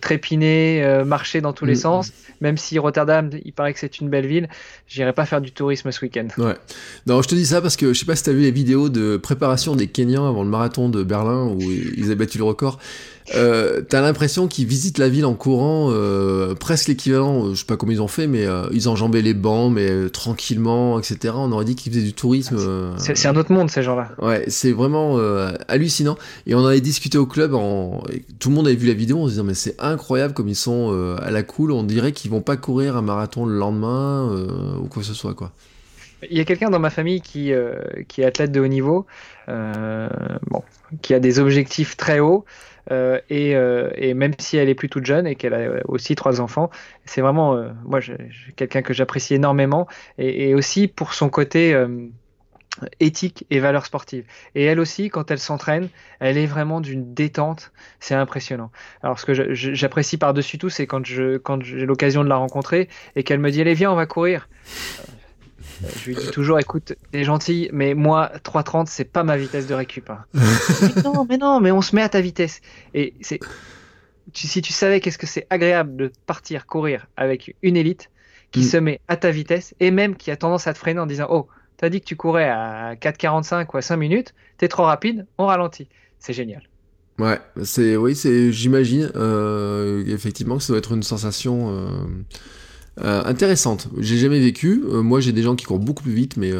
trépiner, 0.00 1.02
marcher 1.04 1.40
dans 1.40 1.52
tous 1.52 1.64
les 1.64 1.74
mm. 1.74 1.76
sens. 1.76 2.12
Même 2.40 2.56
si 2.56 2.78
Rotterdam, 2.78 3.30
il 3.44 3.52
paraît 3.52 3.74
que 3.74 3.78
c'est 3.78 4.00
une 4.00 4.08
belle 4.08 4.26
ville, 4.26 4.48
j'irai 4.88 5.12
pas 5.12 5.26
faire 5.26 5.40
du 5.40 5.52
tourisme 5.52 5.90
ce 5.92 6.00
week-end. 6.04 6.28
Ouais. 6.38 6.54
Non, 7.06 7.20
je 7.20 7.28
te 7.28 7.34
dis 7.34 7.46
ça 7.46 7.60
parce 7.60 7.76
que 7.76 7.92
je 7.92 7.98
sais 7.98 8.06
pas 8.06 8.16
si 8.16 8.24
tu 8.24 8.30
as 8.30 8.32
vu 8.32 8.40
les 8.40 8.50
vidéos 8.50 8.88
de 8.88 9.18
préparation 9.18 9.76
des 9.76 9.86
Kenyans 9.88 10.26
avant 10.26 10.42
le 10.42 10.48
marathon 10.48 10.88
de 10.88 11.02
Berlin 11.02 11.48
où 11.48 11.60
ils 11.60 12.04
avaient 12.06 12.14
battu 12.14 12.38
le 12.38 12.44
record. 12.44 12.78
Euh, 13.36 13.80
t'as 13.88 14.00
l'impression 14.00 14.48
qu'ils 14.48 14.66
visitent 14.66 14.98
la 14.98 15.08
ville 15.08 15.24
en 15.24 15.34
courant, 15.34 15.90
euh, 15.90 16.54
presque 16.54 16.88
l'équivalent, 16.88 17.46
euh, 17.46 17.54
je 17.54 17.60
sais 17.60 17.64
pas 17.64 17.76
comment 17.76 17.92
ils 17.92 18.02
ont 18.02 18.08
fait, 18.08 18.26
mais 18.26 18.46
ils 18.72 18.88
enjambaient 18.88 19.22
les 19.22 19.34
bancs, 19.34 19.72
mais 19.72 20.08
tranquillement, 20.10 20.98
etc. 20.98 21.34
On 21.36 21.52
aurait 21.52 21.64
dit 21.64 21.76
qu'ils 21.76 21.92
faisaient 21.92 22.04
du 22.04 22.12
tourisme. 22.12 22.58
C'est 22.98 23.26
un 23.26 23.36
autre 23.36 23.52
monde, 23.52 23.70
ces 23.70 23.82
gens-là. 23.82 23.99
Ouais, 24.18 24.44
c'est 24.48 24.72
vraiment 24.72 25.18
hallucinant. 25.68 26.16
Et 26.46 26.54
on 26.54 26.64
avait 26.64 26.80
discuté 26.80 27.18
au 27.18 27.26
club, 27.26 27.54
en... 27.54 28.02
tout 28.38 28.48
le 28.48 28.54
monde 28.54 28.66
avait 28.66 28.76
vu 28.76 28.86
la 28.86 28.94
vidéo 28.94 29.20
en 29.20 29.26
se 29.26 29.32
disant, 29.32 29.44
mais 29.44 29.54
c'est 29.54 29.74
incroyable 29.78 30.34
comme 30.34 30.48
ils 30.48 30.56
sont 30.56 31.16
à 31.20 31.30
la 31.30 31.42
cool, 31.42 31.72
on 31.72 31.82
dirait 31.82 32.12
qu'ils 32.12 32.30
vont 32.30 32.42
pas 32.42 32.56
courir 32.56 32.96
un 32.96 33.02
marathon 33.02 33.46
le 33.46 33.56
lendemain, 33.56 34.30
ou 34.82 34.86
quoi 34.86 35.02
que 35.02 35.08
ce 35.08 35.14
soit, 35.14 35.34
quoi. 35.34 35.52
Il 36.30 36.36
y 36.36 36.40
a 36.40 36.44
quelqu'un 36.44 36.68
dans 36.68 36.80
ma 36.80 36.90
famille 36.90 37.22
qui, 37.22 37.52
qui 38.08 38.20
est 38.20 38.24
athlète 38.24 38.52
de 38.52 38.60
haut 38.60 38.66
niveau, 38.66 39.06
bon, 39.48 40.62
qui 41.02 41.14
a 41.14 41.20
des 41.20 41.38
objectifs 41.38 41.96
très 41.96 42.20
hauts. 42.20 42.44
Euh, 42.90 43.20
et, 43.28 43.54
euh, 43.54 43.90
et, 43.94 44.14
même 44.14 44.32
si 44.38 44.56
elle 44.56 44.68
est 44.68 44.74
plus 44.74 44.88
toute 44.88 45.06
jeune 45.06 45.26
et 45.26 45.36
qu'elle 45.36 45.54
a 45.54 45.86
aussi 45.86 46.14
trois 46.14 46.40
enfants, 46.40 46.70
c'est 47.04 47.20
vraiment, 47.20 47.54
euh, 47.54 47.68
moi, 47.84 48.00
quelqu'un 48.56 48.82
que 48.82 48.92
j'apprécie 48.92 49.34
énormément 49.34 49.86
et, 50.18 50.48
et, 50.48 50.54
aussi 50.54 50.88
pour 50.88 51.14
son 51.14 51.28
côté 51.28 51.74
éthique 53.00 53.46
et 53.50 53.58
valeurs 53.58 53.86
sportives. 53.86 54.24
Et 54.54 54.64
elle 54.64 54.80
aussi, 54.80 55.08
quand 55.08 55.30
elle 55.30 55.38
s'entraîne, 55.38 55.88
elle 56.18 56.38
est 56.38 56.46
vraiment 56.46 56.80
d'une 56.80 57.14
détente, 57.14 57.72
c'est 57.98 58.14
impressionnant. 58.14 58.70
Alors 59.02 59.18
ce 59.18 59.26
que 59.26 59.54
j'apprécie 59.54 60.16
par-dessus 60.16 60.58
tout, 60.58 60.70
c'est 60.70 60.86
quand 60.86 61.04
je 61.04 61.38
quand 61.38 61.62
j'ai 61.62 61.86
l'occasion 61.86 62.24
de 62.24 62.28
la 62.28 62.36
rencontrer 62.36 62.88
et 63.16 63.22
qu'elle 63.22 63.40
me 63.40 63.50
dit 63.50 63.60
allez 63.60 63.74
viens 63.74 63.90
on 63.90 63.96
va 63.96 64.06
courir. 64.06 64.48
Euh, 65.82 65.88
je 65.96 66.06
lui 66.06 66.14
dis 66.14 66.30
toujours, 66.30 66.58
écoute, 66.58 66.94
t'es 67.10 67.24
gentil, 67.24 67.70
mais 67.72 67.94
moi, 67.94 68.30
3.30, 68.44 68.86
c'est 68.86 69.04
pas 69.04 69.24
ma 69.24 69.36
vitesse 69.38 69.66
de 69.66 69.74
récup. 69.74 70.10
Hein. 70.10 70.24
non, 71.04 71.24
mais 71.26 71.38
non, 71.38 71.60
mais 71.60 71.70
on 71.70 71.80
se 71.80 71.96
met 71.96 72.02
à 72.02 72.08
ta 72.08 72.20
vitesse. 72.20 72.60
Et 72.92 73.14
c'est, 73.22 73.40
si 74.34 74.60
tu 74.60 74.72
savais 74.72 75.00
qu'est-ce 75.00 75.16
que 75.16 75.26
c'est 75.26 75.46
agréable 75.48 75.96
de 75.96 76.12
partir 76.26 76.66
courir 76.66 77.06
avec 77.16 77.54
une 77.62 77.76
élite 77.76 78.10
qui 78.52 78.60
mm. 78.60 78.64
se 78.64 78.76
met 78.76 79.00
à 79.08 79.16
ta 79.16 79.30
vitesse 79.30 79.74
et 79.80 79.90
même 79.90 80.16
qui 80.16 80.30
a 80.30 80.36
tendance 80.36 80.66
à 80.66 80.74
te 80.74 80.78
freiner 80.78 81.00
en 81.00 81.06
disant, 81.06 81.28
oh, 81.30 81.48
t'as 81.80 81.88
dit 81.88 82.00
que 82.02 82.04
tu 82.04 82.14
courais 82.14 82.50
à 82.50 82.94
4.45 82.94 83.66
ou 83.72 83.78
à 83.78 83.82
5 83.82 83.96
minutes, 83.96 84.34
t'es 84.58 84.68
trop 84.68 84.82
rapide, 84.82 85.26
on 85.38 85.46
ralentit. 85.46 85.88
C'est 86.18 86.34
génial. 86.34 86.62
Ouais, 87.18 87.40
c'est 87.62 87.96
oui, 87.96 88.14
c'est 88.14 88.52
j'imagine 88.52 89.10
euh, 89.16 90.04
effectivement 90.06 90.58
que 90.58 90.62
ça 90.62 90.74
doit 90.74 90.78
être 90.78 90.92
une 90.92 91.02
sensation 91.02 91.70
euh, 91.70 91.88
euh, 93.02 93.24
intéressante. 93.24 93.88
J'ai 93.96 94.18
jamais 94.18 94.40
vécu. 94.40 94.82
Moi, 94.86 95.20
j'ai 95.20 95.32
des 95.32 95.42
gens 95.42 95.56
qui 95.56 95.64
courent 95.64 95.78
beaucoup 95.78 96.02
plus 96.02 96.12
vite, 96.12 96.36
mais 96.36 96.52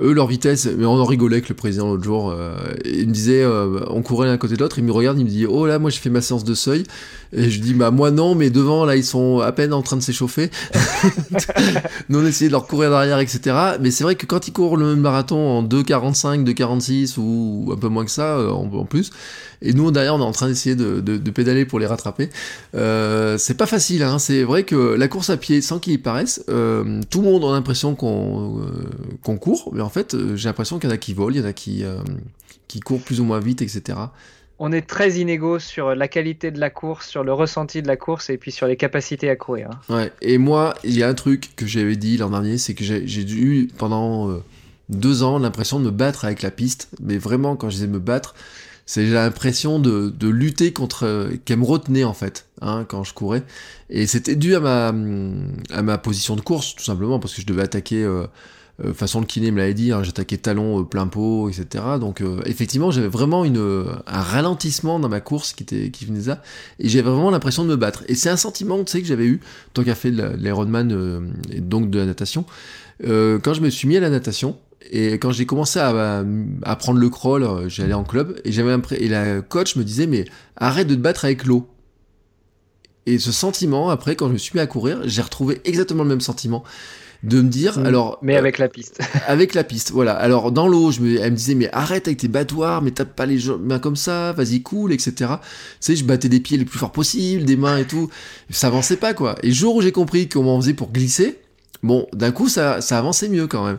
eux, 0.00 0.12
leur 0.12 0.26
vitesse. 0.26 0.66
Mais 0.78 0.84
on 0.86 0.94
en 1.00 1.04
rigolait 1.04 1.36
avec 1.36 1.48
le 1.48 1.54
président 1.54 1.88
l'autre 1.90 2.04
jour. 2.04 2.30
euh, 2.30 2.54
il 2.84 3.08
me 3.08 3.12
disait, 3.12 3.42
euh, 3.42 3.80
on 3.88 4.02
courait 4.02 4.26
l'un 4.26 4.36
côté 4.38 4.54
de 4.54 4.60
l'autre. 4.60 4.78
Il 4.78 4.84
me 4.84 4.92
regarde, 4.92 5.18
il 5.18 5.24
me 5.24 5.30
dit, 5.30 5.46
oh 5.46 5.66
là, 5.66 5.78
moi 5.78 5.90
j'ai 5.90 5.98
fait 6.00 6.10
ma 6.10 6.20
séance 6.20 6.44
de 6.44 6.54
seuil. 6.54 6.84
Et 7.34 7.48
je 7.50 7.60
dis, 7.60 7.72
bah 7.72 7.90
moi 7.90 8.10
non, 8.10 8.34
mais 8.34 8.50
devant 8.50 8.84
là, 8.84 8.94
ils 8.96 9.04
sont 9.04 9.40
à 9.40 9.52
peine 9.52 9.72
en 9.72 9.80
train 9.82 9.96
de 9.96 10.02
s'échauffer. 10.02 10.50
Nous 12.10 12.18
on 12.18 12.26
essayait 12.26 12.48
de 12.48 12.52
leur 12.52 12.66
courir 12.66 12.90
derrière, 12.90 13.18
etc. 13.20 13.56
Mais 13.80 13.90
c'est 13.90 14.04
vrai 14.04 14.16
que 14.16 14.26
quand 14.26 14.48
ils 14.48 14.52
courent 14.52 14.76
le 14.76 14.96
marathon 14.96 15.36
en 15.38 15.62
2,45, 15.62 16.44
2,46 16.44 17.18
ou 17.18 17.70
un 17.72 17.76
peu 17.76 17.88
moins 17.88 18.04
que 18.04 18.10
ça 18.10 18.36
euh, 18.36 18.50
en, 18.50 18.84
plus, 18.84 19.12
et 19.62 19.72
nous 19.72 19.90
derrière 19.90 20.14
on 20.14 20.18
est 20.20 20.24
en 20.24 20.32
train 20.32 20.48
d'essayer 20.48 20.74
de, 20.74 21.00
de- 21.00 21.30
pédaler 21.30 21.64
pour 21.64 21.78
les 21.78 21.86
rattraper. 21.86 22.28
C'est 22.74 23.56
pas 23.56 23.66
facile, 23.66 24.02
hein. 24.02 24.18
c'est 24.18 24.42
vrai 24.42 24.64
que 24.64 24.76
la 24.94 25.08
course 25.08 25.30
à 25.30 25.38
pied, 25.38 25.62
sans 25.62 25.78
qu'il 25.78 25.94
y 25.94 25.98
paraisse, 25.98 26.44
euh, 26.50 27.00
tout 27.08 27.22
le 27.22 27.28
monde 27.30 27.44
a 27.44 27.52
l'impression 27.52 27.94
qu'on 27.94 28.60
qu'on 29.22 29.36
court, 29.38 29.70
en 29.82 29.90
fait 29.90 30.14
euh, 30.14 30.36
j'ai 30.36 30.48
l'impression 30.48 30.78
qu'il 30.78 30.88
y 30.88 30.92
en 30.92 30.94
a 30.94 30.98
qui 30.98 31.14
volent, 31.14 31.34
il 31.34 31.40
y 31.40 31.44
en 31.44 31.48
a 31.48 31.52
qui, 31.52 31.84
euh, 31.84 31.98
qui 32.68 32.80
courent 32.80 33.02
plus 33.02 33.20
ou 33.20 33.24
moins 33.24 33.40
vite, 33.40 33.62
etc. 33.62 33.98
On 34.58 34.70
est 34.70 34.86
très 34.86 35.14
inégaux 35.14 35.58
sur 35.58 35.94
la 35.94 36.06
qualité 36.06 36.50
de 36.52 36.60
la 36.60 36.70
course, 36.70 37.08
sur 37.08 37.24
le 37.24 37.32
ressenti 37.32 37.82
de 37.82 37.88
la 37.88 37.96
course 37.96 38.30
et 38.30 38.36
puis 38.38 38.52
sur 38.52 38.66
les 38.68 38.76
capacités 38.76 39.28
à 39.28 39.34
courir. 39.34 39.70
hein. 39.88 39.94
Ouais, 39.94 40.12
et 40.22 40.38
moi, 40.38 40.74
il 40.84 40.96
y 40.96 41.02
a 41.02 41.08
un 41.08 41.14
truc 41.14 41.50
que 41.56 41.66
j'avais 41.66 41.96
dit 41.96 42.16
l'an 42.16 42.30
dernier, 42.30 42.58
c'est 42.58 42.74
que 42.74 42.84
j'ai 42.84 43.06
j'ai 43.06 43.28
eu 43.28 43.68
pendant 43.76 44.30
euh, 44.30 44.42
deux 44.88 45.22
ans 45.24 45.38
l'impression 45.38 45.80
de 45.80 45.86
me 45.86 45.90
battre 45.90 46.24
avec 46.24 46.42
la 46.42 46.50
piste, 46.52 46.88
mais 47.00 47.18
vraiment 47.18 47.56
quand 47.56 47.70
je 47.70 47.74
disais 47.76 47.86
me 47.88 47.98
battre, 47.98 48.34
c'est 48.86 49.06
j'ai 49.06 49.14
l'impression 49.14 49.78
de, 49.80 50.10
de 50.16 50.28
lutter 50.28 50.72
contre 50.72 51.06
euh, 51.06 51.30
qu'elle 51.44 51.58
me 51.58 51.64
retenait 51.64 52.04
en 52.04 52.14
fait, 52.14 52.46
hein, 52.60 52.84
quand 52.88 53.02
je 53.02 53.14
courais, 53.14 53.42
et 53.90 54.06
c'était 54.06 54.36
dû 54.36 54.54
à 54.54 54.60
ma 54.60 54.88
à 55.70 55.82
ma 55.82 55.98
position 55.98 56.36
de 56.36 56.40
course 56.40 56.76
tout 56.76 56.84
simplement 56.84 57.18
parce 57.18 57.34
que 57.34 57.40
je 57.42 57.46
devais 57.46 57.62
attaquer. 57.62 58.04
Euh, 58.04 58.26
euh, 58.84 58.94
façon 58.94 59.20
le 59.20 59.26
kiné 59.26 59.50
me 59.50 59.58
l'avait 59.58 59.74
dit, 59.74 59.92
hein, 59.92 60.02
j'attaquais 60.02 60.38
talon 60.38 60.80
euh, 60.80 60.84
plein 60.84 61.06
pot, 61.06 61.50
etc. 61.50 61.84
Donc 62.00 62.20
euh, 62.20 62.40
effectivement 62.46 62.90
j'avais 62.90 63.08
vraiment 63.08 63.44
un 63.44 64.20
ralentissement 64.20 64.98
dans 64.98 65.10
ma 65.10 65.20
course 65.20 65.52
qui, 65.52 65.62
était, 65.62 65.90
venait 66.06 66.20
de 66.20 66.24
ça, 66.24 66.42
et 66.78 66.88
j'avais 66.88 67.10
vraiment 67.10 67.30
l'impression 67.30 67.64
de 67.64 67.68
me 67.68 67.76
battre. 67.76 68.02
Et 68.08 68.14
c'est 68.14 68.30
un 68.30 68.36
sentiment 68.36 68.82
tu 68.82 68.92
sais, 68.92 69.02
que 69.02 69.06
j'avais 69.06 69.26
eu, 69.26 69.40
tant 69.74 69.84
qu'à 69.84 69.94
fait 69.94 70.10
de 70.10 70.22
de 70.22 70.36
l'Ironman 70.36 71.32
et 71.50 71.60
donc 71.60 71.90
de 71.90 71.98
la 71.98 72.06
natation, 72.06 72.44
quand 73.00 73.54
je 73.54 73.60
me 73.60 73.70
suis 73.70 73.88
mis 73.88 73.96
à 73.96 74.00
la 74.00 74.10
natation, 74.10 74.56
et 74.90 75.14
quand 75.14 75.32
j'ai 75.32 75.46
commencé 75.46 75.78
à, 75.78 76.24
prendre 76.78 76.98
le 76.98 77.08
crawl, 77.08 77.68
j'allais 77.68 77.94
en 77.94 78.04
club, 78.04 78.40
et, 78.44 78.52
j'avais 78.52 78.74
et 78.98 79.08
la 79.08 79.40
coach 79.40 79.76
me 79.76 79.84
disait, 79.84 80.06
mais 80.06 80.24
arrête 80.56 80.86
de 80.86 80.94
te 80.94 81.00
battre 81.00 81.24
avec 81.24 81.44
l'eau. 81.44 81.68
Et 83.06 83.18
ce 83.18 83.32
sentiment, 83.32 83.90
après, 83.90 84.14
quand 84.14 84.28
je 84.28 84.34
me 84.34 84.38
suis 84.38 84.52
mis 84.54 84.60
à 84.60 84.66
courir, 84.66 85.00
j'ai 85.04 85.22
retrouvé 85.22 85.60
exactement 85.64 86.04
le 86.04 86.08
même 86.08 86.20
sentiment 86.20 86.62
de 87.22 87.40
me 87.40 87.48
dire, 87.48 87.78
alors, 87.78 88.18
Mais 88.22 88.34
euh, 88.34 88.38
avec 88.38 88.58
la 88.58 88.68
piste. 88.68 89.00
avec 89.28 89.54
la 89.54 89.62
piste, 89.62 89.92
voilà. 89.92 90.12
Alors 90.14 90.50
dans 90.50 90.66
l'eau, 90.66 90.90
je 90.90 91.00
me, 91.00 91.20
elle 91.20 91.32
me 91.32 91.36
disait 91.36 91.54
mais 91.54 91.70
arrête 91.72 92.08
avec 92.08 92.18
tes 92.18 92.28
battoirs, 92.28 92.82
mais 92.82 92.90
tape 92.90 93.14
pas 93.14 93.26
les 93.26 93.38
mains 93.60 93.78
comme 93.78 93.96
ça, 93.96 94.32
vas-y 94.32 94.62
cool, 94.62 94.92
etc. 94.92 95.12
Tu 95.18 95.26
sais, 95.80 95.96
je 95.96 96.04
battais 96.04 96.28
des 96.28 96.40
pieds 96.40 96.58
les 96.58 96.64
plus 96.64 96.78
forts 96.78 96.92
possible, 96.92 97.44
des 97.44 97.56
mains 97.56 97.78
et 97.78 97.84
tout, 97.84 98.10
ça 98.50 98.66
avançait 98.66 98.96
pas 98.96 99.14
quoi. 99.14 99.36
Et 99.42 99.48
le 99.48 99.54
jour 99.54 99.76
où 99.76 99.82
j'ai 99.82 99.92
compris 99.92 100.28
comment 100.28 100.56
on 100.56 100.60
faisait 100.60 100.74
pour 100.74 100.90
glisser, 100.90 101.38
bon, 101.84 102.08
d'un 102.12 102.32
coup 102.32 102.48
ça, 102.48 102.80
ça 102.80 102.98
avançait 102.98 103.28
mieux 103.28 103.46
quand 103.46 103.64
même. 103.64 103.78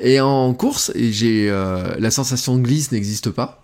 Et 0.00 0.20
en 0.20 0.54
course, 0.54 0.90
et 0.94 1.12
j'ai 1.12 1.50
euh, 1.50 1.94
la 1.98 2.10
sensation 2.10 2.56
de 2.56 2.62
glisse 2.62 2.90
n'existe 2.92 3.30
pas. 3.30 3.57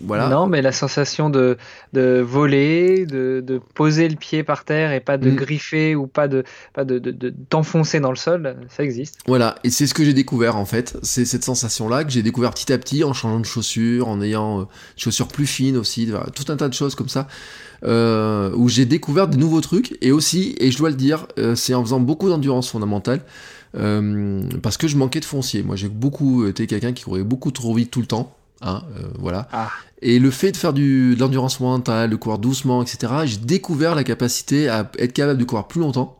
Voilà. 0.00 0.28
Non, 0.28 0.46
mais 0.46 0.62
la 0.62 0.72
sensation 0.72 1.30
de, 1.30 1.56
de 1.92 2.20
voler, 2.20 3.06
de, 3.06 3.42
de 3.44 3.60
poser 3.74 4.08
le 4.08 4.16
pied 4.16 4.42
par 4.42 4.64
terre 4.64 4.92
et 4.92 5.00
pas 5.00 5.16
de 5.16 5.30
Mm. 5.30 5.36
griffer 5.36 5.94
ou 5.94 6.06
pas 6.06 6.28
de 6.28 6.44
pas 6.74 6.84
de, 6.84 6.98
t'enfoncer 7.48 8.00
dans 8.00 8.10
le 8.10 8.16
sol, 8.16 8.56
ça 8.70 8.82
existe. 8.82 9.18
Voilà, 9.26 9.56
et 9.64 9.70
c'est 9.70 9.86
ce 9.86 9.94
que 9.94 10.04
j'ai 10.04 10.14
découvert 10.14 10.56
en 10.56 10.64
fait. 10.64 10.96
C'est 11.02 11.24
cette 11.24 11.44
sensation-là 11.44 12.04
que 12.04 12.10
j'ai 12.10 12.22
découvert 12.22 12.50
petit 12.52 12.72
à 12.72 12.78
petit 12.78 13.04
en 13.04 13.12
changeant 13.12 13.40
de 13.40 13.44
chaussures, 13.46 14.08
en 14.08 14.20
ayant 14.20 14.60
euh, 14.60 14.62
des 14.62 15.02
chaussures 15.02 15.28
plus 15.28 15.46
fines 15.46 15.76
aussi, 15.76 16.10
tout 16.34 16.50
un 16.50 16.56
tas 16.56 16.68
de 16.68 16.74
choses 16.74 16.94
comme 16.94 17.08
ça, 17.08 17.28
euh, 17.84 18.50
où 18.54 18.68
j'ai 18.68 18.86
découvert 18.86 19.28
de 19.28 19.36
nouveaux 19.36 19.60
trucs. 19.60 19.96
Et 20.00 20.12
aussi, 20.12 20.54
et 20.58 20.70
je 20.70 20.78
dois 20.78 20.90
le 20.90 20.96
dire, 20.96 21.26
euh, 21.38 21.54
c'est 21.54 21.74
en 21.74 21.82
faisant 21.84 22.00
beaucoup 22.00 22.28
d'endurance 22.28 22.70
fondamentale, 22.70 23.20
parce 24.62 24.76
que 24.78 24.88
je 24.88 24.96
manquais 24.96 25.20
de 25.20 25.24
foncier. 25.24 25.62
Moi, 25.62 25.76
j'ai 25.76 25.88
beaucoup 25.88 26.46
été 26.46 26.66
quelqu'un 26.66 26.92
qui 26.92 27.04
courait 27.04 27.22
beaucoup 27.22 27.50
trop 27.50 27.74
vite 27.74 27.90
tout 27.90 28.00
le 28.00 28.06
temps. 28.06 28.34
Hein, 28.60 28.82
euh, 28.96 29.02
voilà. 29.18 29.48
Ah. 29.52 29.70
Et 30.02 30.18
le 30.18 30.30
fait 30.30 30.52
de 30.52 30.56
faire 30.56 30.72
du, 30.72 31.14
de 31.14 31.20
l'endurance 31.20 31.60
mentale, 31.60 32.10
de 32.10 32.16
courir 32.16 32.38
doucement, 32.38 32.82
etc., 32.82 33.12
j'ai 33.24 33.36
découvert 33.38 33.94
la 33.94 34.04
capacité 34.04 34.68
à 34.68 34.90
être 34.98 35.12
capable 35.12 35.38
de 35.38 35.44
courir 35.44 35.66
plus 35.66 35.80
longtemps. 35.80 36.18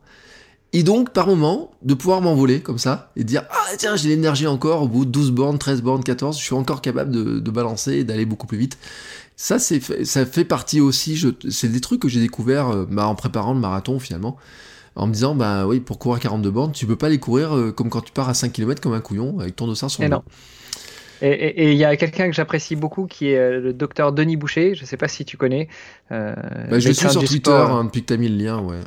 Et 0.71 0.83
donc, 0.83 1.11
par 1.11 1.25
moment, 1.27 1.71
de 1.81 1.95
pouvoir 1.95 2.21
m'envoler 2.21 2.61
comme 2.61 2.77
ça 2.77 3.11
et 3.15 3.23
dire 3.23 3.43
Ah, 3.49 3.75
tiens, 3.77 3.95
j'ai 3.95 4.09
l'énergie 4.09 4.45
encore, 4.47 4.83
au 4.83 4.87
bout 4.87 5.05
de 5.05 5.09
12 5.09 5.31
bornes, 5.31 5.57
13 5.57 5.81
bornes, 5.81 6.03
14, 6.03 6.37
je 6.37 6.43
suis 6.43 6.53
encore 6.53 6.81
capable 6.81 7.11
de, 7.11 7.39
de 7.39 7.51
balancer 7.51 7.93
et 7.93 8.03
d'aller 8.03 8.25
beaucoup 8.25 8.45
plus 8.47 8.57
vite. 8.57 8.77
Ça, 9.35 9.57
c'est, 9.57 10.05
ça 10.05 10.25
fait 10.25 10.43
partie 10.45 10.81
aussi, 10.81 11.19
c'est 11.49 11.69
des 11.69 11.81
trucs 11.81 12.01
que 12.01 12.09
j'ai 12.09 12.19
découvert 12.19 12.69
euh, 12.69 12.85
bah, 12.89 13.07
en 13.07 13.15
préparant 13.15 13.53
le 13.53 13.59
marathon 13.59 13.97
finalement. 13.97 14.37
En 14.95 15.07
me 15.07 15.13
disant, 15.13 15.33
bah 15.33 15.65
oui, 15.65 15.79
pour 15.79 15.97
courir 15.97 16.19
42 16.19 16.51
bornes, 16.51 16.71
tu 16.73 16.85
peux 16.85 16.97
pas 16.97 17.09
les 17.09 17.19
courir 17.19 17.55
euh, 17.55 17.71
comme 17.71 17.89
quand 17.89 18.01
tu 18.01 18.11
pars 18.11 18.27
à 18.27 18.33
5 18.33 18.51
km 18.51 18.81
comme 18.81 18.93
un 18.93 18.99
couillon 18.99 19.39
avec 19.39 19.55
ton 19.55 19.65
dossard 19.65 19.89
sur 19.89 20.03
Et 20.03 20.07
le 20.07 20.11
non. 20.11 20.17
dos. 20.17 20.23
Et 21.21 21.71
il 21.71 21.77
y 21.77 21.85
a 21.85 21.95
quelqu'un 21.97 22.27
que 22.27 22.33
j'apprécie 22.33 22.75
beaucoup 22.75 23.05
qui 23.05 23.31
est 23.31 23.37
euh, 23.37 23.59
le 23.59 23.73
docteur 23.73 24.11
Denis 24.13 24.37
Boucher, 24.37 24.75
je 24.75 24.85
sais 24.85 24.97
pas 24.97 25.07
si 25.07 25.25
tu 25.25 25.37
connais. 25.37 25.67
euh, 26.11 26.33
Bah, 26.69 26.79
je 26.79 26.87
le 26.87 26.93
suis 26.93 27.09
sur 27.09 27.23
Twitter 27.23 27.51
hein, 27.51 27.83
depuis 27.83 28.01
que 28.01 28.05
t'as 28.07 28.17
mis 28.17 28.29
le 28.29 28.37
lien, 28.43 28.59
ouais. 28.61 28.79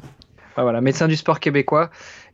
Voilà, 0.55 0.83
médecin 0.83 1.09
du 1.09 1.17
sport 1.17 1.41
québécois 1.41 1.91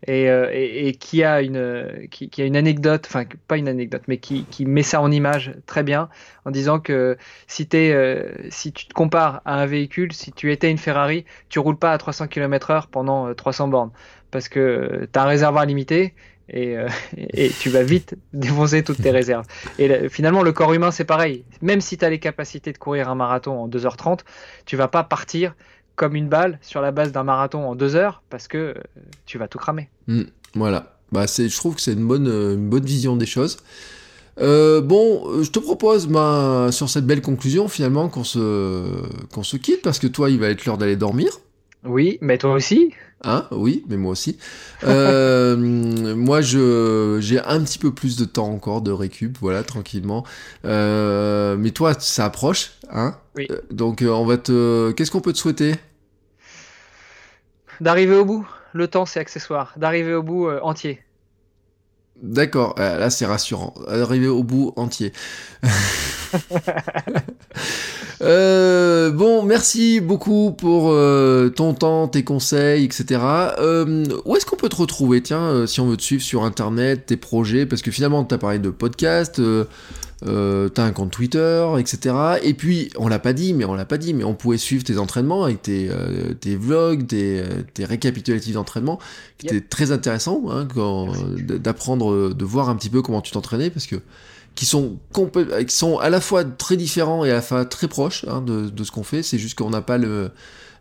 et, 0.08 0.28
euh, 0.28 0.50
et, 0.52 0.88
et 0.88 0.92
qui 0.94 1.22
a 1.22 1.40
une 1.40 2.08
qui, 2.10 2.28
qui 2.30 2.42
a 2.42 2.46
une 2.46 2.56
anecdote, 2.56 3.06
enfin 3.08 3.24
pas 3.46 3.56
une 3.56 3.68
anecdote, 3.68 4.02
mais 4.08 4.18
qui, 4.18 4.44
qui 4.46 4.66
met 4.66 4.82
ça 4.82 5.00
en 5.00 5.10
image 5.12 5.54
très 5.66 5.84
bien 5.84 6.08
en 6.44 6.50
disant 6.50 6.80
que 6.80 7.16
si 7.46 7.68
tu 7.68 8.86
te 8.88 8.92
compares 8.92 9.40
à 9.44 9.60
un 9.60 9.66
véhicule, 9.66 10.12
si 10.12 10.32
tu 10.32 10.50
étais 10.50 10.68
une 10.68 10.78
Ferrari, 10.78 11.26
tu 11.48 11.60
roules 11.60 11.78
pas 11.78 11.92
à 11.92 11.98
300 11.98 12.26
km/h 12.26 12.86
pendant 12.90 13.28
euh, 13.28 13.34
300 13.34 13.68
bornes 13.68 13.92
parce 14.32 14.48
que 14.48 15.08
tu 15.12 15.18
as 15.18 15.22
un 15.22 15.26
réservoir 15.26 15.64
limité. 15.64 16.12
Et, 16.48 16.76
euh, 16.76 16.88
et 17.16 17.50
tu 17.50 17.70
vas 17.70 17.82
vite 17.82 18.16
défoncer 18.32 18.82
toutes 18.82 19.02
tes 19.02 19.10
réserves. 19.10 19.46
Et 19.78 20.08
finalement, 20.08 20.42
le 20.42 20.52
corps 20.52 20.72
humain, 20.72 20.90
c'est 20.90 21.04
pareil. 21.04 21.44
Même 21.62 21.80
si 21.80 21.98
tu 21.98 22.04
as 22.04 22.10
les 22.10 22.18
capacités 22.18 22.72
de 22.72 22.78
courir 22.78 23.08
un 23.08 23.14
marathon 23.14 23.52
en 23.52 23.68
2h30, 23.68 24.20
tu 24.66 24.76
vas 24.76 24.88
pas 24.88 25.04
partir 25.04 25.54
comme 25.96 26.14
une 26.14 26.28
balle 26.28 26.58
sur 26.62 26.80
la 26.80 26.92
base 26.92 27.10
d'un 27.10 27.24
marathon 27.24 27.68
en 27.68 27.74
deux 27.74 27.96
heures 27.96 28.22
parce 28.30 28.46
que 28.46 28.58
euh, 28.58 28.74
tu 29.26 29.38
vas 29.38 29.48
tout 29.48 29.58
cramer. 29.58 29.88
Mm, 30.06 30.22
voilà. 30.54 30.94
Bah, 31.10 31.24
je 31.26 31.56
trouve 31.56 31.74
que 31.74 31.80
c'est 31.80 31.94
une 31.94 32.06
bonne, 32.06 32.28
euh, 32.28 32.54
une 32.54 32.68
bonne 32.68 32.84
vision 32.84 33.16
des 33.16 33.26
choses. 33.26 33.58
Bon, 34.38 35.42
je 35.42 35.50
te 35.50 35.58
propose, 35.58 36.06
bah, 36.06 36.68
sur 36.70 36.88
cette 36.88 37.04
belle 37.04 37.22
conclusion, 37.22 37.66
finalement, 37.66 38.08
qu'on 38.08 38.22
se, 38.22 38.84
qu'on 39.34 39.42
se 39.42 39.56
quitte, 39.56 39.82
parce 39.82 39.98
que 39.98 40.06
toi, 40.06 40.30
il 40.30 40.38
va 40.38 40.48
être 40.48 40.64
l'heure 40.64 40.78
d'aller 40.78 40.94
dormir. 40.94 41.40
Oui, 41.88 42.18
mais 42.20 42.38
toi 42.38 42.52
aussi. 42.52 42.92
Hein 43.24 43.46
oui, 43.50 43.84
mais 43.88 43.96
moi 43.96 44.12
aussi. 44.12 44.38
Euh, 44.84 45.56
moi, 46.16 46.40
je, 46.40 47.18
j'ai 47.20 47.40
un 47.40 47.62
petit 47.64 47.78
peu 47.78 47.92
plus 47.92 48.16
de 48.16 48.24
temps 48.24 48.50
encore 48.50 48.82
de 48.82 48.92
récup, 48.92 49.38
voilà, 49.40 49.62
tranquillement. 49.62 50.24
Euh, 50.64 51.56
mais 51.58 51.70
toi, 51.70 51.94
ça 51.98 52.26
approche, 52.26 52.72
hein? 52.90 53.16
Oui. 53.36 53.48
Euh, 53.50 53.60
Donc, 53.72 54.04
on 54.06 54.24
va 54.24 54.36
te, 54.36 54.92
qu'est-ce 54.92 55.10
qu'on 55.10 55.20
peut 55.20 55.32
te 55.32 55.38
souhaiter? 55.38 55.74
D'arriver 57.80 58.16
au 58.16 58.24
bout. 58.24 58.46
Le 58.74 58.86
temps, 58.86 59.06
c'est 59.06 59.18
accessoire. 59.18 59.72
D'arriver 59.76 60.14
au 60.14 60.22
bout 60.22 60.46
euh, 60.46 60.60
entier. 60.62 61.02
D'accord, 62.20 62.74
là 62.76 63.10
c'est 63.10 63.26
rassurant. 63.26 63.74
Arriver 63.86 64.26
au 64.26 64.42
bout 64.42 64.72
entier. 64.74 65.12
Euh, 68.20 69.10
bon, 69.10 69.42
merci 69.44 70.00
beaucoup 70.00 70.50
pour 70.52 70.90
euh, 70.90 71.50
ton 71.50 71.72
temps, 71.74 72.08
tes 72.08 72.24
conseils, 72.24 72.84
etc. 72.84 73.20
Euh, 73.58 74.04
où 74.24 74.36
est-ce 74.36 74.44
qu'on 74.44 74.56
peut 74.56 74.68
te 74.68 74.76
retrouver 74.76 75.22
Tiens, 75.22 75.42
euh, 75.42 75.66
si 75.66 75.80
on 75.80 75.86
veut 75.86 75.96
te 75.96 76.02
suivre 76.02 76.22
sur 76.22 76.42
Internet, 76.44 77.06
tes 77.06 77.16
projets, 77.16 77.64
parce 77.66 77.82
que 77.82 77.90
finalement, 77.90 78.24
tu 78.24 78.34
as 78.34 78.38
parlé 78.38 78.58
de 78.58 78.70
podcast, 78.70 79.38
euh, 79.38 79.64
euh, 80.26 80.68
t'as 80.68 80.82
un 80.82 80.90
compte 80.90 81.12
Twitter, 81.12 81.64
etc. 81.78 82.16
Et 82.42 82.54
puis, 82.54 82.90
on 82.96 83.06
l'a 83.06 83.20
pas 83.20 83.32
dit, 83.32 83.54
mais 83.54 83.64
on 83.64 83.74
l'a 83.74 83.84
pas 83.84 83.98
dit, 83.98 84.14
mais 84.14 84.24
on 84.24 84.34
pouvait 84.34 84.58
suivre 84.58 84.82
tes 84.82 84.98
entraînements 84.98 85.44
avec 85.44 85.62
tes, 85.62 85.88
euh, 85.88 86.34
tes 86.34 86.56
vlogs, 86.56 87.06
tes, 87.06 87.44
tes 87.74 87.84
récapitulatifs 87.84 88.54
d'entraînement, 88.54 88.98
qui 89.38 89.46
Yep. 89.46 89.54
étaient 89.54 89.68
très 89.68 89.92
intéressants, 89.92 90.42
hein, 90.50 90.66
d'apprendre, 91.60 92.34
de 92.34 92.44
voir 92.44 92.68
un 92.68 92.74
petit 92.74 92.90
peu 92.90 93.00
comment 93.00 93.20
tu 93.20 93.30
t'entraînais, 93.30 93.70
parce 93.70 93.86
que 93.86 93.94
qui 94.58 94.66
sont 94.66 94.98
qui 95.14 95.76
sont 95.76 95.98
à 95.98 96.10
la 96.10 96.20
fois 96.20 96.42
très 96.42 96.76
différents 96.76 97.24
et 97.24 97.30
à 97.30 97.34
la 97.34 97.42
fois 97.42 97.64
très 97.64 97.86
proches 97.86 98.24
hein, 98.26 98.42
de, 98.42 98.68
de, 98.68 98.82
ce 98.82 98.90
qu'on 98.90 99.04
fait. 99.04 99.22
C'est 99.22 99.38
juste 99.38 99.56
qu'on 99.56 99.70
n'a 99.70 99.82
pas 99.82 99.98
le 99.98 100.32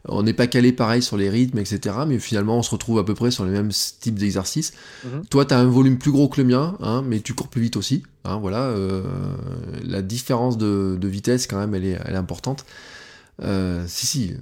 on 0.07 0.23
n'est 0.23 0.34
pas 0.34 0.47
calé 0.47 0.71
pareil 0.73 1.03
sur 1.03 1.15
les 1.15 1.30
rythmes, 1.30 1.59
etc. 1.59 1.95
Mais 2.07 2.17
finalement, 2.17 2.57
on 2.57 2.63
se 2.63 2.71
retrouve 2.71 2.97
à 2.97 3.03
peu 3.03 3.13
près 3.13 3.30
sur 3.30 3.45
les 3.45 3.51
mêmes 3.51 3.69
types 3.69 4.17
d'exercices. 4.17 4.73
Mhm. 5.05 5.28
Toi, 5.28 5.45
tu 5.45 5.53
as 5.53 5.59
un 5.59 5.67
volume 5.67 5.99
plus 5.99 6.11
gros 6.11 6.28
que 6.28 6.41
le 6.41 6.47
mien, 6.47 6.75
hein, 6.80 7.03
mais 7.05 7.19
tu 7.19 7.36
cours 7.36 7.49
plus 7.49 7.61
vite 7.61 7.78
aussi. 7.78 8.01
Hein, 8.23 8.38
voilà, 8.38 8.63
euh, 8.63 9.03
la 9.84 10.01
différence 10.01 10.57
de, 10.57 10.97
vitesse, 11.03 11.45
quand 11.45 11.59
même, 11.59 11.75
elle 11.75 11.86
est, 11.86 11.99
elle 12.03 12.15
est 12.15 12.17
importante. 12.17 12.65
Euh, 13.43 13.84
si, 13.86 14.07
si. 14.07 14.34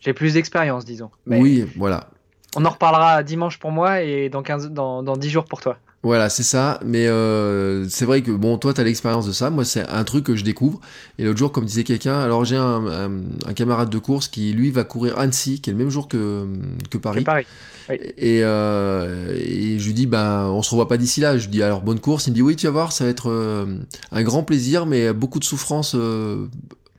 J'ai 0.00 0.12
plus 0.12 0.34
d'expérience, 0.34 0.84
disons. 0.84 1.10
oui, 1.26 1.64
voilà. 1.76 2.10
On 2.54 2.66
en 2.66 2.70
reparlera 2.70 3.22
dimanche 3.22 3.58
pour 3.58 3.70
moi 3.70 4.02
et 4.02 4.28
dans, 4.28 4.42
15, 4.42 4.72
dans, 4.72 5.02
dans 5.02 5.16
10 5.16 5.30
jours 5.30 5.44
pour 5.46 5.62
toi. 5.62 5.78
Voilà, 6.02 6.30
c'est 6.30 6.42
ça. 6.42 6.80
Mais 6.84 7.08
euh, 7.08 7.86
c'est 7.88 8.06
vrai 8.06 8.22
que 8.22 8.30
bon, 8.30 8.56
toi, 8.56 8.72
tu 8.72 8.80
as 8.80 8.84
l'expérience 8.84 9.26
de 9.26 9.32
ça. 9.32 9.50
Moi, 9.50 9.64
c'est 9.64 9.86
un 9.86 10.04
truc 10.04 10.24
que 10.24 10.34
je 10.34 10.44
découvre. 10.44 10.80
Et 11.18 11.24
l'autre 11.24 11.38
jour, 11.38 11.52
comme 11.52 11.66
disait 11.66 11.84
quelqu'un, 11.84 12.18
alors 12.18 12.44
j'ai 12.44 12.56
un, 12.56 13.12
un, 13.46 13.52
camarade 13.52 13.90
de 13.90 13.98
course 13.98 14.28
qui, 14.28 14.52
lui, 14.52 14.70
va 14.70 14.84
courir 14.84 15.18
Annecy, 15.18 15.60
qui 15.60 15.68
est 15.68 15.72
le 15.74 15.78
même 15.78 15.90
jour 15.90 16.08
que, 16.08 16.46
que 16.90 16.96
Paris. 16.96 17.24
Paris. 17.24 17.46
Et, 18.16 18.40
euh, 18.42 19.36
et, 19.36 19.78
je 19.78 19.86
lui 19.86 19.94
dis, 19.94 20.06
ben, 20.06 20.46
on 20.46 20.62
se 20.62 20.70
revoit 20.70 20.88
pas 20.88 20.96
d'ici 20.96 21.20
là. 21.20 21.36
Je 21.36 21.44
lui 21.44 21.52
dis, 21.52 21.62
alors 21.62 21.82
bonne 21.82 22.00
course. 22.00 22.26
Il 22.26 22.30
me 22.30 22.34
dit, 22.34 22.42
oui, 22.42 22.56
tu 22.56 22.66
vas 22.66 22.72
voir, 22.72 22.92
ça 22.92 23.04
va 23.04 23.10
être 23.10 23.30
euh, 23.30 23.66
un 24.12 24.22
grand 24.22 24.42
plaisir, 24.42 24.86
mais 24.86 25.12
beaucoup 25.12 25.38
de 25.38 25.44
souffrance 25.44 25.94
euh, 25.94 26.46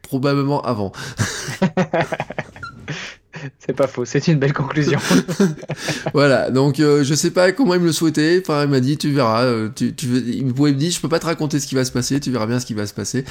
probablement 0.01 0.61
avant. 0.61 0.91
C'est 3.59 3.73
pas 3.73 3.87
faux, 3.87 4.05
c'est 4.05 4.27
une 4.27 4.39
belle 4.39 4.53
conclusion. 4.53 4.99
voilà, 6.13 6.49
donc 6.49 6.79
euh, 6.79 7.03
je 7.03 7.13
sais 7.13 7.31
pas 7.31 7.51
comment 7.51 7.73
il 7.73 7.79
me 7.79 7.85
le 7.85 7.91
souhaitait. 7.91 8.41
Enfin, 8.43 8.63
il 8.63 8.69
m'a 8.69 8.79
dit, 8.79 8.97
tu 8.97 9.11
verras. 9.11 9.43
Euh, 9.43 9.69
tu, 9.73 9.93
tu, 9.93 10.07
il 10.07 10.53
pouvait 10.53 10.71
me 10.71 10.77
dire, 10.77 10.91
je 10.91 10.99
peux 10.99 11.09
pas 11.09 11.19
te 11.19 11.25
raconter 11.25 11.59
ce 11.59 11.67
qui 11.67 11.75
va 11.75 11.85
se 11.85 11.91
passer. 11.91 12.19
Tu 12.19 12.31
verras 12.31 12.47
bien 12.47 12.59
ce 12.59 12.65
qui 12.65 12.73
va 12.73 12.85
se 12.85 12.93
passer. 12.93 13.25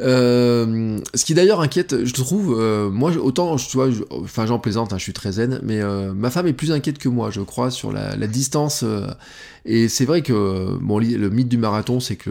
Euh, 0.00 0.98
ce 1.14 1.24
qui 1.24 1.34
d'ailleurs 1.34 1.60
inquiète, 1.60 2.04
je 2.04 2.12
trouve. 2.12 2.60
moi, 2.92 3.12
autant, 3.16 3.56
tu 3.56 3.76
vois, 3.76 3.88
enfin, 4.10 4.46
j'en 4.46 4.58
plaisante. 4.58 4.92
Hein, 4.92 4.98
je 4.98 5.02
suis 5.02 5.12
très 5.12 5.32
zen, 5.32 5.60
mais 5.62 5.80
ma 6.14 6.30
femme 6.30 6.46
est 6.46 6.52
plus 6.52 6.72
inquiète 6.72 6.98
que 6.98 7.08
moi, 7.08 7.30
je 7.30 7.40
crois, 7.40 7.70
sur 7.70 7.92
la, 7.92 8.16
la 8.16 8.26
distance 8.26 8.84
et 9.66 9.88
c'est 9.88 10.04
vrai 10.04 10.20
que 10.22 10.76
bon, 10.80 10.98
le 10.98 11.30
mythe 11.30 11.48
du 11.48 11.56
marathon, 11.56 11.98
c'est 11.98 12.16
que 12.16 12.30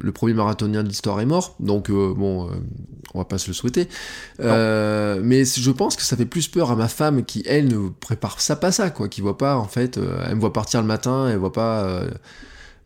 le, 0.00 0.12
premier 0.12 0.34
marathonien 0.34 0.82
de 0.82 0.88
l'histoire 0.88 1.20
est 1.20 1.26
mort, 1.26 1.54
donc 1.60 1.90
euh, 1.90 2.12
bon, 2.12 2.48
euh, 2.48 2.54
on 3.14 3.18
va 3.18 3.24
pas 3.24 3.38
se 3.38 3.46
le 3.46 3.54
souhaiter. 3.54 3.88
Euh, 4.40 5.20
mais 5.22 5.44
je 5.44 5.70
pense 5.70 5.94
que 5.94 6.02
ça 6.02 6.16
fait 6.16 6.26
plus 6.26 6.48
peur 6.48 6.72
à 6.72 6.76
ma 6.76 6.88
femme 6.88 7.24
qui, 7.24 7.44
elle, 7.46 7.68
ne 7.68 7.88
prépare 7.88 8.40
ça 8.40 8.56
pas 8.56 8.72
ça, 8.72 8.90
quoi, 8.90 9.08
qui 9.08 9.20
voit 9.20 9.38
pas, 9.38 9.56
en 9.56 9.68
fait, 9.68 9.98
elle 10.26 10.34
me 10.34 10.40
voit 10.40 10.52
partir 10.52 10.80
le 10.80 10.88
matin, 10.88 11.28
elle 11.28 11.38
voit 11.38 11.52
pas 11.52 12.04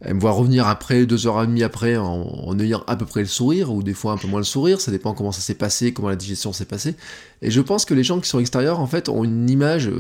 elle 0.03 0.13
me 0.13 0.21
voit 0.21 0.33
revenir 0.33 0.69
après, 0.69 1.07
deux 1.07 1.27
heures 1.27 1.43
et 1.43 1.47
demie 1.47 1.63
après, 1.63 1.97
en, 1.97 2.59
ayant 2.59 2.85
à 2.87 2.97
peu 2.97 3.07
près 3.07 3.21
le 3.21 3.27
sourire, 3.27 3.73
ou 3.73 3.83
des 3.83 3.95
fois 3.95 4.13
un 4.13 4.19
peu 4.19 4.29
moins 4.29 4.41
le 4.41 4.45
sourire, 4.45 4.79
ça 4.79 4.91
dépend 4.91 5.15
comment 5.15 5.33
ça 5.33 5.41
s'est 5.41 5.55
passé, 5.55 5.95
comment 5.95 6.11
la 6.11 6.17
digestion 6.17 6.53
s'est 6.53 6.67
passée. 6.67 6.97
Et 7.41 7.51
je 7.51 7.63
pense 7.63 7.87
que 7.87 7.95
les 7.95 8.05
gens 8.05 8.21
qui 8.21 8.29
sont 8.29 8.39
extérieurs, 8.39 8.79
en 8.79 8.87
fait, 8.87 9.09
ont 9.09 9.25
une 9.25 9.49
image 9.49 9.91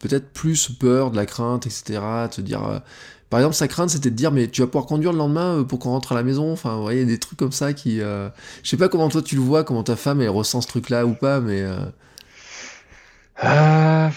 peut-être 0.00 0.32
plus 0.32 0.68
peur, 0.68 1.12
de 1.12 1.16
la 1.16 1.26
crainte, 1.26 1.64
etc., 1.64 2.00
de 2.28 2.34
se 2.34 2.40
dire, 2.40 2.82
par 3.30 3.40
exemple, 3.40 3.56
sa 3.56 3.66
crainte, 3.66 3.90
c'était 3.90 4.10
de 4.10 4.14
dire, 4.14 4.30
mais 4.30 4.46
tu 4.48 4.60
vas 4.60 4.66
pouvoir 4.68 4.86
conduire 4.86 5.12
le 5.12 5.18
lendemain 5.18 5.58
euh, 5.58 5.64
pour 5.64 5.80
qu'on 5.80 5.90
rentre 5.90 6.12
à 6.12 6.14
la 6.14 6.22
maison. 6.22 6.52
Enfin, 6.52 6.76
vous 6.76 6.82
voyez, 6.82 7.04
des 7.04 7.18
trucs 7.18 7.38
comme 7.38 7.52
ça 7.52 7.72
qui. 7.72 8.00
Euh, 8.00 8.28
je 8.62 8.70
sais 8.70 8.76
pas 8.76 8.88
comment 8.88 9.08
toi 9.08 9.22
tu 9.22 9.34
le 9.34 9.40
vois, 9.40 9.64
comment 9.64 9.82
ta 9.82 9.96
femme 9.96 10.20
elle 10.20 10.28
ressent 10.28 10.60
ce 10.60 10.68
truc-là 10.68 11.06
ou 11.06 11.14
pas, 11.14 11.40
mais. 11.40 11.62
Euh, 13.42 14.08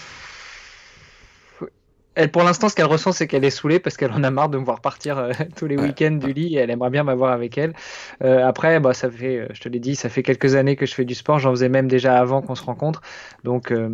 elle, 2.14 2.30
pour 2.30 2.42
l'instant, 2.42 2.68
ce 2.68 2.74
qu'elle 2.74 2.86
ressent, 2.86 3.12
c'est 3.12 3.26
qu'elle 3.26 3.44
est 3.44 3.50
saoulée 3.50 3.80
parce 3.80 3.96
qu'elle 3.96 4.12
en 4.12 4.22
a 4.22 4.30
marre 4.30 4.48
de 4.48 4.58
me 4.58 4.64
voir 4.64 4.80
partir 4.80 5.30
tous 5.56 5.66
les 5.66 5.76
week-ends 5.76 6.12
du 6.12 6.32
lit 6.32 6.56
et 6.56 6.58
elle 6.58 6.70
aimerait 6.70 6.90
bien 6.90 7.02
m'avoir 7.02 7.32
avec 7.32 7.58
elle. 7.58 7.74
après, 8.20 8.78
bah, 8.80 8.94
ça 8.94 9.10
fait, 9.10 9.48
je 9.52 9.60
te 9.60 9.68
l'ai 9.68 9.80
dit, 9.80 9.96
ça 9.96 10.08
fait 10.08 10.22
quelques 10.22 10.54
années 10.54 10.76
que 10.76 10.86
je 10.86 10.94
fais 10.94 11.04
du 11.04 11.14
sport. 11.14 11.38
J'en 11.38 11.50
faisais 11.50 11.68
même 11.68 11.88
déjà 11.88 12.18
avant 12.18 12.42
qu'on 12.42 12.54
se 12.54 12.64
rencontre. 12.64 13.02
Donc, 13.44 13.72
euh, 13.72 13.90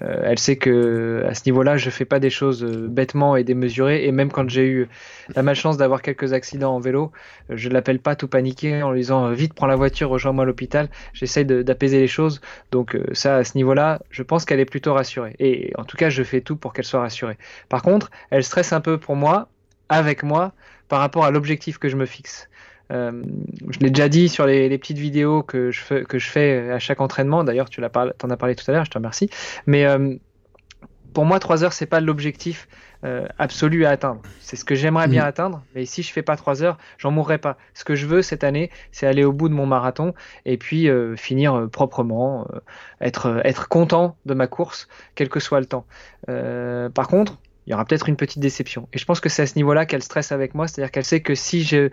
elle 0.00 0.38
sait 0.38 0.56
que 0.56 1.24
à 1.26 1.34
ce 1.34 1.42
niveau-là, 1.46 1.76
je 1.76 1.90
fais 1.90 2.04
pas 2.04 2.18
des 2.20 2.30
choses 2.30 2.62
euh, 2.64 2.86
bêtement 2.88 3.36
et 3.36 3.44
démesurées. 3.44 4.04
Et 4.04 4.12
même 4.12 4.30
quand 4.30 4.48
j'ai 4.48 4.66
eu 4.66 4.88
la 5.34 5.42
malchance 5.42 5.76
d'avoir 5.76 6.02
quelques 6.02 6.32
accidents 6.32 6.74
en 6.74 6.80
vélo, 6.80 7.12
euh, 7.50 7.54
je 7.56 7.68
l'appelle 7.68 7.98
pas 7.98 8.16
tout 8.16 8.28
paniquer 8.28 8.82
en 8.82 8.92
lui 8.92 9.00
disant 9.00 9.30
vite 9.30 9.54
prends 9.54 9.66
la 9.66 9.76
voiture, 9.76 10.10
rejoins-moi 10.10 10.44
à 10.44 10.46
l'hôpital. 10.46 10.88
J'essaye 11.12 11.44
d'apaiser 11.44 11.98
les 11.98 12.08
choses. 12.08 12.40
Donc 12.70 12.98
ça, 13.12 13.36
à 13.36 13.44
ce 13.44 13.56
niveau-là, 13.56 14.00
je 14.10 14.22
pense 14.22 14.44
qu'elle 14.44 14.60
est 14.60 14.64
plutôt 14.64 14.94
rassurée. 14.94 15.34
Et 15.38 15.72
en 15.78 15.84
tout 15.84 15.96
cas, 15.96 16.10
je 16.10 16.22
fais 16.22 16.40
tout 16.40 16.56
pour 16.56 16.72
qu'elle 16.72 16.84
soit 16.84 17.00
rassurée. 17.00 17.38
Par 17.68 17.82
contre, 17.82 18.10
elle 18.30 18.44
stresse 18.44 18.72
un 18.72 18.80
peu 18.80 18.98
pour 18.98 19.16
moi, 19.16 19.48
avec 19.88 20.22
moi, 20.22 20.52
par 20.88 21.00
rapport 21.00 21.24
à 21.24 21.30
l'objectif 21.30 21.78
que 21.78 21.88
je 21.88 21.96
me 21.96 22.04
fixe. 22.04 22.49
Euh, 22.90 23.22
je 23.68 23.78
l'ai 23.80 23.90
déjà 23.90 24.08
dit 24.08 24.28
sur 24.28 24.46
les, 24.46 24.76
petites 24.78 24.98
vidéos 24.98 25.42
que 25.42 25.70
je, 25.70 25.80
fais, 25.80 26.04
que 26.04 26.18
je 26.18 26.28
fais 26.28 26.70
à 26.70 26.78
chaque 26.78 27.00
entraînement. 27.00 27.44
D'ailleurs, 27.44 27.70
tu 27.70 27.80
l'as 27.80 27.90
en 28.22 28.30
as 28.30 28.36
parlé 28.36 28.54
tout 28.54 28.68
à 28.68 28.72
l'heure, 28.72 28.84
je 28.84 28.90
te 28.90 28.98
remercie. 28.98 29.30
Mais 29.66 29.84
euh, 29.84 30.14
pour 31.14 31.24
moi, 31.24 31.38
3 31.38 31.64
heures, 31.64 31.72
c'est 31.72 31.86
pas 31.86 32.00
l'objectif 32.00 32.68
euh, 33.04 33.26
absolu 33.38 33.84
à 33.84 33.90
atteindre. 33.90 34.20
C'est 34.40 34.56
ce 34.56 34.64
que 34.64 34.74
j'aimerais 34.74 35.08
bien 35.08 35.24
mm. 35.24 35.28
atteindre, 35.28 35.62
mais 35.74 35.86
si 35.86 36.02
je 36.02 36.12
fais 36.12 36.22
pas 36.22 36.36
3 36.36 36.62
heures, 36.62 36.78
j'en 36.98 37.10
mourrai 37.10 37.38
pas. 37.38 37.56
Ce 37.74 37.84
que 37.84 37.94
je 37.94 38.06
veux 38.06 38.22
cette 38.22 38.44
année, 38.44 38.70
c'est 38.92 39.06
aller 39.06 39.24
au 39.24 39.32
bout 39.32 39.48
de 39.48 39.54
mon 39.54 39.66
marathon 39.66 40.14
et 40.44 40.56
puis 40.56 40.88
finir 41.16 41.68
proprement, 41.70 42.46
être, 43.00 43.40
être 43.44 43.68
content 43.68 44.16
de 44.26 44.34
ma 44.34 44.46
course, 44.46 44.88
quel 45.14 45.28
que 45.28 45.40
soit 45.40 45.60
le 45.60 45.66
temps. 45.66 45.86
par 46.26 47.08
contre, 47.08 47.38
il 47.66 47.70
y 47.70 47.74
aura 47.74 47.84
peut-être 47.84 48.08
une 48.08 48.16
petite 48.16 48.40
déception. 48.40 48.88
Et 48.92 48.98
je 48.98 49.04
pense 49.04 49.20
que 49.20 49.28
c'est 49.28 49.42
à 49.42 49.46
ce 49.46 49.56
niveau-là 49.56 49.86
qu'elle 49.86 50.02
stresse 50.02 50.32
avec 50.32 50.54
moi, 50.54 50.66
c'est-à-dire 50.66 50.90
qu'elle 50.90 51.04
sait 51.04 51.20
que 51.20 51.34
si 51.34 51.62
je, 51.62 51.90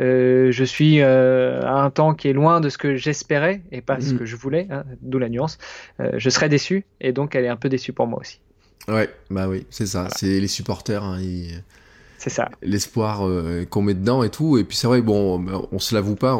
euh, 0.00 0.50
je 0.50 0.64
suis 0.64 1.00
euh, 1.00 1.62
à 1.62 1.82
un 1.82 1.90
temps 1.90 2.14
qui 2.14 2.28
est 2.28 2.32
loin 2.32 2.60
de 2.60 2.68
ce 2.68 2.78
que 2.78 2.96
j'espérais 2.96 3.62
et 3.70 3.80
pas 3.80 4.00
ce 4.00 4.14
mm. 4.14 4.18
que 4.18 4.24
je 4.24 4.36
voulais, 4.36 4.66
hein, 4.70 4.84
d'où 5.02 5.18
la 5.18 5.28
nuance, 5.28 5.58
euh, 6.00 6.12
je 6.16 6.30
serais 6.30 6.48
déçu 6.48 6.84
et 7.00 7.12
donc 7.12 7.34
elle 7.34 7.44
est 7.44 7.48
un 7.48 7.56
peu 7.56 7.68
déçue 7.68 7.92
pour 7.92 8.06
moi 8.06 8.20
aussi. 8.20 8.40
Ouais, 8.88 9.08
bah 9.30 9.48
oui, 9.48 9.66
c'est 9.70 9.86
ça, 9.86 10.08
c'est 10.14 10.40
les 10.40 10.48
supporters. 10.48 11.02
Hein, 11.02 11.18
C'est 12.18 12.30
ça. 12.30 12.50
L'espoir 12.60 13.26
qu'on 13.70 13.80
met 13.80 13.94
dedans 13.94 14.22
et 14.22 14.28
tout. 14.28 14.58
Et 14.58 14.64
puis 14.64 14.76
c'est 14.76 14.86
vrai, 14.86 15.00
bon, 15.00 15.66
on 15.72 15.78
se 15.78 15.94
l'avoue 15.94 16.16
pas, 16.16 16.38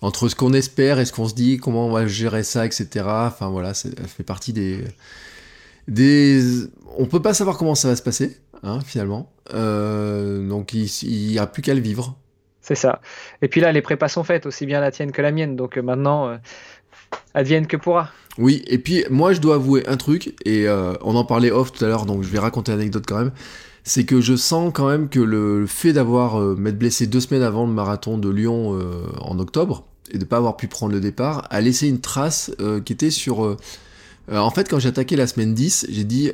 entre 0.00 0.28
ce 0.28 0.36
qu'on 0.36 0.52
espère 0.52 1.00
et 1.00 1.06
ce 1.06 1.12
qu'on 1.12 1.26
se 1.26 1.34
dit, 1.34 1.58
comment 1.58 1.88
on 1.88 1.90
va 1.90 2.06
gérer 2.06 2.44
ça, 2.44 2.64
etc. 2.66 3.04
Enfin 3.04 3.48
voilà, 3.48 3.74
ça 3.74 3.88
fait 4.06 4.22
partie 4.22 4.52
des. 4.52 4.84
Des... 5.88 6.42
On 6.98 7.06
peut 7.06 7.22
pas 7.22 7.34
savoir 7.34 7.58
comment 7.58 7.74
ça 7.74 7.88
va 7.88 7.96
se 7.96 8.02
passer, 8.02 8.38
hein, 8.62 8.80
finalement. 8.84 9.30
donc 9.52 10.72
il 10.72 11.28
n'y 11.28 11.38
a 11.38 11.46
plus 11.46 11.62
qu'à 11.62 11.74
le 11.74 11.80
vivre. 11.80 12.16
C'est 12.66 12.74
ça. 12.74 13.00
Et 13.42 13.48
puis 13.48 13.60
là, 13.60 13.70
les 13.70 13.80
prépas 13.80 14.08
sont 14.08 14.24
faites, 14.24 14.44
aussi 14.44 14.66
bien 14.66 14.80
la 14.80 14.90
tienne 14.90 15.12
que 15.12 15.22
la 15.22 15.30
mienne. 15.30 15.54
Donc 15.54 15.78
euh, 15.78 15.82
maintenant, 15.82 16.28
euh, 16.28 16.36
advienne 17.32 17.68
que 17.68 17.76
pourra. 17.76 18.10
Oui, 18.38 18.64
et 18.66 18.78
puis 18.78 19.04
moi, 19.08 19.32
je 19.32 19.40
dois 19.40 19.54
avouer 19.54 19.86
un 19.86 19.96
truc, 19.96 20.34
et 20.44 20.66
euh, 20.66 20.94
on 21.02 21.14
en 21.14 21.24
parlait 21.24 21.52
off 21.52 21.70
tout 21.70 21.84
à 21.84 21.88
l'heure, 21.88 22.06
donc 22.06 22.24
je 22.24 22.28
vais 22.28 22.40
raconter 22.40 22.72
l'anecdote 22.72 23.04
quand 23.06 23.18
même. 23.18 23.30
C'est 23.84 24.04
que 24.04 24.20
je 24.20 24.34
sens 24.34 24.72
quand 24.74 24.88
même 24.88 25.08
que 25.08 25.20
le, 25.20 25.64
fait 25.68 25.92
d'avoir 25.92 26.40
m'être 26.40 26.76
blessé 26.76 27.06
deux 27.06 27.20
semaines 27.20 27.44
avant 27.44 27.66
le 27.66 27.72
marathon 27.72 28.18
de 28.18 28.28
Lyon 28.28 28.76
en 29.20 29.38
octobre, 29.38 29.86
et 30.10 30.14
de 30.14 30.24
ne 30.24 30.24
pas 30.24 30.38
avoir 30.38 30.56
pu 30.56 30.66
prendre 30.66 30.92
le 30.92 31.00
départ, 31.00 31.46
a 31.50 31.60
laissé 31.60 31.86
une 31.88 32.00
trace 32.00 32.50
qui 32.84 32.92
était 32.92 33.12
sur... 33.12 33.56
en 34.30 34.50
fait, 34.50 34.68
quand 34.68 34.78
j'ai 34.78 34.88
attaqué 34.88 35.16
la 35.16 35.26
semaine 35.26 35.54
10, 35.54 35.86
j'ai 35.88 36.04
dit, 36.04 36.32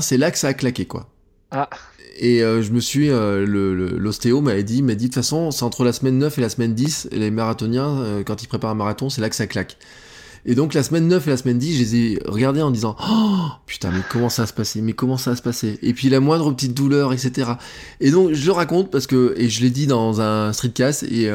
c'est 0.00 0.16
là 0.16 0.30
que 0.30 0.38
ça 0.38 0.48
a 0.48 0.54
claqué, 0.54 0.86
quoi. 0.86 1.08
Ah. 1.50 1.68
Et 2.16 2.42
euh, 2.42 2.62
je 2.62 2.70
me 2.70 2.80
suis, 2.80 3.10
euh, 3.10 3.44
l'ostéo 3.46 4.40
m'avait 4.40 4.62
dit, 4.62 4.82
mais 4.82 4.94
dit 4.94 5.06
de 5.06 5.08
toute 5.08 5.16
façon, 5.16 5.50
c'est 5.50 5.64
entre 5.64 5.84
la 5.84 5.92
semaine 5.92 6.18
9 6.18 6.38
et 6.38 6.40
la 6.40 6.48
semaine 6.48 6.74
10, 6.74 7.08
les 7.12 7.30
marathoniens, 7.30 7.98
euh, 8.00 8.22
quand 8.22 8.42
ils 8.42 8.46
préparent 8.46 8.70
un 8.70 8.74
marathon, 8.74 9.08
c'est 9.08 9.20
là 9.20 9.30
que 9.30 9.36
ça 9.36 9.46
claque. 9.46 9.78
Et 10.46 10.54
donc 10.54 10.74
la 10.74 10.82
semaine 10.82 11.06
9 11.08 11.26
et 11.26 11.30
la 11.30 11.36
semaine 11.36 11.58
10, 11.58 11.74
je 11.74 11.78
les 11.80 11.96
ai 11.96 12.18
regardés 12.26 12.62
en 12.62 12.70
disant 12.70 12.96
Oh 13.08 13.48
putain, 13.66 13.90
mais 13.90 14.00
comment 14.08 14.28
ça 14.28 14.42
va 14.42 14.46
se 14.46 14.52
passer? 14.52 14.80
Mais 14.80 14.92
comment 14.92 15.16
ça 15.16 15.30
va 15.30 15.36
se 15.36 15.42
passer? 15.42 15.78
Et 15.82 15.92
puis 15.92 16.08
la 16.08 16.20
moindre 16.20 16.50
petite 16.52 16.74
douleur, 16.74 17.12
etc. 17.12 17.52
Et 18.00 18.10
donc 18.10 18.32
je 18.32 18.46
le 18.46 18.52
raconte 18.52 18.90
parce 18.90 19.06
que, 19.06 19.34
et 19.36 19.48
je 19.48 19.60
l'ai 19.60 19.70
dit 19.70 19.86
dans 19.86 20.20
un 20.20 20.52
streetcast, 20.52 21.02
et 21.04 21.30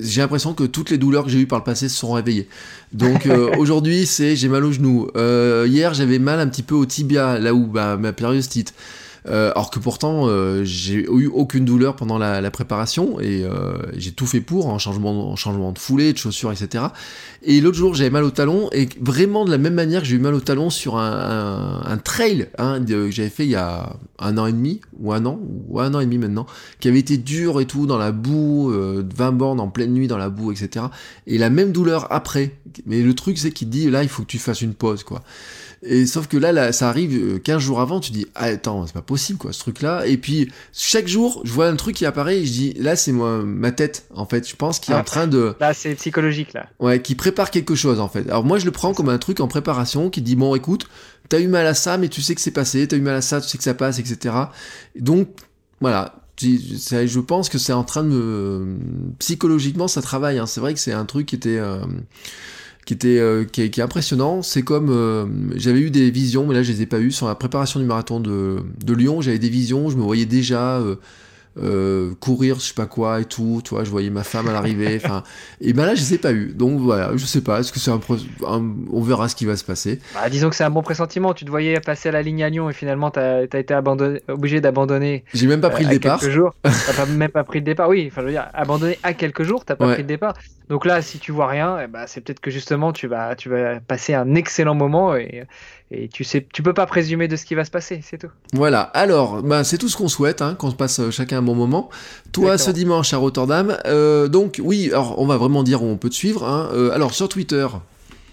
j'ai 0.00 0.20
l'impression 0.20 0.54
que 0.54 0.64
toutes 0.64 0.90
les 0.90 0.98
douleurs 0.98 1.24
que 1.24 1.30
j'ai 1.30 1.40
eues 1.40 1.46
par 1.46 1.58
le 1.58 1.64
passé 1.64 1.88
se 1.88 1.96
sont 1.96 2.12
réveillées. 2.12 2.48
Donc 2.92 3.28
aujourd'hui, 3.58 4.06
c'est 4.06 4.36
j'ai 4.36 4.48
mal 4.48 4.64
au 4.64 4.72
genou. 4.72 5.08
hier, 5.14 5.94
j'avais 5.94 6.18
mal 6.18 6.40
un 6.40 6.48
petit 6.48 6.62
peu 6.62 6.74
au 6.74 6.86
tibia, 6.86 7.38
là 7.38 7.54
où 7.54 7.66
bah, 7.66 7.96
ma 7.96 8.12
périostite. 8.12 8.74
Euh, 9.28 9.50
alors 9.52 9.70
que 9.70 9.78
pourtant, 9.78 10.28
euh, 10.28 10.62
j'ai 10.64 11.04
eu 11.04 11.26
aucune 11.26 11.64
douleur 11.64 11.96
pendant 11.96 12.18
la, 12.18 12.50
préparation 12.50 13.20
et 13.20 13.44
euh, 13.44 13.76
j'ai 13.96 14.12
tout 14.12 14.26
fait 14.26 14.40
pour, 14.40 14.68
en 14.68 14.78
changement, 14.78 15.30
en 15.30 15.36
changement 15.36 15.72
de 15.72 15.78
foulée, 15.78 16.12
de 16.12 16.18
chaussures, 16.18 16.52
etc. 16.52 16.84
Et 17.42 17.60
l'autre 17.60 17.76
jour, 17.76 17.94
j'avais 17.94 18.10
mal 18.10 18.24
au 18.24 18.30
talon 18.30 18.68
et 18.72 18.88
vraiment 19.00 19.44
de 19.44 19.50
la 19.50 19.58
même 19.58 19.74
manière 19.74 20.02
que 20.02 20.06
j'ai 20.06 20.16
eu 20.16 20.20
mal 20.20 20.34
au 20.34 20.40
talon 20.40 20.70
sur 20.70 20.96
un, 20.96 21.98
trail 22.04 22.48
hein, 22.58 22.80
que 22.84 23.10
j'avais 23.10 23.28
fait 23.28 23.44
il 23.44 23.50
y 23.50 23.56
a 23.56 23.96
un 24.18 24.38
an 24.38 24.46
et 24.46 24.52
demi 24.52 24.80
ou 25.00 25.12
un 25.12 25.24
an 25.26 25.40
ou 25.68 25.80
un 25.80 25.92
an 25.94 26.00
et 26.00 26.04
demi 26.04 26.18
maintenant, 26.18 26.46
qui 26.78 26.88
avait 26.88 27.00
été 27.00 27.16
dur 27.18 27.60
et 27.60 27.66
tout 27.66 27.86
dans 27.86 27.98
la 27.98 28.12
boue, 28.12 28.72
20 28.72 29.32
bornes 29.32 29.60
en 29.60 29.68
pleine 29.68 29.92
nuit 29.92 30.06
dans 30.06 30.18
la 30.18 30.30
boue, 30.30 30.52
etc. 30.52 30.86
Et 31.26 31.38
la 31.38 31.50
même 31.50 31.72
douleur 31.72 32.06
après. 32.10 32.52
Mais 32.86 33.02
le 33.02 33.14
truc, 33.14 33.38
c'est 33.38 33.50
qu'il 33.50 33.70
dit 33.70 33.90
là, 33.90 34.02
il 34.02 34.08
faut 34.08 34.22
que 34.22 34.28
tu 34.28 34.38
fasses 34.38 34.60
une 34.60 34.74
pause, 34.74 35.02
quoi. 35.02 35.22
Et 35.88 36.06
sauf 36.06 36.26
que 36.26 36.36
là, 36.36 36.52
là 36.52 36.72
ça 36.72 36.88
arrive 36.88 37.40
15 37.40 37.62
jours 37.62 37.80
avant, 37.80 38.00
tu 38.00 38.12
dis, 38.12 38.26
ah, 38.34 38.46
attends, 38.46 38.86
c'est 38.86 38.92
pas 38.92 39.02
possible, 39.02 39.38
quoi, 39.38 39.52
ce 39.52 39.60
truc-là. 39.60 40.06
Et 40.06 40.16
puis, 40.16 40.50
chaque 40.72 41.06
jour, 41.06 41.40
je 41.44 41.52
vois 41.52 41.68
un 41.68 41.76
truc 41.76 41.96
qui 41.96 42.06
apparaît 42.06 42.38
et 42.38 42.46
je 42.46 42.52
dis, 42.52 42.72
là, 42.74 42.96
c'est 42.96 43.12
moi, 43.12 43.42
ma 43.44 43.72
tête, 43.72 44.06
en 44.14 44.26
fait. 44.26 44.48
Je 44.48 44.56
pense 44.56 44.78
qu'il 44.78 44.94
est 44.94 44.96
en 44.96 45.04
train 45.04 45.26
de. 45.26 45.54
Là, 45.60 45.74
c'est 45.74 45.94
psychologique, 45.94 46.52
là. 46.52 46.66
Ouais, 46.80 47.00
qui 47.00 47.14
prépare 47.14 47.50
quelque 47.50 47.74
chose, 47.74 48.00
en 48.00 48.08
fait. 48.08 48.28
Alors, 48.28 48.44
moi, 48.44 48.58
je 48.58 48.64
le 48.64 48.72
prends 48.72 48.94
comme 48.94 49.08
un 49.08 49.18
truc 49.18 49.40
en 49.40 49.48
préparation 49.48 50.10
qui 50.10 50.22
dit, 50.22 50.36
bon, 50.36 50.54
écoute, 50.54 50.88
t'as 51.28 51.40
eu 51.40 51.48
mal 51.48 51.66
à 51.66 51.74
ça, 51.74 51.98
mais 51.98 52.08
tu 52.08 52.22
sais 52.22 52.34
que 52.34 52.40
c'est 52.40 52.50
passé, 52.50 52.86
t'as 52.88 52.96
eu 52.96 53.02
mal 53.02 53.16
à 53.16 53.22
ça, 53.22 53.40
tu 53.40 53.48
sais 53.48 53.58
que 53.58 53.64
ça 53.64 53.74
passe, 53.74 53.98
etc. 53.98 54.34
Donc, 54.98 55.28
voilà, 55.80 56.14
je 56.40 57.20
pense 57.20 57.48
que 57.48 57.58
c'est 57.58 57.72
en 57.72 57.84
train 57.84 58.02
de 58.02 58.08
me 58.08 58.78
psychologiquement 59.18 59.88
ça 59.88 60.02
travaille 60.02 60.38
hein. 60.38 60.46
c'est 60.46 60.60
vrai 60.60 60.74
que 60.74 60.80
c'est 60.80 60.92
un 60.92 61.04
truc 61.04 61.26
qui 61.26 61.34
était 61.34 61.58
euh, 61.58 61.78
qui 62.86 62.94
était 62.94 63.18
euh, 63.18 63.44
qui, 63.44 63.60
est, 63.62 63.78
impressionnant. 63.80 64.40
C'est 64.40 64.62
comme 64.62 64.88
euh, 64.90 65.26
j'avais 65.56 65.80
eu 65.80 65.90
des 65.90 66.10
visions 66.10 66.46
mais 66.46 66.54
là 66.54 66.62
je 66.62 66.72
les 66.72 66.82
ai 66.82 66.86
pas 66.86 67.00
eues. 67.00 67.10
Sur 67.10 67.26
la 67.26 67.34
préparation 67.34 67.78
du 67.80 67.86
marathon 67.86 68.20
de, 68.20 68.62
de 68.82 68.94
Lyon 68.94 69.20
j'avais 69.20 69.38
des 69.38 69.50
visions 69.50 69.90
je 69.90 69.96
me 69.96 70.02
voyais 70.02 70.24
déjà 70.24 70.80
euh, 71.62 72.14
courir, 72.20 72.56
je 72.56 72.66
sais 72.66 72.74
pas 72.74 72.86
quoi 72.86 73.20
et 73.20 73.24
tout, 73.24 73.62
tu 73.64 73.70
vois, 73.70 73.84
je 73.84 73.90
voyais 73.90 74.10
ma 74.10 74.24
femme 74.24 74.48
à 74.48 74.52
l'arrivée, 74.52 75.00
enfin, 75.04 75.22
et 75.60 75.72
ben 75.72 75.86
là, 75.86 75.94
je 75.94 76.00
les 76.00 76.14
ai 76.14 76.18
pas 76.18 76.32
eu. 76.32 76.52
Donc 76.52 76.80
voilà, 76.80 77.12
je 77.16 77.24
sais 77.24 77.40
pas, 77.40 77.60
est-ce 77.60 77.72
que 77.72 77.78
c'est 77.78 77.90
un, 77.90 78.00
on 78.92 79.00
verra 79.00 79.28
ce 79.28 79.36
qui 79.36 79.46
va 79.46 79.56
se 79.56 79.64
passer. 79.64 80.00
Bah, 80.14 80.28
disons 80.28 80.50
que 80.50 80.56
c'est 80.56 80.64
un 80.64 80.70
bon 80.70 80.82
pressentiment, 80.82 81.34
tu 81.34 81.44
te 81.44 81.50
voyais 81.50 81.80
passer 81.80 82.08
à 82.10 82.12
la 82.12 82.22
ligne 82.22 82.44
à 82.44 82.50
Lyon 82.50 82.68
et 82.68 82.72
finalement 82.72 83.10
t'as 83.10 83.46
as 83.50 83.58
été 83.58 83.74
abandonné, 83.74 84.20
obligé 84.28 84.60
d'abandonner. 84.60 85.24
J'ai 85.32 85.46
même 85.46 85.60
pas 85.60 85.70
pris 85.70 85.84
le 85.84 85.90
départ. 85.90 86.20
Quelques 86.20 86.32
jours, 86.32 86.54
t'as 86.62 87.06
même 87.06 87.30
pas 87.30 87.44
pris 87.44 87.60
le 87.60 87.64
départ, 87.64 87.88
oui, 87.88 88.08
enfin, 88.10 88.20
je 88.22 88.26
veux 88.26 88.32
dire, 88.32 88.48
abandonné 88.52 88.98
à 89.02 89.14
quelques 89.14 89.42
jours, 89.42 89.64
t'as 89.64 89.76
pas 89.76 89.92
pris 89.92 90.02
le 90.02 90.08
départ. 90.08 90.34
Donc 90.68 90.84
là, 90.84 91.00
si 91.00 91.18
tu 91.18 91.32
vois 91.32 91.46
rien, 91.46 91.78
eh 91.82 91.86
ben, 91.86 92.06
c'est 92.06 92.20
peut-être 92.20 92.40
que 92.40 92.50
justement 92.50 92.92
tu 92.92 93.06
vas, 93.06 93.36
tu 93.36 93.48
vas 93.48 93.80
passer 93.80 94.14
un 94.14 94.34
excellent 94.34 94.74
moment 94.74 95.16
et, 95.16 95.44
et 95.90 96.08
tu 96.08 96.24
sais, 96.24 96.46
tu 96.52 96.62
peux 96.62 96.74
pas 96.74 96.86
présumer 96.86 97.28
de 97.28 97.36
ce 97.36 97.44
qui 97.44 97.54
va 97.54 97.64
se 97.64 97.70
passer, 97.70 98.00
c'est 98.02 98.18
tout. 98.18 98.30
Voilà. 98.52 98.80
Alors, 98.80 99.42
ben, 99.42 99.62
c'est 99.62 99.78
tout 99.78 99.88
ce 99.88 99.96
qu'on 99.96 100.08
souhaite, 100.08 100.42
hein, 100.42 100.56
qu'on 100.56 100.70
se 100.70 100.76
passe 100.76 100.98
euh, 100.98 101.10
chacun 101.10 101.38
un 101.38 101.42
bon 101.42 101.54
moment. 101.54 101.90
Toi, 102.32 102.58
ce 102.58 102.72
dimanche 102.72 103.12
à 103.12 103.18
Rotterdam. 103.18 103.76
Euh, 103.86 104.26
donc, 104.26 104.60
oui, 104.62 104.88
alors 104.90 105.20
on 105.20 105.26
va 105.26 105.36
vraiment 105.36 105.62
dire 105.62 105.82
où 105.82 105.86
on 105.86 105.96
peut 105.96 106.08
te 106.08 106.14
suivre. 106.14 106.44
Hein. 106.44 106.70
Euh, 106.72 106.90
alors, 106.90 107.14
sur 107.14 107.28
Twitter. 107.28 107.68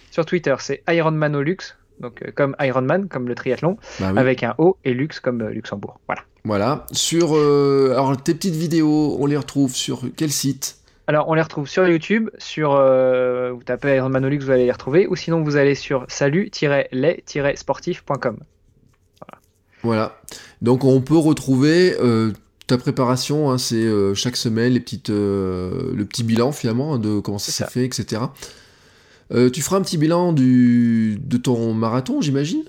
Sur 0.10 0.26
Twitter, 0.26 0.56
c'est 0.60 0.84
Ironmanolux, 0.90 1.76
donc 2.00 2.24
comme 2.36 2.56
Ironman, 2.60 3.08
comme 3.08 3.28
le 3.28 3.36
triathlon, 3.36 3.78
bah 4.00 4.14
avec 4.16 4.44
un 4.44 4.56
O 4.58 4.78
et 4.84 4.94
Lux 4.94 5.20
comme 5.20 5.44
Luxembourg. 5.48 6.00
Voilà. 6.08 6.22
Voilà. 6.46 6.86
Sur, 6.92 7.34
alors 7.34 8.16
tes 8.22 8.36
petites 8.36 8.56
vidéos, 8.56 9.18
on 9.20 9.26
les 9.26 9.38
retrouve 9.38 9.76
sur 9.76 10.02
quel 10.16 10.32
site? 10.32 10.78
Alors, 11.06 11.28
on 11.28 11.34
les 11.34 11.42
retrouve 11.42 11.68
sur 11.68 11.86
YouTube, 11.86 12.30
sur 12.38 12.76
euh, 12.76 13.52
vous 13.52 13.64
tapez 13.64 13.98
Ironmanolux, 13.98 14.40
vous 14.40 14.52
allez 14.52 14.64
les 14.66 14.72
retrouver, 14.72 15.06
ou 15.08 15.18
sinon 15.18 15.44
vous 15.44 15.58
allez 15.58 15.76
sur 15.76 16.06
salut-les-sportif.com. 16.08 18.38
Voilà. 19.20 19.42
voilà. 19.82 20.18
Donc, 20.62 20.86
on 20.86 21.02
peut 21.02 21.18
retrouver 21.18 21.98
euh, 22.00 22.32
ta 22.68 22.78
préparation, 22.78 23.52
hein, 23.52 23.58
c'est 23.58 23.76
euh, 23.76 24.14
chaque 24.14 24.38
semaine 24.38 24.72
les 24.72 24.80
petites, 24.80 25.10
le 25.10 26.04
petit 26.04 26.24
bilan 26.24 26.54
finalement 26.54 26.94
hein, 26.94 27.00
de 27.00 27.20
comment 27.20 27.38
ça 27.38 27.52
s'est 27.52 27.66
fait, 27.66 27.84
etc. 27.84 28.22
tu 29.54 29.62
feras 29.62 29.76
un 29.78 29.82
petit 29.82 29.98
bilan 29.98 30.32
du, 30.32 31.20
de 31.22 31.36
ton 31.36 31.74
marathon, 31.74 32.22
j'imagine? 32.22 32.64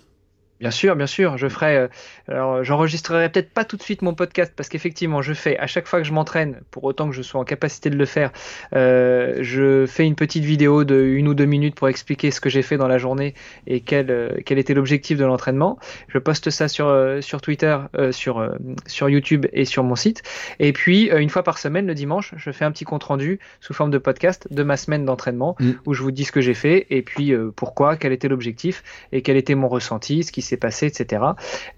Bien 0.61 0.71
sûr, 0.71 0.95
bien 0.95 1.09
sûr, 1.09 1.37
je 1.37 1.49
ferai. 1.49 1.77
Euh, 1.77 1.89
alors, 2.29 2.63
j'enregistrerai 2.63 3.29
peut-être 3.29 3.51
pas 3.51 3.65
tout 3.65 3.77
de 3.77 3.83
suite 3.83 4.03
mon 4.03 4.15
podcast 4.15 4.53
parce 4.55 4.69
qu'effectivement, 4.69 5.21
je 5.21 5.33
fais 5.33 5.59
à 5.59 5.67
chaque 5.67 5.89
fois 5.89 6.01
que 6.01 6.07
je 6.07 6.13
m'entraîne, 6.13 6.61
pour 6.71 6.85
autant 6.85 7.09
que 7.09 7.15
je 7.15 7.23
sois 7.23 7.41
en 7.41 7.45
capacité 7.45 7.91
de 7.91 7.97
le 7.97 8.05
faire, 8.05 8.31
euh, 8.75 9.39
je 9.41 9.85
fais 9.87 10.07
une 10.07 10.15
petite 10.15 10.45
vidéo 10.45 10.85
de 10.85 11.03
une 11.03 11.27
ou 11.27 11.35
deux 11.35 11.45
minutes 11.45 11.75
pour 11.75 11.89
expliquer 11.89 12.31
ce 12.31 12.41
que 12.41 12.49
j'ai 12.49 12.63
fait 12.63 12.77
dans 12.77 12.87
la 12.87 12.99
journée 12.99 13.35
et 13.67 13.81
quel 13.81 14.11
euh, 14.11 14.31
quel 14.47 14.59
était 14.59 14.75
l'objectif 14.75 15.19
de 15.19 15.25
l'entraînement. 15.25 15.77
Je 16.07 16.19
poste 16.19 16.51
ça 16.51 16.69
sur 16.69 16.95
sur 17.21 17.41
Twitter, 17.41 17.77
sur 18.13 18.49
sur 18.87 19.09
YouTube 19.09 19.47
et 19.53 19.65
sur 19.65 19.83
mon 19.83 19.97
site. 19.97 20.23
Et 20.61 20.73
puis 20.73 21.11
une 21.11 21.31
fois 21.31 21.43
par 21.43 21.59
semaine, 21.59 21.87
le 21.87 21.95
dimanche, 21.95 22.33
je 22.37 22.51
fais 22.53 22.65
un 22.65 22.71
petit 22.71 22.85
compte 22.85 23.03
rendu 23.03 23.41
sous 23.61 23.75
forme 23.75 23.91
de 23.91 23.99
podcast 23.99 24.47
de 24.53 24.63
ma 24.63 24.77
semaine 24.77 25.05
d'entraînement 25.05 25.57
mm. 25.59 25.71
où 25.87 25.95
je 25.95 26.03
vous 26.03 26.13
dis 26.13 26.25
ce 26.25 26.33
que 26.33 26.41
j'ai 26.41 26.55
fait 26.55 26.87
et 26.91 27.03
puis 27.03 27.35
pourquoi, 27.57 27.97
quel 27.97 28.13
était 28.13 28.29
l'objectif 28.29 28.85
et 29.11 29.23
quel 29.23 29.37
était 29.37 29.57
mon 29.57 29.69
ressenti, 29.69 30.23
ce 30.23 30.31
qui 30.31 30.43
s'est 30.45 30.57
passé, 30.57 30.86
etc. 30.86 31.22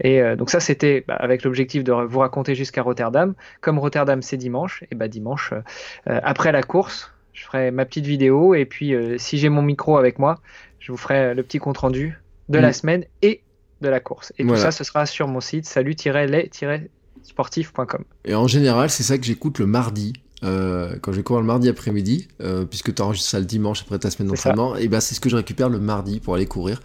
Et 0.00 0.20
euh, 0.20 0.36
donc 0.36 0.50
ça, 0.50 0.60
c'était 0.60 1.02
bah, 1.06 1.14
avec 1.14 1.44
l'objectif 1.44 1.84
de 1.84 1.92
vous 1.92 2.18
raconter 2.18 2.54
jusqu'à 2.54 2.82
Rotterdam. 2.82 3.34
Comme 3.60 3.78
Rotterdam, 3.78 4.20
c'est 4.22 4.36
dimanche, 4.36 4.84
et 4.90 4.94
bah 4.94 5.08
dimanche, 5.08 5.52
euh, 5.52 5.60
euh, 6.08 6.20
après 6.22 6.52
la 6.52 6.62
course, 6.62 7.12
je 7.32 7.44
ferai 7.44 7.70
ma 7.70 7.84
petite 7.84 8.06
vidéo, 8.06 8.54
et 8.54 8.64
puis 8.64 8.94
si 9.18 9.36
j'ai 9.36 9.50
mon 9.50 9.62
micro 9.62 9.98
avec 9.98 10.18
moi, 10.18 10.40
je 10.78 10.90
vous 10.90 10.96
ferai 10.96 11.34
le 11.34 11.42
petit 11.42 11.58
compte 11.58 11.76
rendu 11.76 12.18
de 12.48 12.58
la 12.58 12.70
mm. 12.70 12.72
semaine 12.72 13.04
et 13.20 13.42
de 13.82 13.90
la 13.90 14.00
course. 14.00 14.32
Et 14.38 14.46
tout 14.46 14.56
ça, 14.56 14.70
ce 14.70 14.84
sera 14.84 15.04
sur 15.04 15.28
mon 15.28 15.40
site 15.40 15.66
salut-les-sportif.com. 15.66 18.04
Et 18.24 18.34
en 18.34 18.46
général, 18.46 18.88
c'est 18.88 19.02
ça 19.02 19.18
que 19.18 19.24
j'écoute 19.24 19.58
le 19.58 19.66
mardi. 19.66 20.14
quand 20.40 21.12
je 21.12 21.20
cours 21.20 21.38
le 21.38 21.44
mardi 21.44 21.68
après-midi, 21.68 22.28
puisque 22.70 22.94
tu 22.94 23.02
enregistres 23.02 23.28
ça 23.28 23.38
le 23.38 23.44
dimanche 23.44 23.82
après 23.82 23.98
ta 23.98 24.10
semaine 24.10 24.28
d'entraînement, 24.28 24.74
et 24.74 24.88
ben 24.88 25.00
c'est 25.00 25.14
ce 25.14 25.20
que 25.20 25.28
je 25.28 25.36
récupère 25.36 25.68
le 25.68 25.78
mardi 25.78 26.20
pour 26.20 26.36
aller 26.36 26.46
courir. 26.46 26.80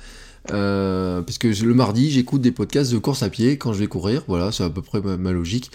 Euh, 0.52 1.22
puisque 1.22 1.44
le 1.44 1.74
mardi, 1.74 2.10
j'écoute 2.10 2.42
des 2.42 2.52
podcasts 2.52 2.92
de 2.92 2.98
course 2.98 3.22
à 3.24 3.30
pied 3.30 3.58
quand 3.58 3.74
je 3.74 3.80
vais 3.80 3.88
courir. 3.88 4.24
Voilà, 4.28 4.52
c'est 4.52 4.64
à 4.64 4.70
peu 4.70 4.82
près 4.82 5.00
ma, 5.02 5.32
logique. 5.32 5.72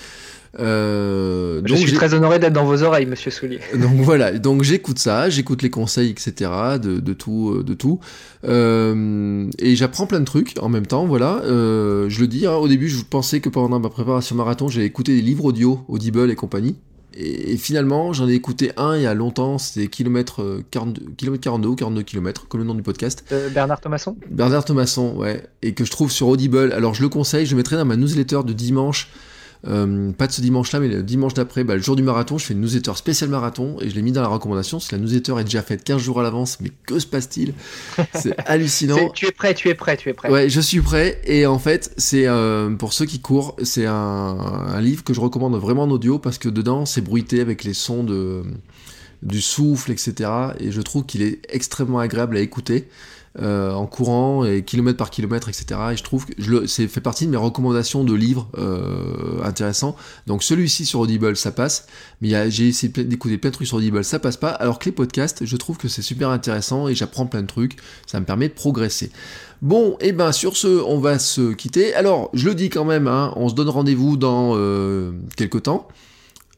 Euh, 0.58 1.60
je 1.64 1.74
suis 1.74 1.92
très 1.92 2.14
honoré 2.14 2.38
d'être 2.38 2.54
dans 2.54 2.64
vos 2.64 2.82
oreilles, 2.82 3.06
Monsieur 3.06 3.30
Soulier. 3.30 3.60
Donc 3.74 3.96
voilà, 3.96 4.32
donc 4.38 4.62
j'écoute 4.62 4.98
ça, 4.98 5.28
j'écoute 5.28 5.62
les 5.62 5.68
conseils, 5.68 6.08
etc. 6.08 6.50
de, 6.80 6.98
de 6.98 7.12
tout, 7.12 7.62
de 7.62 7.74
tout, 7.74 8.00
euh, 8.44 9.50
et 9.58 9.76
j'apprends 9.76 10.06
plein 10.06 10.20
de 10.20 10.24
trucs 10.24 10.54
en 10.60 10.68
même 10.68 10.86
temps. 10.86 11.04
Voilà, 11.04 11.42
euh, 11.44 12.08
je 12.08 12.20
le 12.20 12.26
dis. 12.26 12.46
Hein, 12.46 12.54
au 12.54 12.68
début, 12.68 12.88
je 12.88 13.02
pensais 13.02 13.40
que 13.40 13.48
pendant 13.48 13.78
ma 13.78 13.90
préparation 13.90 14.34
marathon, 14.36 14.68
j'allais 14.68 14.86
écouter 14.86 15.14
des 15.14 15.22
livres 15.22 15.44
audio, 15.44 15.84
Audible 15.88 16.30
et 16.30 16.36
compagnie. 16.36 16.76
Et, 17.18 17.56
finalement, 17.56 18.12
j'en 18.12 18.28
ai 18.28 18.34
écouté 18.34 18.72
un 18.76 18.96
il 18.96 19.02
y 19.02 19.06
a 19.06 19.14
longtemps, 19.14 19.58
c'était 19.58 19.88
kilomètre 19.88 20.60
42, 20.70 21.12
kilomètre 21.16 21.42
42 21.44 21.68
ou 21.68 21.74
42 21.74 22.02
km, 22.02 22.46
comme 22.48 22.60
le 22.60 22.66
nom 22.66 22.74
du 22.74 22.82
podcast. 22.82 23.24
Bernard 23.54 23.80
Thomasson? 23.80 24.16
Bernard 24.30 24.64
Thomasson, 24.64 25.16
ouais. 25.16 25.42
Et 25.62 25.72
que 25.72 25.84
je 25.84 25.90
trouve 25.90 26.12
sur 26.12 26.28
Audible. 26.28 26.72
Alors 26.72 26.94
je 26.94 27.02
le 27.02 27.08
conseille, 27.08 27.46
je 27.46 27.52
le 27.52 27.56
mettrai 27.56 27.76
dans 27.76 27.84
ma 27.84 27.96
newsletter 27.96 28.40
de 28.44 28.52
dimanche. 28.52 29.08
Euh, 29.68 30.12
pas 30.12 30.26
de 30.26 30.32
ce 30.32 30.40
dimanche-là, 30.40 30.80
mais 30.80 30.88
le 30.88 31.02
dimanche 31.02 31.34
d'après, 31.34 31.64
bah, 31.64 31.74
le 31.74 31.82
jour 31.82 31.96
du 31.96 32.02
marathon, 32.02 32.38
je 32.38 32.46
fais 32.46 32.54
une 32.54 32.60
newsletter 32.60 32.92
spéciale 32.94 33.30
marathon 33.30 33.76
et 33.80 33.90
je 33.90 33.94
l'ai 33.94 34.02
mis 34.02 34.12
dans 34.12 34.22
la 34.22 34.28
recommandation. 34.28 34.78
Si 34.78 34.92
la 34.92 34.98
newsletter 34.98 35.34
est 35.40 35.44
déjà 35.44 35.62
faite 35.62 35.82
15 35.82 36.00
jours 36.00 36.20
à 36.20 36.22
l'avance, 36.22 36.58
mais 36.60 36.70
que 36.86 36.98
se 36.98 37.06
passe-t-il? 37.06 37.54
C'est 38.14 38.38
hallucinant. 38.46 39.10
tu 39.10 39.26
es 39.26 39.32
prêt, 39.32 39.54
tu 39.54 39.68
es 39.68 39.74
prêt, 39.74 39.96
tu 39.96 40.08
es 40.08 40.12
prêt. 40.12 40.30
Ouais, 40.30 40.48
je 40.48 40.60
suis 40.60 40.80
prêt. 40.80 41.20
Et 41.24 41.46
en 41.46 41.58
fait, 41.58 41.92
c'est 41.96 42.26
euh, 42.26 42.70
pour 42.70 42.92
ceux 42.92 43.06
qui 43.06 43.20
courent, 43.20 43.56
c'est 43.62 43.86
un, 43.86 43.92
un, 43.92 44.80
livre 44.80 45.02
que 45.02 45.12
je 45.12 45.20
recommande 45.20 45.56
vraiment 45.56 45.84
en 45.84 45.90
audio 45.90 46.18
parce 46.18 46.38
que 46.38 46.48
dedans, 46.48 46.86
c'est 46.86 47.00
bruité 47.00 47.40
avec 47.40 47.64
les 47.64 47.74
sons 47.74 48.04
de, 48.04 48.42
du 49.22 49.40
souffle, 49.40 49.90
etc. 49.90 50.30
Et 50.60 50.70
je 50.70 50.80
trouve 50.80 51.04
qu'il 51.04 51.22
est 51.22 51.40
extrêmement 51.48 51.98
agréable 51.98 52.36
à 52.36 52.40
écouter. 52.40 52.88
Euh, 53.42 53.70
en 53.72 53.84
courant 53.86 54.46
et 54.46 54.62
kilomètre 54.62 54.96
par 54.96 55.10
kilomètre, 55.10 55.50
etc. 55.50 55.78
Et 55.92 55.96
je 55.96 56.02
trouve 56.02 56.24
que 56.24 56.66
c'est 56.66 56.88
fait 56.88 57.02
partie 57.02 57.26
de 57.26 57.30
mes 57.30 57.36
recommandations 57.36 58.02
de 58.02 58.14
livres 58.14 58.48
euh, 58.56 59.42
intéressants. 59.44 59.94
Donc 60.26 60.42
celui-ci 60.42 60.86
sur 60.86 61.00
Audible, 61.00 61.36
ça 61.36 61.52
passe, 61.52 61.86
mais 62.22 62.50
j'ai 62.50 62.68
essayé 62.68 62.90
d'écouter 63.04 63.36
plein 63.36 63.50
de 63.50 63.54
trucs 63.54 63.66
sur 63.66 63.76
Audible, 63.76 64.02
ça 64.04 64.18
passe 64.18 64.38
pas. 64.38 64.48
Alors 64.48 64.78
que 64.78 64.86
les 64.86 64.92
podcasts, 64.92 65.44
je 65.44 65.56
trouve 65.56 65.76
que 65.76 65.86
c'est 65.86 66.00
super 66.00 66.30
intéressant 66.30 66.88
et 66.88 66.94
j'apprends 66.94 67.26
plein 67.26 67.42
de 67.42 67.46
trucs. 67.46 67.76
Ça 68.06 68.20
me 68.20 68.24
permet 68.24 68.48
de 68.48 68.54
progresser. 68.54 69.10
Bon, 69.60 69.98
et 70.00 70.08
eh 70.08 70.12
ben 70.12 70.32
sur 70.32 70.56
ce, 70.56 70.68
on 70.68 70.98
va 70.98 71.18
se 71.18 71.52
quitter. 71.52 71.94
Alors, 71.94 72.30
je 72.32 72.48
le 72.48 72.54
dis 72.54 72.70
quand 72.70 72.86
même, 72.86 73.06
hein, 73.06 73.34
on 73.36 73.50
se 73.50 73.54
donne 73.54 73.68
rendez-vous 73.68 74.16
dans 74.16 74.52
euh, 74.54 75.12
quelques 75.36 75.64
temps. 75.64 75.88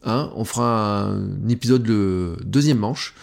Hein, 0.05 0.31
on 0.37 0.45
fera 0.45 1.03
un 1.03 1.49
épisode 1.49 1.87
le 1.87 2.37
deuxième 2.45 2.79
manche. 2.79 3.15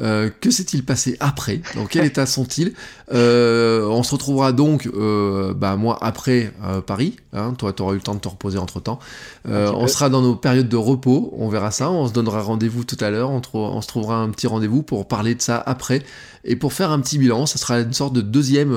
Euh, 0.00 0.30
que 0.40 0.50
s'est-il 0.50 0.84
passé 0.84 1.16
après? 1.20 1.60
Dans 1.74 1.86
quel 1.86 2.04
état 2.04 2.26
sont-ils? 2.26 2.72
Euh, 3.12 3.86
On 3.86 4.02
se 4.02 4.12
retrouvera 4.12 4.52
donc, 4.52 4.86
euh, 4.86 5.54
bah, 5.54 5.76
moi, 5.76 5.98
après 6.00 6.52
Paris. 6.86 7.16
Hein, 7.32 7.54
toi, 7.54 7.72
tu 7.72 7.82
auras 7.82 7.92
eu 7.92 7.96
le 7.96 8.02
temps 8.02 8.14
de 8.14 8.20
te 8.20 8.28
reposer 8.28 8.58
entre-temps. 8.58 8.98
on 9.46 9.86
sera 9.86 10.08
dans 10.08 10.22
nos 10.22 10.36
périodes 10.36 10.68
de 10.68 10.76
repos, 10.76 11.34
on 11.36 11.48
verra 11.48 11.70
ça. 11.70 11.90
On 11.90 12.06
se 12.06 12.12
donnera 12.12 12.42
rendez-vous 12.42 12.84
tout 12.84 12.98
à 13.00 13.10
l'heure. 13.10 13.30
On, 13.30 13.40
on, 13.54 13.80
se 13.80 13.88
trouvera 13.88 14.16
un 14.16 14.30
petit 14.30 14.46
rendez-vous 14.46 14.82
pour 14.82 15.08
parler 15.08 15.34
de 15.34 15.42
ça 15.42 15.62
après. 15.64 16.02
Et 16.44 16.56
pour 16.56 16.72
faire 16.72 16.90
un 16.90 17.00
petit 17.00 17.18
bilan, 17.18 17.46
ça 17.46 17.58
sera 17.58 17.80
une 17.80 17.92
sorte 17.92 18.12
de 18.12 18.20
deuxième 18.20 18.72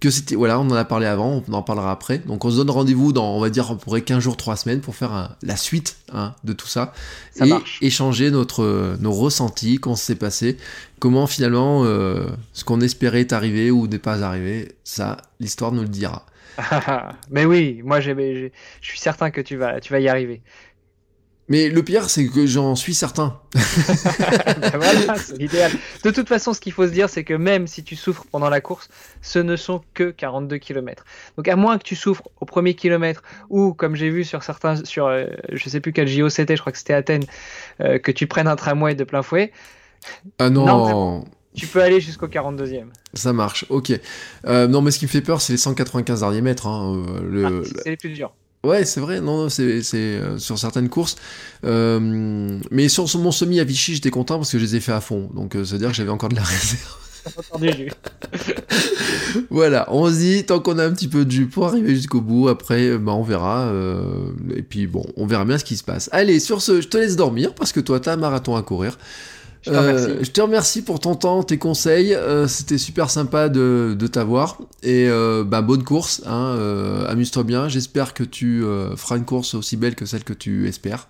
que 0.00 0.10
c'était 0.10 0.34
voilà 0.34 0.58
on 0.60 0.64
en 0.70 0.74
a 0.74 0.84
parlé 0.84 1.06
avant 1.06 1.42
on 1.48 1.52
en 1.52 1.62
parlera 1.62 1.90
après. 1.90 2.18
Donc 2.18 2.44
on 2.44 2.50
se 2.50 2.56
donne 2.56 2.70
rendez-vous 2.70 3.12
dans 3.12 3.34
on 3.34 3.40
va 3.40 3.50
dire 3.50 3.76
pour 3.78 3.96
15 3.98 4.22
jours 4.22 4.36
3 4.36 4.56
semaines 4.56 4.80
pour 4.80 4.94
faire 4.94 5.36
la 5.42 5.56
suite 5.56 5.96
hein, 6.12 6.34
de 6.44 6.52
tout 6.52 6.68
ça, 6.68 6.92
et 7.40 7.52
échanger 7.80 8.30
notre 8.30 8.96
nos 9.00 9.12
ressentis 9.12 9.78
comment 9.78 9.96
s'est 9.96 10.14
passé 10.16 10.56
comment 10.98 11.26
finalement 11.26 11.84
euh, 11.84 12.26
ce 12.52 12.64
qu'on 12.64 12.80
espérait 12.80 13.20
est 13.20 13.32
arrivé 13.32 13.70
ou 13.70 13.86
n'est 13.86 13.98
pas 13.98 14.22
arrivé. 14.22 14.72
Ça 14.84 15.18
l'histoire 15.40 15.72
nous 15.72 15.82
le 15.82 15.88
dira. 15.88 16.26
Mais 17.30 17.44
oui 17.44 17.82
moi 17.84 18.00
je 18.00 18.50
suis 18.80 18.98
certain 18.98 19.30
que 19.30 19.40
tu 19.40 19.56
vas 19.56 19.80
tu 19.80 19.92
vas 19.92 20.00
y 20.00 20.08
arriver 20.08 20.42
Mais 21.48 21.68
le 21.68 21.82
pire, 21.84 22.10
c'est 22.10 22.26
que 22.26 22.44
j'en 22.46 22.74
suis 22.74 22.94
certain. 22.94 23.40
Ben 23.54 24.72
voilà, 24.78 25.16
c'est 25.18 25.36
l'idéal. 25.38 25.70
De 26.04 26.10
toute 26.10 26.28
façon, 26.28 26.52
ce 26.52 26.60
qu'il 26.60 26.72
faut 26.72 26.86
se 26.86 26.92
dire, 26.92 27.08
c'est 27.08 27.22
que 27.24 27.34
même 27.34 27.66
si 27.66 27.84
tu 27.84 27.94
souffres 27.96 28.24
pendant 28.30 28.48
la 28.48 28.60
course, 28.60 28.88
ce 29.22 29.38
ne 29.38 29.54
sont 29.56 29.82
que 29.94 30.10
42 30.10 30.58
km. 30.58 31.04
Donc 31.36 31.46
à 31.48 31.54
moins 31.56 31.78
que 31.78 31.84
tu 31.84 31.94
souffres 31.96 32.24
au 32.40 32.46
premier 32.46 32.74
kilomètre 32.74 33.22
ou, 33.48 33.72
comme 33.74 33.94
j'ai 33.94 34.10
vu 34.10 34.24
sur 34.24 34.42
certains, 34.42 34.84
sur 34.84 35.06
euh, 35.06 35.26
je 35.52 35.68
sais 35.68 35.80
plus 35.80 35.92
quel 35.92 36.08
JO 36.08 36.28
c'était, 36.28 36.56
je 36.56 36.60
crois 36.62 36.72
que 36.72 36.78
c'était 36.78 36.94
Athènes, 36.94 37.24
euh, 37.80 37.98
que 37.98 38.10
tu 38.10 38.26
prennes 38.26 38.48
un 38.48 38.56
tramway 38.56 38.94
de 38.94 39.04
plein 39.04 39.22
fouet. 39.22 39.52
Ah 40.38 40.50
non, 40.50 40.66
Non, 40.66 41.24
Tu 41.54 41.66
peux 41.66 41.80
aller 41.82 42.00
jusqu'au 42.00 42.26
42e. 42.28 42.86
ça 43.14 43.32
marche, 43.32 43.66
ok. 43.68 43.92
Euh, 44.46 44.66
non, 44.66 44.82
mais 44.82 44.90
ce 44.90 44.98
qui 44.98 45.04
me 45.06 45.10
fait 45.10 45.20
peur, 45.22 45.40
c'est 45.40 45.52
les 45.52 45.58
195 45.58 46.20
derniers 46.20 46.42
mètres. 46.42 46.66
hein, 46.66 47.04
euh, 47.08 47.20
le- 47.22 47.62
Ah, 47.64 47.68
c'est 47.84 47.90
les 47.90 47.96
plus 47.96 48.10
durs. 48.10 48.32
Ouais, 48.64 48.84
c'est 48.84 49.00
vrai, 49.00 49.20
non, 49.20 49.44
non, 49.44 49.48
c'est 49.48 49.82
euh, 49.94 50.38
sur 50.38 50.58
certaines 50.58 50.88
courses. 50.88 51.16
Euh, 51.64 52.58
mais 52.70 52.88
sur, 52.88 53.08
sur 53.08 53.20
mon 53.20 53.30
semi 53.30 53.60
à 53.60 53.64
Vichy, 53.64 53.94
j'étais 53.94 54.10
content 54.10 54.38
parce 54.38 54.50
que 54.50 54.58
je 54.58 54.64
les 54.64 54.76
ai 54.76 54.80
fait 54.80 54.92
à 54.92 55.00
fond. 55.00 55.30
Donc, 55.34 55.54
euh, 55.54 55.64
c'est-à-dire 55.64 55.90
que 55.90 55.94
j'avais 55.94 56.10
encore 56.10 56.28
de 56.30 56.36
la 56.36 56.42
réserve. 56.44 56.96
Voilà, 59.50 59.86
on 59.90 60.08
se 60.08 60.16
dit, 60.16 60.44
tant 60.44 60.60
qu'on 60.60 60.78
a 60.78 60.84
un 60.84 60.92
petit 60.92 61.08
peu 61.08 61.24
de 61.24 61.30
jus 61.30 61.46
pour 61.46 61.66
arriver 61.66 61.94
jusqu'au 61.94 62.20
bout, 62.20 62.48
après, 62.48 62.88
euh, 62.88 62.98
bah, 62.98 63.12
on 63.12 63.22
verra. 63.22 63.70
et 64.54 64.62
puis, 64.62 64.86
bon, 64.86 65.04
on 65.16 65.26
verra 65.26 65.44
bien 65.44 65.58
ce 65.58 65.64
qui 65.64 65.76
se 65.76 65.84
passe. 65.84 66.08
Allez, 66.12 66.40
sur 66.40 66.62
ce, 66.62 66.80
je 66.80 66.88
te 66.88 66.96
laisse 66.96 67.16
dormir 67.16 67.54
parce 67.54 67.72
que 67.72 67.80
toi, 67.80 68.00
t'as 68.00 68.14
un 68.14 68.16
marathon 68.16 68.56
à 68.56 68.62
courir. 68.62 68.96
Je 69.66 69.70
te 69.72 69.78
remercie. 69.78 70.12
Euh, 70.12 70.22
je 70.22 70.30
te 70.30 70.40
remercie 70.40 70.82
pour 70.82 71.00
ton 71.00 71.14
temps, 71.16 71.42
tes 71.42 71.58
conseils. 71.58 72.14
euh, 72.14 72.46
C'était 72.46 72.78
super 72.78 73.10
sympa 73.10 73.48
de, 73.48 73.96
de 73.98 74.06
t'avoir. 74.06 74.58
Et 74.82 75.08
euh, 75.08 75.44
bah, 75.44 75.62
bonne 75.62 75.82
course. 75.82 76.22
Hein, 76.26 76.54
euh, 76.56 77.06
Amuse-toi 77.08 77.42
bien. 77.42 77.68
J'espère 77.68 78.14
que 78.14 78.22
tu 78.24 78.62
feras 78.96 79.16
une 79.16 79.24
course 79.24 79.54
aussi 79.54 79.76
belle 79.76 79.94
que 79.96 80.06
celle 80.06 80.24
que 80.24 80.32
tu 80.32 80.68
espères. 80.68 81.08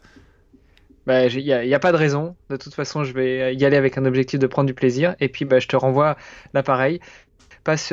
Bah, 1.07 1.27
Il 1.27 1.45
n'y 1.45 1.53
a, 1.53 1.65
y 1.65 1.75
a 1.75 1.79
pas 1.79 1.93
de 1.93 1.97
raison. 1.97 2.37
De 2.51 2.57
toute 2.57 2.75
façon, 2.75 3.05
je 3.05 3.13
vais 3.13 3.55
y 3.55 3.65
aller 3.65 3.77
avec 3.77 3.97
un 3.99 4.05
objectif 4.05 4.39
de 4.41 4.47
prendre 4.47 4.67
du 4.67 4.75
plaisir. 4.75 5.15
Et 5.21 5.29
puis, 5.29 5.45
bah, 5.45 5.59
je 5.61 5.69
te 5.69 5.77
renvoie 5.77 6.17
l'appareil. 6.53 7.01
Passe 7.65 7.93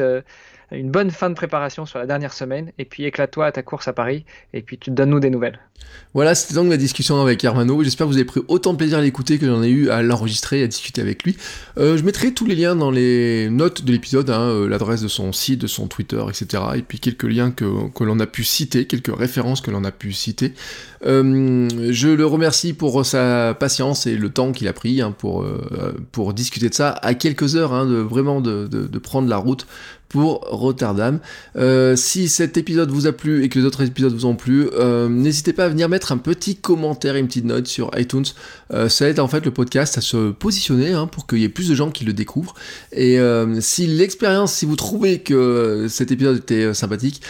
une 0.73 0.91
bonne 0.91 1.11
fin 1.11 1.29
de 1.29 1.35
préparation 1.35 1.85
sur 1.85 1.99
la 1.99 2.05
dernière 2.05 2.33
semaine. 2.33 2.71
Et 2.77 2.85
puis, 2.85 3.05
éclate-toi 3.05 3.45
à 3.45 3.51
ta 3.51 3.63
course 3.63 3.87
à 3.87 3.93
Paris. 3.93 4.25
Et 4.53 4.61
puis, 4.61 4.77
tu 4.77 4.91
donnes-nous 4.91 5.19
des 5.19 5.29
nouvelles. 5.29 5.59
Voilà, 6.13 6.35
c'était 6.35 6.53
donc 6.53 6.69
la 6.69 6.77
discussion 6.77 7.19
avec 7.21 7.43
Hermano. 7.43 7.83
J'espère 7.83 8.05
que 8.05 8.11
vous 8.11 8.17
avez 8.17 8.25
pris 8.25 8.41
autant 8.47 8.73
de 8.73 8.77
plaisir 8.77 8.99
à 8.99 9.01
l'écouter 9.01 9.39
que 9.39 9.47
j'en 9.47 9.63
ai 9.63 9.69
eu 9.69 9.89
à 9.89 10.03
l'enregistrer 10.03 10.61
à 10.61 10.67
discuter 10.67 11.01
avec 11.01 11.23
lui. 11.23 11.35
Euh, 11.79 11.97
je 11.97 12.03
mettrai 12.03 12.33
tous 12.33 12.45
les 12.45 12.55
liens 12.55 12.75
dans 12.75 12.91
les 12.91 13.49
notes 13.49 13.83
de 13.83 13.91
l'épisode, 13.91 14.29
hein, 14.29 14.41
euh, 14.41 14.69
l'adresse 14.69 15.01
de 15.01 15.07
son 15.07 15.33
site, 15.33 15.61
de 15.61 15.67
son 15.67 15.87
Twitter, 15.87 16.23
etc. 16.29 16.63
Et 16.75 16.83
puis 16.83 16.99
quelques 16.99 17.23
liens 17.23 17.49
que, 17.49 17.89
que 17.89 18.03
l'on 18.03 18.19
a 18.19 18.27
pu 18.27 18.43
citer, 18.43 18.85
quelques 18.85 19.15
références 19.15 19.61
que 19.61 19.71
l'on 19.71 19.83
a 19.83 19.91
pu 19.91 20.13
citer. 20.13 20.53
Euh, 21.05 21.67
je 21.91 22.09
le 22.09 22.25
remercie 22.27 22.73
pour 22.73 23.03
sa 23.05 23.55
patience 23.55 24.05
et 24.05 24.15
le 24.15 24.29
temps 24.29 24.51
qu'il 24.51 24.67
a 24.67 24.73
pris 24.73 25.01
hein, 25.01 25.13
pour, 25.17 25.45
pour 26.11 26.33
discuter 26.33 26.69
de 26.69 26.75
ça 26.75 26.91
à 26.91 27.15
quelques 27.15 27.55
heures, 27.55 27.73
hein, 27.73 27.87
de 27.87 27.95
vraiment 27.95 28.39
de, 28.39 28.67
de 28.67 28.99
prendre 28.99 29.27
la 29.27 29.37
route 29.37 29.65
pour 30.13 30.41
Rotterdam. 30.51 31.19
Euh, 31.55 31.95
si 31.95 32.29
cet 32.29 32.55
épisode 32.55 32.91
vous 32.91 33.07
a 33.07 33.13
plu 33.13 33.43
et 33.43 33.49
que 33.49 33.57
les 33.57 33.65
autres 33.65 33.81
épisodes 33.81 34.13
vous 34.13 34.27
ont 34.27 34.35
plu, 34.35 34.69
euh, 34.73 35.09
n'hésitez 35.09 35.53
pas 35.53 35.65
à 35.65 35.69
venir 35.69 35.89
mettre 35.89 36.11
un 36.11 36.19
petit 36.19 36.55
commentaire 36.55 37.15
et 37.15 37.19
une 37.19 37.25
petite 37.25 37.45
note 37.45 37.65
sur 37.65 37.89
iTunes. 37.97 38.25
Euh, 38.71 38.89
ça 38.89 39.09
aide 39.09 39.19
en 39.19 39.27
fait 39.27 39.43
le 39.43 39.49
podcast 39.49 39.97
à 39.97 40.01
se 40.01 40.29
positionner 40.29 40.93
hein, 40.93 41.07
pour 41.07 41.25
qu'il 41.25 41.39
y 41.39 41.45
ait 41.45 41.49
plus 41.49 41.67
de 41.67 41.73
gens 41.73 41.89
qui 41.89 42.05
le 42.05 42.13
découvrent. 42.13 42.53
Et 42.91 43.17
si 43.59 43.87
l'expérience, 43.87 44.53
si 44.53 44.67
vous 44.67 44.75
trouvez 44.75 45.19
que 45.19 45.87
cet 45.89 46.11
épisode 46.11 46.37
était 46.37 46.75
sympathique, 46.75 47.21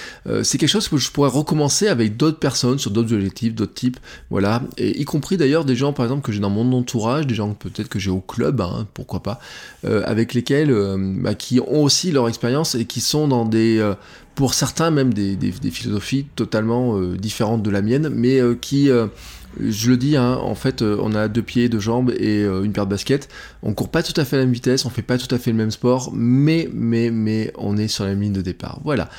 c'est 0.43 0.57
quelque 0.57 0.69
chose 0.69 0.89
que 0.89 0.97
je 0.97 1.09
pourrais 1.09 1.29
recommencer 1.29 1.87
avec 1.87 2.17
d'autres 2.17 2.39
personnes 2.39 2.79
sur 2.79 2.91
d'autres 2.91 3.13
objectifs, 3.13 3.55
d'autres 3.55 3.73
types, 3.73 3.97
voilà. 4.29 4.61
Et 4.77 4.99
y 4.99 5.05
compris 5.05 5.37
d'ailleurs 5.37 5.63
des 5.63 5.75
gens 5.75 5.93
par 5.93 6.05
exemple 6.05 6.21
que 6.25 6.33
j'ai 6.33 6.39
dans 6.39 6.49
mon 6.49 6.73
entourage, 6.77 7.27
des 7.27 7.35
gens 7.35 7.53
peut-être 7.53 7.87
que 7.87 7.99
j'ai 7.99 8.09
au 8.09 8.19
club, 8.19 8.59
hein, 8.59 8.87
pourquoi 8.93 9.23
pas, 9.23 9.39
avec 9.83 10.33
lesquels 10.33 10.73
bah, 10.97 11.33
qui 11.33 11.61
ont 11.61 11.83
aussi 11.83 12.11
leur 12.11 12.27
expérience 12.27 12.72
et 12.75 12.85
qui 12.85 13.01
sont 13.01 13.27
dans 13.27 13.45
des 13.45 13.77
euh, 13.79 13.93
pour 14.35 14.53
certains 14.53 14.89
même 14.89 15.13
des, 15.13 15.37
philosophies 15.71 16.25
totalement 16.35 16.97
euh, 16.97 17.15
différentes 17.15 17.61
de 17.61 17.69
la 17.69 17.83
mienne, 17.83 18.09
mais 18.09 18.39
euh, 18.39 18.55
qui, 18.55 18.89
je 19.59 19.89
le 19.91 19.97
dis, 19.97 20.17
hein, 20.17 20.39
en 20.41 20.55
fait, 20.55 20.81
on 20.81 21.13
a 21.13 21.27
deux 21.27 21.43
pieds, 21.43 21.69
deux 21.69 21.79
jambes 21.79 22.11
et 22.17 22.41
une 22.41 22.73
paire 22.73 22.87
de 22.87 22.89
baskets. 22.89 23.29
On 23.61 23.75
court 23.75 23.89
pas 23.89 24.01
tout 24.01 24.19
à 24.19 24.25
fait 24.25 24.37
à 24.37 24.39
la 24.39 24.45
même 24.45 24.53
vitesse, 24.53 24.85
on 24.85 24.89
fait 24.89 25.03
pas 25.03 25.19
tout 25.19 25.33
à 25.33 25.37
fait 25.37 25.51
le 25.51 25.57
même 25.57 25.69
sport, 25.69 26.11
mais, 26.15 26.67
mais, 26.73 27.11
mais, 27.11 27.53
on 27.59 27.77
est 27.77 27.87
sur 27.87 28.05
la 28.05 28.09
même 28.11 28.21
ligne 28.21 28.33
de 28.33 28.41
départ. 28.41 28.79
Voilà. 28.83 29.09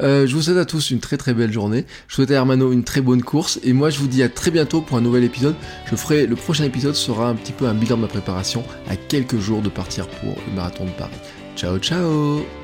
Je 0.00 0.34
vous 0.34 0.42
souhaite 0.42 0.56
à 0.56 0.64
tous 0.64 0.90
une 0.90 0.98
très 0.98 1.16
très 1.16 1.34
belle 1.34 1.52
journée. 1.52 1.86
Je 2.08 2.16
souhaite 2.16 2.32
à 2.32 2.34
Hermano 2.34 2.72
une 2.72 2.82
très 2.82 3.00
bonne 3.00 3.22
course 3.22 3.60
et 3.62 3.72
moi 3.72 3.90
je 3.90 4.00
vous 4.00 4.08
dis 4.08 4.24
à 4.24 4.28
très 4.28 4.50
bientôt 4.50 4.80
pour 4.80 4.96
un 4.96 5.00
nouvel 5.00 5.22
épisode. 5.22 5.54
Je 5.88 5.94
ferai 5.94 6.26
le 6.26 6.34
prochain 6.34 6.64
épisode 6.64 6.96
sera 6.96 7.28
un 7.28 7.36
petit 7.36 7.52
peu 7.52 7.66
un 7.68 7.74
bilan 7.74 7.96
de 7.96 8.02
ma 8.02 8.08
préparation 8.08 8.64
à 8.88 8.96
quelques 8.96 9.38
jours 9.38 9.62
de 9.62 9.68
partir 9.68 10.08
pour 10.08 10.34
le 10.48 10.56
marathon 10.56 10.86
de 10.86 10.90
Paris. 10.90 11.12
Ciao 11.56 11.78
ciao. 11.78 12.63